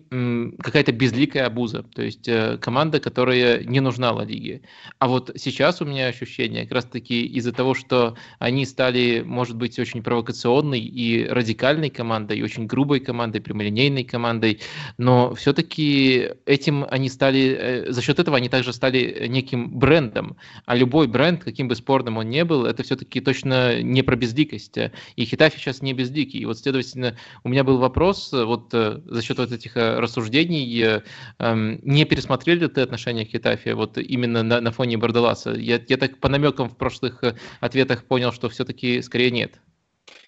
какая-то 0.59 0.93
безликая 0.93 1.47
обуза, 1.47 1.83
то 1.83 2.03
есть 2.03 2.29
э, 2.29 2.59
команда, 2.59 3.01
которая 3.01 3.65
не 3.65 3.81
нужна 3.81 4.13
Ла 4.13 4.25
Лиге. 4.25 4.61
А 4.99 5.09
вот 5.09 5.31
сейчас 5.37 5.81
у 5.81 5.87
меня 5.87 6.09
ощущение, 6.09 6.65
как 6.65 6.73
раз-таки 6.73 7.25
из-за 7.25 7.53
того, 7.53 7.73
что 7.73 8.17
они 8.39 8.67
стали, 8.67 9.23
может 9.25 9.57
быть, 9.57 9.79
очень 9.79 10.03
провокационной 10.03 10.81
и 10.81 11.27
радикальной 11.27 11.89
командой, 11.89 12.39
и 12.39 12.43
очень 12.43 12.67
грубой 12.67 13.01
командой, 13.01 13.41
прямолинейной 13.41 14.05
командой, 14.05 14.61
но 14.99 15.35
все-таки 15.35 16.33
этим 16.45 16.85
они 16.91 17.09
стали, 17.09 17.57
э, 17.59 17.93
за 17.93 18.03
счет 18.03 18.19
этого 18.19 18.37
они 18.37 18.51
также 18.51 18.75
стали 18.75 19.29
неким 19.29 19.79
брендом. 19.79 20.37
А 20.67 20.77
любой 20.77 21.09
бренд, 21.09 21.43
каким 21.43 21.69
бы 21.69 21.75
спорным 21.75 22.19
он 22.19 22.29
ни 22.29 22.43
был, 22.43 22.67
это 22.67 22.83
все-таки 22.83 23.21
точно 23.21 23.81
не 23.83 24.03
про 24.03 24.15
безликость. 24.15 24.77
И 25.17 25.25
Хитафи 25.25 25.59
сейчас 25.59 25.81
не 25.81 25.95
безликий. 25.95 26.41
И 26.41 26.45
вот, 26.45 26.59
следовательно, 26.59 27.17
у 27.45 27.49
меня 27.49 27.65
был 27.65 27.79
вопрос, 27.79 28.31
вот 28.33 28.75
э, 28.75 29.01
за 29.09 29.23
счет 29.23 29.39
вот 29.39 29.53
этих 29.53 29.77
э, 29.77 29.99
рассуждений 29.99 30.83
э, 30.83 31.03
эм, 31.39 31.79
не 31.83 32.05
пересмотрели 32.05 32.67
ты 32.67 32.81
отношение 32.81 33.27
к 33.27 33.31
Хитафе 33.31 33.75
вот 33.75 33.99
именно 33.99 34.43
на, 34.43 34.61
на 34.61 34.73
фоне 34.73 34.97
Бардаласа? 34.97 35.53
Я, 35.53 35.81
я 35.89 35.97
так 35.97 36.19
по 36.19 36.29
намекам 36.29 36.69
в 36.69 36.77
прошлых 36.77 37.23
э, 37.23 37.37
ответах 37.61 38.05
понял, 38.05 38.33
что 38.33 38.49
все-таки 38.49 39.03
скорее 39.03 39.31
нет. 39.31 39.61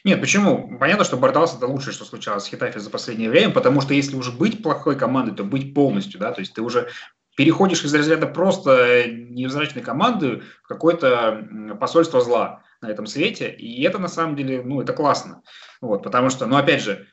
Нет, 0.05 0.21
почему? 0.21 0.79
Понятно, 0.79 1.05
что 1.05 1.17
Бардалас 1.17 1.57
это 1.57 1.67
лучшее, 1.67 1.93
что 1.93 2.05
случалось 2.05 2.45
с 2.45 2.49
Хитафи 2.49 2.79
за 2.79 2.91
последнее 2.91 3.31
время, 3.31 3.53
потому 3.53 3.81
что 3.81 3.95
если 3.95 4.17
уже 4.17 4.33
быть 4.33 4.63
плохой 4.63 4.97
командой, 4.97 5.35
то 5.35 5.45
быть 5.45 5.75
полностью, 5.75 6.21
да, 6.21 6.33
то 6.33 6.41
есть 6.41 6.55
ты 6.55 6.63
уже 6.63 6.89
переходишь 7.37 7.85
из 7.85 7.95
разряда 7.95 8.27
просто 8.27 9.05
невзрачной 9.09 9.83
команды 9.83 10.43
в 10.63 10.69
какое-то 10.69 11.77
посольство 11.81 12.21
зла 12.21 12.63
на 12.81 12.91
этом 12.91 13.07
свете, 13.07 13.51
и 13.51 13.83
это 13.83 13.99
на 13.99 14.09
самом 14.09 14.37
деле, 14.37 14.63
ну, 14.63 14.81
это 14.81 14.93
классно, 14.93 15.43
вот, 15.81 16.03
потому 16.03 16.31
что, 16.31 16.47
ну, 16.47 16.57
опять 16.57 16.83
же, 16.83 17.07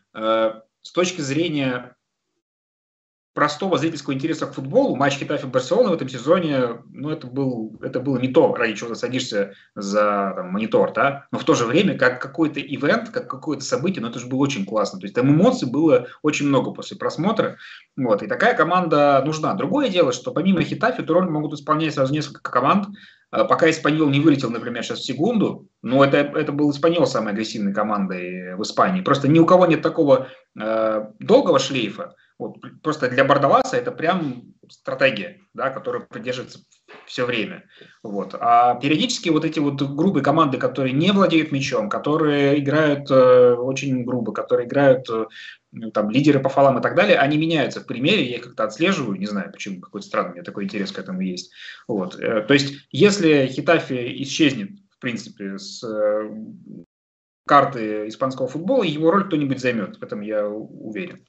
с 0.86 0.92
точки 0.92 1.22
зрения 1.22 1.96
простого 3.34 3.78
зрительского 3.78 4.14
интереса 4.14 4.46
к 4.46 4.54
футболу, 4.54 4.96
матч 4.96 5.16
Хитафи 5.16 5.48
Барселона 5.48 5.90
в 5.90 5.94
этом 5.94 6.08
сезоне, 6.08 6.84
ну, 6.94 7.10
это, 7.10 7.26
был, 7.26 7.76
это 7.82 8.00
было 8.00 8.18
не 8.18 8.30
то, 8.30 8.54
ради 8.54 8.76
чего 8.76 8.90
ты 8.90 8.96
садишься 8.96 9.56
за 9.74 10.34
там, 10.36 10.52
монитор, 10.52 10.94
да, 10.94 11.26
но 11.32 11.40
в 11.40 11.44
то 11.44 11.56
же 11.56 11.66
время, 11.66 11.98
как 11.98 12.22
какой-то 12.22 12.62
ивент, 12.62 13.10
как 13.10 13.28
какое-то 13.30 13.66
событие, 13.66 14.02
ну, 14.02 14.10
это 14.10 14.20
же 14.20 14.28
было 14.28 14.40
очень 14.40 14.66
классно, 14.66 15.00
то 15.00 15.06
есть 15.06 15.16
там 15.16 15.30
эмоций 15.30 15.68
было 15.68 16.08
очень 16.22 16.48
много 16.48 16.72
после 16.72 16.98
просмотра, 16.98 17.58
вот, 17.98 18.22
и 18.22 18.28
такая 18.28 18.56
команда 18.56 19.22
нужна. 19.26 19.56
Другое 19.56 19.90
дело, 19.90 20.14
что 20.14 20.32
помимо 20.32 20.62
Хитафи 20.62 21.02
эту 21.02 21.16
роль 21.16 21.28
могут 21.28 21.54
исполнять 21.54 21.96
сразу 21.96 22.14
несколько 22.14 22.52
команд, 22.52 22.88
а 23.32 23.44
пока 23.44 23.70
Испаньол 23.70 24.10
не 24.10 24.22
вылетел, 24.22 24.50
например, 24.50 24.84
сейчас 24.84 25.00
в 25.00 25.06
секунду, 25.06 25.68
но 25.82 26.06
это, 26.06 26.18
это 26.18 26.54
был 26.54 26.72
Испаньол 26.72 27.06
самой 27.06 27.34
агрессивной 27.34 27.74
командой 27.74 28.56
в 28.56 28.62
Испании. 28.62 29.02
Просто 29.02 29.28
ни 29.28 29.40
у 29.40 29.46
кого 29.46 29.66
нет 29.66 29.82
такого 29.82 30.30
э, 30.60 31.06
долгого 31.20 31.60
шлейфа. 31.60 32.16
Вот, 32.38 32.58
просто 32.84 33.10
для 33.10 33.24
Бардаласа 33.24 33.78
это 33.78 33.92
прям 33.92 34.54
стратегия, 34.70 35.40
да, 35.54 35.70
которая 35.70 36.02
поддерживается 36.02 36.60
все 37.06 37.26
время. 37.26 37.64
Вот. 38.04 38.36
А 38.38 38.76
периодически 38.76 39.30
вот 39.30 39.46
эти 39.46 39.60
вот 39.60 39.82
грубые 39.82 40.24
команды, 40.24 40.58
которые 40.58 40.94
не 40.94 41.12
владеют 41.12 41.52
мячом, 41.52 41.90
которые 41.90 42.60
играют 42.60 43.10
э, 43.10 43.54
очень 43.54 44.04
грубо, 44.04 44.34
которые 44.34 44.68
играют 44.68 45.10
э, 45.10 45.28
там 45.94 46.10
лидеры 46.10 46.42
по 46.42 46.50
фалам 46.50 46.78
и 46.80 46.82
так 46.82 46.96
далее, 46.96 47.18
они 47.18 47.38
меняются 47.38 47.80
в 47.80 47.86
примере, 47.86 48.30
я 48.30 48.38
их 48.38 48.44
как-то 48.44 48.66
отслеживаю, 48.66 49.18
не 49.18 49.28
знаю 49.28 49.52
почему, 49.52 49.80
какой-то 49.80 50.08
странный 50.08 50.32
у 50.32 50.34
меня 50.34 50.44
такой 50.44 50.66
интерес 50.66 50.92
к 50.92 51.00
этому 51.00 51.22
есть. 51.22 51.54
Вот. 51.88 52.20
Э, 52.20 52.42
то 52.42 52.54
есть, 52.54 52.74
если 52.92 53.48
Хитафи 53.48 54.24
исчезнет, 54.24 54.72
в 54.90 55.00
принципе, 55.00 55.58
с 55.58 55.84
э, 55.84 56.30
карты 57.46 58.08
испанского 58.08 58.48
футбола, 58.48 58.84
его 58.84 59.12
роль 59.12 59.28
кто-нибудь 59.28 59.60
займет, 59.60 59.98
в 59.98 60.04
этом 60.04 60.22
я 60.22 60.48
уверен. 60.48 61.26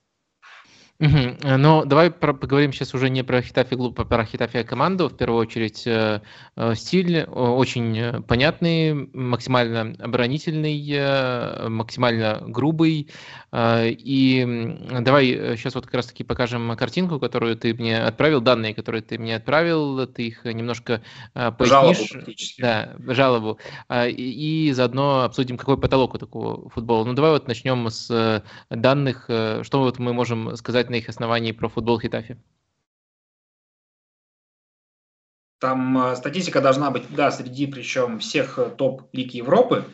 Угу. 0.99 1.57
Но 1.59 1.85
давай 1.85 2.11
про, 2.11 2.33
поговорим 2.33 2.73
сейчас 2.73 2.95
уже 2.95 3.11
не 3.11 3.23
про 3.23 3.43
Хитафи 3.43 3.77
клуб, 3.77 4.01
а 4.01 4.05
про 4.05 4.25
Хитафи 4.25 4.63
команду. 4.63 5.09
В 5.09 5.17
первую 5.17 5.41
очередь 5.41 5.87
э, 5.87 6.23
э 6.57 6.75
стиль 6.75 7.25
очень 7.25 8.23
понятный, 8.23 9.09
максимально 9.13 9.95
оборонительный, 9.99 10.83
э, 10.91 11.69
максимально 11.69 12.43
грубый. 12.47 13.09
Э, 13.57 13.89
и 13.89 14.77
давай 15.01 15.57
сейчас 15.57 15.75
вот 15.75 15.87
как 15.87 15.95
раз 15.95 16.07
таки 16.07 16.25
покажем 16.25 16.77
картинку, 16.77 17.19
которую 17.19 17.57
ты 17.57 17.73
мне 17.73 17.99
отправил, 18.03 18.41
данные, 18.41 18.75
которые 18.75 19.03
ты 19.03 19.19
мне 19.19 19.37
отправил. 19.37 20.07
Ты 20.07 20.29
их 20.29 20.45
немножко 20.45 21.03
э, 21.35 21.53
пояснишь. 21.53 22.11
Жалобу, 22.11 22.35
да, 22.59 23.15
жалобу. 23.15 23.59
Э, 23.89 24.11
и, 24.11 24.69
и 24.69 24.73
заодно 24.73 25.25
обсудим, 25.25 25.57
какой 25.57 25.79
потолок 25.79 26.15
у 26.15 26.19
такого 26.19 26.69
футбола. 26.69 27.05
Ну 27.05 27.15
давай 27.15 27.31
вот 27.31 27.49
начнем 27.49 27.89
с 27.89 28.43
данных, 28.69 29.25
что 29.25 29.81
вот 29.81 29.99
мы 29.99 30.13
можем 30.13 30.57
сказать 30.57 30.86
сказать 30.87 30.91
на 30.91 30.97
их 30.97 31.09
основании 31.09 31.53
про 31.53 31.69
футбол 31.69 32.01
Хитафи? 32.01 32.37
Там 35.59 35.99
э, 35.99 36.17
статистика 36.17 36.61
должна 36.61 36.91
быть, 36.91 37.05
да, 37.15 37.31
среди 37.31 37.67
причем 37.67 38.19
всех 38.19 38.59
э, 38.59 38.71
топ-лиг 38.71 39.35
Европы. 39.35 39.85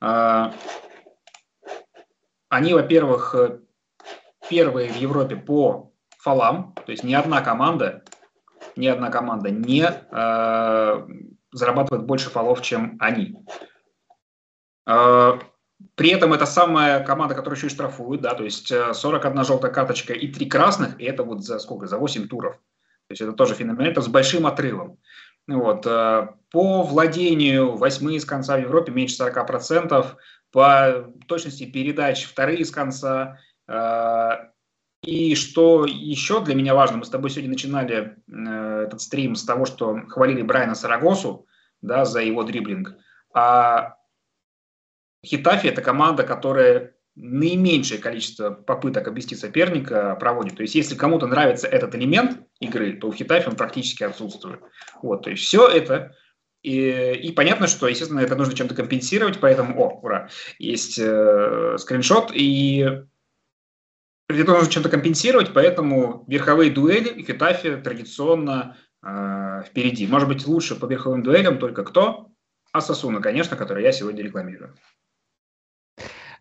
Э, 0.00 0.50
они, 2.48 2.74
во-первых, 2.74 3.34
э, 3.34 3.60
первые 4.48 4.90
в 4.90 4.96
Европе 4.96 5.36
по 5.36 5.92
фалам, 6.18 6.74
то 6.86 6.92
есть 6.92 7.04
ни 7.04 7.14
одна 7.14 7.42
команда, 7.42 8.02
ни 8.76 8.86
одна 8.86 9.10
команда 9.10 9.50
не 9.50 9.84
э, 9.84 11.06
зарабатывает 11.52 12.06
больше 12.06 12.30
фалов, 12.30 12.62
чем 12.62 12.96
они. 12.98 13.36
При 15.94 16.10
этом 16.10 16.32
это 16.32 16.46
самая 16.46 17.04
команда, 17.04 17.34
которая 17.34 17.56
еще 17.56 17.68
и 17.68 17.70
штрафует, 17.70 18.20
да, 18.20 18.34
то 18.34 18.44
есть 18.44 18.68
41 18.68 19.38
э, 19.38 19.44
желтая 19.44 19.72
карточка 19.72 20.12
и 20.12 20.28
3 20.28 20.46
красных, 20.46 21.00
и 21.00 21.04
это 21.04 21.22
вот 21.22 21.44
за 21.44 21.58
сколько, 21.58 21.86
за 21.86 21.98
8 21.98 22.28
туров. 22.28 22.54
То 22.56 23.12
есть 23.12 23.22
это 23.22 23.32
тоже 23.32 23.54
феноменально, 23.54 23.90
это 23.90 24.00
с 24.00 24.08
большим 24.08 24.46
отрывом. 24.46 24.98
Вот. 25.46 25.86
Э, 25.86 26.28
по 26.50 26.82
владению 26.82 27.76
восьмые 27.76 28.16
из 28.16 28.24
конца 28.24 28.56
в 28.56 28.60
Европе 28.60 28.92
меньше 28.92 29.22
40%, 29.22 30.06
по 30.50 31.12
точности 31.26 31.64
передач 31.64 32.24
вторые 32.24 32.60
из 32.60 32.70
конца. 32.70 33.38
Э, 33.68 34.48
и 35.02 35.34
что 35.34 35.84
еще 35.84 36.42
для 36.42 36.54
меня 36.54 36.74
важно, 36.74 36.96
мы 36.96 37.04
с 37.04 37.10
тобой 37.10 37.28
сегодня 37.28 37.50
начинали 37.50 38.16
этот 38.26 39.02
стрим 39.02 39.34
с 39.34 39.44
того, 39.44 39.66
что 39.66 40.00
хвалили 40.08 40.40
Брайана 40.40 40.74
Сарагосу 40.74 41.46
да, 41.82 42.06
за 42.06 42.22
его 42.22 42.42
дриблинг. 42.42 42.96
А 43.34 43.96
Хитафи– 45.24 45.66
это 45.68 45.82
команда, 45.82 46.22
которая 46.22 46.94
наименьшее 47.16 48.00
количество 48.00 48.50
попыток 48.50 49.06
обвести 49.06 49.36
соперника 49.36 50.16
проводит. 50.16 50.56
То 50.56 50.62
есть, 50.62 50.74
если 50.74 50.96
кому-то 50.96 51.26
нравится 51.26 51.68
этот 51.68 51.94
элемент 51.94 52.40
игры, 52.60 52.94
то 52.94 53.08
у 53.08 53.12
Хитафи 53.12 53.48
он 53.48 53.56
практически 53.56 54.02
отсутствует. 54.02 54.60
Вот, 55.02 55.22
то 55.22 55.30
есть, 55.30 55.44
все 55.44 55.68
это 55.68 56.14
и, 56.64 57.12
и 57.12 57.32
понятно, 57.32 57.66
что, 57.66 57.86
естественно, 57.86 58.20
это 58.20 58.36
нужно 58.36 58.54
чем-то 58.54 58.74
компенсировать, 58.74 59.38
поэтому, 59.38 59.78
о, 59.78 60.00
ура, 60.00 60.30
есть 60.58 60.98
э, 60.98 61.76
скриншот, 61.78 62.32
и 62.34 63.02
это 64.28 64.52
нужно 64.52 64.70
чем-то 64.70 64.88
компенсировать, 64.88 65.52
поэтому 65.52 66.24
верховые 66.26 66.70
дуэли 66.70 67.22
Хитафи 67.22 67.76
традиционно 67.76 68.78
э, 69.02 69.62
впереди. 69.66 70.06
Может 70.06 70.26
быть, 70.26 70.46
лучше 70.46 70.74
по 70.74 70.86
верховым 70.86 71.22
дуэлям 71.22 71.58
только 71.58 71.84
кто? 71.84 72.30
Асасуна, 72.72 73.20
конечно, 73.20 73.56
который 73.56 73.84
я 73.84 73.92
сегодня 73.92 74.24
рекламирую. 74.24 74.74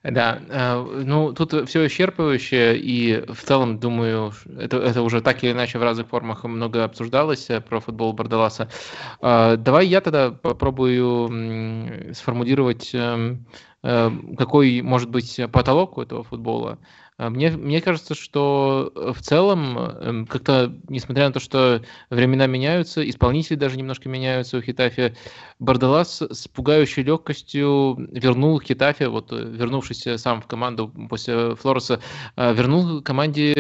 Да, 0.04 0.42
э, 0.50 1.04
ну 1.06 1.32
тут 1.34 1.70
все 1.70 1.86
исчерпывающе, 1.86 2.76
и 2.78 3.24
в 3.32 3.42
целом, 3.42 3.80
думаю, 3.80 4.34
это, 4.60 4.78
это 4.78 5.02
уже 5.02 5.22
так 5.22 5.42
или 5.44 5.54
иначе 5.54 5.80
в 5.80 5.84
разных 5.84 6.08
формах 6.10 6.44
много 6.44 6.84
обсуждалось 6.84 7.50
э, 7.50 7.62
про 7.62 7.80
футбол 7.80 8.12
Бардаласа. 8.12 8.70
Э, 9.22 9.56
давай 9.58 9.88
я 9.88 10.02
тогда 10.02 10.32
попробую 10.32 12.14
сформулировать, 12.14 12.92
эм, 12.94 13.46
какой 14.38 14.82
может 14.82 15.10
быть 15.10 15.40
потолок 15.52 15.98
у 15.98 16.02
этого 16.02 16.24
футбола. 16.24 16.80
А, 17.18 17.30
мне, 17.30 17.52
мне 17.52 17.82
кажется, 17.82 18.16
что 18.16 18.92
э, 18.96 19.14
в 19.14 19.22
целом, 19.22 19.78
эм, 19.78 20.26
как-то, 20.26 20.74
несмотря 20.90 21.28
на 21.28 21.34
то, 21.34 21.40
что 21.40 21.84
времена 22.10 22.48
меняются, 22.48 23.08
исполнители 23.08 23.56
даже 23.56 23.78
немножко 23.78 24.10
меняются 24.10 24.58
у 24.58 24.62
Хитафи, 24.62 25.16
Бардалас 25.60 26.22
с 26.22 26.48
пугающей 26.48 27.04
легкостью 27.04 27.96
вернул 28.12 28.60
Хитафи, 28.60 29.04
вот 29.04 29.32
э, 29.32 29.36
вернувшись 29.36 30.08
сам 30.20 30.42
в 30.42 30.48
команду 30.48 30.92
после 31.10 31.56
Флореса, 31.56 32.02
э, 32.36 32.54
вернул 32.54 33.02
команде 33.02 33.54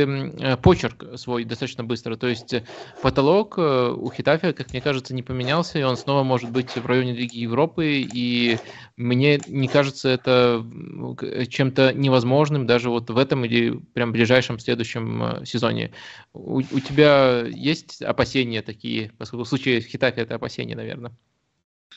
почерк 0.61 1.05
свой 1.17 1.43
достаточно 1.43 1.83
быстро. 1.83 2.15
То 2.15 2.27
есть 2.27 2.55
потолок 3.01 3.57
у 3.57 4.11
Хитафи, 4.11 4.51
как 4.51 4.71
мне 4.71 4.81
кажется, 4.81 5.13
не 5.13 5.23
поменялся, 5.23 5.77
и 5.79 5.83
он 5.83 5.97
снова 5.97 6.23
может 6.23 6.49
быть 6.49 6.75
в 6.75 6.85
районе 6.85 7.13
Лиги 7.13 7.39
Европы, 7.39 8.01
и 8.01 8.59
мне 8.97 9.41
не 9.45 9.67
кажется 9.67 10.09
это 10.09 10.65
чем-то 11.49 11.93
невозможным 11.93 12.65
даже 12.65 12.89
вот 12.89 13.09
в 13.09 13.17
этом 13.17 13.43
или 13.45 13.52
прям 13.93 14.09
в 14.09 14.13
ближайшем 14.13 14.59
следующем 14.59 15.45
сезоне. 15.45 15.91
У, 16.33 16.57
у 16.57 16.79
тебя 16.79 17.43
есть 17.45 18.01
опасения 18.01 18.61
такие, 18.61 19.11
поскольку 19.17 19.45
в 19.45 19.49
случае 19.49 19.81
Хитафи 19.81 20.19
это 20.19 20.35
опасения, 20.35 20.75
наверное? 20.75 21.11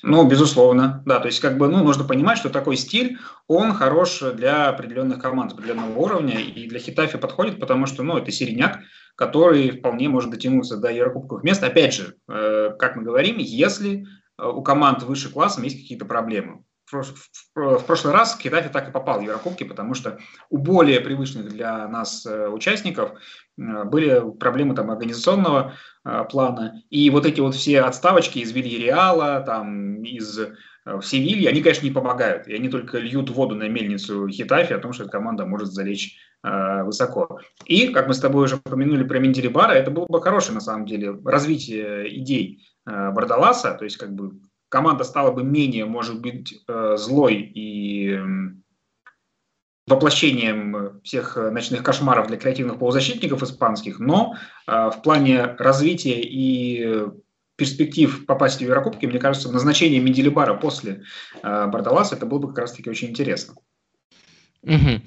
Ну, 0.02 0.28
безусловно, 0.28 1.02
да. 1.06 1.20
То 1.20 1.26
есть, 1.26 1.40
как 1.40 1.56
бы, 1.58 1.68
ну, 1.68 1.82
нужно 1.82 2.04
понимать, 2.04 2.38
что 2.38 2.50
такой 2.50 2.76
стиль, 2.76 3.18
он 3.46 3.72
хорош 3.72 4.20
для 4.34 4.68
определенных 4.68 5.20
команд 5.20 5.52
определенного 5.52 5.98
уровня, 5.98 6.38
и 6.38 6.68
для 6.68 6.78
Хитафи 6.78 7.18
подходит, 7.18 7.58
потому 7.60 7.86
что, 7.86 8.02
ну, 8.02 8.16
это 8.18 8.30
середняк, 8.30 8.80
который 9.14 9.70
вполне 9.70 10.08
может 10.08 10.30
дотянуться 10.30 10.76
до 10.76 10.90
Еврокубковых 10.90 11.42
мест. 11.44 11.62
Опять 11.62 11.94
же, 11.94 12.16
э, 12.28 12.72
как 12.78 12.96
мы 12.96 13.02
говорим, 13.02 13.38
если 13.38 14.06
э, 14.38 14.46
у 14.46 14.62
команд 14.62 15.02
выше 15.02 15.32
классом 15.32 15.64
есть 15.64 15.80
какие-то 15.80 16.04
проблемы. 16.04 16.62
В, 16.90 17.84
прошлый 17.84 18.14
раз 18.14 18.38
Хитафи 18.38 18.68
так 18.68 18.88
и 18.88 18.92
попал 18.92 19.18
в 19.18 19.22
Еврокубки, 19.22 19.64
потому 19.64 19.94
что 19.94 20.18
у 20.50 20.58
более 20.58 21.00
привычных 21.00 21.48
для 21.48 21.88
нас 21.88 22.24
э, 22.24 22.48
участников 22.48 23.10
э, 23.58 23.84
были 23.84 24.22
проблемы 24.38 24.74
там 24.74 24.90
организационного 24.90 25.74
Э, 26.06 26.24
плана. 26.30 26.82
И 26.88 27.10
вот 27.10 27.26
эти 27.26 27.40
вот 27.40 27.56
все 27.56 27.80
отставочки 27.80 28.38
из 28.38 28.52
Вильяреала, 28.52 29.40
там, 29.40 30.04
из 30.04 30.38
в 30.84 31.02
Севилье, 31.02 31.48
они, 31.48 31.62
конечно, 31.62 31.84
не 31.84 31.90
помогают. 31.90 32.46
И 32.46 32.54
они 32.54 32.68
только 32.68 32.98
льют 32.98 33.28
воду 33.30 33.56
на 33.56 33.68
мельницу 33.68 34.28
Хитафи 34.28 34.72
о 34.72 34.78
том, 34.78 34.92
что 34.92 35.02
эта 35.02 35.10
команда 35.10 35.44
может 35.44 35.72
залечь 35.72 36.16
высоко. 36.44 37.40
И, 37.64 37.88
как 37.88 38.06
мы 38.06 38.14
с 38.14 38.20
тобой 38.20 38.44
уже 38.44 38.54
упомянули 38.54 39.02
про 39.02 39.18
Менделибара, 39.18 39.72
это 39.72 39.90
было 39.90 40.06
бы 40.06 40.22
хорошее, 40.22 40.54
на 40.54 40.60
самом 40.60 40.86
деле, 40.86 41.18
развитие 41.24 42.16
идей 42.20 42.68
Бардаласа. 42.84 43.74
То 43.74 43.82
есть, 43.82 43.96
как 43.96 44.14
бы, 44.14 44.38
команда 44.76 45.04
стала 45.04 45.30
бы 45.30 45.42
менее, 45.42 45.86
может 45.86 46.20
быть, 46.20 46.62
э, 46.68 46.96
злой 46.98 47.36
и 47.36 48.20
воплощением 49.86 51.00
всех 51.02 51.36
ночных 51.36 51.82
кошмаров 51.82 52.26
для 52.26 52.36
креативных 52.36 52.78
полузащитников 52.78 53.42
испанских, 53.42 53.98
но 53.98 54.34
э, 54.66 54.90
в 54.90 55.00
плане 55.02 55.56
развития 55.58 56.20
и 56.20 57.06
перспектив 57.56 58.26
попасть 58.26 58.58
в 58.58 58.60
Еврокубки, 58.60 59.06
мне 59.06 59.18
кажется, 59.18 59.50
назначение 59.50 59.98
Менделибара 59.98 60.52
после 60.52 61.04
э, 61.42 61.70
это 62.12 62.26
было 62.26 62.38
бы 62.38 62.48
как 62.48 62.58
раз-таки 62.58 62.90
очень 62.90 63.08
интересно. 63.08 63.54
Угу. 64.66 65.00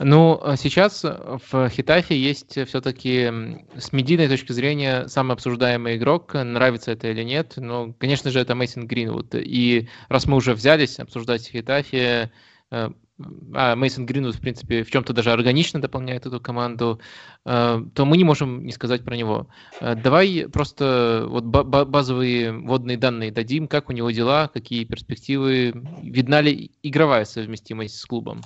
Ну, 0.00 0.40
а 0.42 0.56
сейчас 0.56 1.04
в 1.04 1.68
Хитафе 1.70 2.16
есть 2.16 2.58
все-таки 2.68 3.32
с 3.76 3.92
медийной 3.92 4.28
точки 4.28 4.52
зрения 4.52 5.08
самый 5.08 5.32
обсуждаемый 5.32 5.96
игрок, 5.96 6.34
нравится 6.34 6.92
это 6.92 7.08
или 7.08 7.22
нет, 7.22 7.54
но, 7.56 7.94
конечно 7.98 8.30
же, 8.30 8.40
это 8.40 8.54
Мейсон 8.54 8.86
Гринвуд. 8.86 9.34
И 9.34 9.88
раз 10.08 10.26
мы 10.26 10.36
уже 10.36 10.54
взялись 10.54 10.98
обсуждать 10.98 11.48
Хитафе, 11.48 12.30
а 12.70 13.76
Мейсон 13.76 14.06
Гринвуд, 14.06 14.36
в 14.36 14.40
принципе, 14.40 14.84
в 14.84 14.90
чем-то 14.90 15.12
даже 15.12 15.32
органично 15.32 15.80
дополняет 15.80 16.26
эту 16.26 16.40
команду, 16.40 17.00
э, 17.44 17.82
то 17.94 18.04
мы 18.04 18.16
не 18.16 18.24
можем 18.24 18.64
не 18.64 18.72
сказать 18.72 19.04
про 19.04 19.16
него. 19.16 19.48
Э, 19.80 19.94
давай 19.94 20.46
просто 20.50 21.26
вот 21.28 21.44
базовые 21.44 22.52
водные 22.52 22.96
данные 22.96 23.32
дадим, 23.32 23.68
как 23.68 23.88
у 23.88 23.92
него 23.92 24.10
дела, 24.10 24.48
какие 24.48 24.84
перспективы, 24.84 25.72
видна 26.02 26.40
ли 26.40 26.70
игровая 26.82 27.24
совместимость 27.24 27.98
с 27.98 28.04
клубом? 28.06 28.40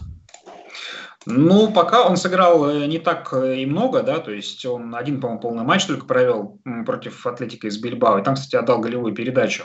Ну, 1.26 1.72
пока 1.72 2.06
он 2.06 2.16
сыграл 2.16 2.68
э, 2.68 2.86
не 2.86 2.98
так 2.98 3.32
и 3.32 3.64
много, 3.66 4.02
да, 4.02 4.18
то 4.18 4.30
есть 4.30 4.64
он 4.66 4.94
один, 4.94 5.20
по-моему, 5.20 5.40
полный 5.40 5.64
матч 5.64 5.86
только 5.86 6.06
провел 6.06 6.60
против 6.84 7.26
Атлетика 7.26 7.66
из 7.66 7.78
Бильбао, 7.78 8.18
и 8.18 8.22
там, 8.22 8.34
кстати, 8.34 8.56
отдал 8.56 8.80
голевую 8.80 9.14
передачу. 9.14 9.64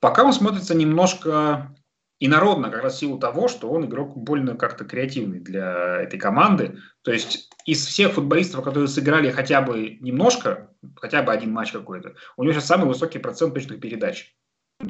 Пока 0.00 0.24
он 0.24 0.32
смотрится 0.32 0.74
немножко 0.74 1.74
и 2.20 2.28
народно 2.28 2.70
как 2.70 2.82
раз 2.82 2.94
в 2.94 2.98
силу 2.98 3.18
того, 3.18 3.48
что 3.48 3.70
он 3.70 3.84
игрок 3.86 4.16
больно 4.16 4.56
как-то 4.56 4.84
креативный 4.84 5.40
для 5.40 6.00
этой 6.00 6.18
команды. 6.18 6.78
То 7.02 7.12
есть 7.12 7.50
из 7.66 7.84
всех 7.84 8.12
футболистов, 8.12 8.64
которые 8.64 8.88
сыграли 8.88 9.30
хотя 9.30 9.60
бы 9.60 9.98
немножко, 10.00 10.70
хотя 10.96 11.22
бы 11.22 11.32
один 11.32 11.52
матч 11.52 11.72
какой-то, 11.72 12.14
у 12.36 12.44
него 12.44 12.52
сейчас 12.52 12.66
самый 12.66 12.86
высокий 12.86 13.18
процент 13.18 13.54
точных 13.54 13.80
передач. 13.80 14.34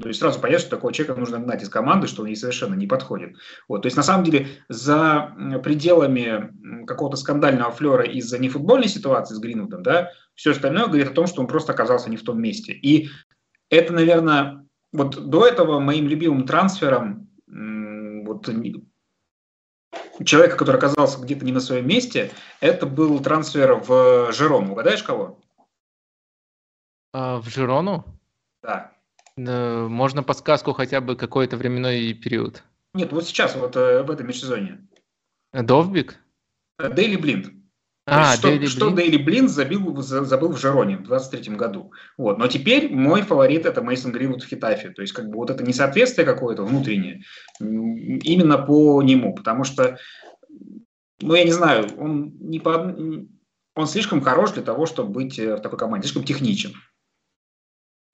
То 0.01 0.09
есть 0.09 0.21
сразу 0.21 0.41
понятно, 0.41 0.61
что 0.61 0.77
такого 0.77 0.93
человека 0.93 1.19
нужно 1.19 1.39
гнать 1.39 1.63
из 1.63 1.69
команды, 1.69 2.07
что 2.07 2.23
он 2.23 2.29
ей 2.29 2.37
совершенно 2.37 2.75
не 2.75 2.87
подходит. 2.87 3.37
Вот. 3.69 3.83
То 3.83 3.87
есть 3.87 3.97
на 3.97 4.03
самом 4.03 4.25
деле 4.25 4.49
за 4.69 5.35
пределами 5.63 6.85
какого-то 6.87 7.17
скандального 7.17 7.71
флера 7.71 8.05
из-за 8.05 8.39
нефутбольной 8.39 8.89
ситуации 8.89 9.35
с 9.35 9.39
Гринвудом, 9.39 9.83
да, 9.83 10.11
все 10.35 10.53
остальное 10.53 10.87
говорит 10.87 11.11
о 11.11 11.15
том, 11.15 11.27
что 11.27 11.41
он 11.41 11.47
просто 11.47 11.73
оказался 11.73 12.11
не 12.11 12.17
в 12.17 12.23
том 12.23 12.41
месте. 12.41 12.73
И 12.73 13.09
это, 13.71 13.93
наверное, 13.93 14.67
вот 14.93 15.29
до 15.29 15.47
этого 15.47 15.81
моим 15.81 16.09
любимым 16.09 16.47
трансфером 16.47 17.29
вот, 17.47 18.49
человека, 20.25 20.57
который 20.57 20.77
оказался 20.77 21.21
где-то 21.21 21.45
не 21.45 21.53
на 21.53 21.61
своем 21.61 21.87
месте, 21.87 22.31
это 22.61 22.87
был 22.87 23.21
трансфер 23.21 23.75
в 23.75 24.33
Жирон. 24.33 24.71
Угадаешь 24.71 25.03
кого? 25.03 25.41
А, 27.13 27.41
в 27.41 27.49
Жирону? 27.49 28.05
Да. 28.63 28.94
Можно 29.37 30.23
подсказку 30.23 30.73
хотя 30.73 31.01
бы 31.01 31.17
какой-то 31.17 31.57
временной 31.57 32.13
период? 32.15 32.63
Нет, 32.95 33.13
вот 33.13 33.25
сейчас, 33.25 33.57
вот 33.57 33.75
э, 33.75 34.03
в 34.05 34.11
этом 34.11 34.29
межсезонье. 34.29 34.87
Довбик? 35.53 36.21
Дейли 36.79 37.17
Блинд. 37.17 37.53
А, 38.07 38.37
что, 38.37 38.49
Дейли 38.49 38.67
что 38.67 38.91
Дейли 38.91 39.17
Блин 39.17 39.49
забил, 39.49 39.97
забыл 40.03 40.53
в 40.53 40.59
Жероне 40.59 40.99
в 40.99 41.05
23 41.05 41.57
году. 41.57 41.93
Вот. 42.19 42.39
Но 42.39 42.49
теперь 42.49 42.95
мой 42.95 43.23
фаворит 43.23 43.65
это 43.65 43.81
Мейсон 43.81 44.13
Гринвуд 44.13 44.43
в 44.43 44.47
Хитафе. 44.47 44.91
То 44.91 45.01
есть 45.01 45.15
как 45.15 45.31
бы 45.31 45.37
вот 45.37 45.51
это 45.51 45.65
несоответствие 45.65 46.27
какое-то 46.27 46.65
внутреннее 46.65 47.23
именно 47.61 48.59
по 48.59 49.03
нему. 49.03 49.35
Потому 49.35 49.65
что, 49.65 49.99
ну 51.23 51.35
я 51.35 51.45
не 51.45 51.53
знаю, 51.53 51.89
он, 51.99 52.35
не 52.41 52.61
по, 52.61 52.95
он 53.75 53.87
слишком 53.87 54.21
хорош 54.21 54.53
для 54.53 54.63
того, 54.63 54.85
чтобы 54.85 55.11
быть 55.11 55.39
э, 55.39 55.57
в 55.57 55.61
такой 55.61 55.79
команде, 55.79 56.07
слишком 56.07 56.25
техничен. 56.25 56.75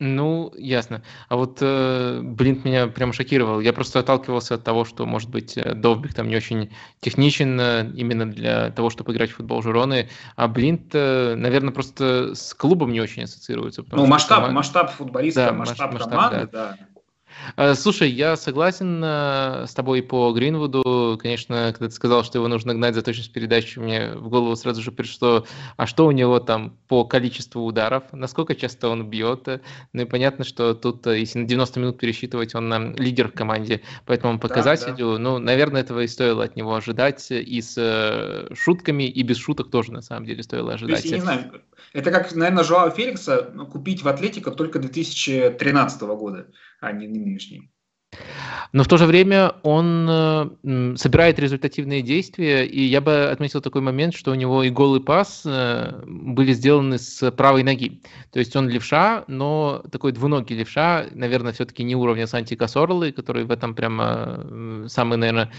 Ну, 0.01 0.51
ясно. 0.57 1.03
А 1.29 1.37
вот 1.37 1.59
э, 1.61 2.21
Блинт 2.23 2.65
меня 2.65 2.87
прям 2.87 3.13
шокировал. 3.13 3.61
Я 3.61 3.75
просто 3.75 3.99
отталкивался 4.01 4.55
от 4.55 4.65
того, 4.65 4.87
что, 4.87 5.05
может 5.05 5.29
быть, 5.29 5.59
э, 5.59 5.75
Довбик 5.75 6.15
там 6.15 6.29
не 6.29 6.37
очень 6.37 6.73
техничен 7.01 7.61
э, 7.61 7.91
именно 7.95 8.25
для 8.25 8.71
того, 8.71 8.89
чтобы 8.89 9.13
играть 9.13 9.31
в 9.31 9.37
футбол 9.37 9.61
Жироны, 9.61 10.09
а 10.37 10.49
Блинт, 10.49 10.95
э, 10.95 11.35
наверное, 11.35 11.75
просто 11.75 12.35
с 12.35 12.55
клубом 12.55 12.93
не 12.93 13.01
очень 13.03 13.25
ассоциируется. 13.25 13.85
Ну, 13.93 14.07
масштаб, 14.07 14.39
команда... 14.39 14.55
масштаб 14.55 14.91
футболиста, 14.91 15.49
да, 15.49 15.53
масштаб, 15.53 15.93
масштаб 15.93 16.11
команды, 16.11 16.49
да. 16.51 16.77
да. 16.81 16.87
Э, 17.57 17.75
слушай, 17.75 18.11
я 18.11 18.37
согласен 18.37 19.03
э, 19.05 19.67
с 19.67 19.75
тобой 19.75 20.03
по 20.03 20.33
Гринвуду. 20.33 21.19
Конечно, 21.21 21.73
когда 21.73 21.89
ты 21.89 21.95
сказал, 21.95 22.25
что 22.25 22.39
его 22.39 22.49
нужно 22.49 22.75
гнать 22.75 22.95
за 22.95 23.03
точность 23.03 23.33
передачи, 23.33 23.79
мне 23.79 24.13
в 24.15 24.29
голову 24.29 24.57
сразу 24.57 24.83
же 24.83 24.93
пришло, 24.93 25.47
а 25.77 25.87
что 25.87 26.07
у 26.07 26.11
него 26.11 26.41
там 26.41 26.77
по 26.89 27.05
количеству 27.05 27.65
ударов, 27.65 28.05
насколько 28.13 28.55
часто 28.55 28.89
он 28.89 29.09
бьет. 29.09 29.49
Ну 29.93 30.03
и 30.03 30.05
понятно, 30.05 30.45
что 30.45 30.75
тут, 30.75 31.07
э, 31.07 31.21
если 31.21 31.41
на 31.41 31.47
90 31.47 31.81
минут 31.81 31.99
пересчитывать, 31.99 32.55
он 32.55 32.95
лидер 32.97 33.29
в 33.29 33.33
команде 33.33 33.83
по 34.07 34.13
этому 34.13 34.39
показателю. 34.39 34.97
Да, 34.97 35.13
да. 35.13 35.19
Ну, 35.19 35.39
наверное, 35.39 35.83
этого 35.83 36.01
и 36.01 36.09
стоило 36.09 36.45
от 36.45 36.57
него 36.57 36.75
ожидать. 36.75 37.27
И 37.31 37.61
с 37.61 38.49
шутками, 38.55 39.05
и 39.05 39.23
без 39.23 39.39
шуток 39.39 39.71
тоже, 39.71 39.93
на 39.93 40.03
самом 40.03 40.27
деле, 40.27 40.43
стоило 40.43 40.75
ожидать. 40.75 41.03
То 41.03 41.03
есть, 41.03 41.11
я 41.11 41.17
не 41.17 41.23
знаю, 41.23 41.63
это 41.93 42.11
как, 42.11 42.35
наверное, 42.35 42.65
Жоао 42.65 42.91
Феликса 42.91 43.53
купить 43.71 44.03
в 44.03 44.09
Атлетико 44.09 44.51
только 44.51 44.79
2013 44.79 46.03
года 46.03 46.47
а 46.81 46.93
не 46.93 47.09
нынешний. 47.09 47.71
Но 48.73 48.85
в 48.85 48.89
то 48.89 48.99
же 48.99 49.07
время 49.07 49.55
он 49.63 50.07
э, 50.09 50.95
собирает 50.97 51.41
результативные 51.41 52.03
действия, 52.03 52.65
и 52.65 52.83
я 52.83 53.01
бы 53.01 53.29
отметил 53.29 53.61
такой 53.61 53.83
момент, 53.83 54.15
что 54.15 54.31
у 54.31 54.35
него 54.35 54.63
и 54.63 54.71
гол, 54.71 54.97
и 54.97 55.01
пас 55.01 55.43
э, 55.45 56.03
были 56.07 56.53
сделаны 56.53 56.99
с 56.99 57.31
правой 57.33 57.65
ноги. 57.65 58.01
То 58.33 58.39
есть 58.39 58.55
он 58.55 58.69
левша, 58.69 59.25
но 59.27 59.83
такой 59.91 60.13
двуногий 60.13 60.57
левша, 60.57 61.07
наверное, 61.13 61.53
все-таки 61.53 61.83
не 61.83 61.97
уровня 61.97 62.29
Санти 62.29 62.55
Кассорлы, 62.55 63.11
который 63.11 63.45
в 63.45 63.51
этом 63.51 63.75
прямо 63.75 64.87
самый, 64.89 65.19
наверное, 65.19 65.51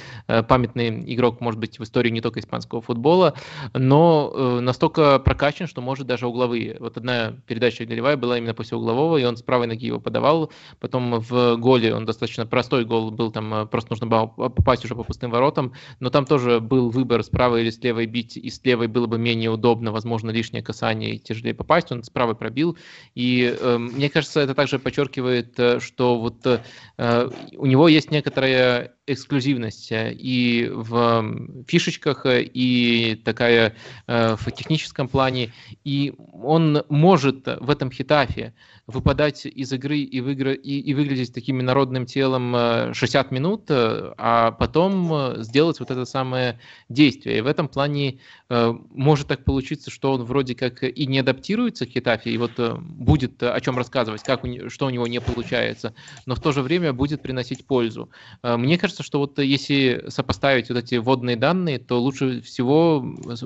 памятный 0.48 1.14
игрок, 1.14 1.42
может 1.42 1.60
быть, 1.60 1.80
в 1.80 1.84
истории 1.84 2.12
не 2.12 2.22
только 2.22 2.40
испанского 2.40 2.82
футбола, 2.82 3.34
но 3.74 4.60
настолько 4.62 5.20
прокачан, 5.20 5.68
что 5.68 5.82
может 5.82 6.08
даже 6.08 6.28
угловые. 6.28 6.78
Вот 6.80 6.98
одна 6.98 7.34
передача 7.46 7.86
голевая 7.86 8.16
была 8.16 8.38
именно 8.38 8.54
после 8.54 8.78
углового, 8.78 9.18
и 9.18 9.26
он 9.26 9.36
с 9.36 9.42
правой 9.42 9.68
ноги 9.68 9.88
его 9.88 10.00
подавал, 10.00 10.52
потом 10.80 11.20
в 11.20 11.58
голе 11.58 11.94
он 11.94 12.06
достаточно 12.06 12.41
простой 12.46 12.86
гол 12.86 13.12
был, 13.12 13.32
там 13.32 13.54
э, 13.54 13.66
просто 13.66 13.92
нужно 13.92 14.08
было 14.08 14.26
попасть 14.26 14.86
уже 14.86 14.96
по 14.96 15.04
пустым 15.04 15.32
воротам, 15.32 15.74
но 16.00 16.10
там 16.10 16.26
тоже 16.26 16.60
был 16.60 16.90
выбор 16.90 17.24
справа 17.24 17.58
или 17.58 17.70
с 17.70 17.82
левой 17.84 18.06
бить, 18.06 18.38
и 18.38 18.50
с 18.50 18.64
левой 18.64 18.88
было 18.88 19.08
бы 19.08 19.18
менее 19.18 19.50
удобно, 19.50 19.92
возможно, 19.92 20.32
лишнее 20.32 20.64
касание 20.64 21.16
и 21.16 21.20
тяжелее 21.20 21.54
попасть, 21.54 21.92
он 21.92 22.04
с 22.04 22.10
правой 22.10 22.36
пробил, 22.36 22.78
и 23.16 23.56
э, 23.60 23.78
мне 23.78 24.10
кажется, 24.10 24.42
это 24.42 24.56
также 24.56 24.80
подчеркивает, 24.80 25.60
э, 25.60 25.80
что 25.80 26.20
вот 26.20 26.46
э, 26.46 27.30
у 27.58 27.66
него 27.66 27.88
есть 27.88 28.12
некоторая 28.12 28.94
эксклюзивность 29.08 29.92
э, 29.92 30.14
и 30.14 30.70
в 30.70 31.64
фишечках, 31.68 32.26
и 32.26 33.22
такая 33.24 33.76
в 34.08 34.52
техническом 34.52 35.08
плане, 35.08 35.54
и 35.84 36.14
он 36.34 36.84
может 36.90 37.48
в 37.60 37.70
этом 37.70 37.92
хитафе 37.92 38.54
выпадать 38.92 39.46
из 39.46 39.72
игры 39.74 40.00
и, 40.00 40.22
выигра... 40.22 40.54
и, 40.54 40.80
и 40.80 40.94
выглядеть 40.94 41.34
таким 41.34 41.60
народным 41.60 42.06
телом 42.06 42.94
60 42.94 43.32
э, 43.32 43.36
минут, 43.36 43.66
э, 43.70 44.14
а 44.18 44.52
потом 44.52 45.14
э, 45.14 45.44
сделать 45.44 45.80
вот 45.80 45.92
это 45.92 46.06
самое 46.06 46.60
действие. 46.90 47.40
И 47.40 47.42
в 47.42 47.48
этом 47.48 47.68
плане 47.68 48.20
может 48.50 49.28
так 49.28 49.46
получиться, 49.46 49.90
что 49.90 50.12
он 50.12 50.24
вроде 50.24 50.56
как 50.56 50.84
и 50.84 51.06
не 51.08 51.20
адаптируется 51.20 51.86
к 51.86 51.90
Хитафе, 51.90 52.32
и 52.32 52.38
вот 52.38 52.60
будет 52.82 53.42
о 53.42 53.60
чем 53.62 53.78
рассказывать, 53.78 54.24
как 54.24 54.42
что 54.68 54.88
у 54.88 54.90
него 54.90 55.08
не 55.08 55.22
получается, 55.22 55.94
но 56.26 56.36
в 56.36 56.42
то 56.42 56.52
же 56.52 56.62
время 56.62 56.92
будет 56.92 57.22
приносить 57.22 57.66
пользу. 57.66 58.10
Мне 58.44 58.78
кажется, 58.78 59.01
что 59.02 59.20
вот 59.20 59.40
если 59.40 60.06
сопоставить 60.08 60.70
вот 60.70 60.78
эти 60.78 60.96
водные 60.96 61.36
данные, 61.36 61.80
то 61.80 62.00
лучше 62.02 62.42
всего 62.42 63.06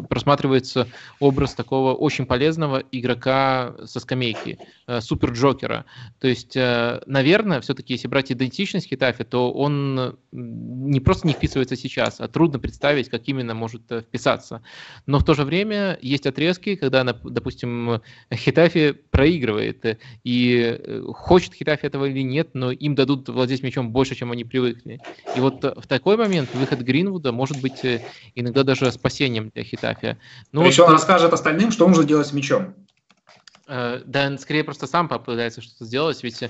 просматривается 0.10 0.88
образ 1.20 1.54
такого 1.54 1.94
очень 1.94 2.26
полезного 2.26 2.84
игрока 2.92 3.76
со 3.86 4.00
скамейки, 4.00 4.60
супер 5.00 5.32
Джокера. 5.32 5.86
То 6.20 6.28
есть, 6.28 6.56
э, 6.56 7.02
наверное, 7.06 7.62
все-таки, 7.62 7.94
если 7.94 8.08
брать 8.08 8.32
идентичность 8.32 8.88
Хитафи, 8.88 9.24
то 9.24 9.52
он 9.52 10.18
не 10.32 11.00
просто 11.00 11.28
не 11.28 11.34
вписывается 11.34 11.76
сейчас, 11.76 12.20
а 12.20 12.28
трудно 12.28 12.60
представить, 12.60 13.10
как 13.10 13.28
именно 13.28 13.54
может 13.54 13.92
э, 13.92 14.02
вписаться. 14.02 14.62
Но 15.06 15.20
в 15.20 15.24
то 15.24 15.34
же 15.34 15.44
время 15.44 15.98
есть 16.02 16.26
отрезки, 16.26 16.76
когда, 16.76 17.04
допустим, 17.04 18.02
Хитафи 18.34 18.92
проигрывает, 18.92 19.86
э, 19.86 19.98
и 20.24 20.80
хочет 21.14 21.54
Хитафи 21.54 21.86
этого 21.86 22.06
или 22.06 22.22
нет, 22.22 22.50
но 22.54 22.72
им 22.72 22.96
дадут 22.96 23.30
владеть 23.30 23.64
мячом 23.64 23.92
больше, 23.92 24.16
чем 24.16 24.32
они 24.32 24.44
привыкли. 24.44 25.02
И 25.36 25.40
вот 25.40 25.64
в 25.64 25.88
такой 25.88 26.18
момент 26.18 26.54
выход 26.54 26.80
Гринвуда 26.80 27.32
может 27.32 27.58
быть 27.58 27.84
иногда 28.36 28.64
даже 28.64 28.92
спасением 28.92 29.52
для 29.54 29.64
Хитафи. 29.64 30.18
Ну, 30.52 30.64
Причем 30.64 30.84
вот, 30.84 30.90
он 30.90 30.96
расскажет 30.96 31.34
остальным, 31.34 31.72
что 31.72 31.88
нужно 31.88 32.06
делать 32.06 32.28
с 32.28 32.34
мячом. 32.34 32.74
Да, 33.68 34.38
скорее 34.38 34.64
просто 34.64 34.86
сам 34.86 35.08
попытается 35.10 35.62
что-то 35.62 35.86
сделать, 35.86 36.24
ведь 36.24 36.44
Э, 36.44 36.50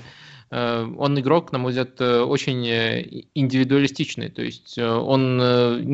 он 0.50 1.18
игрок, 1.18 1.50
на 1.50 1.58
мой 1.58 1.70
взгляд, 1.70 2.00
э, 2.00 2.20
очень 2.20 2.66
э, 2.68 3.04
индивидуалистичный. 3.34 4.28
То 4.28 4.42
есть 4.42 4.78
он 4.78 5.38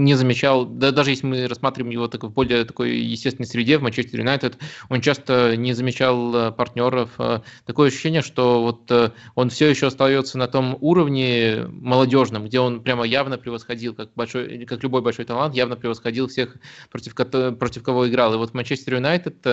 не 0.04 0.14
замечал, 0.14 0.66
да, 0.66 0.90
даже 0.90 1.10
если 1.10 1.26
мы 1.26 1.46
рассматриваем 1.46 1.90
его 1.92 2.06
так, 2.08 2.24
в 2.24 2.30
более 2.30 2.64
такой 2.64 2.96
естественной 2.96 3.46
среде, 3.46 3.78
в 3.78 3.82
Манчестер 3.82 4.20
Юнайтед, 4.20 4.58
он 4.90 5.00
часто 5.00 5.56
не 5.56 5.72
замечал 5.72 6.52
партнеров. 6.52 7.18
Такое 7.64 7.88
ощущение, 7.88 8.20
что 8.20 8.62
вот 8.62 9.12
он 9.34 9.50
все 9.50 9.70
еще 9.70 9.86
остается 9.86 10.36
на 10.36 10.48
том 10.48 10.76
уровне 10.80 11.66
молодежном, 11.70 12.44
где 12.44 12.60
он 12.60 12.82
прямо 12.82 13.04
явно 13.04 13.38
превосходил, 13.38 13.94
как, 13.94 14.10
большой, 14.14 14.66
как 14.66 14.82
любой 14.82 15.00
большой 15.00 15.24
талант, 15.24 15.54
явно 15.54 15.76
превосходил 15.76 16.28
всех, 16.28 16.56
против, 16.90 17.14
против 17.14 17.82
кого 17.82 18.08
играл. 18.08 18.34
И 18.34 18.36
вот 18.36 18.52
Манчестер 18.52 18.96
Юнайтед 18.96 19.46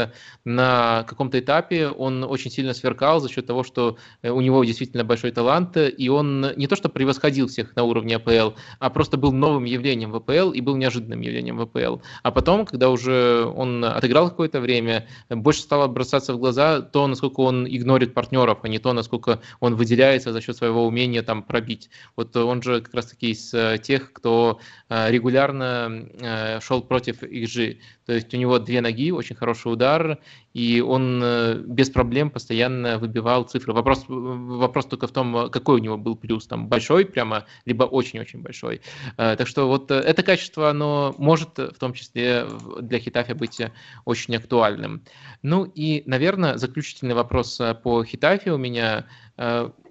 на 0.44 1.04
каком-то 1.08 1.40
этапе 1.40 1.88
он 1.88 2.24
очень 2.24 2.52
сильно 2.52 2.74
сверкал 2.74 3.22
за 3.22 3.30
счет 3.30 3.46
того, 3.46 3.64
что 3.64 3.98
у 4.24 4.42
него 4.42 4.64
действительно 4.64 4.89
действительно 4.90 5.04
большой 5.04 5.32
талант, 5.32 5.78
и 5.78 6.10
он 6.10 6.54
не 6.58 6.68
то 6.68 6.76
что 6.76 6.90
превосходил 6.90 7.48
всех 7.48 7.76
на 7.76 7.84
уровне 7.84 8.16
АПЛ, 8.16 8.56
а 8.80 8.90
просто 8.90 9.18
был 9.18 9.32
новым 9.32 9.66
явлением 9.66 10.12
в 10.12 10.16
АПЛ 10.16 10.52
и 10.52 10.62
был 10.62 10.78
неожиданным 10.78 11.22
явлением 11.22 11.58
в 11.58 11.62
АПЛ. 11.62 12.02
А 12.24 12.32
потом, 12.32 12.66
когда 12.66 12.90
уже 12.90 13.46
он 13.46 13.86
отыграл 13.86 14.30
какое-то 14.30 14.60
время, 14.60 15.08
больше 15.30 15.62
стало 15.62 15.88
бросаться 15.88 16.34
в 16.34 16.40
глаза 16.40 16.82
то, 16.82 17.06
насколько 17.08 17.42
он 17.42 17.68
игнорит 17.68 18.14
партнеров, 18.14 18.60
а 18.64 18.68
не 18.68 18.80
то, 18.80 18.94
насколько 18.94 19.40
он 19.60 19.76
выделяется 19.76 20.34
за 20.34 20.42
счет 20.42 20.58
своего 20.58 20.86
умения 20.88 21.22
там 21.22 21.44
пробить. 21.44 21.90
Вот 22.16 22.36
он 22.36 22.62
же 22.64 22.82
как 22.82 22.94
раз-таки 22.94 23.32
из 23.32 23.54
э, 23.54 23.78
тех, 23.82 24.12
кто 24.12 24.60
э, 24.90 25.12
регулярно 25.12 26.08
э, 26.20 26.60
шел 26.62 26.82
против 26.82 27.22
XG. 27.22 27.78
То 28.10 28.16
есть 28.16 28.34
у 28.34 28.38
него 28.38 28.58
две 28.58 28.82
ноги, 28.82 29.12
очень 29.12 29.36
хороший 29.36 29.72
удар, 29.72 30.18
и 30.56 30.82
он 30.82 31.22
э, 31.24 31.62
без 31.64 31.92
проблем 31.92 32.32
постоянно 32.32 32.98
выбивал 32.98 33.44
цифры. 33.44 33.72
Вопрос, 33.72 34.06
вопрос 34.08 34.88
только 34.88 35.06
в 35.06 35.12
том, 35.12 35.52
какой 35.52 35.76
у 35.76 35.84
него 35.84 35.96
был 35.96 36.16
плюс, 36.16 36.48
там 36.48 36.68
большой 36.70 37.06
прямо, 37.06 37.46
либо 37.66 37.84
очень-очень 37.84 38.42
большой. 38.42 38.82
Э, 39.18 39.36
так 39.38 39.48
что 39.48 39.68
вот 39.68 39.92
это 39.92 40.24
качество, 40.24 40.72
оно 40.72 41.14
может 41.20 41.60
в 41.60 41.78
том 41.78 41.94
числе 41.94 42.48
для 42.82 42.98
Хитафи 42.98 43.34
быть 43.34 43.62
очень 44.06 44.36
актуальным. 44.36 45.04
Ну 45.44 45.66
и, 45.66 46.02
наверное, 46.08 46.58
заключительный 46.58 47.14
вопрос 47.14 47.60
э, 47.60 47.76
по 47.76 48.04
Хитафи 48.04 48.50
у 48.50 48.58
меня 48.58 49.06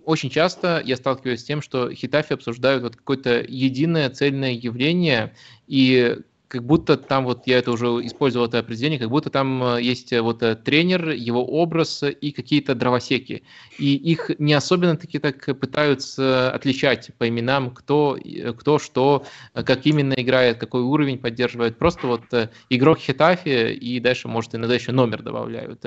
очень 0.05 0.29
часто 0.29 0.83
я 0.85 0.97
сталкиваюсь 0.97 1.41
с 1.41 1.45
тем, 1.45 1.63
что 1.63 1.91
Хитафи 1.91 2.35
обсуждают 2.35 2.83
вот 2.83 2.97
какое-то 2.97 3.41
единое 3.49 4.11
цельное 4.11 4.53
явление, 4.53 5.35
и 5.67 6.19
как 6.49 6.65
будто 6.65 6.97
там, 6.97 7.25
вот 7.27 7.47
я 7.47 7.59
это 7.59 7.71
уже 7.71 7.87
использовал 7.87 8.47
это 8.47 8.59
определение, 8.59 8.99
как 8.99 9.11
будто 9.11 9.29
там 9.29 9.63
э, 9.63 9.83
есть 9.83 10.13
э, 10.15 10.23
вот 10.23 10.43
э, 10.43 10.57
тренер, 10.57 11.11
его 11.11 11.45
образ 11.45 12.03
и 12.03 12.33
какие-то 12.33 12.75
дровосеки. 12.75 13.43
И 13.79 13.95
их 13.95 14.31
не 14.39 14.55
особенно 14.55 14.97
таки 14.97 15.19
так 15.19 15.45
пытаются 15.61 16.51
отличать 16.51 17.11
по 17.19 17.29
именам, 17.29 17.71
кто, 17.71 18.19
кто 18.59 18.79
что, 18.79 19.27
как 19.53 19.87
именно 19.87 20.15
играет, 20.15 20.59
какой 20.59 20.81
уровень 20.81 21.19
поддерживает. 21.19 21.77
Просто 21.79 22.07
вот 22.07 22.23
игрок 22.71 22.99
Хитафи 22.99 23.73
и 23.75 24.01
дальше, 24.01 24.29
может, 24.29 24.55
иногда 24.55 24.75
еще 24.75 24.93
номер 24.93 25.23
добавляют. 25.23 25.85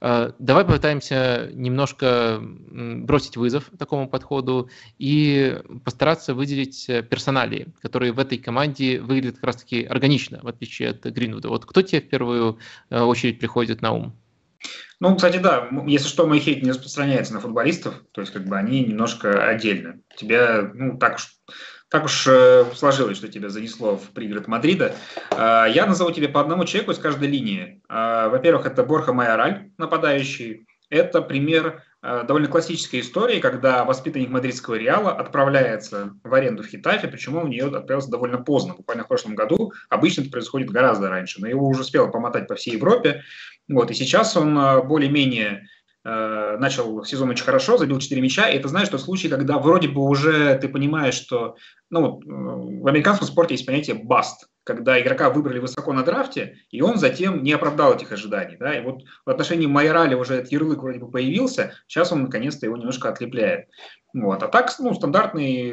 Давай 0.00 0.64
попытаемся 0.64 1.50
немножко 1.52 2.40
бросить 2.40 3.36
вызов 3.36 3.70
такому 3.78 4.08
подходу 4.08 4.70
и 4.98 5.58
постараться 5.84 6.34
выделить 6.34 6.86
персоналии, 6.86 7.66
которые 7.82 8.12
в 8.12 8.18
этой 8.18 8.38
команде 8.38 9.00
выглядят 9.00 9.36
как 9.36 9.44
раз-таки 9.44 9.87
органично, 9.88 10.40
в 10.42 10.48
отличие 10.48 10.90
от 10.90 11.04
Гринвуда. 11.04 11.48
Вот 11.48 11.64
кто 11.64 11.82
тебе 11.82 12.00
в 12.00 12.08
первую 12.08 12.58
э, 12.90 13.00
очередь 13.00 13.38
приходит 13.38 13.82
на 13.82 13.92
ум? 13.92 14.16
Ну, 15.00 15.14
кстати, 15.14 15.36
да, 15.38 15.68
если 15.86 16.08
что, 16.08 16.26
мой 16.26 16.40
хейт 16.40 16.62
не 16.62 16.70
распространяется 16.70 17.32
на 17.32 17.40
футболистов, 17.40 17.94
то 18.12 18.20
есть 18.20 18.32
как 18.32 18.44
бы 18.46 18.56
они 18.56 18.84
немножко 18.84 19.48
отдельно. 19.48 20.00
Тебя, 20.16 20.70
ну, 20.74 20.98
так 20.98 21.16
уж, 21.16 21.28
так 21.88 22.04
уж 22.04 22.26
э, 22.26 22.64
сложилось, 22.74 23.16
что 23.16 23.28
тебя 23.28 23.48
занесло 23.48 23.96
в 23.96 24.10
пригород 24.10 24.48
Мадрида. 24.48 24.94
Э, 25.30 25.66
я 25.72 25.86
назову 25.86 26.10
тебе 26.10 26.28
по 26.28 26.40
одному 26.40 26.64
человеку 26.64 26.90
из 26.90 26.98
каждой 26.98 27.28
линии. 27.28 27.80
Э, 27.88 28.28
во-первых, 28.28 28.66
это 28.66 28.82
Борха 28.82 29.12
Майораль, 29.12 29.70
нападающий. 29.78 30.66
Это 30.90 31.22
пример 31.22 31.84
довольно 32.02 32.48
классическая 32.48 33.00
история, 33.00 33.40
когда 33.40 33.84
воспитанник 33.84 34.30
мадридского 34.30 34.76
Реала 34.76 35.12
отправляется 35.12 36.12
в 36.22 36.32
аренду 36.32 36.62
в 36.62 36.66
Хитафе, 36.66 37.08
причем 37.08 37.36
он 37.36 37.46
в 37.46 37.48
нее 37.48 37.66
отправился 37.66 38.10
довольно 38.10 38.38
поздно, 38.38 38.74
буквально 38.74 39.04
в 39.04 39.08
прошлом 39.08 39.34
году. 39.34 39.72
Обычно 39.88 40.22
это 40.22 40.30
происходит 40.30 40.70
гораздо 40.70 41.08
раньше, 41.08 41.40
но 41.40 41.48
его 41.48 41.66
уже 41.66 41.80
успело 41.80 42.08
помотать 42.08 42.46
по 42.46 42.54
всей 42.54 42.74
Европе. 42.74 43.22
Вот, 43.68 43.90
и 43.90 43.94
сейчас 43.94 44.36
он 44.36 44.56
э, 44.58 44.82
более-менее 44.82 45.66
э, 46.04 46.56
начал 46.58 47.04
сезон 47.04 47.30
очень 47.30 47.44
хорошо, 47.44 47.76
забил 47.76 47.98
4 47.98 48.20
мяча, 48.20 48.48
и 48.48 48.56
это 48.56 48.68
знаешь, 48.68 48.88
что 48.88 48.98
случай, 48.98 49.28
когда 49.28 49.58
вроде 49.58 49.88
бы 49.88 50.02
уже 50.02 50.56
ты 50.58 50.68
понимаешь, 50.68 51.14
что 51.14 51.56
ну, 51.90 52.20
в 52.24 52.86
американском 52.86 53.26
спорте 53.26 53.54
есть 53.54 53.66
понятие 53.66 53.96
«баст», 53.96 54.48
когда 54.68 55.00
игрока 55.00 55.30
выбрали 55.30 55.60
высоко 55.60 55.94
на 55.94 56.02
драфте, 56.02 56.58
и 56.70 56.82
он 56.82 56.98
затем 56.98 57.42
не 57.42 57.52
оправдал 57.52 57.94
этих 57.94 58.12
ожиданий. 58.12 58.58
Да? 58.60 58.78
И 58.78 58.84
вот 58.84 59.02
в 59.24 59.30
отношении 59.30 59.66
Майорали 59.66 60.14
уже 60.14 60.34
этот 60.34 60.52
ярлык 60.52 60.82
вроде 60.82 60.98
бы 60.98 61.10
появился, 61.10 61.72
сейчас 61.86 62.12
он 62.12 62.24
наконец-то 62.24 62.66
его 62.66 62.76
немножко 62.76 63.08
отлепляет. 63.08 63.70
Вот. 64.12 64.42
А 64.42 64.48
так, 64.48 64.70
ну, 64.78 64.92
стандартный 64.92 65.72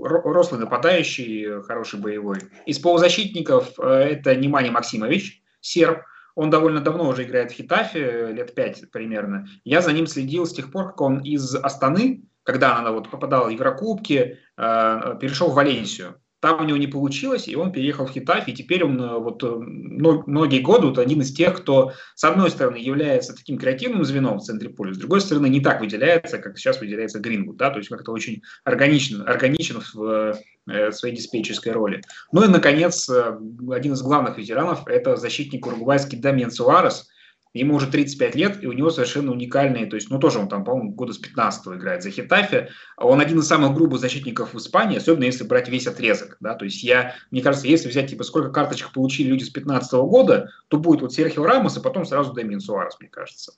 рослый 0.00 0.60
нападающий, 0.60 1.60
хороший 1.62 1.98
боевой. 1.98 2.38
Из 2.66 2.78
полузащитников 2.78 3.72
э, 3.80 3.84
это 3.84 4.36
Немани 4.36 4.70
Максимович, 4.70 5.42
серб, 5.60 6.02
он 6.36 6.48
довольно 6.48 6.80
давно 6.80 7.08
уже 7.08 7.24
играет 7.24 7.50
в 7.50 7.54
Хитафе, 7.54 8.30
лет 8.30 8.54
пять 8.54 8.88
примерно. 8.92 9.48
Я 9.64 9.80
за 9.80 9.92
ним 9.92 10.06
следил 10.06 10.46
с 10.46 10.52
тех 10.52 10.70
пор, 10.70 10.90
как 10.90 11.00
он 11.00 11.18
из 11.18 11.52
Астаны 11.56 12.22
когда 12.44 12.78
она 12.78 12.92
вот 12.92 13.10
попадала 13.10 13.48
в 13.48 13.50
Еврокубки, 13.50 14.38
э, 14.56 15.18
перешел 15.20 15.50
в 15.50 15.54
Валенсию. 15.54 16.20
Там 16.40 16.60
у 16.60 16.64
него 16.64 16.76
не 16.76 16.86
получилось, 16.86 17.48
и 17.48 17.56
он 17.56 17.72
переехал 17.72 18.06
в 18.06 18.10
Хитафи, 18.10 18.50
и 18.50 18.54
теперь 18.54 18.84
он 18.84 19.00
э, 19.00 19.18
вот 19.18 19.42
э, 19.42 19.46
многие 19.48 20.60
годы 20.60 20.88
вот 20.88 20.98
один 20.98 21.22
из 21.22 21.32
тех, 21.32 21.56
кто, 21.56 21.92
с 22.14 22.24
одной 22.24 22.50
стороны, 22.50 22.76
является 22.76 23.34
таким 23.34 23.58
креативным 23.58 24.04
звеном 24.04 24.38
в 24.38 24.42
центре 24.42 24.68
поля, 24.68 24.92
с 24.92 24.98
другой 24.98 25.22
стороны, 25.22 25.48
не 25.48 25.60
так 25.60 25.80
выделяется, 25.80 26.38
как 26.38 26.58
сейчас 26.58 26.80
выделяется 26.80 27.20
Гринвуд, 27.20 27.56
да, 27.56 27.70
то 27.70 27.78
есть 27.78 27.88
как-то 27.88 28.12
очень 28.12 28.42
органичен, 28.64 29.22
органичен 29.26 29.80
в 29.94 30.38
э, 30.68 30.92
своей 30.92 31.16
диспетчерской 31.16 31.72
роли. 31.72 32.02
Ну 32.32 32.44
и, 32.44 32.48
наконец, 32.48 33.08
один 33.08 33.94
из 33.94 34.02
главных 34.02 34.36
ветеранов– 34.36 34.86
это 34.86 35.16
защитник 35.16 35.66
уругвайский 35.66 36.18
Дамиен 36.18 36.50
Суарес– 36.50 37.08
Ему 37.58 37.76
уже 37.76 37.86
35 37.86 38.34
лет, 38.34 38.62
и 38.62 38.66
у 38.66 38.72
него 38.72 38.90
совершенно 38.90 39.32
уникальные, 39.32 39.86
то 39.86 39.96
есть, 39.96 40.10
ну, 40.10 40.18
тоже 40.18 40.38
он 40.38 40.48
там, 40.48 40.64
по-моему, 40.64 40.92
года 40.92 41.12
с 41.12 41.18
15 41.18 41.66
играет 41.68 42.02
за 42.02 42.10
Хитафе. 42.10 42.68
Он 42.96 43.20
один 43.20 43.38
из 43.38 43.46
самых 43.46 43.74
грубых 43.74 44.00
защитников 44.00 44.54
в 44.54 44.58
Испании, 44.58 44.98
особенно 44.98 45.24
если 45.24 45.44
брать 45.44 45.68
весь 45.68 45.86
отрезок, 45.86 46.36
да, 46.40 46.54
то 46.54 46.64
есть 46.64 46.82
я, 46.82 47.14
мне 47.30 47.42
кажется, 47.42 47.66
если 47.66 47.88
взять, 47.88 48.10
типа, 48.10 48.24
сколько 48.24 48.50
карточек 48.50 48.92
получили 48.92 49.28
люди 49.28 49.44
с 49.44 49.50
15 49.50 49.92
года, 49.92 50.50
то 50.68 50.78
будет 50.78 51.02
вот 51.02 51.12
Серхио 51.12 51.44
Рамос, 51.44 51.76
и 51.76 51.82
потом 51.82 52.04
сразу 52.04 52.32
Дэмин 52.32 52.60
Суарес, 52.60 52.96
мне 53.00 53.08
кажется. 53.08 53.52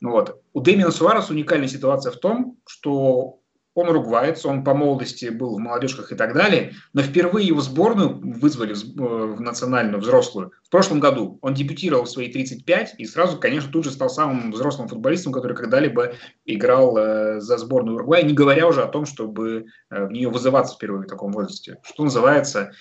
Вот. 0.00 0.40
У 0.52 0.60
Дэмина 0.60 0.90
Суареса 0.90 1.32
уникальная 1.32 1.68
ситуация 1.68 2.12
в 2.12 2.16
том, 2.16 2.56
что 2.66 3.39
он 3.74 3.88
уругваец, 3.88 4.44
он 4.44 4.64
по 4.64 4.74
молодости 4.74 5.26
был 5.26 5.56
в 5.56 5.58
молодежках 5.58 6.12
и 6.12 6.16
так 6.16 6.34
далее, 6.34 6.74
но 6.92 7.02
впервые 7.02 7.46
его 7.46 7.60
сборную 7.60 8.20
вызвали 8.20 8.74
в 8.74 9.02
э, 9.02 9.36
национальную, 9.40 10.00
взрослую, 10.00 10.52
в 10.64 10.70
прошлом 10.70 10.98
году. 11.00 11.38
Он 11.40 11.54
дебютировал 11.54 12.04
в 12.04 12.10
свои 12.10 12.30
35 12.30 12.96
и 12.98 13.06
сразу, 13.06 13.38
конечно, 13.38 13.70
тут 13.70 13.84
же 13.84 13.90
стал 13.90 14.10
самым 14.10 14.52
взрослым 14.52 14.88
футболистом, 14.88 15.32
который 15.32 15.56
когда-либо 15.56 16.14
играл 16.44 16.96
э, 16.96 17.40
за 17.40 17.58
сборную 17.58 17.96
Уругвая, 17.96 18.22
не 18.22 18.34
говоря 18.34 18.66
уже 18.66 18.82
о 18.82 18.88
том, 18.88 19.06
чтобы 19.06 19.66
э, 19.90 20.06
в 20.06 20.10
нее 20.10 20.28
вызываться 20.28 20.74
впервые 20.74 21.04
в 21.04 21.08
таком 21.08 21.32
возрасте. 21.32 21.78
Что 21.82 22.04
называется, 22.04 22.72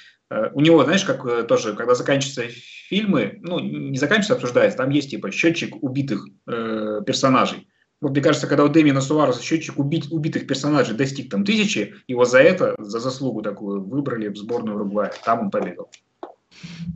у 0.54 0.62
него, 0.62 0.84
знаешь, 0.84 1.06
как 1.06 1.48
тоже, 1.48 1.74
когда 1.74 1.96
заканчиваются 1.96 2.44
фильмы, 2.90 3.40
ну, 3.42 3.60
не 3.60 3.98
заканчивается, 3.98 4.36
обсуждается, 4.36 4.78
там 4.78 4.90
есть 4.90 5.10
типа 5.10 5.32
счетчик 5.32 5.82
убитых 5.82 6.26
э, 6.48 7.02
персонажей. 7.06 7.68
Вот 8.02 8.12
мне 8.12 8.22
кажется, 8.22 8.48
когда 8.48 8.64
у 8.64 8.70
Дэмина 8.70 9.02
Суареса 9.02 9.44
счетчик 9.44 9.78
убить, 9.78 10.12
убитых 10.12 10.48
персонажей 10.48 10.96
достиг 10.96 11.30
там 11.30 11.44
тысячи, 11.44 11.96
его 12.08 12.24
за 12.24 12.40
это, 12.40 12.76
за 12.78 13.00
заслугу 13.00 13.42
такую, 13.42 13.84
выбрали 13.84 14.30
в 14.30 14.38
сборную 14.38 14.78
Уругвая. 14.78 15.12
Там 15.26 15.42
он 15.42 15.52
победил. 15.52 15.90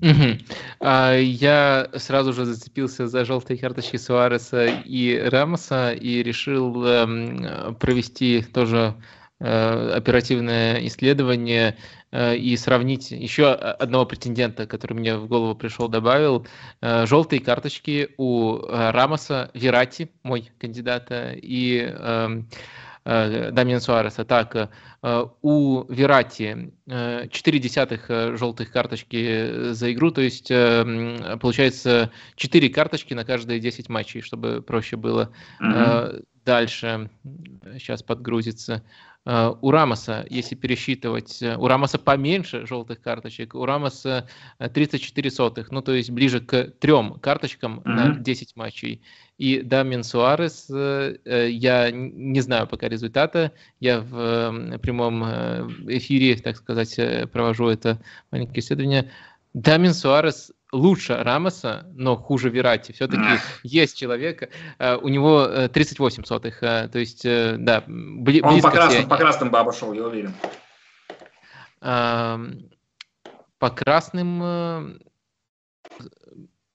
Угу. 0.01 0.37
А, 0.79 1.15
я 1.15 1.89
сразу 1.95 2.33
же 2.33 2.45
зацепился 2.45 3.07
за 3.07 3.25
желтые 3.25 3.57
карточки 3.57 3.97
Суареса 3.97 4.65
и 4.65 5.17
Рамоса 5.17 5.91
и 5.91 6.23
решил 6.23 6.85
эм, 6.85 7.75
провести 7.75 8.41
тоже 8.41 8.95
э, 9.39 9.91
оперативное 9.95 10.85
исследование 10.87 11.77
и 12.13 12.55
сравнить 12.57 13.11
еще 13.11 13.53
одного 13.53 14.05
претендента, 14.05 14.67
который 14.67 14.93
мне 14.93 15.17
в 15.17 15.27
голову 15.27 15.55
пришел, 15.55 15.87
добавил. 15.87 16.45
Э, 16.81 17.05
желтые 17.05 17.41
карточки 17.41 18.09
у 18.17 18.57
э, 18.57 18.91
Рамоса, 18.91 19.49
Верати, 19.53 20.11
мой 20.21 20.51
кандидат, 20.59 21.11
и 21.11 21.79
эм, 21.79 22.47
Дамиан 23.05 23.81
Суареса. 23.81 24.23
Так, 24.23 24.69
у 25.41 25.83
Верати 25.91 26.71
4 26.87 27.59
десятых 27.59 28.07
желтых 28.07 28.71
карточки 28.71 29.73
за 29.73 29.91
игру, 29.91 30.11
то 30.11 30.21
есть 30.21 30.47
получается 30.47 32.11
4 32.37 32.69
карточки 32.69 33.13
на 33.13 33.25
каждые 33.25 33.59
10 33.59 33.89
матчей, 33.89 34.21
чтобы 34.21 34.61
проще 34.61 34.95
было. 34.95 35.33
Mm-hmm. 35.61 36.23
Дальше, 36.45 37.09
сейчас 37.73 38.03
подгрузится. 38.03 38.83
Э, 39.25 39.53
у 39.61 39.71
Рамоса, 39.71 40.25
если 40.29 40.55
пересчитывать, 40.55 41.41
э, 41.41 41.55
у 41.55 41.67
Рамоса 41.67 41.97
поменьше 41.97 42.65
желтых 42.65 43.01
карточек, 43.01 43.55
у 43.55 43.65
Рамоса 43.65 44.27
34 44.59 45.31
сотых, 45.31 45.71
ну 45.71 45.81
то 45.81 45.93
есть 45.93 46.11
ближе 46.11 46.41
к 46.41 46.71
трем 46.79 47.19
карточкам 47.19 47.79
mm-hmm. 47.79 47.89
на 47.89 48.15
10 48.15 48.55
матчей. 48.55 49.01
И 49.37 49.61
Дамин 49.61 50.03
Суарес, 50.03 50.69
э, 50.69 51.49
я 51.49 51.89
не 51.91 52.41
знаю 52.41 52.67
пока 52.67 52.89
результата, 52.89 53.53
я 53.79 54.01
в 54.01 54.77
прямом 54.79 55.23
эфире, 55.89 56.35
так 56.35 56.57
сказать, 56.57 56.99
провожу 57.31 57.69
это 57.69 57.99
маленькое 58.31 58.59
исследование. 58.59 59.09
Дамин 59.53 59.93
Суарес 59.93 60.51
лучше 60.73 61.15
Рамоса, 61.15 61.85
но 61.93 62.17
хуже 62.17 62.49
Верати. 62.49 62.91
Все-таки 62.91 63.39
есть 63.63 63.97
человек, 63.97 64.49
э, 64.79 64.95
у 64.97 65.07
него 65.07 65.67
38 65.67 66.23
э, 66.23 66.25
сотых, 66.25 66.63
э, 66.63 66.89
то 66.91 66.99
есть, 66.99 67.23
да, 67.23 67.83
бли, 67.87 68.41
Он 68.41 68.59
по 68.61 68.71
красным, 68.71 69.07
по 69.07 69.17
красным 69.17 69.51
баба 69.51 69.71
шел, 69.71 69.93
я 69.93 70.03
уверен. 70.03 70.33
По 73.59 73.69
красным, 73.69 74.99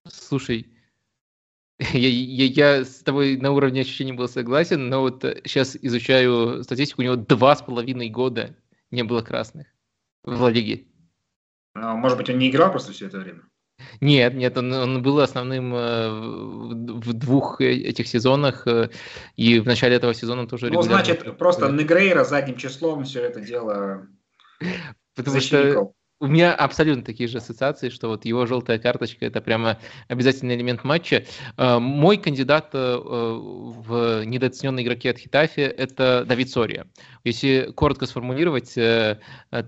слушай, 0.06 0.72
я, 1.78 2.08
я, 2.08 2.44
я 2.44 2.84
с 2.84 3.02
тобой 3.02 3.36
на 3.36 3.50
уровне 3.50 3.82
ощущений 3.82 4.12
был 4.12 4.28
согласен, 4.28 4.88
но 4.88 5.00
вот 5.00 5.22
сейчас 5.44 5.76
изучаю 5.80 6.62
статистику, 6.64 7.02
у 7.02 7.04
него 7.04 7.16
два 7.16 7.56
с 7.56 7.62
половиной 7.62 8.08
года 8.08 8.56
не 8.90 9.02
было 9.02 9.20
красных 9.20 9.66
в 10.22 10.40
Ла 10.40 10.50
Лиге. 10.50 10.86
Ну, 11.74 11.96
может 11.96 12.16
быть, 12.16 12.30
он 12.30 12.38
не 12.38 12.48
играл 12.50 12.70
просто 12.70 12.92
все 12.92 13.06
это 13.06 13.18
время? 13.18 13.42
Нет, 14.00 14.34
нет, 14.34 14.56
он, 14.56 14.72
он 14.72 15.02
был 15.02 15.20
основным 15.20 15.74
э, 15.74 16.10
в 16.10 17.12
двух 17.12 17.60
э, 17.60 17.72
этих 17.72 18.06
сезонах, 18.06 18.66
э, 18.66 18.90
и 19.36 19.58
в 19.60 19.66
начале 19.66 19.96
этого 19.96 20.14
сезона 20.14 20.46
тоже 20.46 20.70
Ну, 20.70 20.82
значит, 20.82 21.36
просто 21.38 21.68
Негрейра 21.68 22.24
задним 22.24 22.56
числом 22.56 23.04
все 23.04 23.22
это 23.22 23.40
дело 23.40 24.06
Потому 25.14 25.40
что 25.40 25.92
у 26.20 26.26
меня 26.26 26.54
абсолютно 26.54 27.04
такие 27.04 27.28
же 27.28 27.38
ассоциации, 27.38 27.90
что 27.90 28.08
вот 28.08 28.24
его 28.24 28.44
желтая 28.46 28.78
карточка 28.78 29.26
это 29.26 29.40
прямо 29.40 29.78
обязательный 30.08 30.56
элемент 30.56 30.82
матча. 30.82 31.24
Э, 31.56 31.78
мой 31.78 32.16
кандидат 32.16 32.70
э, 32.72 32.96
в 32.98 34.24
недооцененные 34.24 34.84
игроки 34.84 35.08
от 35.08 35.18
Хитафи 35.18 35.60
это 35.60 36.24
Давид 36.26 36.50
Сория. 36.50 36.86
Если 37.24 37.70
коротко 37.74 38.06
сформулировать, 38.06 38.76
э, 38.76 39.20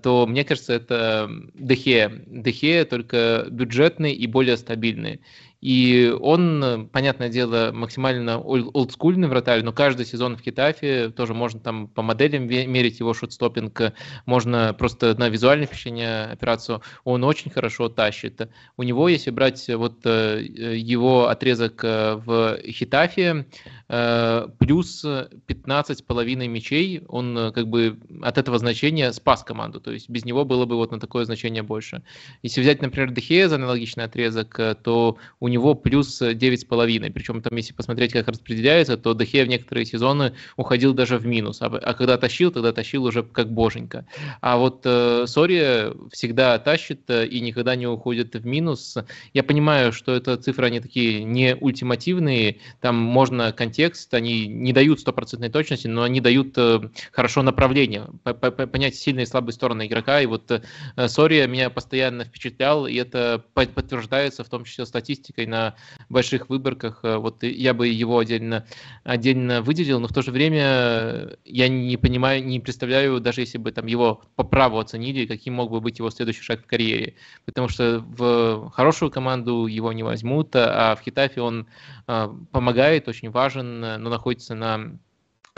то 0.02 0.26
мне 0.26 0.44
кажется, 0.44 0.72
это 0.72 1.30
Дехе. 1.54 2.24
Дехе 2.26 2.84
только 2.84 3.46
бюджетный 3.48 4.12
и 4.12 4.26
более 4.26 4.56
стабильный. 4.56 5.20
И 5.60 6.14
он, 6.20 6.88
понятное 6.90 7.28
дело, 7.28 7.70
максимально 7.72 8.38
олдскульный 8.38 9.28
вратарь, 9.28 9.62
но 9.62 9.72
каждый 9.72 10.06
сезон 10.06 10.36
в 10.36 10.40
Хитафе 10.40 11.10
тоже 11.10 11.34
можно 11.34 11.60
там 11.60 11.88
по 11.88 12.00
моделям 12.02 12.46
мерить 12.46 13.00
его 13.00 13.12
шутстопинг, 13.12 13.92
можно 14.24 14.74
просто 14.78 15.14
на 15.18 15.28
визуальное 15.28 15.66
впечатление 15.66 16.24
операцию, 16.24 16.80
он 17.04 17.24
очень 17.24 17.50
хорошо 17.50 17.88
тащит. 17.88 18.48
У 18.78 18.82
него, 18.82 19.08
если 19.08 19.30
брать 19.30 19.68
вот 19.68 20.06
э, 20.06 20.42
его 20.42 21.28
отрезок 21.28 21.84
э, 21.84 22.14
в 22.14 22.58
Хитафе, 22.66 23.44
э, 23.88 24.48
плюс 24.58 25.04
15,5 25.04 26.48
мячей, 26.48 27.02
он 27.06 27.52
как 27.52 27.68
бы 27.68 27.98
от 28.22 28.38
этого 28.38 28.58
значения 28.58 29.12
спас 29.12 29.44
команду, 29.44 29.80
то 29.80 29.92
есть 29.92 30.08
без 30.08 30.24
него 30.24 30.46
было 30.46 30.64
бы 30.64 30.76
вот 30.76 30.90
на 30.90 30.98
такое 30.98 31.26
значение 31.26 31.62
больше. 31.62 32.02
Если 32.42 32.62
взять, 32.62 32.80
например, 32.80 33.10
Де 33.10 33.23
Хеа 33.23 33.48
за 33.48 33.56
аналогичный 33.56 34.04
отрезок, 34.04 34.58
то 34.82 35.18
у 35.38 35.49
него 35.50 35.74
плюс 35.74 36.22
9,5. 36.22 37.12
Причем 37.12 37.42
там, 37.42 37.56
если 37.56 37.72
посмотреть, 37.72 38.12
как 38.12 38.28
распределяется, 38.28 38.96
то 38.96 39.14
Де 39.14 39.24
Хеа 39.24 39.44
в 39.44 39.48
некоторые 39.48 39.84
сезоны 39.84 40.34
уходил 40.56 40.94
даже 40.94 41.18
в 41.18 41.26
минус. 41.26 41.60
А, 41.60 41.66
а 41.66 41.94
когда 41.94 42.16
тащил, 42.16 42.50
тогда 42.50 42.72
тащил 42.72 43.04
уже 43.04 43.22
как 43.22 43.52
боженька. 43.52 44.06
А 44.40 44.56
вот 44.56 44.82
э, 44.84 45.26
Сория 45.26 45.92
всегда 46.12 46.58
тащит 46.58 47.08
э, 47.08 47.26
и 47.26 47.40
никогда 47.40 47.76
не 47.76 47.86
уходит 47.86 48.34
в 48.34 48.46
минус. 48.46 48.96
Я 49.34 49.42
понимаю, 49.42 49.92
что 49.92 50.12
это 50.12 50.36
цифры, 50.36 50.66
они 50.66 50.80
такие 50.80 51.24
не 51.24 51.54
ультимативные, 51.54 52.58
там 52.80 52.96
можно 52.96 53.52
контекст, 53.52 54.12
они 54.14 54.46
не 54.46 54.72
дают 54.72 55.00
стопроцентной 55.00 55.50
точности, 55.50 55.86
но 55.86 56.02
они 56.02 56.20
дают 56.20 56.54
э, 56.56 56.80
хорошо 57.12 57.42
направление, 57.42 58.08
понять 58.22 58.94
сильные 58.94 59.24
и 59.24 59.26
слабые 59.26 59.52
стороны 59.52 59.86
игрока. 59.86 60.20
И 60.20 60.26
вот 60.26 60.50
э, 60.50 61.08
Сория 61.08 61.46
меня 61.46 61.70
постоянно 61.70 62.24
впечатлял, 62.24 62.86
и 62.86 62.94
это 62.94 63.44
подтверждается 63.54 64.44
в 64.44 64.48
том 64.48 64.64
числе 64.64 64.86
статистикой 64.86 65.39
статистикой 65.40 65.46
на 65.46 65.74
больших 66.08 66.48
выборках. 66.48 67.00
Э, 67.02 67.16
вот 67.16 67.42
я 67.42 67.74
бы 67.74 67.88
его 67.88 68.18
отдельно, 68.18 68.64
отдельно 69.04 69.62
выделил, 69.62 70.00
но 70.00 70.08
в 70.08 70.12
то 70.12 70.22
же 70.22 70.30
время 70.30 71.36
я 71.44 71.68
не 71.68 71.96
понимаю, 71.96 72.44
не 72.44 72.60
представляю, 72.60 73.20
даже 73.20 73.40
если 73.40 73.58
бы 73.58 73.72
там 73.72 73.86
его 73.86 74.22
по 74.36 74.44
праву 74.44 74.78
оценили, 74.78 75.26
каким 75.26 75.54
мог 75.54 75.70
бы 75.70 75.80
быть 75.80 75.98
его 75.98 76.10
следующий 76.10 76.42
шаг 76.42 76.60
в 76.60 76.66
карьере. 76.66 77.14
Потому 77.44 77.68
что 77.68 78.04
в 78.06 78.70
хорошую 78.70 79.10
команду 79.10 79.66
его 79.66 79.92
не 79.92 80.02
возьмут, 80.02 80.50
а 80.54 80.94
в 80.94 81.00
Хитафе 81.02 81.40
он 81.40 81.66
э, 82.06 82.28
помогает, 82.52 83.08
очень 83.08 83.30
важен, 83.30 83.80
но 83.80 84.10
находится 84.10 84.54
на 84.54 84.98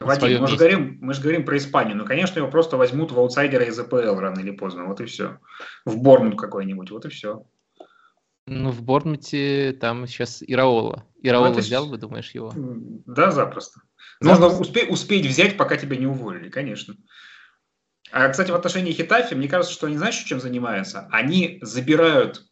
Вадим, 0.01 0.41
мы 0.41 0.49
же, 0.49 0.57
говорим, 0.57 0.99
мы 1.01 1.15
же 1.15 1.21
говорим 1.21 1.45
про 1.45 1.57
Испанию. 1.57 1.97
Ну, 1.97 2.05
конечно, 2.05 2.39
его 2.39 2.51
просто 2.51 2.77
возьмут 2.77 3.13
в 3.13 3.19
аутсайдера 3.19 3.65
из 3.65 3.79
АПЛ 3.79 4.19
рано 4.19 4.41
или 4.41 4.51
поздно. 4.51 4.85
Вот 4.85 5.01
и 5.01 5.05
все. 5.05 5.39
В 5.85 6.03
Борнмут 6.03 6.39
какой-нибудь. 6.39 6.91
Вот 6.91 7.05
и 7.05 7.09
все. 7.09 7.45
Ну, 8.47 8.71
в 8.71 8.83
Борнмуте 8.83 9.73
там 9.73 10.07
сейчас 10.07 10.43
Ираола. 10.45 11.07
Ираола 11.23 11.51
ну, 11.51 11.59
взял 11.59 11.87
бы, 11.87 11.97
думаешь, 11.97 12.33
его? 12.33 12.53
Да, 12.55 13.31
запросто. 13.31 13.81
Нужно 14.21 14.47
успе- 14.47 14.89
успеть 14.89 15.27
взять, 15.27 15.57
пока 15.57 15.77
тебя 15.77 15.97
не 15.97 16.07
уволили, 16.07 16.49
конечно. 16.49 16.97
А, 18.11 18.29
кстати, 18.29 18.51
в 18.51 18.55
отношении 18.55 18.93
Хитафи, 18.93 19.35
мне 19.35 19.49
кажется, 19.49 19.73
что 19.73 19.87
они, 19.87 19.97
знаешь, 19.97 20.17
чем 20.17 20.41
занимаются? 20.41 21.09
Они 21.11 21.59
забирают 21.63 22.45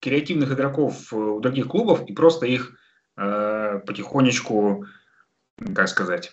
креативных 0.00 0.52
игроков 0.52 1.12
э, 1.12 1.16
у 1.16 1.40
других 1.40 1.68
клубов 1.68 2.08
и 2.08 2.12
просто 2.12 2.46
их 2.46 2.78
э, 3.16 3.80
потихонечку, 3.86 4.86
как 5.74 5.88
сказать, 5.88 6.32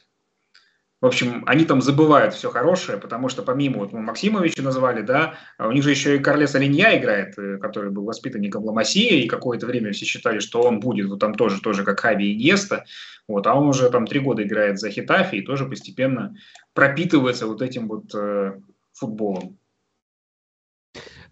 в 1.04 1.06
общем, 1.06 1.44
они 1.48 1.66
там 1.66 1.82
забывают 1.82 2.34
все 2.34 2.50
хорошее, 2.50 2.98
потому 2.98 3.28
что 3.28 3.44
помимо, 3.44 3.80
вот 3.80 3.92
Максимовича 3.92 4.64
назвали, 4.64 5.02
да, 5.02 5.34
а 5.58 5.68
у 5.68 5.74
них 5.74 5.84
же 5.84 5.90
еще 5.90 6.16
и 6.16 6.20
Карлес 6.20 6.56
Оленья 6.56 6.98
играет, 6.98 7.38
э, 7.38 7.58
который 7.58 7.92
был 7.92 8.06
воспитанником 8.06 8.64
Ламасия, 8.64 9.18
и 9.18 9.28
какое-то 9.28 9.66
время 9.66 9.92
все 9.92 10.06
считали, 10.06 10.40
что 10.40 10.62
он 10.62 10.80
будет 10.80 11.10
вот 11.10 11.20
там 11.20 11.36
тоже, 11.36 11.60
тоже 11.60 11.84
как 11.84 12.00
Хави 12.00 12.32
и 12.32 12.36
Иньеста, 12.36 12.86
вот, 13.28 13.46
а 13.48 13.54
он 13.54 13.68
уже 13.68 13.90
там 13.90 14.08
три 14.08 14.22
года 14.22 14.44
играет 14.44 14.80
за 14.80 14.90
Хитафи 14.92 15.36
и 15.36 15.42
тоже 15.42 15.66
постепенно 15.66 16.38
пропитывается 16.74 17.48
вот 17.48 17.62
этим 17.62 17.90
вот 17.90 18.16
э, 18.16 18.54
футболом. 18.94 19.58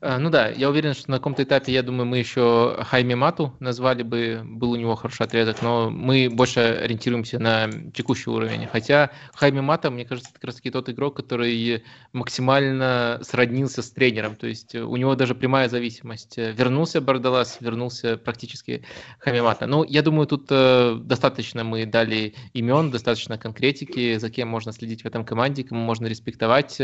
Э, 0.01 0.17
ну 0.17 0.29
да, 0.29 0.49
я 0.49 0.69
уверен, 0.69 0.93
что 0.93 1.11
на 1.11 1.17
каком-то 1.17 1.43
этапе, 1.43 1.71
я 1.71 1.83
думаю, 1.83 2.07
мы 2.07 2.17
еще 2.17 2.77
Хайми 2.81 3.13
Мату 3.13 3.53
назвали 3.59 4.01
бы, 4.01 4.41
был 4.43 4.71
у 4.71 4.75
него 4.75 4.95
хороший 4.95 5.27
отрезок, 5.27 5.61
но 5.61 5.91
мы 5.91 6.29
больше 6.31 6.59
ориентируемся 6.59 7.37
на 7.37 7.69
текущий 7.93 8.31
уровень. 8.31 8.67
Хотя 8.67 9.11
Хайми 9.35 9.61
Мата, 9.61 9.91
мне 9.91 10.05
кажется, 10.05 10.31
это 10.31 10.39
как 10.39 10.47
раз 10.47 10.55
таки 10.55 10.71
тот 10.71 10.89
игрок, 10.89 11.15
который 11.15 11.83
максимально 12.13 13.19
сроднился 13.21 13.83
с 13.83 13.91
тренером, 13.91 14.35
то 14.35 14.47
есть 14.47 14.73
у 14.73 14.95
него 14.95 15.15
даже 15.15 15.35
прямая 15.35 15.69
зависимость. 15.69 16.37
Вернулся 16.37 16.99
Бардалас, 16.99 17.57
вернулся 17.61 18.17
практически 18.17 18.83
Хайми 19.19 19.41
Мата. 19.41 19.67
Ну, 19.67 19.83
я 19.83 20.01
думаю, 20.01 20.25
тут 20.25 20.47
э, 20.49 20.97
достаточно 20.99 21.63
мы 21.63 21.85
дали 21.85 22.33
имен, 22.53 22.89
достаточно 22.89 23.37
конкретики, 23.37 24.17
за 24.17 24.31
кем 24.31 24.47
можно 24.47 24.71
следить 24.71 25.03
в 25.03 25.05
этом 25.05 25.23
команде, 25.25 25.63
кому 25.63 25.81
можно 25.81 26.07
респектовать. 26.07 26.81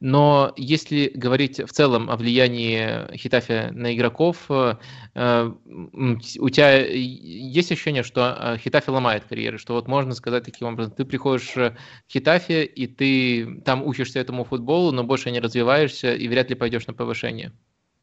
Но 0.00 0.54
если 0.56 1.12
говорить 1.14 1.58
в 1.58 1.72
целом 1.72 2.08
о 2.08 2.16
влиянии 2.16 2.37
влиянии 2.38 3.16
Хитафи 3.16 3.70
на 3.72 3.94
игроков, 3.94 4.46
э, 4.48 4.74
у 5.14 6.50
тебя 6.50 6.86
есть 6.86 7.72
ощущение, 7.72 8.02
что 8.02 8.36
э, 8.38 8.58
Хитафи 8.58 8.90
ломает 8.90 9.24
карьеры, 9.28 9.58
что 9.58 9.74
вот 9.74 9.88
можно 9.88 10.14
сказать 10.14 10.44
таким 10.44 10.68
образом, 10.68 10.92
ты 10.92 11.04
приходишь 11.04 11.54
в 11.54 11.74
Хитафи, 12.10 12.64
и 12.64 12.86
ты 12.86 13.60
там 13.64 13.84
учишься 13.84 14.20
этому 14.20 14.44
футболу, 14.44 14.92
но 14.92 15.04
больше 15.04 15.30
не 15.30 15.40
развиваешься 15.40 16.14
и 16.14 16.28
вряд 16.28 16.50
ли 16.50 16.54
пойдешь 16.54 16.86
на 16.86 16.94
повышение. 16.94 17.52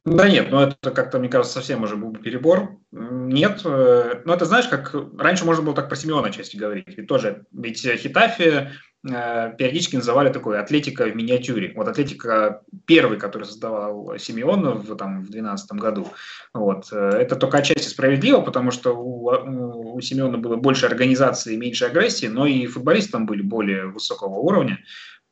Да 0.04 0.30
нет, 0.30 0.52
ну 0.52 0.60
это 0.60 0.92
как-то, 0.92 1.18
мне 1.18 1.30
кажется, 1.30 1.56
совсем 1.56 1.82
уже 1.82 1.96
был 1.96 2.14
перебор. 2.14 2.78
Нет, 2.92 3.62
э, 3.64 4.22
ну 4.26 4.34
это 4.34 4.46
знаешь, 4.46 4.68
как 4.68 4.94
раньше 5.18 5.46
можно 5.46 5.64
было 5.64 5.76
так 5.76 5.90
про 5.90 5.96
Симеона 5.96 6.32
части 6.32 6.58
говорить. 6.58 6.98
Ведь 6.98 7.08
тоже, 7.08 7.46
ведь 7.52 7.82
Хитафи 7.82 8.70
Э, 8.95 8.95
периодически 9.06 9.98
называли 9.98 10.32
такой 10.32 10.60
Атлетика 10.60 11.06
в 11.06 11.16
миниатюре. 11.16 11.74
Вот 11.76 11.88
Атлетика 11.88 12.62
первый, 12.86 13.20
который 13.20 13.44
создавал 13.44 14.18
Симеон 14.18 14.80
в, 14.80 14.96
там, 14.96 15.20
в 15.20 15.30
2012 15.30 15.72
году. 15.74 16.08
Вот. 16.54 16.88
Э, 16.92 17.10
это 17.12 17.36
только 17.36 17.60
отчасти 17.60 17.88
справедливо, 17.88 18.42
потому 18.42 18.72
что 18.72 18.94
у, 18.96 19.96
у 19.96 20.02
Симеона 20.02 20.38
было 20.38 20.56
больше 20.56 20.86
организации 20.86 21.54
и 21.54 21.58
меньше 21.58 21.86
агрессии, 21.86 22.28
но 22.28 22.48
и 22.48 22.66
футболисты 22.66 23.12
там 23.12 23.26
были 23.26 23.42
более 23.42 23.88
высокого 23.88 24.36
уровня. 24.36 24.80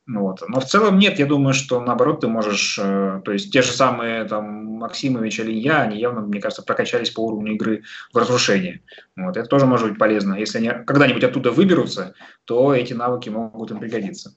Вот. 0.06 0.42
Но 0.46 0.60
в 0.60 0.66
целом 0.66 0.98
нет, 0.98 1.18
я 1.18 1.24
думаю, 1.24 1.54
что 1.54 1.80
наоборот 1.80 2.20
ты 2.20 2.28
можешь, 2.28 2.78
э, 2.78 3.22
то 3.24 3.32
есть 3.32 3.50
те 3.52 3.62
же 3.62 3.72
самые 3.72 4.24
там 4.24 4.44
Максимович 4.76 5.40
или 5.40 5.52
я, 5.52 5.82
они 5.82 5.98
явно, 5.98 6.20
мне 6.20 6.40
кажется, 6.40 6.62
прокачались 6.62 7.10
по 7.10 7.20
уровню 7.20 7.54
игры 7.54 7.84
в 8.12 8.18
разрушении. 8.18 8.82
Вот. 9.16 9.38
Это 9.38 9.48
тоже 9.48 9.64
может 9.64 9.88
быть 9.88 9.98
полезно. 9.98 10.34
Если 10.34 10.58
они 10.58 10.68
когда-нибудь 10.84 11.24
оттуда 11.24 11.50
выберутся, 11.50 12.14
то 12.44 12.74
эти 12.74 12.92
навыки 12.92 13.30
могут 13.30 13.70
им 13.70 13.78
пригодиться. 13.78 14.36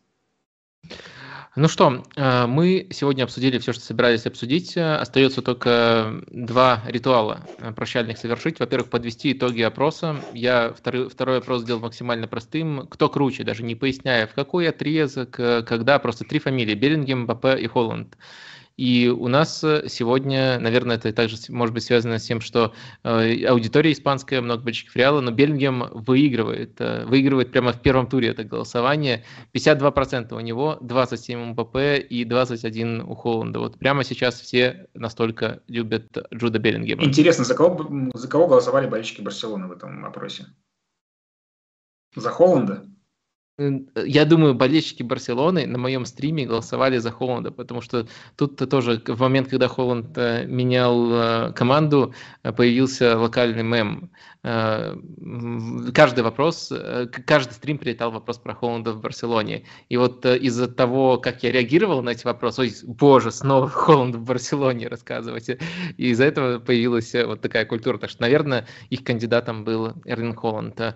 Ну 1.59 1.67
что, 1.67 2.03
э, 2.15 2.45
мы 2.45 2.85
сегодня 2.91 3.23
обсудили 3.23 3.57
все, 3.57 3.73
что 3.73 3.81
собирались 3.81 4.27
обсудить. 4.27 4.77
Остается 4.77 5.41
только 5.41 6.21
два 6.27 6.83
ритуала 6.85 7.47
э, 7.57 7.71
прощальных 7.71 8.19
совершить. 8.19 8.59
Во-первых, 8.59 8.91
подвести 8.91 9.31
итоги 9.31 9.63
опроса. 9.63 10.17
Я 10.35 10.71
второй, 10.77 11.09
второй 11.09 11.39
опрос 11.39 11.63
сделал 11.63 11.79
максимально 11.79 12.27
простым. 12.27 12.85
Кто 12.87 13.09
круче, 13.09 13.43
даже 13.43 13.63
не 13.63 13.73
поясняя, 13.73 14.27
в 14.27 14.35
какой 14.35 14.69
отрезок, 14.69 15.39
э, 15.39 15.63
когда, 15.63 15.97
просто 15.97 16.25
три 16.25 16.37
фамилии. 16.37 16.75
Беллингем, 16.75 17.25
Бапе 17.25 17.57
и 17.57 17.65
Холланд. 17.65 18.15
И 18.77 19.07
у 19.07 19.27
нас 19.27 19.63
э, 19.63 19.87
сегодня, 19.89 20.59
наверное, 20.59 20.97
это 20.97 21.11
также 21.11 21.37
может 21.49 21.73
быть 21.73 21.83
связано 21.83 22.19
с 22.19 22.23
тем, 22.23 22.41
что 22.41 22.73
э, 23.03 23.43
аудитория 23.45 23.91
испанская, 23.91 24.39
много 24.39 24.61
болельщиков 24.61 24.95
Реала, 24.95 25.19
но 25.19 25.31
Бельгием 25.31 25.89
выигрывает. 25.91 26.79
Э, 26.79 27.03
выигрывает 27.05 27.51
прямо 27.51 27.73
в 27.73 27.81
первом 27.81 28.07
туре 28.07 28.29
это 28.29 28.43
голосование. 28.43 29.25
52% 29.55 30.31
у 30.31 30.39
него, 30.39 30.77
27 30.81 31.39
у 31.39 31.45
МПП 31.53 31.77
и 32.07 32.23
21 32.23 33.01
у 33.01 33.15
Холланда. 33.15 33.59
Вот 33.59 33.79
прямо 33.79 34.03
сейчас 34.03 34.39
все 34.39 34.87
настолько 34.93 35.63
любят 35.67 36.15
Джуда 36.31 36.59
Беллингема. 36.59 37.03
Интересно, 37.03 37.45
за 37.45 37.55
кого, 37.55 38.11
за 38.13 38.27
кого 38.27 38.47
голосовали 38.47 38.85
болельщики 38.87 39.21
Барселоны 39.21 39.67
в 39.67 39.71
этом 39.71 40.05
опросе? 40.05 40.45
За 42.15 42.29
Холланда? 42.29 42.85
Я 43.59 44.25
думаю, 44.25 44.53
болельщики 44.53 45.01
Барселоны 45.01 45.65
на 45.65 45.79
моем 45.79 46.05
стриме 46.05 46.45
голосовали 46.45 46.99
за 46.99 47.09
Холланда, 47.09 47.49
потому 47.49 47.81
что 47.81 48.07
тут 48.35 48.57
тоже 48.69 49.01
в 49.07 49.19
момент, 49.19 49.47
когда 49.47 49.67
Холланд 49.67 50.15
э, 50.15 50.45
менял 50.45 51.11
э, 51.11 51.53
команду, 51.53 52.13
э, 52.43 52.51
появился 52.51 53.17
локальный 53.17 53.63
мем. 53.63 54.11
Каждый 54.43 56.23
вопрос, 56.23 56.71
каждый 57.25 57.51
стрим 57.51 57.79
прилетал 57.79 58.11
вопрос 58.11 58.37
про 58.37 58.53
Холланда 58.53 58.93
в 58.93 59.01
Барселоне. 59.01 59.65
И 59.89 59.97
вот 59.97 60.25
из-за 60.25 60.69
того, 60.69 61.17
как 61.17 61.43
я 61.43 61.51
реагировал 61.51 62.01
на 62.01 62.11
эти 62.11 62.25
вопросы, 62.25 62.61
ой, 62.61 62.73
боже, 62.83 63.31
снова 63.31 63.67
Холланд 63.69 64.15
в 64.15 64.23
Барселоне 64.23 64.87
рассказывать, 64.87 65.49
и 65.49 65.57
из-за 65.97 66.25
этого 66.25 66.59
появилась 66.59 67.13
вот 67.13 67.41
такая 67.41 67.65
культура. 67.65 67.97
Так 67.97 68.09
что, 68.09 68.21
наверное, 68.21 68.67
их 68.89 69.03
кандидатом 69.03 69.65
был 69.65 69.93
Эрлин 70.05 70.33
Холланд. 70.33 70.95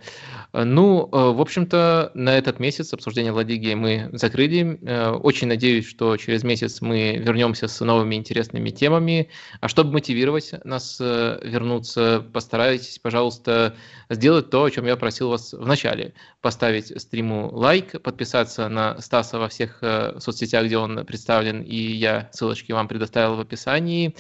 Ну, 0.53 1.09
в 1.11 1.41
общем-то, 1.41 2.11
на 2.13 2.37
это 2.37 2.50
этот 2.51 2.59
месяц 2.59 2.93
обсуждение 2.93 3.31
Ла 3.31 3.43
Лиги 3.43 3.73
мы 3.73 4.09
закрыли. 4.11 4.77
Э, 4.83 5.11
очень 5.11 5.47
надеюсь, 5.47 5.87
что 5.87 6.17
через 6.17 6.43
месяц 6.43 6.81
мы 6.81 7.17
вернемся 7.17 7.67
с 7.67 7.79
новыми 7.83 8.15
интересными 8.15 8.69
темами. 8.69 9.29
А 9.61 9.67
чтобы 9.69 9.93
мотивировать 9.93 10.53
нас 10.65 10.97
э, 10.99 11.39
вернуться, 11.43 12.25
постарайтесь, 12.33 12.99
пожалуйста, 12.99 13.75
сделать 14.09 14.49
то, 14.49 14.65
о 14.65 14.69
чем 14.69 14.85
я 14.85 14.97
просил 14.97 15.29
вас 15.29 15.53
в 15.53 15.65
начале. 15.65 16.13
Поставить 16.41 17.01
стриму 17.01 17.49
лайк, 17.53 18.01
подписаться 18.01 18.67
на 18.67 18.99
Стаса 18.99 19.39
во 19.39 19.47
всех 19.47 19.79
э, 19.81 20.19
соцсетях, 20.19 20.65
где 20.65 20.77
он 20.77 21.05
представлен, 21.05 21.61
и 21.61 21.75
я 21.75 22.29
ссылочки 22.33 22.73
вам 22.73 22.87
предоставил 22.87 23.35
в 23.35 23.39
описании. 23.39 24.15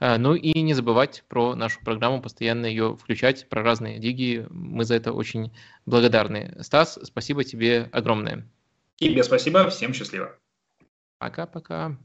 Ну 0.00 0.34
и 0.34 0.60
не 0.60 0.74
забывать 0.74 1.24
про 1.28 1.54
нашу 1.54 1.80
программу, 1.80 2.20
постоянно 2.20 2.66
ее 2.66 2.96
включать, 3.00 3.48
про 3.48 3.62
разные 3.62 3.98
лиги. 3.98 4.46
Мы 4.50 4.84
за 4.84 4.94
это 4.96 5.12
очень 5.12 5.52
благодарны. 5.86 6.56
Стас, 6.60 6.98
спасибо 7.02 7.44
тебе 7.44 7.88
огромное. 7.92 8.46
Тебе 8.96 9.22
спасибо, 9.22 9.68
всем 9.70 9.94
счастливо. 9.94 10.36
Пока-пока. 11.18 11.96